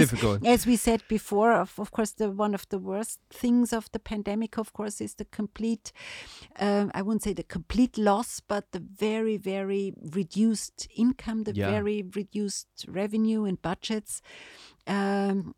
as 0.48 0.66
we 0.66 0.76
said 0.78 1.02
before 1.10 1.52
of, 1.52 1.78
of 1.80 1.92
course 1.92 2.12
the 2.12 2.30
one 2.32 2.54
of 2.56 2.66
the 2.70 2.80
worst 2.80 3.20
things 3.30 3.74
of 3.74 3.92
the 3.92 4.00
pandemic 4.00 4.58
of 4.58 4.72
course 4.74 5.02
is 5.02 5.16
the 5.16 5.26
complete 5.26 5.92
um, 6.60 6.90
i 6.94 7.02
wouldn't 7.02 7.24
say 7.24 7.34
the 7.34 7.44
complete 7.44 7.98
loss 7.98 8.40
but 8.40 8.72
the 8.72 8.80
very 8.80 9.38
very 9.38 9.94
reduced 10.14 10.88
income 10.96 11.44
the 11.44 11.54
Yeah. 11.54 11.70
very 11.72 12.04
reduced 12.16 12.86
revenue 12.88 13.44
and 13.46 13.62
budgets 13.62 14.22
um, 14.88 15.54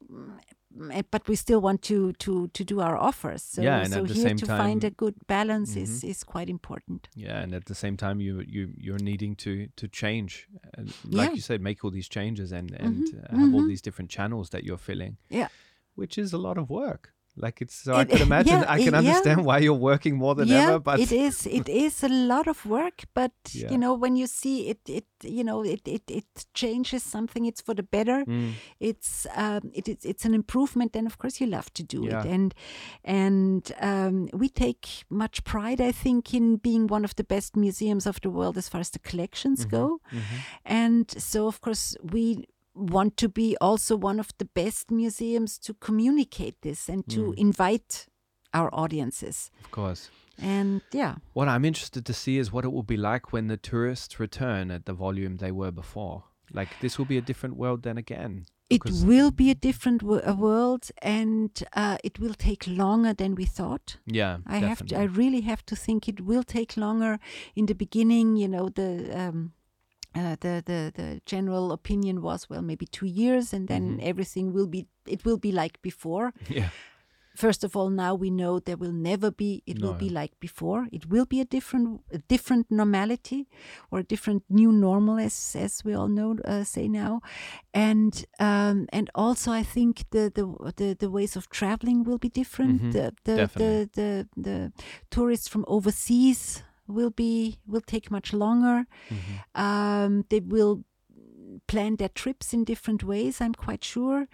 but 1.12 1.28
we 1.28 1.36
still 1.36 1.62
want 1.62 1.82
to 1.82 2.14
to 2.14 2.48
to 2.48 2.64
do 2.64 2.80
our 2.82 2.98
offers 2.98 3.44
so, 3.44 3.62
Yeah, 3.62 3.80
and 3.84 3.94
so 3.94 4.02
at 4.02 4.08
the 4.08 4.14
here 4.14 4.24
same 4.30 4.38
to 4.38 4.46
find 4.46 4.84
a 4.84 4.90
good 4.90 5.16
balance 5.28 5.76
is 5.78 5.90
Mhm. 6.02 6.10
is 6.10 6.24
quite 6.24 6.50
important 6.50 7.10
Yeah, 7.16 7.44
and 7.44 7.54
at 7.54 7.66
the 7.66 7.76
same 7.76 7.98
time, 7.98 8.20
you 8.22 8.42
you 8.48 8.74
you're 8.78 9.04
needing 9.04 9.36
to 9.38 9.52
to 9.76 9.88
change, 9.88 10.48
and 10.78 10.88
like 11.04 11.30
Yeah. 11.30 11.36
you 11.36 11.42
said, 11.42 11.62
make 11.62 11.84
all 11.86 11.92
these 11.92 12.10
changes 12.10 12.52
and 12.52 12.72
and 12.72 13.04
Mhm, 13.06 13.34
uh, 13.34 13.38
have 13.40 13.54
all 13.56 13.64
mhm. 13.64 13.68
these 13.68 13.82
different 13.84 14.12
channels 14.12 14.50
that 14.50 14.64
you're 14.64 14.84
filling. 14.90 15.18
Yeah. 15.30 15.48
which 15.96 16.18
is 16.18 16.34
a 16.34 16.38
lot 16.38 16.58
of 16.58 16.70
work. 16.70 17.14
Like 17.36 17.62
it's 17.62 17.74
so 17.84 17.96
I 17.96 18.06
can 18.06 18.22
imagine, 18.30 18.60
yeah, 18.62 18.72
I 18.72 18.78
can 18.78 18.94
it- 18.94 18.94
yeah. 18.94 18.98
understand 19.00 19.44
why 19.46 19.58
you're 19.58 19.74
working 19.92 20.16
more 20.18 20.36
than 20.36 20.48
yeah, 20.50 20.68
ever. 20.70 20.80
But 20.80 21.00
it 21.00 21.12
is 21.12 21.48
it 21.48 21.68
is 21.86 22.04
a 22.04 22.10
lot 22.10 22.48
of 22.48 22.64
work 22.66 23.06
but 23.16 23.32
you 23.52 23.78
know 23.78 23.94
when 23.94 24.16
you 24.16 24.28
see 24.28 24.70
it 24.70 24.80
it 24.88 25.06
you 25.24 25.44
know 25.44 25.64
it 25.64 25.82
it, 25.88 26.04
it 26.12 26.26
changes 26.54 27.02
something 27.02 27.46
it's 27.46 27.62
for 27.62 27.74
the 27.74 27.84
better 27.84 28.24
Mm, 28.28 28.54
it's 28.80 29.26
um, 29.36 29.72
it, 29.74 29.88
it's 29.88 30.06
it's 30.06 30.26
an 30.26 30.34
improvement 30.34 30.94
then 30.94 31.06
of 31.08 31.18
course 31.18 31.42
you 31.42 31.48
love 31.48 31.74
to 31.74 31.84
do 31.84 32.06
Yeah. 32.06 32.20
it 32.24 32.26
and 32.36 32.54
and 33.04 33.72
um, 33.82 34.30
we 34.34 34.50
take 34.50 34.88
much 35.10 35.44
pride 35.44 35.82
i 35.82 35.92
think 35.92 36.34
in 36.34 36.58
being 36.58 36.88
one 36.88 37.04
of 37.06 37.16
the 37.16 37.24
best 37.24 37.56
museums 37.56 38.06
of 38.06 38.20
the 38.22 38.30
world 38.30 38.58
as 38.58 38.70
far 38.70 38.82
as 38.82 38.90
the 38.92 39.00
collections 39.00 39.66
go 39.66 40.00
mhm. 40.12 40.22
and 40.66 41.10
so 41.18 41.48
of 41.48 41.62
course 41.62 41.98
we 42.12 42.46
want 42.76 43.16
to 43.18 43.30
be 43.30 43.56
also 43.62 43.96
one 43.96 44.20
of 44.20 44.30
the 44.38 44.46
best 44.46 44.90
museums 44.92 45.60
to 45.60 45.74
communicate 45.74 46.56
this 46.62 46.90
and 46.90 47.08
to 47.08 47.20
Mm. 47.32 47.34
invite 47.38 48.08
our 48.54 48.70
audiences 48.74 49.52
of 49.64 49.72
course. 49.72 50.10
and 50.38 50.82
yeah 50.92 51.16
What 51.34 51.48
I'm 51.48 51.66
interested 51.66 52.04
to 52.06 52.14
see 52.14 52.38
is 52.40 52.52
what 52.52 52.66
it 52.66 52.72
will 52.72 52.84
be 52.96 52.98
like 52.98 53.32
when 53.34 53.48
the 53.48 53.58
tourists 53.58 54.20
return 54.20 54.72
at 54.72 54.86
the 54.86 54.94
volume 54.94 55.38
they 55.38 55.52
were 55.52 55.72
before. 55.72 56.24
Like 56.52 56.70
this 56.82 56.98
will 56.98 57.06
be 57.08 57.18
a 57.18 57.22
different 57.22 57.56
world 57.58 57.82
then 57.84 57.98
again. 57.98 58.46
It 58.70 58.82
will 59.06 59.32
be 59.32 59.50
a 59.52 59.56
different 59.56 60.02
wo- 60.02 60.22
a 60.24 60.34
world, 60.34 60.90
and 61.02 61.52
uh, 61.76 61.98
it 62.04 62.18
will 62.20 62.34
take 62.34 62.66
longer 62.68 63.14
than 63.14 63.36
we 63.36 63.46
thought. 63.46 63.98
Yeah, 64.06 64.38
I 64.48 64.58
have 64.70 64.86
to. 64.88 64.96
I 64.98 65.04
really 65.04 65.42
have 65.42 65.64
to 65.66 65.76
think 65.76 66.08
it 66.08 66.22
will 66.22 66.44
take 66.44 66.76
longer. 66.78 67.20
In 67.56 67.66
the 67.68 67.76
beginning, 67.76 68.36
you 68.38 68.48
know, 68.48 68.70
the 68.70 68.90
um, 69.22 69.52
uh, 70.16 70.36
the 70.40 70.62
the 70.66 70.92
the 70.96 71.22
general 71.26 71.72
opinion 71.72 72.22
was 72.22 72.50
well 72.50 72.62
maybe 72.62 72.86
two 72.86 73.08
years, 73.08 73.54
and 73.54 73.68
then 73.68 73.98
Mhm. 73.98 74.04
everything 74.10 74.54
will 74.54 74.68
be 74.68 74.86
it 75.08 75.24
will 75.26 75.38
be 75.40 75.52
like 75.52 75.82
before. 75.82 76.32
yeah, 76.50 76.70
First 77.36 77.64
of 77.64 77.76
all, 77.76 77.90
now 77.90 78.14
we 78.14 78.30
know 78.30 78.60
there 78.60 78.78
will 78.78 78.94
never 78.94 79.32
be. 79.32 79.64
It 79.66 79.82
will 79.82 79.96
be 79.98 80.10
like 80.22 80.34
before. 80.40 80.88
It 80.92 81.06
will 81.10 81.26
be 81.26 81.42
a 81.42 81.46
different, 81.46 82.02
a 82.12 82.20
different 82.28 82.70
normality, 82.70 83.48
or 83.90 84.00
a 84.00 84.04
different 84.04 84.44
new 84.50 84.72
normal, 84.72 85.18
as 85.18 85.56
as 85.56 85.84
we 85.84 85.96
all 85.96 86.08
know, 86.10 86.36
uh, 86.46 86.64
say 86.64 86.88
now, 86.88 87.22
and 87.74 88.26
um, 88.40 88.86
and 88.94 89.10
also 89.16 89.52
I 89.52 89.64
think 89.64 90.04
the 90.12 90.30
the 90.30 90.46
the, 90.76 90.96
the 91.00 91.10
ways 91.10 91.36
of 91.36 91.48
traveling 91.50 92.04
will 92.04 92.20
be 92.20 92.30
different. 92.30 92.82
Mhm, 92.82 92.92
The, 92.92 93.14
the, 93.24 93.36
definitely. 93.36 93.66
the 93.66 93.90
the 93.94 94.28
the 94.44 94.72
tourists 95.10 95.48
from 95.50 95.64
overseas 95.68 96.64
will 96.88 97.10
be 97.12 97.58
will 97.68 97.82
take 97.82 98.10
much 98.12 98.34
longer. 98.34 98.86
Mhm. 99.10 99.44
Um, 99.56 100.26
they 100.30 100.40
will 100.42 100.84
plan 101.68 101.96
their 101.98 102.10
trips 102.10 102.54
in 102.54 102.64
different 102.64 103.04
ways. 103.04 103.40
I'm 103.42 103.54
quite 103.54 103.84
sure. 103.84 104.28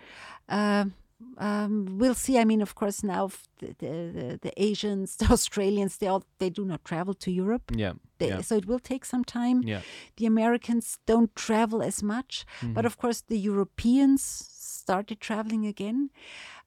Um, 0.47 0.93
um, 1.37 1.97
we'll 1.99 2.15
see. 2.15 2.37
I 2.39 2.45
mean, 2.45 2.61
of 2.61 2.75
course, 2.75 3.03
now 3.03 3.29
the, 3.59 3.75
the, 3.77 4.39
the, 4.41 4.51
Asians, 4.55 5.15
the 5.21 5.25
Australians, 5.31 5.97
they 5.97 6.07
all 6.07 6.23
they 6.39 6.49
do 6.49 6.63
not 6.65 6.83
travel 6.85 7.13
to 7.15 7.29
Europe. 7.31 7.71
yeah, 7.75 7.93
They, 8.19 8.29
yeah, 8.29 8.41
So 8.41 8.55
it 8.55 8.65
will 8.65 8.79
take 8.79 9.03
some 9.05 9.23
time. 9.25 9.61
yeah. 9.63 9.81
The 10.15 10.25
Americans 10.25 10.97
don't 11.05 11.35
travel 11.35 11.81
as 11.81 12.01
much, 12.01 12.45
but 12.61 12.83
Mhm. 12.83 12.85
of 12.85 12.97
course, 12.97 13.21
the 13.27 13.37
Europeans 13.37 14.21
started 14.23 15.19
traveling 15.19 15.65
again. 15.67 16.09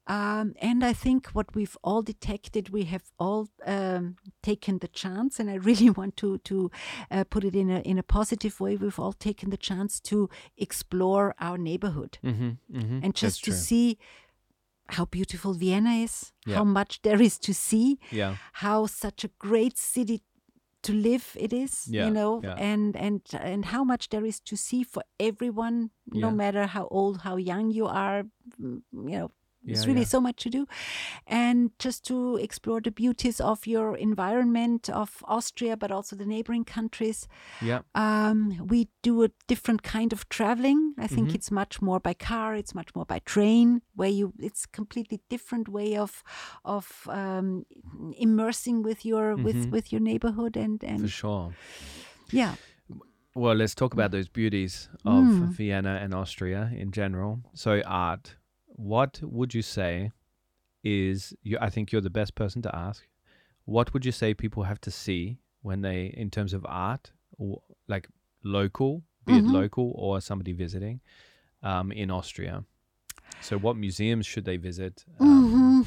Um, 0.09 0.55
and 0.61 0.85
I 0.85 0.93
think 0.93 1.29
what 1.29 1.55
we've 1.55 1.77
all 1.85 2.03
detected, 2.03 2.71
we 2.71 2.85
have 2.85 3.05
all 3.19 3.49
um, 3.67 4.17
taken 4.43 4.79
the 4.79 4.89
chance, 4.89 5.39
and 5.41 5.49
I 5.49 5.55
really 5.55 5.91
want 6.01 6.17
to 6.17 6.39
to 6.39 6.71
uh, 7.11 7.25
put 7.25 7.45
it 7.45 7.55
in 7.55 7.71
a 7.71 7.81
in 7.81 7.99
a 7.99 8.03
positive 8.03 8.59
way. 8.61 8.77
We've 8.77 8.99
all 8.99 9.13
taken 9.13 9.51
the 9.51 9.57
chance 9.57 10.01
to 10.11 10.29
explore 10.57 11.35
our 11.39 11.57
neighborhood 11.59 12.19
Mhm, 12.23 12.57
mhm. 12.71 13.03
and 13.05 13.13
That's 13.15 13.21
just 13.21 13.45
to 13.45 13.51
true. 13.51 13.59
see 13.61 13.99
how 14.89 15.05
beautiful 15.07 15.55
Vienna 15.55 15.91
is, 16.05 16.33
Yeah. 16.47 16.57
how 16.57 16.65
much 16.65 17.01
there 17.03 17.23
is 17.23 17.39
to 17.39 17.53
see, 17.55 17.99
yeah, 18.11 18.37
how 18.53 18.87
such 18.87 19.25
a 19.25 19.31
great 19.39 19.79
city 19.79 20.21
to 20.83 20.93
live 20.93 21.37
it 21.41 21.53
is 21.53 21.87
Yeah, 21.89 22.07
you 22.07 22.13
know 22.13 22.41
yeah. 22.43 22.57
and 22.59 22.97
and 22.97 23.21
and 23.41 23.65
how 23.67 23.85
much 23.85 24.09
there 24.09 24.27
is 24.27 24.41
to 24.41 24.57
see 24.57 24.83
for 24.85 25.03
everyone 25.21 25.91
no 26.07 26.29
Yeah. 26.29 26.35
matter 26.37 26.67
how 26.67 26.89
old 26.91 27.21
how 27.23 27.37
young 27.39 27.71
you 27.71 27.87
are 27.87 28.25
mm, 28.61 28.83
you 28.93 29.19
know 29.19 29.31
there's 29.65 29.83
Yeah, 29.85 29.89
really 29.93 30.01
yeah. 30.01 30.07
so 30.15 30.21
much 30.21 30.43
to 30.43 30.51
do 30.51 30.67
and 31.27 31.71
just 31.79 32.05
to 32.07 32.37
explore 32.37 32.81
the 32.81 32.91
beauties 32.91 33.41
of 33.41 33.67
your 33.67 33.97
environment 33.97 34.89
of 34.91 35.23
austria 35.29 35.77
but 35.77 35.91
also 35.91 36.17
the 36.17 36.27
neighboring 36.27 36.65
countries 36.65 37.29
yeah, 37.63 37.81
um, 37.95 38.67
we 38.67 38.89
do 39.03 39.23
a 39.25 39.29
different 39.47 39.83
kind 39.83 40.13
of 40.13 40.29
traveling. 40.29 40.95
I 40.99 41.07
think 41.07 41.29
Mhm. 41.29 41.35
it's 41.35 41.51
much 41.51 41.81
more 41.83 42.01
by 42.01 42.15
car. 42.15 42.55
It's 42.57 42.75
much 42.75 42.95
more 42.95 43.05
by 43.05 43.21
train, 43.25 43.83
where 43.95 44.09
you 44.09 44.33
it's 44.39 44.67
completely 44.67 45.21
different 45.29 45.69
way 45.69 45.97
of 45.97 46.23
of 46.65 47.07
um, 47.09 47.65
immersing 48.17 48.83
with 48.83 49.05
your 49.05 49.37
Mhm. 49.37 49.45
with 49.45 49.71
with 49.71 49.93
your 49.93 50.01
neighborhood 50.01 50.57
and 50.57 50.83
and. 50.85 51.01
for 51.01 51.09
sure. 51.09 51.53
yeah. 52.33 52.55
Well, 53.35 53.55
let's 53.55 53.75
talk 53.75 53.95
about 53.95 54.11
those 54.11 54.29
beauties 54.29 54.89
of 55.05 55.25
Mm. 55.25 55.53
Vienna 55.57 55.99
and 56.03 56.15
Austria 56.15 56.71
in 56.77 56.91
general. 56.93 57.41
So, 57.55 57.81
art. 57.87 58.37
What 58.83 59.21
would 59.23 59.55
you 59.55 59.63
say 59.63 60.11
is? 60.83 61.35
You, 61.43 61.57
I 61.61 61.71
think 61.71 61.93
you're 61.93 62.01
the 62.01 62.11
best 62.11 62.35
person 62.35 62.63
to 62.63 62.75
ask. 62.75 63.07
What 63.65 63.93
would 63.95 64.05
you 64.05 64.11
say 64.13 64.35
people 64.35 64.65
have 64.65 64.81
to 64.81 64.91
see 64.91 65.39
when 65.63 65.83
they, 65.83 66.07
in 66.07 66.31
terms 66.31 66.53
of 66.53 66.67
art, 66.69 67.13
or 67.39 67.63
like 67.87 68.09
local, 68.43 69.05
be 69.25 69.35
Mhm. 69.35 69.39
it 69.39 69.47
local 69.47 69.93
or 69.95 70.21
somebody 70.21 70.53
visiting, 70.53 71.01
um, 71.63 71.93
in 71.93 72.11
Austria? 72.11 72.65
So, 73.41 73.57
what 73.57 73.77
museums 73.77 74.27
should 74.27 74.45
they 74.45 74.57
visit? 74.57 75.05
Um, 75.21 75.85
Mhm. 75.85 75.87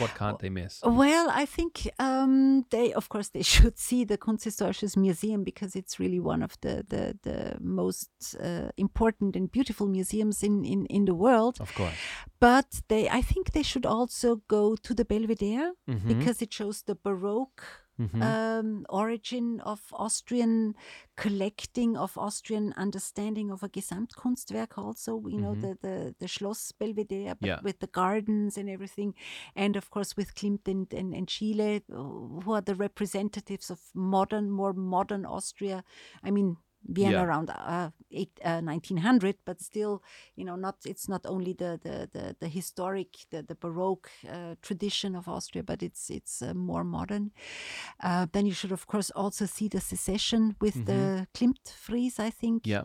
What 0.00 0.14
can't 0.14 0.38
they 0.38 0.50
miss? 0.50 0.80
Well, 0.82 1.28
I 1.30 1.46
think 1.46 1.88
um, 1.98 2.64
they, 2.70 2.92
of 2.92 3.08
course, 3.08 3.28
they 3.30 3.42
should 3.54 3.78
see 3.78 4.04
the 4.04 4.18
Kunsthistorisches 4.18 4.96
Museum 4.96 5.44
because 5.44 5.76
it's 5.76 5.98
really 6.00 6.20
one 6.20 6.42
of 6.42 6.52
the 6.60 6.84
the, 6.88 7.18
the 7.22 7.56
most 7.60 8.10
uh, 8.42 8.70
important 8.76 9.36
and 9.36 9.50
beautiful 9.52 9.86
museums 9.86 10.42
in, 10.42 10.64
in, 10.64 10.86
in 10.86 11.04
the 11.04 11.14
world. 11.14 11.56
Of 11.60 11.74
course. 11.74 11.94
But 12.40 12.80
they, 12.88 13.08
I 13.08 13.22
think, 13.22 13.52
they 13.52 13.62
should 13.62 13.86
also 13.86 14.36
go 14.48 14.74
to 14.76 14.94
the 14.94 15.04
Belvedere 15.04 15.72
Mhm. 15.88 16.08
because 16.08 16.42
it 16.42 16.52
shows 16.52 16.82
the 16.82 16.94
Baroque 16.94 17.62
Mhm. 18.00 18.22
um, 18.22 18.86
origin 18.88 19.60
of 19.60 19.80
Austrian 19.92 20.74
collecting, 21.16 21.96
of 21.96 22.16
Austrian 22.16 22.72
understanding 22.76 23.50
of 23.50 23.62
a 23.62 23.68
Gesamtkunstwerk. 23.68 24.78
Also, 24.78 25.20
you 25.28 25.38
know, 25.38 25.54
Mhm. 25.54 25.60
the, 25.60 25.78
the 25.82 26.14
the 26.18 26.26
Schloss 26.28 26.72
Belvedere, 26.72 27.34
but 27.34 27.48
Yeah. 27.48 27.60
with 27.62 27.78
the 27.80 27.86
gardens 27.88 28.56
and 28.58 28.68
everything, 28.68 29.14
and 29.54 29.76
of 29.76 29.90
course 29.90 30.16
with 30.16 30.34
Klimt 30.34 30.68
and, 30.68 30.92
and, 30.94 31.14
and 31.14 31.26
Schiele, 31.28 31.82
who 32.44 32.52
are 32.52 32.62
the 32.62 32.74
representatives 32.74 33.70
of 33.70 33.80
modern, 33.94 34.50
more 34.50 34.72
modern 34.72 35.24
Austria. 35.26 35.84
I 36.22 36.30
mean. 36.30 36.56
Vienna 36.88 37.10
Yeah. 37.12 37.22
around 37.24 37.50
uh, 37.50 37.90
eight, 38.10 38.40
uh, 38.44 38.60
1900, 38.60 39.36
but 39.44 39.60
still, 39.60 40.02
you 40.36 40.44
know, 40.44 40.56
not 40.56 40.76
it's 40.86 41.08
not 41.08 41.26
only 41.26 41.52
the 41.54 41.78
the 41.82 42.08
the, 42.12 42.36
the 42.40 42.48
historic, 42.48 43.08
the, 43.30 43.42
the 43.42 43.54
Baroque 43.54 44.10
uh, 44.28 44.54
tradition 44.62 45.14
of 45.16 45.28
Austria, 45.28 45.62
but 45.62 45.82
it's 45.82 46.10
it's 46.10 46.42
uh, 46.42 46.54
more 46.54 46.84
modern. 46.84 47.30
Uh, 48.02 48.26
then 48.32 48.46
you 48.46 48.52
should, 48.54 48.72
of 48.72 48.86
course, 48.86 49.10
also 49.14 49.46
see 49.46 49.68
the 49.68 49.80
secession 49.80 50.56
with 50.60 50.84
the 50.86 51.26
Klimt 51.34 51.68
frieze. 51.72 52.18
I 52.18 52.30
think. 52.30 52.66
Yeah. 52.66 52.84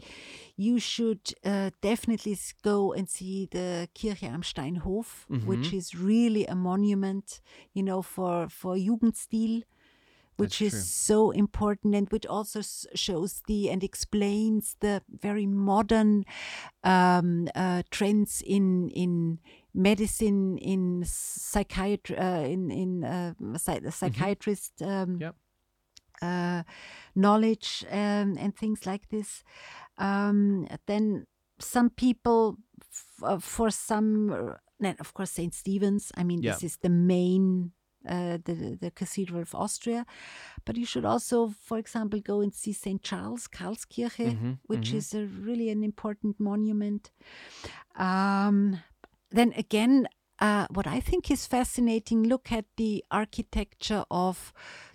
You 0.58 0.80
should 0.80 1.34
uh, 1.46 1.70
definitely 1.82 2.38
go 2.64 2.94
and 2.94 3.10
see 3.10 3.48
the 3.52 3.88
Kirche 3.94 4.24
am 4.34 4.42
Steinhof, 4.42 5.26
which 5.46 5.72
Mhm. 5.72 5.78
is 5.78 5.94
really 5.96 6.46
a 6.48 6.56
monument, 6.56 7.42
you 7.74 7.84
know, 7.84 8.02
for 8.04 8.50
for 8.50 8.76
Jugendstil. 8.78 9.64
Which 10.38 10.60
That's 10.60 10.74
is 10.74 10.74
true. 10.74 10.82
so 10.82 11.32
important 11.32 11.96
and 11.96 12.10
which 12.10 12.26
also 12.26 12.60
s- 12.60 12.86
shows 12.94 13.42
the 13.48 13.70
and 13.72 13.84
explains 13.84 14.76
the 14.82 15.02
very 15.08 15.46
modern 15.48 16.26
um, 16.84 17.48
uh, 17.56 17.84
trends 17.90 18.42
in 18.46 18.90
in 18.90 19.40
medicine, 19.74 20.58
in 20.58 21.04
psychiatry, 21.06 22.18
uh, 22.18 22.42
in 22.42 22.70
in 22.72 23.04
uh, 23.04 23.34
psy- 23.58 23.90
psychiatrist 23.90 24.82
um, 24.82 25.18
Yep. 25.22 25.36
uh, 26.22 26.64
knowledge 27.16 27.86
um, 27.92 28.36
and 28.38 28.56
things 28.56 28.86
like 28.86 29.08
this. 29.10 29.44
Um, 29.98 30.68
then 30.88 31.28
some 31.60 31.90
people, 31.90 32.58
f- 32.82 33.24
uh, 33.24 33.40
for 33.40 33.72
some, 33.72 34.32
uh, 34.32 34.54
then 34.80 34.96
of 35.00 35.14
course 35.14 35.32
Saint 35.32 35.54
Stephen's. 35.54 36.12
I 36.18 36.24
mean, 36.24 36.42
this 36.42 36.64
is 36.64 36.78
the 36.82 36.90
main. 36.90 37.72
Uh, 38.08 38.38
the 38.46 38.78
the 38.80 38.92
cathedral 38.92 39.42
of 39.42 39.56
Austria, 39.56 40.06
but 40.66 40.76
you 40.78 40.86
should 40.86 41.06
also, 41.06 41.50
for 41.68 41.78
example, 41.80 42.20
go 42.22 42.42
and 42.42 42.54
see 42.54 42.74
St. 42.74 43.02
Charles 43.02 43.48
Karlskirche, 43.48 44.32
Mhm, 44.34 44.58
which 44.68 44.92
mhm. 44.92 44.98
is 44.98 45.14
a 45.14 45.26
really 45.46 45.70
an 45.72 45.84
important 45.84 46.40
monument. 46.40 47.12
Um, 47.96 48.80
then 49.32 49.54
again, 49.58 50.08
uh, 50.42 50.68
what 50.70 50.88
I 50.88 51.00
think 51.02 51.32
is 51.32 51.48
fascinating, 51.48 52.24
look 52.28 52.52
at 52.52 52.66
the 52.78 53.04
architecture 53.10 54.04
of 54.12 54.54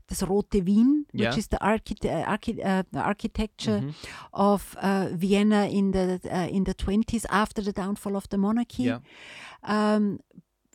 das 0.08 0.22
Rote 0.22 0.60
Wien, 0.64 1.06
which 1.12 1.38
is 1.38 1.48
the 1.48 1.58
archi- 1.64 2.08
uh, 2.08 2.24
archi- 2.30 2.62
uh, 2.62 2.82
the 2.92 3.00
architecture 3.00 3.80
Mhm. 3.80 3.94
of 4.32 4.76
uh, 4.82 5.08
Vienna 5.12 5.66
in 5.68 5.92
the 5.92 6.20
uh, 6.24 6.48
in 6.56 6.64
the 6.64 6.74
twenties 6.74 7.26
after 7.30 7.62
the 7.62 7.72
downfall 7.72 8.16
of 8.16 8.28
the 8.28 8.36
monarchy. 8.38 8.84
Yeah. 8.84 9.00
Um, 9.62 10.18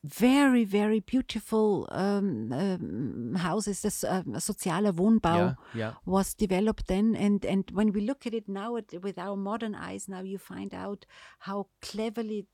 very, 0.06 0.64
very 0.66 1.00
beautiful 1.00 1.88
um, 1.92 2.52
um, 2.54 3.36
houses. 3.36 3.82
This 3.82 4.04
uh, 4.04 4.24
sozialer 4.40 4.92
Wohnbau 4.94 5.36
Yeah. 5.36 5.54
Yeah. 5.74 5.94
was 6.06 6.34
developed 6.34 6.88
then 6.88 7.16
and 7.16 7.46
and 7.46 7.70
when 7.72 7.92
we 7.92 8.02
look 8.02 8.26
at 8.28 8.34
it 8.34 8.48
now 8.48 8.76
at, 8.78 8.94
with 9.04 9.18
our 9.18 9.36
modern 9.36 9.76
eyes 9.76 10.08
now 10.08 10.22
you 10.22 10.38
find 10.38 10.74
out 10.74 11.06
how 11.40 11.68
cleverly 11.82 12.46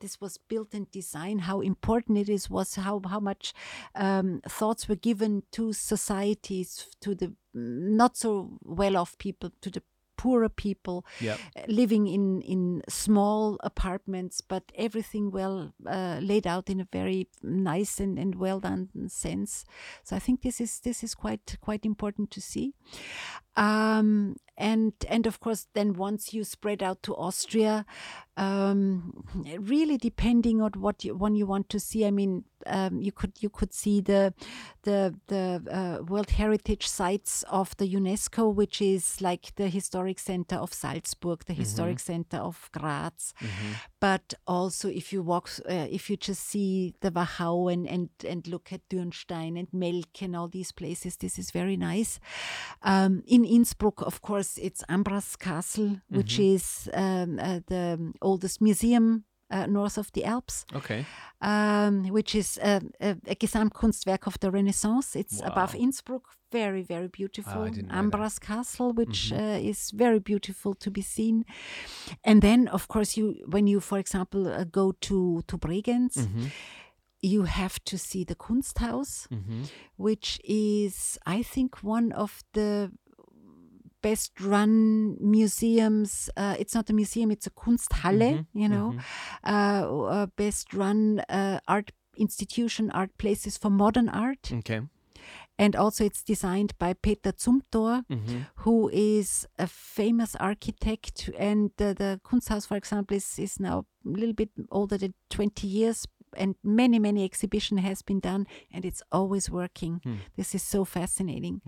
this 0.00 0.20
was 0.20 0.38
built 0.48 0.74
and 0.74 0.90
designed 0.92 1.40
how 1.42 1.60
important 1.60 2.18
it 2.18 2.28
is 2.28 2.48
was 2.50 2.74
how 2.76 3.00
how 3.08 3.20
much 3.20 3.52
um, 3.94 4.40
thoughts 4.48 4.88
were 4.88 5.00
given 5.10 5.42
to 5.50 5.72
societies 5.72 6.86
to 7.00 7.14
the 7.14 7.32
not 7.54 8.16
so 8.16 8.58
well 8.62 8.96
off 8.96 9.16
people 9.18 9.50
to 9.60 9.70
the 9.70 9.82
poorer 10.22 10.48
people 10.50 11.04
Yeah. 11.20 11.36
uh, 11.56 11.62
living 11.80 12.06
in 12.06 12.42
in 12.42 12.82
small 12.88 13.56
apartments 13.62 14.42
but 14.48 14.62
everything 14.74 15.30
well 15.38 15.72
uh, 15.86 16.18
laid 16.30 16.46
out 16.46 16.68
in 16.70 16.80
a 16.80 16.88
very 16.92 17.26
nice 17.42 18.02
and, 18.04 18.18
and 18.18 18.34
well 18.34 18.60
done 18.60 18.88
sense 19.08 19.64
so 20.04 20.16
i 20.16 20.20
think 20.20 20.42
this 20.42 20.60
is 20.60 20.80
this 20.80 21.02
is 21.02 21.14
quite 21.14 21.56
quite 21.66 21.84
important 21.86 22.30
to 22.30 22.40
see 22.40 22.72
um, 23.56 24.36
and 24.58 24.92
and 25.08 25.26
of 25.26 25.38
course 25.40 25.66
then 25.74 25.92
once 25.94 26.34
you 26.34 26.44
spread 26.44 26.82
out 26.82 27.02
to 27.02 27.14
austria 27.16 27.84
um, 28.36 29.24
really 29.58 29.96
depending 29.96 30.60
on 30.62 30.72
what 30.78 31.04
you, 31.04 31.14
one 31.14 31.34
you 31.34 31.46
want 31.46 31.68
to 31.68 31.80
see 31.80 32.04
i 32.06 32.10
mean 32.10 32.44
um, 32.66 33.00
you 33.00 33.12
could 33.12 33.32
you 33.40 33.48
could 33.48 33.72
see 33.72 34.00
the 34.00 34.34
the 34.82 35.14
the 35.28 35.62
uh, 35.70 36.02
world 36.04 36.30
heritage 36.30 36.86
sites 36.88 37.44
of 37.48 37.76
the 37.78 37.86
unesco 37.94 38.52
which 38.52 38.80
is 38.82 39.20
like 39.20 39.54
the 39.56 39.68
historic 39.68 40.18
center 40.18 40.56
of 40.56 40.72
salzburg 40.72 41.44
the 41.46 41.54
historic 41.54 41.98
center 42.00 42.38
of 42.38 42.68
graz 42.72 43.32
Mhm. 43.40 43.74
But 44.00 44.34
also 44.46 44.88
if 44.88 45.12
you 45.12 45.22
walk 45.22 45.50
uh, 45.68 45.86
if 45.90 46.08
you 46.10 46.16
just 46.16 46.46
see 46.46 46.94
the 47.00 47.10
Wachau 47.10 47.72
and, 47.72 47.88
and 47.88 48.08
and 48.26 48.46
look 48.46 48.72
at 48.72 48.88
Dürnstein 48.88 49.58
and 49.58 49.68
Melk 49.72 50.22
and 50.22 50.36
all 50.36 50.48
these 50.48 50.72
places 50.72 51.16
this 51.16 51.38
is 51.38 51.50
very 51.50 51.76
nice. 51.76 52.20
Um, 52.82 53.22
in 53.26 53.44
Innsbruck 53.44 54.02
of 54.02 54.22
course 54.22 54.58
it's 54.58 54.82
Ambras 54.88 55.38
Castle 55.38 56.00
which 56.08 56.38
is 56.38 56.88
um, 56.94 57.38
uh, 57.38 57.60
the 57.66 58.12
oldest 58.22 58.60
museum 58.60 59.24
uh, 59.50 59.66
north 59.66 59.98
of 59.98 60.10
the 60.12 60.24
Alps 60.24 60.64
Okay. 60.74 61.04
um, 61.40 62.08
which 62.08 62.34
is 62.34 62.58
uh, 62.62 62.80
a, 63.00 63.10
a 63.26 63.34
Gesamtkunstwerk 63.36 64.26
of 64.26 64.38
the 64.40 64.50
Renaissance. 64.50 65.16
It's 65.16 65.40
above 65.44 65.74
Innsbruck, 65.74 66.24
very, 66.52 66.82
very 66.82 67.08
beautiful. 67.08 67.64
know. 67.70 67.94
Ambras 67.94 68.38
Castle, 68.40 68.92
which 68.92 69.30
Mhm. 69.32 69.38
uh, 69.38 69.68
is 69.70 69.90
very 69.92 70.18
beautiful 70.20 70.74
to 70.74 70.90
be 70.90 71.02
seen. 71.02 71.44
And 72.24 72.42
then, 72.42 72.68
of 72.68 72.86
course, 72.88 73.16
you 73.20 73.34
when 73.50 73.66
you, 73.66 73.80
for 73.80 73.98
example, 73.98 74.46
uh, 74.48 74.64
go 74.64 74.92
to 75.08 75.42
to 75.46 75.58
Bregenz, 75.58 76.14
Mhm. 76.16 76.50
you 77.22 77.44
have 77.44 77.78
to 77.84 77.96
see 77.98 78.24
the 78.24 78.34
Kunsthaus, 78.36 79.26
Mhm. 79.30 79.68
which 79.96 80.40
is, 80.44 81.18
I 81.26 81.42
think, 81.42 81.76
one 81.82 82.12
of 82.12 82.42
the 82.52 82.90
best 84.02 84.40
run 84.40 85.16
museums. 85.20 86.30
Uh, 86.36 86.54
it's 86.58 86.74
not 86.74 86.90
a 86.90 86.92
museum; 86.92 87.30
it's 87.30 87.46
a 87.46 87.50
Kunsthalle. 87.50 88.30
Mhm. 88.38 88.46
You 88.54 88.68
know, 88.68 88.92
Mhm. 88.92 89.00
uh, 89.44 90.04
uh, 90.04 90.26
best 90.36 90.72
run 90.74 91.20
uh, 91.28 91.58
art 91.66 91.92
institution, 92.16 92.90
art 92.90 93.10
places 93.18 93.56
for 93.58 93.70
modern 93.70 94.08
art. 94.08 94.50
Okay. 94.52 94.80
And 95.60 95.74
also, 95.74 96.04
it's 96.04 96.22
designed 96.22 96.72
by 96.78 96.94
Peter 96.94 97.32
Zumthor, 97.32 98.04
Mhm. 98.08 98.46
who 98.64 98.88
is 98.92 99.46
a 99.58 99.66
famous 99.66 100.36
architect. 100.36 101.30
And 101.38 101.70
the, 101.76 101.94
the 101.94 102.20
Kunsthaus, 102.24 102.66
for 102.66 102.76
example, 102.76 103.16
is, 103.16 103.38
is 103.38 103.58
now 103.60 103.84
a 104.06 104.08
little 104.08 104.34
bit 104.34 104.50
older 104.70 104.96
than 104.98 105.14
20 105.30 105.66
years. 105.66 106.06
And 106.36 106.54
many, 106.62 106.98
many 106.98 107.24
exhibition 107.24 107.78
has 107.78 108.02
been 108.02 108.20
done, 108.20 108.46
and 108.72 108.84
it's 108.84 109.02
always 109.12 109.50
working. 109.50 110.00
Hmm. 110.04 110.14
This 110.36 110.54
is 110.54 110.62
so 110.62 110.84
fascinating. 110.84 111.60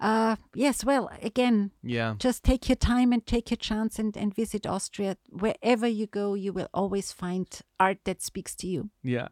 Uh, 0.00 0.36
yes, 0.54 0.84
well, 0.84 1.10
again, 1.22 1.70
Yeah. 1.82 2.14
just 2.18 2.44
take 2.44 2.68
your 2.68 2.76
time 2.76 3.12
and 3.12 3.24
take 3.26 3.50
your 3.50 3.56
chance 3.56 3.98
and, 3.98 4.16
and 4.16 4.34
visit 4.34 4.66
Austria. 4.66 5.16
Wherever 5.30 5.86
you 5.86 6.06
go, 6.06 6.34
you 6.34 6.52
will 6.52 6.68
always 6.72 7.12
find 7.12 7.46
art 7.80 7.98
that 8.04 8.22
speaks 8.22 8.54
to 8.56 8.66
you. 8.66 8.90
Yeah. 9.02 9.28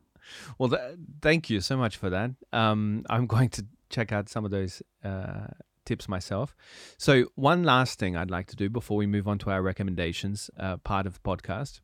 Well, 0.58 0.70
th- 0.70 0.98
thank 1.22 1.48
you 1.50 1.60
so 1.60 1.76
much 1.76 1.96
for 1.96 2.10
that. 2.10 2.30
Um, 2.52 3.04
I'm 3.08 3.26
going 3.36 3.50
to 3.50 3.66
check 3.90 4.12
out 4.12 4.28
some 4.28 4.44
of 4.44 4.50
those 4.50 4.82
uh, 5.04 5.46
tips 5.84 6.08
myself. 6.08 6.56
So, 6.98 7.26
one 7.36 7.62
last 7.62 7.98
thing 8.00 8.16
I'd 8.16 8.30
like 8.30 8.48
to 8.48 8.56
do 8.56 8.68
before 8.68 8.96
we 8.96 9.06
move 9.06 9.28
on 9.28 9.38
to 9.38 9.50
our 9.50 9.62
recommendations 9.62 10.50
uh, 10.58 10.78
part 10.78 11.06
of 11.06 11.14
the 11.14 11.20
podcast 11.20 11.80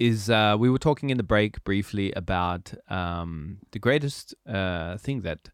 is 0.00 0.30
uh, 0.30 0.56
we 0.58 0.70
were 0.70 0.78
talking 0.78 1.10
in 1.10 1.18
the 1.18 1.22
break 1.22 1.62
briefly 1.62 2.10
about 2.12 2.72
um, 2.88 3.58
the 3.72 3.78
greatest 3.78 4.34
uh, 4.48 4.96
thing 4.96 5.20
that 5.20 5.50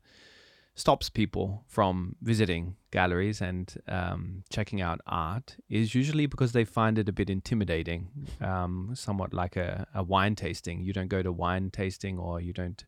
stops 0.77 1.11
people 1.11 1.65
from 1.67 2.15
visiting 2.23 2.77
galleries 2.93 3.41
and 3.41 3.83
um, 3.89 4.45
checking 4.49 4.81
out 4.81 5.01
art 5.07 5.57
is 5.69 5.95
usually 5.95 6.27
because 6.27 6.53
they 6.53 6.65
find 6.65 6.99
it 6.99 7.09
a 7.09 7.13
bit 7.13 7.29
intimidating, 7.29 8.09
um, 8.41 8.93
somewhat 8.95 9.35
like 9.35 9.57
a, 9.57 9.87
a 9.95 10.03
wine 10.03 10.37
tasting. 10.37 10.83
You 10.83 10.93
don't 10.93 11.09
go 11.09 11.23
to 11.23 11.33
wine 11.33 11.71
tasting 11.71 12.19
or 12.19 12.41
you 12.41 12.53
don't 12.53 12.85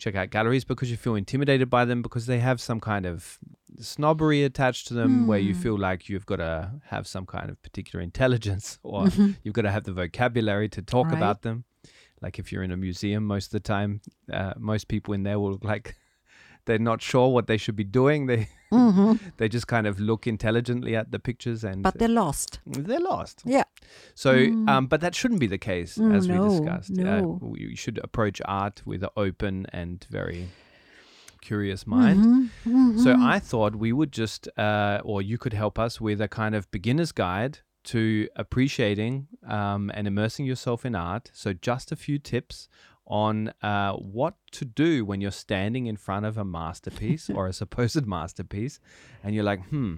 check 0.00 0.14
out 0.16 0.30
galleries 0.30 0.64
because 0.64 0.90
you 0.90 0.96
feel 0.96 1.14
intimidated 1.14 1.68
by 1.70 1.84
them 1.84 2.02
because 2.02 2.26
they 2.26 2.38
have 2.40 2.60
some 2.60 2.80
kind 2.80 3.04
of 3.06 3.38
snobbery 3.78 4.42
attached 4.44 4.86
to 4.88 4.94
them 4.94 5.26
where 5.26 5.38
you 5.38 5.54
Hmm. 5.54 5.60
feel 5.60 5.78
like 5.78 6.08
you've 6.08 6.26
got 6.26 6.36
to 6.36 6.72
have 6.86 7.06
some 7.06 7.26
kind 7.26 7.48
of 7.50 7.62
particular 7.62 8.02
intelligence 8.02 8.78
or 8.82 9.06
Mhm. 9.06 9.36
you've 9.42 9.54
got 9.54 9.62
to 9.62 9.70
have 9.70 9.84
the 9.84 9.92
vocabulary 9.92 10.68
to 10.70 10.82
talk 10.82 11.06
Right. 11.12 11.16
about 11.18 11.42
them. 11.42 11.64
like 12.22 12.38
if 12.38 12.52
you're 12.52 12.62
in 12.62 12.70
a 12.70 12.76
museum, 12.76 13.24
most 13.24 13.46
of 13.46 13.52
the 13.52 13.60
time, 13.60 14.00
uh, 14.30 14.52
most 14.58 14.88
people 14.88 15.14
in 15.14 15.22
there 15.22 15.38
will 15.40 15.52
look 15.52 15.64
like 15.64 15.96
they're 16.66 16.78
not 16.90 17.00
sure 17.00 17.28
what 17.32 17.46
they 17.46 17.56
should 17.56 17.76
be 17.76 17.84
doing. 18.00 18.26
They 18.26 18.48
hmm 18.70 19.12
they 19.38 19.48
just 19.48 19.66
kind 19.66 19.86
of 19.86 19.98
look 20.00 20.26
intelligently 20.26 20.94
at 20.96 21.10
the 21.10 21.18
pictures 21.18 21.64
and 21.64 21.82
But 21.82 21.98
they're 21.98 22.08
lost. 22.08 22.60
they're 22.66 23.00
lost. 23.00 23.42
Yeah. 23.44 23.64
So, 24.14 24.32
Mm. 24.34 24.68
um, 24.68 24.86
but 24.86 25.00
that 25.00 25.14
shouldn't 25.14 25.40
be 25.40 25.46
the 25.48 25.58
case, 25.58 25.98
Mm, 25.98 26.14
as 26.14 26.28
we 26.28 26.34
no, 26.36 26.48
discussed. 26.48 26.90
no. 26.92 27.38
Uh, 27.42 27.54
you 27.56 27.74
should 27.76 27.98
approach 28.04 28.40
art 28.44 28.82
with 28.86 29.02
an 29.02 29.10
open 29.16 29.66
and 29.72 30.06
very 30.10 30.48
curious 31.40 31.86
mind. 31.86 32.22
Mhm, 32.24 32.50
So 32.96 33.14
mhm. 33.14 33.22
I 33.22 33.38
thought 33.40 33.76
we 33.76 33.92
would 33.92 34.12
just, 34.12 34.48
uh, 34.58 35.00
or 35.04 35.22
you 35.22 35.38
could 35.38 35.52
help 35.54 35.78
us 35.78 36.00
with 36.00 36.20
a 36.20 36.28
kind 36.28 36.54
of 36.54 36.70
beginner's 36.70 37.12
guide 37.12 37.58
to 37.84 38.28
appreciating 38.36 39.26
um, 39.48 39.90
and 39.94 40.06
immersing 40.06 40.44
yourself 40.46 40.84
in 40.84 40.94
art. 40.94 41.30
So 41.32 41.52
just 41.52 41.92
a 41.92 41.96
few 41.96 42.18
tips 42.18 42.68
on 43.10 43.52
uh, 43.62 43.92
what 43.94 44.34
to 44.52 44.64
do 44.64 45.04
when 45.04 45.20
you're 45.20 45.32
standing 45.32 45.86
in 45.86 45.96
front 45.96 46.24
of 46.26 46.38
a 46.38 46.44
masterpiece 46.44 47.28
or 47.36 47.46
a 47.48 47.52
supposed 47.52 48.06
masterpiece, 48.16 48.80
and 49.22 49.34
you're 49.34 49.44
like, 49.44 49.62
hmm. 49.68 49.96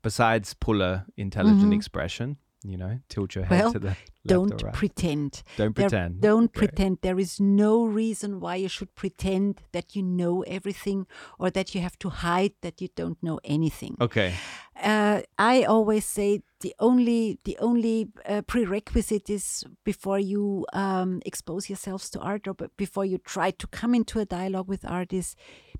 Besides 0.00 0.54
pull 0.54 0.80
a 0.80 1.04
intelligent 1.16 1.70
Mhm. 1.72 1.74
expression, 1.74 2.36
you 2.64 2.76
know, 2.76 2.98
tilt 3.08 3.34
your 3.34 3.44
head 3.44 3.60
Well, 3.60 3.72
to 3.72 3.78
the 3.78 3.86
left 3.88 4.10
don't 4.26 4.62
or 4.62 4.66
right. 4.66 4.74
pretend. 4.74 5.42
don't 5.56 5.74
There- 5.76 5.88
pretend. 5.88 6.20
Don't 6.20 6.44
Okay. 6.50 6.58
pretend. 6.66 6.98
There 7.02 7.18
is 7.18 7.40
no 7.40 7.84
reason 7.86 8.40
why 8.40 8.56
you 8.56 8.68
should 8.68 8.94
pretend 8.94 9.62
that 9.72 9.94
you 9.96 10.02
know 10.02 10.42
everything 10.42 11.06
or 11.38 11.50
that 11.50 11.74
you 11.74 11.80
have 11.80 11.98
to 12.00 12.08
hide 12.10 12.52
that 12.62 12.80
you 12.80 12.88
don't 12.96 13.22
know 13.22 13.38
anything. 13.44 13.96
Okay. 14.00 14.34
Uh, 14.82 15.22
I 15.38 15.62
always 15.64 16.04
say 16.04 16.42
the 16.60 16.74
only 16.78 17.38
the 17.44 17.56
only 17.60 18.08
uh, 18.26 18.42
prerequisite 18.42 19.30
is 19.30 19.64
before 19.84 20.18
you 20.18 20.66
um, 20.72 21.20
expose 21.24 21.68
yourselves 21.70 22.10
to 22.10 22.18
art 22.20 22.46
or 22.48 22.54
before 22.76 23.04
you 23.06 23.18
try 23.18 23.50
to 23.52 23.66
come 23.68 23.94
into 23.94 24.18
a 24.20 24.24
dialogue 24.24 24.68
with 24.68 24.84
art 24.84 25.12
is 25.12 25.36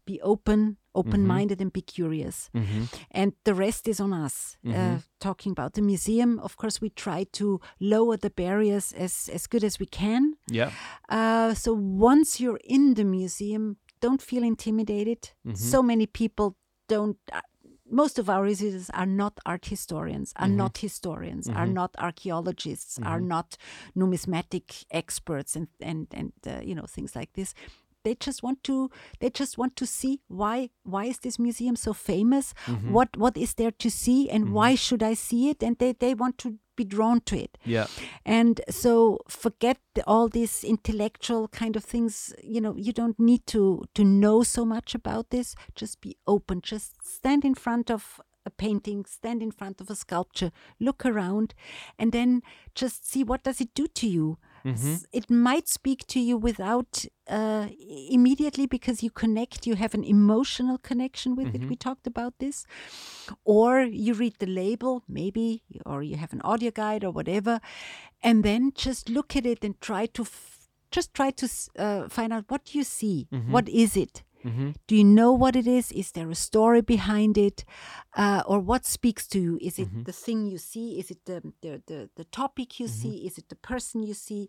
be 0.06 0.20
open, 0.22 0.76
open 0.98 1.26
minded, 1.26 1.60
and 1.60 1.72
be 1.72 1.80
curious. 1.82 2.50
hmm 2.52 2.84
And 3.10 3.32
the 3.44 3.54
rest 3.54 3.88
is 3.88 4.00
on 4.00 4.12
us. 4.12 4.56
Uh, 4.64 4.70
Mhm. 4.70 5.02
talking 5.18 5.52
about 5.58 5.72
the 5.72 5.82
museum, 5.82 6.38
of 6.38 6.56
course, 6.56 6.80
we 6.84 6.90
try 6.90 7.24
to 7.38 7.60
lower 7.78 8.16
the 8.18 8.30
barriers 8.30 8.92
as 9.04 9.28
as 9.34 9.46
good 9.48 9.64
as 9.64 9.78
we 9.78 9.86
can. 9.86 10.22
Yeah. 10.52 10.70
Uh, 11.08 11.54
so 11.54 11.72
once 12.12 12.44
you're 12.44 12.60
in 12.64 12.94
the 12.94 13.04
museum, 13.04 13.76
don't 14.00 14.22
feel 14.22 14.42
intimidated. 14.44 15.18
So 15.54 15.82
many 15.82 16.06
people 16.06 16.56
don't. 16.88 17.16
Uh, 17.32 17.40
most 17.90 18.18
of 18.18 18.28
our 18.28 18.44
visitors 18.46 18.90
are 18.90 19.06
not 19.06 19.32
art 19.44 19.66
historians, 19.66 20.32
are 20.36 20.48
Mhm. 20.50 20.56
not 20.56 20.78
historians, 20.78 21.48
are 21.48 21.66
Mhm. 21.68 21.74
not 21.74 21.90
archaeologists, 21.98 22.98
are 23.02 23.20
Mhm. 23.20 23.28
not 23.28 23.56
numismatic 23.94 24.84
experts, 24.90 25.56
and 25.56 25.68
and 25.80 26.06
and 26.14 26.32
uh, 26.46 26.60
you 26.68 26.74
know 26.74 26.86
things 26.86 27.14
like 27.16 27.32
this. 27.32 27.54
They 28.08 28.14
just 28.26 28.42
want 28.42 28.62
to. 28.64 28.76
They 29.20 29.30
just 29.40 29.58
want 29.58 29.76
to 29.76 29.86
see 29.86 30.20
why. 30.28 30.70
Why 30.94 31.04
is 31.12 31.18
this 31.18 31.38
museum 31.38 31.76
so 31.76 31.92
famous? 31.92 32.54
Mhm. 32.66 32.92
What 32.96 33.16
What 33.24 33.36
is 33.36 33.52
there 33.54 33.74
to 33.84 33.90
see, 33.90 34.30
and 34.30 34.44
Mhm. 34.46 34.52
why 34.60 34.70
should 34.76 35.02
I 35.02 35.14
see 35.14 35.42
it? 35.50 35.62
And 35.62 35.76
they 35.78 35.92
they 36.04 36.14
want 36.14 36.38
to 36.38 36.48
be 36.80 36.84
drawn 36.84 37.20
to 37.20 37.36
it. 37.36 37.58
Yeah. 37.66 37.86
And 38.24 38.60
so 38.70 39.18
forget 39.28 39.78
all 40.06 40.28
these 40.28 40.62
intellectual 40.68 41.48
kind 41.48 41.76
of 41.76 41.84
things. 41.84 42.32
You 42.42 42.60
know, 42.60 42.74
you 42.86 42.92
don't 42.92 43.18
need 43.18 43.42
to 43.48 43.62
to 43.94 44.04
know 44.04 44.42
so 44.44 44.64
much 44.64 44.94
about 44.94 45.28
this. 45.30 45.54
Just 45.80 46.00
be 46.00 46.16
open. 46.26 46.60
Just 46.72 46.94
stand 47.02 47.44
in 47.44 47.54
front 47.54 47.90
of 47.90 48.20
a 48.46 48.50
painting, 48.50 49.04
stand 49.06 49.42
in 49.42 49.50
front 49.50 49.80
of 49.80 49.90
a 49.90 49.94
sculpture, 49.94 50.50
look 50.80 51.04
around, 51.04 51.52
and 51.98 52.12
then 52.12 52.40
just 52.74 53.04
see 53.10 53.22
what 53.24 53.42
does 53.44 53.60
it 53.60 53.74
do 53.74 53.86
to 54.00 54.06
you. 54.06 54.38
Mhm. 54.68 55.04
It 55.12 55.30
might 55.30 55.68
speak 55.68 56.00
to 56.06 56.18
you 56.20 56.36
without 56.36 57.04
uh, 57.30 57.66
immediately 58.16 58.66
because 58.66 59.02
you 59.04 59.10
connect. 59.10 59.66
You 59.66 59.74
have 59.76 59.94
an 59.94 60.04
emotional 60.04 60.78
connection 60.78 61.36
with 61.36 61.54
it. 61.54 61.60
Mhm. 61.62 61.68
We 61.68 61.76
talked 61.76 62.06
about 62.06 62.34
this, 62.38 62.64
or 63.44 63.80
you 63.82 64.14
read 64.14 64.34
the 64.38 64.46
label, 64.46 65.02
maybe, 65.08 65.62
or 65.84 66.02
you 66.02 66.16
have 66.16 66.32
an 66.32 66.40
audio 66.42 66.70
guide 66.70 67.04
or 67.04 67.10
whatever, 67.10 67.60
and 68.22 68.42
then 68.44 68.72
just 68.74 69.08
look 69.08 69.36
at 69.36 69.44
it 69.46 69.64
and 69.64 69.74
try 69.80 70.06
to 70.06 70.22
f- 70.22 70.54
just 70.90 71.12
try 71.12 71.30
to 71.30 71.46
uh, 71.78 72.08
find 72.08 72.32
out 72.32 72.44
what 72.48 72.74
you 72.74 72.82
see. 72.84 73.26
Mhm. 73.30 73.50
What 73.50 73.68
is 73.68 73.96
it? 73.96 74.22
Mhm. 74.44 74.74
Do 74.86 74.94
you 74.94 75.04
know 75.04 75.32
what 75.32 75.56
it 75.56 75.66
is? 75.66 75.92
Is 75.92 76.12
there 76.12 76.30
a 76.30 76.34
story 76.34 76.80
behind 76.82 77.36
it, 77.36 77.64
uh, 78.16 78.42
or 78.46 78.60
what 78.60 78.86
speaks 78.86 79.26
to 79.28 79.38
you? 79.38 79.58
Is 79.60 79.78
it 79.78 79.88
Mhm. 79.88 80.04
the 80.04 80.12
thing 80.12 80.46
you 80.46 80.58
see? 80.58 80.98
Is 80.98 81.10
it 81.10 81.24
the 81.24 81.40
the 81.60 81.82
the, 81.86 82.08
the 82.14 82.24
topic 82.24 82.78
you 82.80 82.86
Mm-hmm. 82.88 83.00
see? 83.02 83.26
Is 83.26 83.38
it 83.38 83.48
the 83.48 83.56
person 83.68 84.02
you 84.02 84.14
see? 84.14 84.48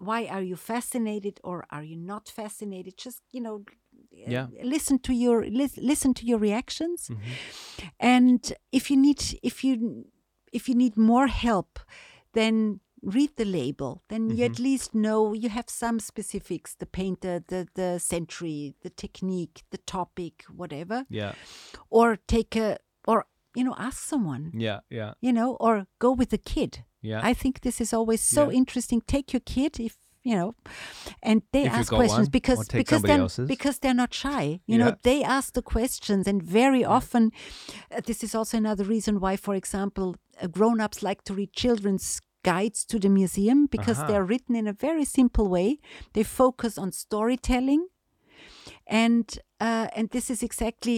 Why 0.00 0.26
are 0.26 0.42
you 0.42 0.56
fascinated, 0.56 1.40
or 1.42 1.64
are 1.70 1.82
you 1.84 1.96
not 1.96 2.28
fascinated? 2.28 2.94
Just 3.04 3.20
you 3.32 3.40
know, 3.40 3.64
uh, 4.12 4.30
Yeah. 4.30 4.46
listen 4.62 4.98
to 4.98 5.12
your 5.12 5.44
lis- 5.50 5.78
listen 5.82 6.14
to 6.14 6.24
your 6.24 6.40
reactions, 6.40 7.08
Mhm. 7.08 7.18
and 8.00 8.52
if 8.72 8.90
you 8.90 8.96
need 8.96 9.20
if 9.42 9.62
you 9.64 10.04
if 10.52 10.68
you 10.68 10.74
need 10.76 10.96
more 10.96 11.26
help, 11.28 11.78
then 12.32 12.80
read 13.02 13.30
the 13.36 13.44
label 13.44 14.02
then 14.08 14.30
you 14.30 14.44
at 14.44 14.52
Mm-hmm. 14.52 14.62
least 14.62 14.94
know 14.94 15.32
you 15.32 15.48
have 15.48 15.68
some 15.68 16.00
specifics 16.00 16.74
the 16.74 16.86
painter 16.86 17.42
the 17.48 17.66
the 17.74 17.98
century 17.98 18.74
the 18.82 18.90
technique 18.90 19.62
the 19.70 19.78
topic 19.78 20.44
whatever 20.56 21.04
Yeah. 21.08 21.32
or 21.90 22.16
take 22.26 22.56
a 22.56 22.78
or 23.06 23.24
you 23.56 23.64
know 23.64 23.74
ask 23.78 23.98
someone 24.08 24.50
Yeah. 24.54 24.80
Yeah. 24.90 25.12
you 25.20 25.32
know 25.32 25.56
or 25.60 25.86
go 25.98 26.10
with 26.12 26.32
a 26.32 26.38
kid 26.38 26.84
Yeah. 27.02 27.20
i 27.30 27.34
think 27.34 27.60
this 27.60 27.80
is 27.80 27.92
always 27.92 28.20
so 28.22 28.42
Yeah. 28.50 28.56
interesting 28.58 29.00
take 29.06 29.32
your 29.32 29.42
kid 29.44 29.78
if 29.80 29.96
you 30.24 30.34
know 30.36 30.54
and 31.22 31.42
they 31.52 31.64
If 31.66 31.72
ask 31.72 31.92
questions 31.92 32.26
one, 32.26 32.30
because 32.30 32.68
because 32.68 33.04
else's. 33.04 33.48
because 33.48 33.78
they're 33.78 33.94
not 34.04 34.12
shy 34.14 34.60
you 34.66 34.76
know 34.78 34.92
they 35.02 35.22
ask 35.24 35.52
the 35.54 35.62
questions 35.62 36.26
and 36.28 36.42
very 36.42 36.84
often 36.84 37.30
uh, 37.96 38.00
this 38.04 38.22
is 38.22 38.34
also 38.34 38.56
another 38.58 38.84
reason 38.84 39.20
why 39.20 39.36
for 39.36 39.54
example 39.54 40.16
uh, 40.42 40.46
grown-ups 40.48 41.02
like 41.02 41.22
to 41.24 41.34
read 41.34 41.52
children's 41.52 42.20
guides 42.50 42.84
to 42.90 42.98
the 43.04 43.10
museum 43.20 43.66
because 43.66 43.98
Aha. 43.98 44.06
they're 44.06 44.28
written 44.30 44.54
in 44.60 44.66
a 44.66 44.76
very 44.86 45.04
simple 45.04 45.46
way 45.56 45.68
they 46.14 46.24
focus 46.42 46.78
on 46.78 46.92
storytelling 46.92 47.82
and 48.86 49.26
uh, 49.60 49.88
and 49.96 50.10
this 50.10 50.30
is 50.30 50.42
exactly 50.42 50.96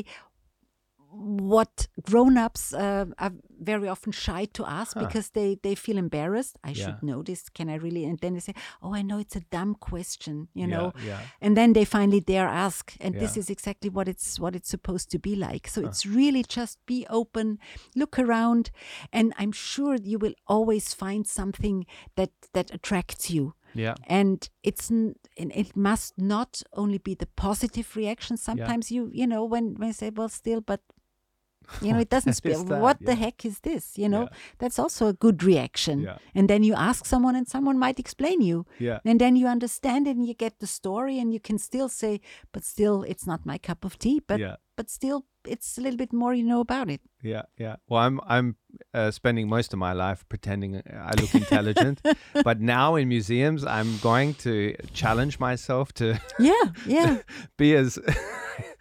what 1.13 1.89
grown-ups 2.03 2.73
uh, 2.73 3.07
are 3.19 3.33
very 3.61 3.89
often 3.89 4.13
shy 4.13 4.45
to 4.55 4.65
ask 4.65 4.95
Huh. 4.97 5.07
because 5.07 5.31
they 5.31 5.57
they 5.63 5.75
feel 5.75 5.99
embarrassed. 5.99 6.57
I 6.65 6.71
Yeah. 6.71 6.85
should 6.85 7.03
know 7.03 7.23
this. 7.23 7.49
Can 7.49 7.69
i 7.69 7.75
really? 7.75 8.05
And 8.05 8.19
then 8.21 8.35
they 8.35 8.41
say 8.41 8.55
oh 8.83 8.95
i 8.95 9.03
know 9.03 9.19
it's 9.19 9.37
a 9.37 9.41
dumb 9.51 9.75
question 9.75 10.49
you 10.55 10.67
Yeah, 10.67 10.77
know? 10.77 10.93
Yeah. 11.05 11.21
and 11.41 11.57
then 11.57 11.73
they 11.73 11.85
finally 11.85 12.21
dare 12.21 12.49
ask 12.49 12.95
and 13.01 13.15
this 13.15 13.37
is 13.37 13.51
exactly 13.51 13.91
what 13.91 14.09
it's 14.09 14.39
what 14.41 14.55
it's 14.55 14.69
supposed 14.71 15.11
to 15.11 15.19
be 15.19 15.35
like. 15.37 15.69
So 15.69 15.81
it's 15.83 16.07
really 16.07 16.43
just 16.59 16.79
be 16.87 17.07
open 17.11 17.59
look 17.97 18.19
around 18.19 18.71
and 19.13 19.33
i'm 19.41 19.53
sure 19.53 19.97
you 20.11 20.19
will 20.19 20.35
always 20.47 20.95
find 20.95 21.27
something 21.27 21.87
that 22.17 22.31
that 22.55 22.71
attracts 22.75 23.31
you. 23.31 23.55
Yeah. 23.75 23.95
and 24.09 24.49
it's 24.63 24.91
and 24.91 25.15
it 25.37 25.77
must 25.77 26.19
not 26.19 26.63
only 26.73 26.99
be 26.99 27.15
the 27.15 27.29
positive 27.37 27.89
reaction. 27.97 28.37
Sometimes 28.37 28.91
you 28.91 29.11
you 29.21 29.27
know 29.27 29.45
when 29.53 29.75
when 29.79 29.89
you 29.89 29.95
say 29.95 30.11
well 30.11 30.29
still 30.29 30.61
but 30.61 30.81
you 31.83 31.93
know 31.93 32.01
it 32.01 32.09
doesn't 32.15 32.33
speak 32.35 32.57
that? 32.67 32.81
what 32.81 32.99
the 33.01 33.15
heck 33.15 33.45
is 33.45 33.61
this 33.61 33.97
you 33.99 34.09
know 34.09 34.23
Yeah. 34.23 34.37
that's 34.59 34.79
also 34.79 35.07
a 35.09 35.13
good 35.13 35.43
reaction 35.43 36.01
Yeah. 36.01 36.19
and 36.35 36.49
then 36.49 36.63
you 36.63 36.75
ask 36.75 37.07
someone 37.07 37.37
and 37.39 37.47
someone 37.49 37.79
might 37.79 37.99
explain 37.99 38.41
you 38.41 38.67
Yeah. 38.79 38.99
and 39.05 39.21
then 39.21 39.37
you 39.37 39.47
understand 39.47 40.07
it 40.07 40.17
and 40.17 40.27
you 40.27 40.35
get 40.35 40.59
the 40.59 40.67
story 40.67 41.19
and 41.21 41.33
you 41.33 41.41
can 41.41 41.59
still 41.59 41.89
say 41.89 42.21
but 42.53 42.65
still 42.65 43.03
it's 43.03 43.27
not 43.27 43.47
my 43.47 43.59
cup 43.59 43.85
of 43.85 43.99
tea 43.99 44.21
but 44.27 44.41
yeah. 44.41 44.57
but 44.77 44.91
still 44.91 45.25
it's 45.47 45.79
a 45.79 45.81
little 45.81 45.97
bit 45.97 46.13
more 46.13 46.35
you 46.35 46.45
know 46.45 46.61
about 46.61 46.89
it 46.91 47.01
Yeah, 47.23 47.43
yeah. 47.59 47.77
Well, 47.89 48.01
I'm 48.07 48.21
I'm 48.27 48.57
uh, 48.95 49.11
spending 49.11 49.49
most 49.49 49.73
of 49.73 49.79
my 49.79 49.93
life 49.93 50.25
pretending 50.29 50.83
I 50.93 51.13
look 51.21 51.35
intelligent, 51.35 52.01
but 52.45 52.61
now 52.61 52.97
in 52.97 53.09
museums, 53.09 53.65
I'm 53.65 53.99
going 53.99 54.35
to 54.47 54.75
challenge 54.93 55.39
myself 55.41 55.93
to 55.95 56.19
yeah 56.39 56.65
yeah 56.87 57.19
be 57.57 57.75
as 57.77 57.99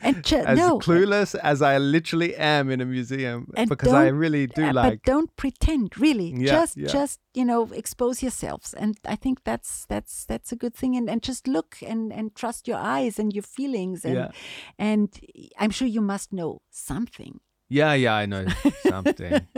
and 0.02 0.24
ju- 0.24 0.38
as 0.46 0.58
no 0.58 0.80
clueless 0.80 1.36
as 1.36 1.62
I 1.62 1.78
literally 1.78 2.36
am 2.36 2.70
in 2.70 2.82
a 2.82 2.86
museum 2.86 3.52
And 3.56 3.70
because 3.70 3.94
I 3.94 4.08
really 4.08 4.48
do 4.48 4.62
Yeah, 4.62 4.72
like. 4.72 5.02
but 5.04 5.04
don't 5.12 5.36
pretend 5.36 5.98
really 5.98 6.34
Yeah, 6.36 6.52
just 6.52 6.78
yeah. 6.78 6.88
just 6.88 7.20
you 7.34 7.46
know 7.46 7.70
expose 7.74 8.24
yourselves 8.24 8.74
and 8.74 8.98
i 9.06 9.16
think 9.16 9.38
that's 9.44 9.86
that's 9.86 10.26
that's 10.26 10.52
a 10.52 10.56
good 10.56 10.74
thing 10.74 10.96
and, 10.98 11.10
and 11.10 11.22
just 11.22 11.48
look 11.48 11.78
and 11.88 12.12
and 12.12 12.34
trust 12.36 12.68
your 12.68 12.78
eyes 12.80 13.20
and 13.20 13.34
your 13.34 13.44
feelings 13.44 14.04
and 14.04 14.16
Yeah. 14.16 14.32
and 14.80 15.10
i'm 15.60 15.70
sure 15.72 15.88
you 15.88 16.02
must 16.02 16.34
know 16.34 16.62
something 16.72 17.40
Yeah, 17.70 17.94
yeah, 17.94 18.16
I 18.16 18.26
know 18.26 18.46
something. 18.84 19.48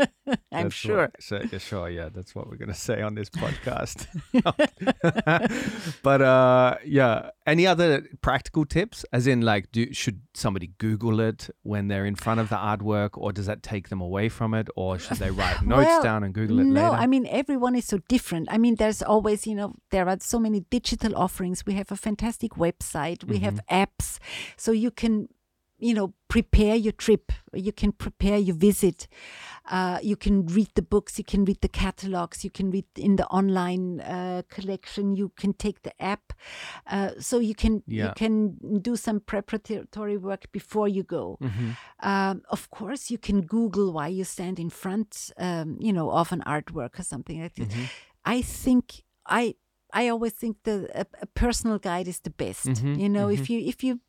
I'm 0.51 0.63
That's 0.63 0.75
sure. 0.75 0.97
What, 1.03 1.23
so, 1.23 1.41
sure, 1.57 1.89
yeah, 1.89 2.09
that's 2.13 2.35
what 2.35 2.49
we're 2.49 2.57
gonna 2.57 2.73
say 2.73 3.01
on 3.01 3.15
this 3.15 3.29
podcast. 3.43 4.07
but 6.03 6.21
uh, 6.21 6.75
yeah, 6.85 7.29
any 7.45 7.65
other 7.67 8.05
practical 8.21 8.65
tips? 8.65 9.05
As 9.13 9.27
in, 9.27 9.41
like, 9.41 9.71
do 9.71 9.93
should 9.93 10.21
somebody 10.33 10.67
Google 10.77 11.19
it 11.19 11.49
when 11.63 11.88
they're 11.88 12.05
in 12.05 12.15
front 12.15 12.39
of 12.39 12.49
the 12.49 12.55
artwork, 12.57 13.11
or 13.13 13.31
does 13.31 13.45
that 13.45 13.63
take 13.63 13.89
them 13.89 14.01
away 14.01 14.29
from 14.29 14.53
it, 14.53 14.67
or 14.75 14.99
should 14.99 15.17
they 15.17 15.31
write 15.31 15.61
notes 15.63 15.85
Well, 15.88 16.03
down 16.03 16.23
and 16.23 16.33
Google 16.33 16.59
it 16.59 16.65
no, 16.65 16.91
later? 16.91 17.03
I 17.03 17.07
mean 17.07 17.25
everyone 17.27 17.75
is 17.75 17.85
so 17.85 17.99
different. 18.09 18.47
I 18.51 18.57
mean, 18.57 18.75
there's 18.75 19.01
always, 19.01 19.47
you 19.47 19.55
know, 19.55 19.75
there 19.89 20.07
are 20.07 20.17
so 20.19 20.39
many 20.39 20.61
digital 20.69 21.15
offerings. 21.15 21.65
We 21.65 21.73
have 21.73 21.91
a 21.91 21.95
fantastic 21.97 22.51
website. 22.53 23.23
We 23.23 23.39
have 23.39 23.51
Mm-hmm. 23.51 23.83
apps, 23.83 24.19
so 24.57 24.71
you 24.71 24.91
can, 24.91 25.27
you 25.81 25.93
know, 25.93 26.13
prepare 26.27 26.75
your 26.75 26.93
trip. 26.93 27.31
You 27.53 27.73
can 27.73 27.91
prepare 27.91 28.37
your 28.37 28.55
visit. 28.55 29.07
Uh, 29.69 29.99
you 30.01 30.15
can 30.15 30.45
read 30.45 30.69
the 30.75 30.81
books. 30.81 31.17
You 31.17 31.25
can 31.25 31.45
read 31.45 31.59
the 31.61 31.67
catalogs. 31.69 32.43
You 32.43 32.51
can 32.51 32.71
read 32.71 32.85
in 32.95 33.15
the 33.17 33.25
online 33.27 33.99
uh, 34.01 34.41
collection. 34.49 35.15
You 35.15 35.29
can 35.35 35.53
take 35.53 35.81
the 35.81 35.91
app, 36.01 36.33
uh, 36.87 37.09
so 37.19 37.39
you 37.39 37.55
can 37.55 37.83
Yeah. 37.87 38.05
you 38.05 38.11
can 38.15 38.57
do 38.81 38.95
some 38.95 39.19
preparatory 39.19 40.17
work 40.17 40.51
before 40.51 40.87
you 40.87 41.03
go. 41.03 41.37
Mm-hmm. 41.41 41.71
Um, 42.09 42.41
of 42.49 42.69
course, 42.69 43.11
you 43.13 43.17
can 43.17 43.41
Google 43.41 43.91
why 43.93 44.07
you 44.07 44.23
stand 44.23 44.59
in 44.59 44.69
front, 44.69 45.31
um, 45.37 45.77
you 45.81 45.93
know, 45.93 46.11
of 46.11 46.31
an 46.31 46.41
artwork 46.45 46.99
or 46.99 47.03
something 47.03 47.41
like 47.41 47.55
that. 47.55 47.69
Mm-hmm. 47.69 47.85
I 48.25 48.41
think 48.43 49.03
I 49.25 49.55
I 49.93 50.09
always 50.09 50.33
think 50.33 50.57
the 50.63 50.87
a, 50.93 51.05
a 51.21 51.25
personal 51.25 51.79
guide 51.79 52.07
is 52.07 52.19
the 52.21 52.29
best. 52.31 52.65
Mhm, 52.67 52.97
You 52.99 53.09
know, 53.09 53.29
if 53.29 53.49
you 53.49 53.59
if 53.59 53.83
you 53.83 53.99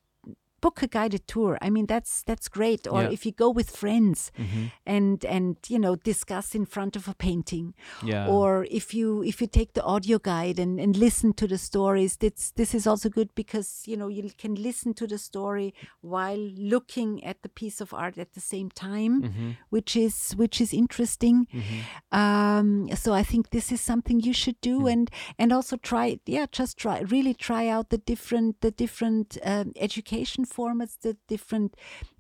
book 0.63 0.83
a 0.83 0.87
guided 0.99 1.25
tour, 1.27 1.59
I 1.67 1.69
mean 1.71 1.87
that's 1.87 2.23
that's 2.29 2.49
great. 2.59 2.83
Or 2.87 3.03
Yeah. 3.03 3.13
if 3.17 3.21
you 3.27 3.33
go 3.45 3.51
with 3.59 3.69
friends 3.83 4.31
Mm-hmm. 4.39 4.65
and 4.97 5.25
and 5.37 5.57
you 5.73 5.79
know 5.85 5.95
discuss 6.13 6.55
in 6.55 6.65
front 6.67 6.97
of 6.97 7.09
a 7.09 7.15
painting, 7.15 7.75
Yeah. 8.13 8.29
or 8.37 8.67
if 8.71 8.95
you 8.99 9.23
if 9.31 9.41
you 9.41 9.49
take 9.59 9.73
the 9.75 9.83
audio 9.95 10.19
guide 10.19 10.59
and, 10.63 10.81
and 10.81 10.97
listen 10.97 11.33
to 11.35 11.47
the 11.47 11.59
stories 11.59 12.17
this 12.17 12.53
this 12.61 12.75
is 12.75 12.87
also 12.87 13.09
good 13.19 13.29
because 13.35 13.69
you 13.91 13.97
know 14.01 14.09
you 14.17 14.31
can 14.43 14.55
listen 14.69 14.95
to 14.95 15.07
the 15.07 15.19
story 15.19 15.69
while 16.15 16.43
looking 16.75 17.11
at 17.31 17.37
the 17.43 17.49
piece 17.61 17.79
of 17.85 17.93
art 17.95 18.19
at 18.19 18.33
the 18.33 18.41
same 18.41 18.69
time 18.71 19.13
Mm-hmm. 19.23 19.51
which 19.75 19.97
is 19.97 20.33
which 20.43 20.61
is 20.61 20.73
interesting 20.73 21.47
um, 22.11 22.89
so 22.95 23.13
i 23.13 23.23
think 23.23 23.51
this 23.51 23.73
is 23.73 23.81
something 23.81 24.21
you 24.21 24.33
should 24.33 24.61
do 24.61 24.81
Hmm. 24.81 24.87
and 24.93 25.11
and 25.39 25.53
also 25.53 25.77
try 25.77 26.19
yeah 26.27 26.47
just 26.59 26.79
try 26.79 27.01
really 27.01 27.35
try 27.35 27.69
out 27.69 27.89
the 27.91 27.99
different 27.99 28.61
the 28.61 28.71
different 28.71 29.39
um, 29.45 29.73
education 29.77 30.45
formats 30.57 30.95
the 31.03 31.17
different 31.29 31.75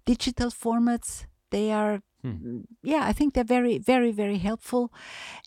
digital 0.07 0.51
formats 0.51 1.27
they 1.51 1.71
are 1.73 2.01
Hmm. 2.25 2.31
mm, 2.47 2.65
yeah 2.85 3.03
i 3.11 3.13
think 3.13 3.35
they're 3.35 3.53
very 3.59 3.79
very 3.79 4.13
very 4.13 4.39
helpful 4.39 4.93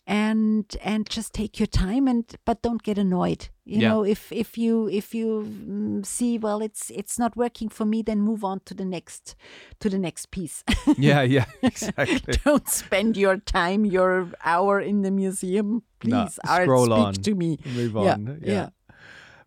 and 0.06 0.64
and 0.82 1.08
just 1.08 1.32
take 1.32 1.58
your 1.58 1.66
time 1.66 2.06
and 2.06 2.24
but 2.44 2.62
don't 2.62 2.82
get 2.82 2.98
annoyed 2.98 3.48
you 3.64 3.80
Yeah. 3.80 3.88
know 3.88 4.04
if 4.04 4.30
if 4.32 4.58
you 4.58 4.88
if 4.88 5.14
you 5.14 5.26
mm, 5.46 6.04
see 6.06 6.38
well 6.38 6.60
it's 6.62 6.90
it's 6.90 7.18
not 7.18 7.36
working 7.36 7.70
for 7.70 7.84
me 7.86 8.02
then 8.02 8.20
move 8.20 8.44
on 8.44 8.60
to 8.66 8.74
the 8.74 8.84
next 8.84 9.34
to 9.80 9.88
the 9.88 9.98
next 9.98 10.30
piece 10.30 10.64
yeah, 10.98 11.22
yeah, 11.22 11.46
exactly. 11.62 12.20
don't 12.44 12.68
spend 12.68 13.16
your 13.16 13.38
time 13.38 13.84
your 13.84 14.28
hour 14.44 14.78
in 14.80 15.02
the 15.02 15.10
museum 15.10 15.82
please 15.98 16.38
art 16.46 16.62
scroll 16.62 16.86
speak 16.86 16.98
on. 16.98 17.12
to 17.14 17.34
me 17.34 17.56
Move 17.64 17.96
Yeah, 17.96 18.12
on. 18.14 18.38
yeah. 18.42 18.68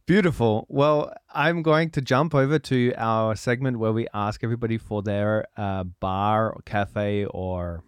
Beautiful. 0.10 0.65
Well, 0.69 1.14
I'm 1.36 1.61
going 1.61 1.91
to 1.91 2.02
jump 2.02 2.34
over 2.34 2.57
to 2.57 2.94
our 2.98 3.36
segment 3.36 3.77
where 3.77 3.94
we 3.94 4.07
ask 4.11 4.44
everybody 4.44 4.80
for 4.80 5.03
their 5.03 5.45
uh, 5.56 5.84
bar 5.84 6.52
or 6.52 6.64
cafe 6.65 7.26
or 7.26 7.84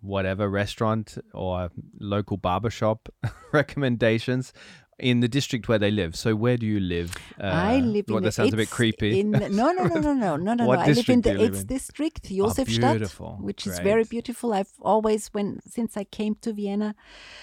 whatever 0.00 0.50
restaurant 0.50 1.16
or 1.32 1.70
local 2.00 2.38
barbershop 2.38 3.08
recommendations 3.52 4.52
in 4.98 5.20
the 5.20 5.28
district 5.28 5.68
where 5.68 5.78
they 5.78 5.90
live. 5.90 6.14
So, 6.16 6.34
where 6.34 6.56
do 6.56 6.66
you 6.66 6.80
live? 6.80 7.14
Uh, 7.40 7.46
I 7.46 7.76
live 7.80 8.04
well, 8.08 8.18
in 8.18 8.22
that 8.24 8.28
the 8.28 8.32
sounds 8.32 8.52
a 8.52 8.56
bit 8.56 8.70
creepy. 8.70 9.20
In 9.20 9.30
no, 9.32 9.48
no, 9.48 9.72
no, 9.72 9.84
no, 10.00 10.12
no, 10.14 10.36
no, 10.36 10.54
no. 10.54 10.66
What. 10.66 10.78
I 10.80 10.86
live 10.92 11.08
in 11.08 11.20
the 11.22 11.40
eighth 11.42 11.60
in? 11.62 11.66
district, 11.66 12.26
Oh, 12.30 12.34
Josefstadt, 12.34 12.92
beautiful. 12.92 13.38
which 13.40 13.66
is 13.66 13.78
very 13.80 14.04
beautiful. 14.04 14.52
I've 14.52 14.72
always, 14.80 15.28
when 15.28 15.60
since 15.68 15.96
I 15.96 16.04
came 16.04 16.34
to 16.42 16.52
Vienna, 16.52 16.94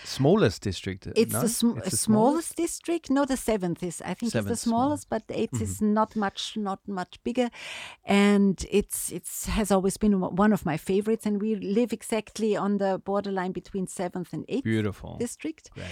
Smallest 0.03 0.61
district. 0.61 1.07
uh, 1.07 1.11
it's 1.15 1.33
no? 1.33 1.41
the 1.41 1.49
sm- 1.49 1.77
It's 1.77 1.91
the 1.91 1.97
smallest 1.97 2.55
district. 2.55 3.09
No, 3.09 3.25
the 3.25 3.37
seventh 3.37 3.83
is. 3.83 4.01
I 4.01 4.13
think 4.13 4.23
it's 4.29 4.33
Seventh 4.33 4.49
the 4.49 4.55
small. 4.55 4.81
smallest, 4.81 5.09
but 5.09 5.27
the 5.27 5.33
8th 5.35 5.51
Mm-hmm. 5.51 5.63
is 5.63 5.81
not 5.81 6.15
much, 6.15 6.55
not 6.57 6.79
much 6.87 7.21
bigger, 7.23 7.49
and 8.05 8.65
it's 8.71 9.11
it's 9.11 9.45
has 9.47 9.71
always 9.71 9.97
been 9.97 10.19
one 10.19 10.53
of 10.53 10.65
my 10.65 10.77
favorites. 10.77 11.25
And 11.25 11.41
we 11.41 11.55
live 11.55 11.91
exactly 11.93 12.55
on 12.55 12.77
the 12.77 13.01
borderline 13.03 13.51
between 13.51 13.87
seventh 13.87 14.33
and 14.33 14.45
eighth 14.47 14.63
Beautiful. 14.63 15.17
district 15.19 15.71
Great. 15.73 15.87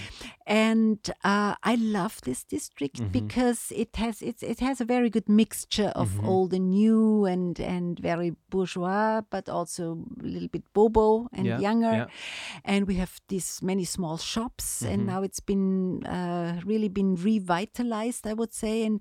and 0.46 0.98
uh, 1.24 1.49
I 1.62 1.74
love 1.76 2.20
this 2.22 2.44
district 2.44 2.96
Mm-hmm. 3.00 3.12
because 3.12 3.72
it 3.76 3.96
has 3.96 4.22
it's, 4.22 4.42
it 4.42 4.60
has 4.60 4.80
a 4.80 4.84
very 4.84 5.10
good 5.10 5.28
mixture 5.28 5.92
of 5.94 6.08
Mm-hmm. 6.08 6.28
old 6.28 6.52
and 6.54 6.70
new 6.70 7.24
and 7.26 7.60
and 7.60 7.98
very 7.98 8.30
bourgeois, 8.50 9.20
but 9.30 9.48
also 9.48 9.98
a 10.20 10.26
little 10.26 10.48
bit 10.48 10.64
bobo 10.72 11.28
and 11.32 11.46
Yeah, 11.46 11.58
younger. 11.60 11.92
yeah. 11.92 12.06
And 12.64 12.86
we 12.88 12.94
have 12.96 13.20
these 13.28 13.60
many 13.62 13.84
small 13.84 14.18
shops, 14.18 14.82
Mm-hmm. 14.82 14.92
and 14.94 15.06
now 15.06 15.22
it's 15.22 15.40
been 15.40 16.04
uh, 16.06 16.60
really 16.64 16.88
been 16.88 17.14
revitalized, 17.16 18.26
I 18.26 18.32
would 18.34 18.52
say. 18.52 18.84
And 18.86 19.00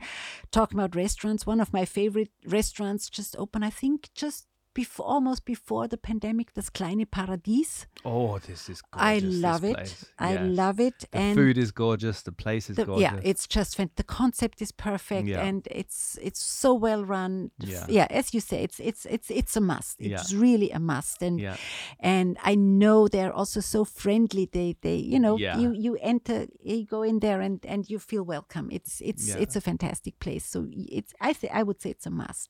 talking 0.52 0.80
about 0.80 0.96
restaurants, 0.96 1.46
one 1.48 1.62
of 1.62 1.72
my 1.74 1.86
favorite 1.86 2.32
restaurants 2.46 3.10
just 3.10 3.36
opened, 3.38 3.66
I 3.66 3.72
think, 3.72 4.10
just. 4.16 4.46
Before, 4.80 5.06
almost 5.16 5.44
before 5.46 5.88
the 5.90 5.98
pandemic, 5.98 6.54
das 6.54 6.70
kleine 6.70 7.06
Paradies. 7.06 7.86
Oh, 8.06 8.40
this 8.40 8.70
is 8.70 8.82
gorgeous. 8.82 9.24
I 9.24 9.28
love 9.48 9.64
it. 9.66 9.94
I 10.18 10.36
love 10.38 10.80
it. 10.80 11.00
The 11.12 11.18
and 11.18 11.36
food 11.36 11.58
is 11.58 11.72
gorgeous. 11.74 12.22
The 12.22 12.32
place 12.32 12.70
is 12.70 12.76
the- 12.78 12.86
gorgeous. 12.86 13.02
yeah 13.02 13.32
it's 13.32 13.46
just 13.58 13.76
fan- 13.78 13.92
the 13.96 14.04
concept 14.22 14.62
is 14.62 14.72
perfect 14.72 15.28
Yeah. 15.28 15.48
and 15.48 15.68
it's 15.82 16.18
it's 16.28 16.42
so 16.62 16.74
well 16.86 17.04
run 17.04 17.52
Yeah. 17.60 17.86
yeah 17.90 18.08
as 18.20 18.34
you 18.34 18.40
say 18.42 18.64
it's 18.68 18.80
it's 18.80 19.06
it's 19.16 19.30
it's 19.40 19.58
a 19.58 19.62
must 19.62 19.96
Yeah. 20.00 20.16
it's 20.22 20.32
really 20.34 20.70
a 20.72 20.80
must 20.80 21.22
and 21.28 21.40
Yeah. 21.40 21.58
and 22.00 22.38
i 22.52 22.56
know 22.56 23.08
they're 23.14 23.34
also 23.42 23.60
so 23.62 23.84
friendly 23.86 24.46
they 24.52 24.76
they 24.82 24.96
you 25.14 25.20
know 25.20 25.36
Yeah. 25.38 25.60
you 25.62 25.70
you 25.86 25.98
enter 26.02 26.48
you 26.64 26.86
go 26.86 27.04
in 27.04 27.20
there 27.20 27.42
and 27.48 27.60
and 27.74 27.90
you 27.92 28.00
feel 28.00 28.24
welcome 28.36 28.66
it's 28.78 29.02
it's 29.10 29.28
Yeah. 29.28 29.42
it's 29.44 29.56
a 29.56 29.62
fantastic 29.62 30.14
place 30.20 30.46
so 30.54 30.60
it's 31.00 31.14
i 31.20 31.34
th- 31.34 31.52
i 31.60 31.62
would 31.68 31.80
say 31.82 31.90
it's 31.96 32.08
a 32.08 32.12
must 32.24 32.50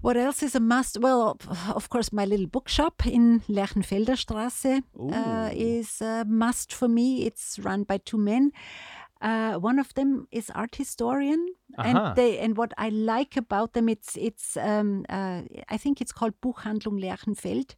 What 0.00 0.16
else 0.16 0.42
is 0.42 0.54
a 0.54 0.60
must? 0.60 0.98
Well, 1.00 1.36
of- 1.74 1.88
course, 1.88 2.12
my 2.12 2.24
little 2.24 2.46
bookshop 2.46 3.06
in 3.06 3.40
Lerchenfelder 3.48 4.16
Straße 4.16 4.82
uh, 5.12 5.50
is 5.52 6.00
a 6.00 6.24
must 6.24 6.72
for 6.72 6.88
me. 6.88 7.26
It's 7.26 7.58
run 7.58 7.84
by 7.84 7.98
two 7.98 8.18
men. 8.18 8.52
Uh, 9.22 9.54
one 9.54 9.78
of 9.78 9.94
them 9.94 10.28
is 10.30 10.50
art 10.50 10.76
historian, 10.76 11.48
Aha. 11.78 11.88
and 11.88 12.16
they 12.16 12.38
and 12.38 12.56
what 12.58 12.74
I 12.76 12.90
like 12.90 13.34
about 13.38 13.72
them, 13.72 13.88
it's 13.88 14.14
it's 14.16 14.58
um, 14.58 15.06
uh, 15.08 15.40
I 15.70 15.78
think 15.78 16.00
it's 16.02 16.12
called 16.12 16.34
Buchhandlung 16.42 17.00
Lerchenfeld. 17.00 17.76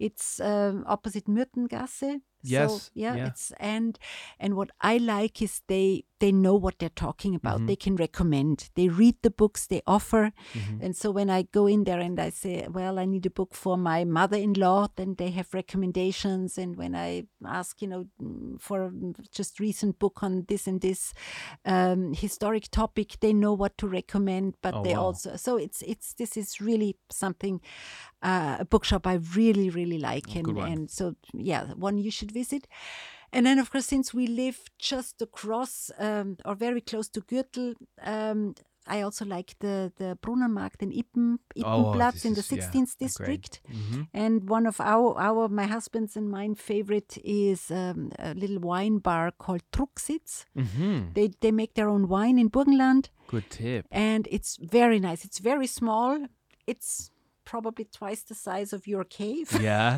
It's 0.00 0.40
um, 0.40 0.82
opposite 0.86 1.28
Myrtengasse. 1.28 2.20
Yes, 2.42 2.70
So, 2.84 2.90
yeah, 2.94 3.16
yeah. 3.16 3.26
it's 3.28 3.52
and 3.60 3.98
and 4.38 4.54
what 4.54 4.70
I 4.80 4.98
like 4.98 5.42
is 5.42 5.62
they 5.66 6.04
they 6.20 6.32
know 6.32 6.54
what 6.54 6.78
they're 6.78 6.90
talking 6.94 7.34
about. 7.34 7.56
Mm-hmm. 7.56 7.66
They 7.66 7.76
can 7.76 7.96
recommend. 7.96 8.68
They 8.74 8.88
read 8.88 9.16
the 9.22 9.30
books 9.30 9.66
they 9.66 9.82
offer, 9.86 10.32
Mm-hmm. 10.54 10.84
and 10.84 10.96
so 10.96 11.10
when 11.10 11.30
I 11.30 11.42
go 11.52 11.66
in 11.66 11.84
there 11.84 12.00
and 12.00 12.18
I 12.20 12.30
say, 12.30 12.66
well, 12.68 12.98
I 12.98 13.06
need 13.06 13.26
a 13.26 13.30
book 13.30 13.54
for 13.54 13.76
my 13.78 14.04
mother-in-law, 14.04 14.88
then 14.96 15.14
they 15.16 15.30
have 15.30 15.54
recommendations. 15.54 16.58
And 16.58 16.76
when 16.76 16.94
I 16.94 17.24
ask, 17.44 17.80
you 17.82 17.88
know, 17.88 18.06
for 18.58 18.92
just 19.32 19.60
recent 19.60 19.98
book 19.98 20.22
on 20.22 20.44
this 20.48 20.66
and 20.66 20.80
this 20.80 21.14
um, 21.64 22.12
historic 22.14 22.70
topic, 22.70 23.16
they 23.20 23.32
know 23.32 23.52
what 23.54 23.76
to 23.78 23.86
recommend. 23.88 24.54
But 24.62 24.74
Oh, 24.74 24.82
they 24.82 24.94
wow. 24.94 25.04
also 25.06 25.36
so 25.36 25.56
it's 25.56 25.82
it's 25.82 26.14
this 26.14 26.36
is 26.36 26.60
really 26.60 26.96
something 27.10 27.60
uh, 28.22 28.56
a 28.60 28.64
bookshop 28.64 29.06
I 29.06 29.14
really 29.36 29.70
really 29.70 29.98
like, 29.98 30.34
and 30.36 30.46
and 30.72 30.90
so 30.90 31.14
yeah, 31.34 31.72
one 31.74 31.98
you 31.98 32.10
should 32.10 32.29
visit. 32.30 32.66
And 33.32 33.46
then, 33.46 33.58
of 33.58 33.70
course, 33.70 33.86
since 33.86 34.12
we 34.12 34.26
live 34.26 34.58
just 34.78 35.22
across 35.22 35.90
um, 35.98 36.36
or 36.44 36.54
very 36.56 36.80
close 36.80 37.08
to 37.10 37.20
Gürtel, 37.20 37.74
um, 38.02 38.54
I 38.86 39.02
also 39.02 39.24
like 39.24 39.54
the 39.60 39.92
the 39.98 40.16
Brunnenmarkt 40.22 40.82
in 40.82 40.90
Yppen, 40.90 41.38
Yppenplatz 41.56 42.12
this 42.14 42.24
in 42.24 42.34
the 42.34 42.40
is- 42.40 42.50
yeah, 42.52 42.58
16th 42.70 42.96
great. 42.96 42.98
district. 42.98 43.60
Mhm. 43.68 44.08
And 44.12 44.50
one 44.50 44.66
of 44.66 44.80
our 44.80 45.14
our 45.20 45.48
my 45.48 45.66
husband's 45.66 46.16
and 46.16 46.28
mine 46.30 46.54
favorite 46.56 47.18
is 47.22 47.70
um, 47.70 48.10
a 48.18 48.34
little 48.34 48.58
wine 48.58 48.98
bar 48.98 49.30
called 49.38 49.62
Trucksitz. 49.70 50.44
Mhm. 50.56 51.14
They 51.14 51.28
they 51.40 51.52
make 51.52 51.74
their 51.74 51.88
own 51.88 52.08
wine 52.08 52.38
in 52.40 52.50
Burgenland, 52.50 53.10
Good 53.28 53.48
tip. 53.50 53.86
and 53.92 54.26
it's 54.30 54.56
very 54.56 54.98
nice. 54.98 55.24
It's 55.24 55.38
very 55.38 55.66
small. 55.68 56.26
It's 56.66 57.09
probably 57.50 57.84
twice 58.00 58.22
the 58.22 58.34
size 58.46 58.70
of 58.72 58.86
your 58.92 59.04
cave. 59.20 59.48
Yeah. 59.60 59.96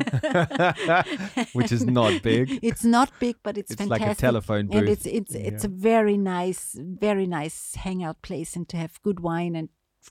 Which 1.53 1.71
is 1.77 1.85
not 1.99 2.13
big. 2.23 2.45
It's 2.69 2.83
not 2.83 3.09
big, 3.19 3.35
but 3.43 3.57
it's, 3.59 3.71
It's 3.71 3.85
like 3.85 4.01
a 4.01 4.05
fantastic. 4.05 4.21
telephone 4.29 4.65
And 4.71 4.85
booth. 4.87 4.89
it's 4.95 5.05
it's 5.19 5.35
it's 5.49 5.63
a 5.63 5.73
very 5.91 6.17
nice, 6.17 6.63
very 6.79 7.27
nice 7.39 7.75
hangout 7.85 8.19
place, 8.27 8.51
and 8.57 8.65
to 8.71 8.77
have 8.83 8.91
good 9.07 9.19
wine 9.29 9.53
and 9.59 9.69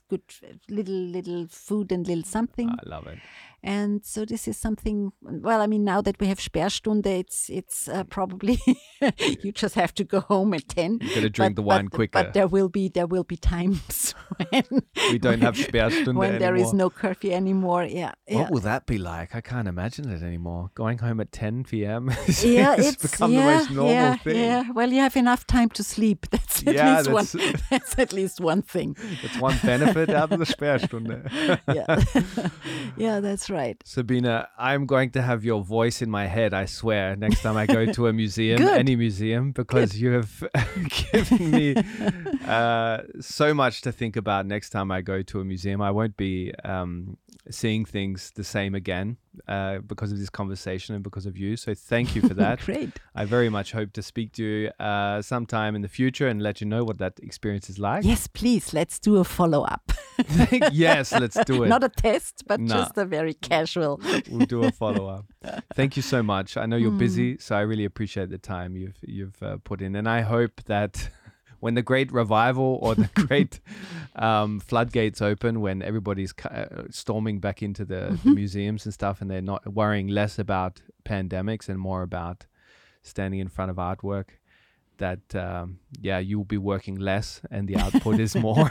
good 0.09 0.23
little 0.69 1.01
little 1.17 1.41
food 1.67 1.91
and 1.91 2.07
little 2.07 2.23
something. 2.37 2.69
I 2.69 2.83
love 2.95 3.07
it. 3.13 3.19
And 3.65 4.03
so 4.03 4.25
this 4.25 4.47
is 4.47 4.57
something. 4.57 5.13
Well, 5.21 5.61
I 5.61 5.67
mean, 5.67 5.85
now 5.85 6.01
that 6.01 6.19
we 6.19 6.27
have 6.27 6.37
Sperrstunde, 6.39 7.05
it's 7.05 7.49
it's 7.49 7.87
uh, 7.87 8.03
probably 8.03 8.59
you 9.41 9.53
just 9.53 9.75
have 9.75 9.93
to 9.95 10.03
go 10.03 10.19
home 10.19 10.53
at 10.53 10.67
ten. 10.67 10.99
You 11.01 11.15
gotta 11.15 11.29
drink 11.29 11.55
but, 11.55 11.61
the 11.61 11.65
wine 11.65 11.85
but, 11.85 11.95
quicker. 11.95 12.23
But 12.23 12.33
there 12.33 12.47
will 12.47 12.67
be 12.67 12.89
there 12.89 13.07
will 13.07 13.23
be 13.23 13.37
times 13.37 14.13
when 14.49 14.65
We 15.09 15.17
don't 15.17 15.39
have 15.41 15.55
Sperrstunde 15.55 16.15
when 16.23 16.39
there 16.39 16.55
is 16.55 16.69
anymore. 16.69 16.75
no 16.75 16.89
curfew 16.89 17.31
anymore. 17.31 17.85
Yeah, 17.85 18.11
yeah. 18.27 18.39
What 18.41 18.51
will 18.51 18.59
that 18.61 18.85
be 18.85 18.97
like? 18.97 19.33
I 19.33 19.39
can't 19.39 19.69
imagine 19.69 20.09
it 20.09 20.21
anymore. 20.21 20.71
Going 20.75 20.97
home 20.97 21.21
at 21.21 21.31
10 21.31 21.63
p.m. 21.63 22.09
yeah, 22.41 22.75
has 22.75 22.87
it's 22.95 23.11
become 23.11 23.31
yeah, 23.31 23.45
the 23.45 23.57
most 23.59 23.71
normal 23.71 23.93
yeah, 23.93 24.15
thing. 24.17 24.35
yeah. 24.35 24.71
Well, 24.73 24.91
you 24.91 24.99
have 24.99 25.15
enough 25.15 25.47
time 25.47 25.69
to 25.69 25.83
sleep. 25.85 26.27
That's 26.31 26.67
at 26.67 26.75
Yeah, 26.75 26.97
least 26.97 27.09
one. 27.11 27.25
that's- 27.25 27.61
That's 27.69 27.97
at 27.97 28.11
least 28.11 28.41
one 28.41 28.61
thing. 28.61 28.97
That's 29.21 29.39
one 29.39 29.57
benefit 29.63 30.09
out 30.09 30.33
of 30.33 30.39
the 30.39 30.45
Sperrstunde. 30.45 31.29
Yeah, 31.73 32.03
yeah, 32.97 33.19
that's 33.21 33.49
right. 33.49 33.52
Sabina, 33.85 34.49
I'm 34.57 34.85
going 34.85 35.11
to 35.11 35.21
have 35.21 35.45
your 35.45 35.63
voice 35.63 36.01
in 36.01 36.09
my 36.09 36.27
head, 36.27 36.53
I 36.53 36.65
swear, 36.65 37.15
next 37.15 37.41
time 37.41 37.57
I 37.57 37.65
go 37.65 37.85
to 37.91 38.07
a 38.07 38.13
museum, 38.23 38.61
any 38.61 38.95
museum, 38.95 39.51
because 39.51 39.99
you 39.99 40.11
have 40.11 40.43
given 41.11 41.51
me 41.51 41.75
uh, 42.45 43.01
so 43.19 43.53
much 43.53 43.81
to 43.81 43.91
think 43.91 44.15
about 44.15 44.45
next 44.45 44.69
time 44.71 44.91
I 44.91 45.01
go 45.01 45.21
to 45.21 45.39
a 45.39 45.45
museum. 45.45 45.81
I 45.81 45.91
won't 45.91 46.17
be 46.17 46.53
um, 46.63 47.17
seeing 47.49 47.83
things 47.85 48.31
the 48.35 48.43
same 48.43 48.73
again 48.75 49.17
uh, 49.47 49.79
because 49.79 50.11
of 50.11 50.19
this 50.19 50.29
conversation 50.29 50.95
and 50.95 51.03
because 51.03 51.25
of 51.25 51.37
you. 51.37 51.57
So 51.57 51.73
thank 51.73 52.15
you 52.15 52.21
for 52.21 52.33
that. 52.43 52.59
Great. 52.61 52.91
I 53.15 53.25
very 53.25 53.49
much 53.49 53.71
hope 53.73 53.91
to 53.93 54.01
speak 54.01 54.31
to 54.33 54.43
you 54.43 54.69
uh, 54.79 55.21
sometime 55.21 55.75
in 55.75 55.81
the 55.81 55.87
future 55.89 56.27
and 56.27 56.41
let 56.41 56.61
you 56.61 56.67
know 56.67 56.83
what 56.83 56.99
that 56.99 57.19
experience 57.21 57.69
is 57.69 57.77
like. 57.79 58.05
Yes, 58.05 58.27
please. 58.27 58.73
Let's 58.73 58.97
do 58.99 59.17
a 59.17 59.23
follow 59.23 59.63
up. 59.63 59.91
yes, 60.71 61.11
let's 61.11 61.37
do 61.43 61.63
it. 61.63 61.67
Not 61.69 61.83
a 61.83 61.89
test, 61.89 62.43
but 62.47 62.63
just 62.65 62.97
a 62.97 63.05
very 63.05 63.33
casual. 63.33 63.99
we'll 64.29 64.45
do 64.45 64.63
a 64.63 64.71
follow 64.71 65.07
up. 65.07 65.25
Thank 65.75 65.95
you 65.97 66.01
so 66.03 66.23
much. 66.23 66.55
I 66.57 66.65
know 66.65 66.77
you're 66.77 66.91
Mm. 66.93 66.97
busy, 66.99 67.37
so 67.39 67.55
I 67.55 67.61
really 67.61 67.85
appreciate 67.85 68.29
the 68.29 68.37
time 68.37 68.75
you've 68.77 68.97
you've 69.01 69.41
uh, 69.41 69.57
put 69.63 69.81
in, 69.81 69.95
and 69.95 70.07
I 70.07 70.21
hope 70.21 70.61
that 70.65 71.09
when 71.63 71.75
the 71.75 71.81
great 71.81 72.11
revival 72.11 72.77
or 72.81 72.93
the 72.93 73.09
great 73.27 73.61
um, 74.17 74.59
floodgates 74.59 75.21
open, 75.21 75.61
when 75.61 75.81
everybody's 75.81 76.33
uh, 76.43 76.83
storming 76.89 77.39
back 77.39 77.61
into 77.63 77.85
the, 77.85 77.93
the 77.93 78.17
Mm-hmm. 78.23 78.33
museums 78.35 78.85
and 78.85 78.93
stuff, 78.93 79.21
and 79.21 79.29
they're 79.29 79.41
not 79.53 79.61
worrying 79.73 80.07
less 80.07 80.39
about 80.39 80.81
pandemics 81.03 81.69
and 81.69 81.77
more 81.79 82.01
about 82.03 82.45
standing 83.01 83.39
in 83.39 83.47
front 83.49 83.71
of 83.71 83.77
artwork. 83.77 84.39
That 84.97 85.35
um, 85.35 85.79
yeah, 86.01 86.19
you 86.19 86.37
will 86.37 86.45
be 86.45 86.57
working 86.57 86.99
less, 86.99 87.41
and 87.49 87.67
the 87.67 87.77
output 87.77 88.19
is 88.19 88.35
more 88.35 88.69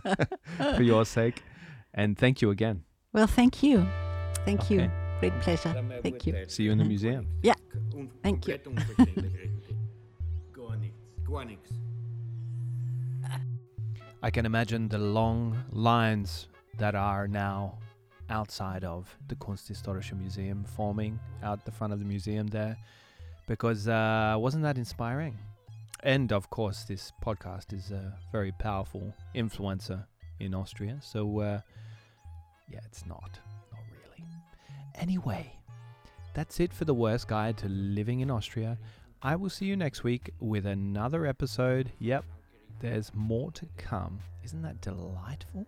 for 0.76 0.82
your 0.82 1.04
sake. 1.04 1.42
And 1.94 2.18
thank 2.18 2.42
you 2.42 2.50
again. 2.50 2.82
Well, 3.12 3.28
thank 3.28 3.62
you. 3.62 3.86
Thank 4.44 4.70
you. 4.70 4.90
Great 5.20 5.40
pleasure. 5.40 5.72
Thank 6.02 6.26
you. 6.26 6.34
See 6.48 6.64
you 6.64 6.72
in 6.72 6.78
the 6.78 6.84
museum. 6.84 7.26
Ja. 7.42 7.54
Un 7.94 8.08
Thank 8.22 8.48
you. 8.48 8.58
I 14.24 14.30
can 14.30 14.46
imagine 14.46 14.88
the 14.88 14.96
long 14.96 15.54
lines 15.70 16.48
that 16.78 16.94
are 16.94 17.28
now 17.28 17.76
outside 18.30 18.82
of 18.82 19.14
the 19.28 19.34
Kunsthistorische 19.34 20.18
Museum 20.18 20.64
forming 20.64 21.20
out 21.42 21.66
the 21.66 21.70
front 21.70 21.92
of 21.92 21.98
the 21.98 22.06
museum 22.06 22.46
there 22.46 22.74
because 23.46 23.86
uh, 23.86 24.34
wasn't 24.38 24.62
that 24.62 24.78
inspiring? 24.78 25.36
And 26.04 26.32
of 26.32 26.48
course, 26.48 26.84
this 26.84 27.12
podcast 27.22 27.74
is 27.74 27.90
a 27.90 28.16
very 28.32 28.50
powerful 28.52 29.12
influencer 29.34 30.02
in 30.40 30.54
Austria. 30.54 30.96
So, 31.02 31.40
uh, 31.40 31.60
yeah, 32.72 32.80
it's 32.86 33.04
not. 33.04 33.38
Not 33.72 33.82
really. 33.92 34.26
Anyway, 34.94 35.52
that's 36.32 36.60
it 36.60 36.72
for 36.72 36.86
the 36.86 36.94
worst 36.94 37.28
guide 37.28 37.58
to 37.58 37.68
living 37.68 38.20
in 38.20 38.30
Austria. 38.30 38.78
I 39.20 39.36
will 39.36 39.50
see 39.50 39.66
you 39.66 39.76
next 39.76 40.02
week 40.02 40.30
with 40.40 40.64
another 40.64 41.26
episode. 41.26 41.92
Yep, 41.98 42.24
there's 42.80 43.12
more 43.14 43.50
to 43.52 43.66
come. 43.76 44.18
Isn't 44.44 44.62
that 44.62 44.80
delightful? 44.80 45.66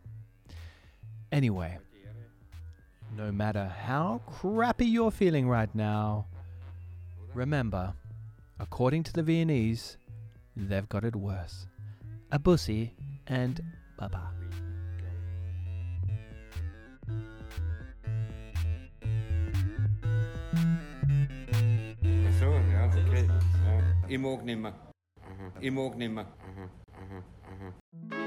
Anyway, 1.32 1.78
no 3.16 3.32
matter 3.32 3.66
how 3.66 4.20
crappy 4.26 4.86
you're 4.86 5.10
feeling 5.10 5.48
right 5.48 5.74
now, 5.74 6.26
remember, 7.34 7.94
according 8.60 9.02
to 9.04 9.12
the 9.12 9.22
Viennese, 9.22 9.96
they've 10.56 10.88
got 10.88 11.04
it 11.04 11.16
worse. 11.16 11.66
A 12.30 12.38
bussy 12.38 12.94
and 13.26 13.62
baba. 13.98 14.30
Ach 22.28 22.34
so, 22.38 22.52
ja, 22.52 22.86
okay. 22.86 23.26
Ja. 23.26 23.80
Ich 24.08 24.18
mag 24.18 24.44
nimmer. 24.44 24.72
Aha. 25.22 25.52
Ich 25.60 25.72
mag 25.72 25.96
nimmer. 25.96 26.26
Aha. 26.26 26.68
Mm-hmm. 27.56 28.25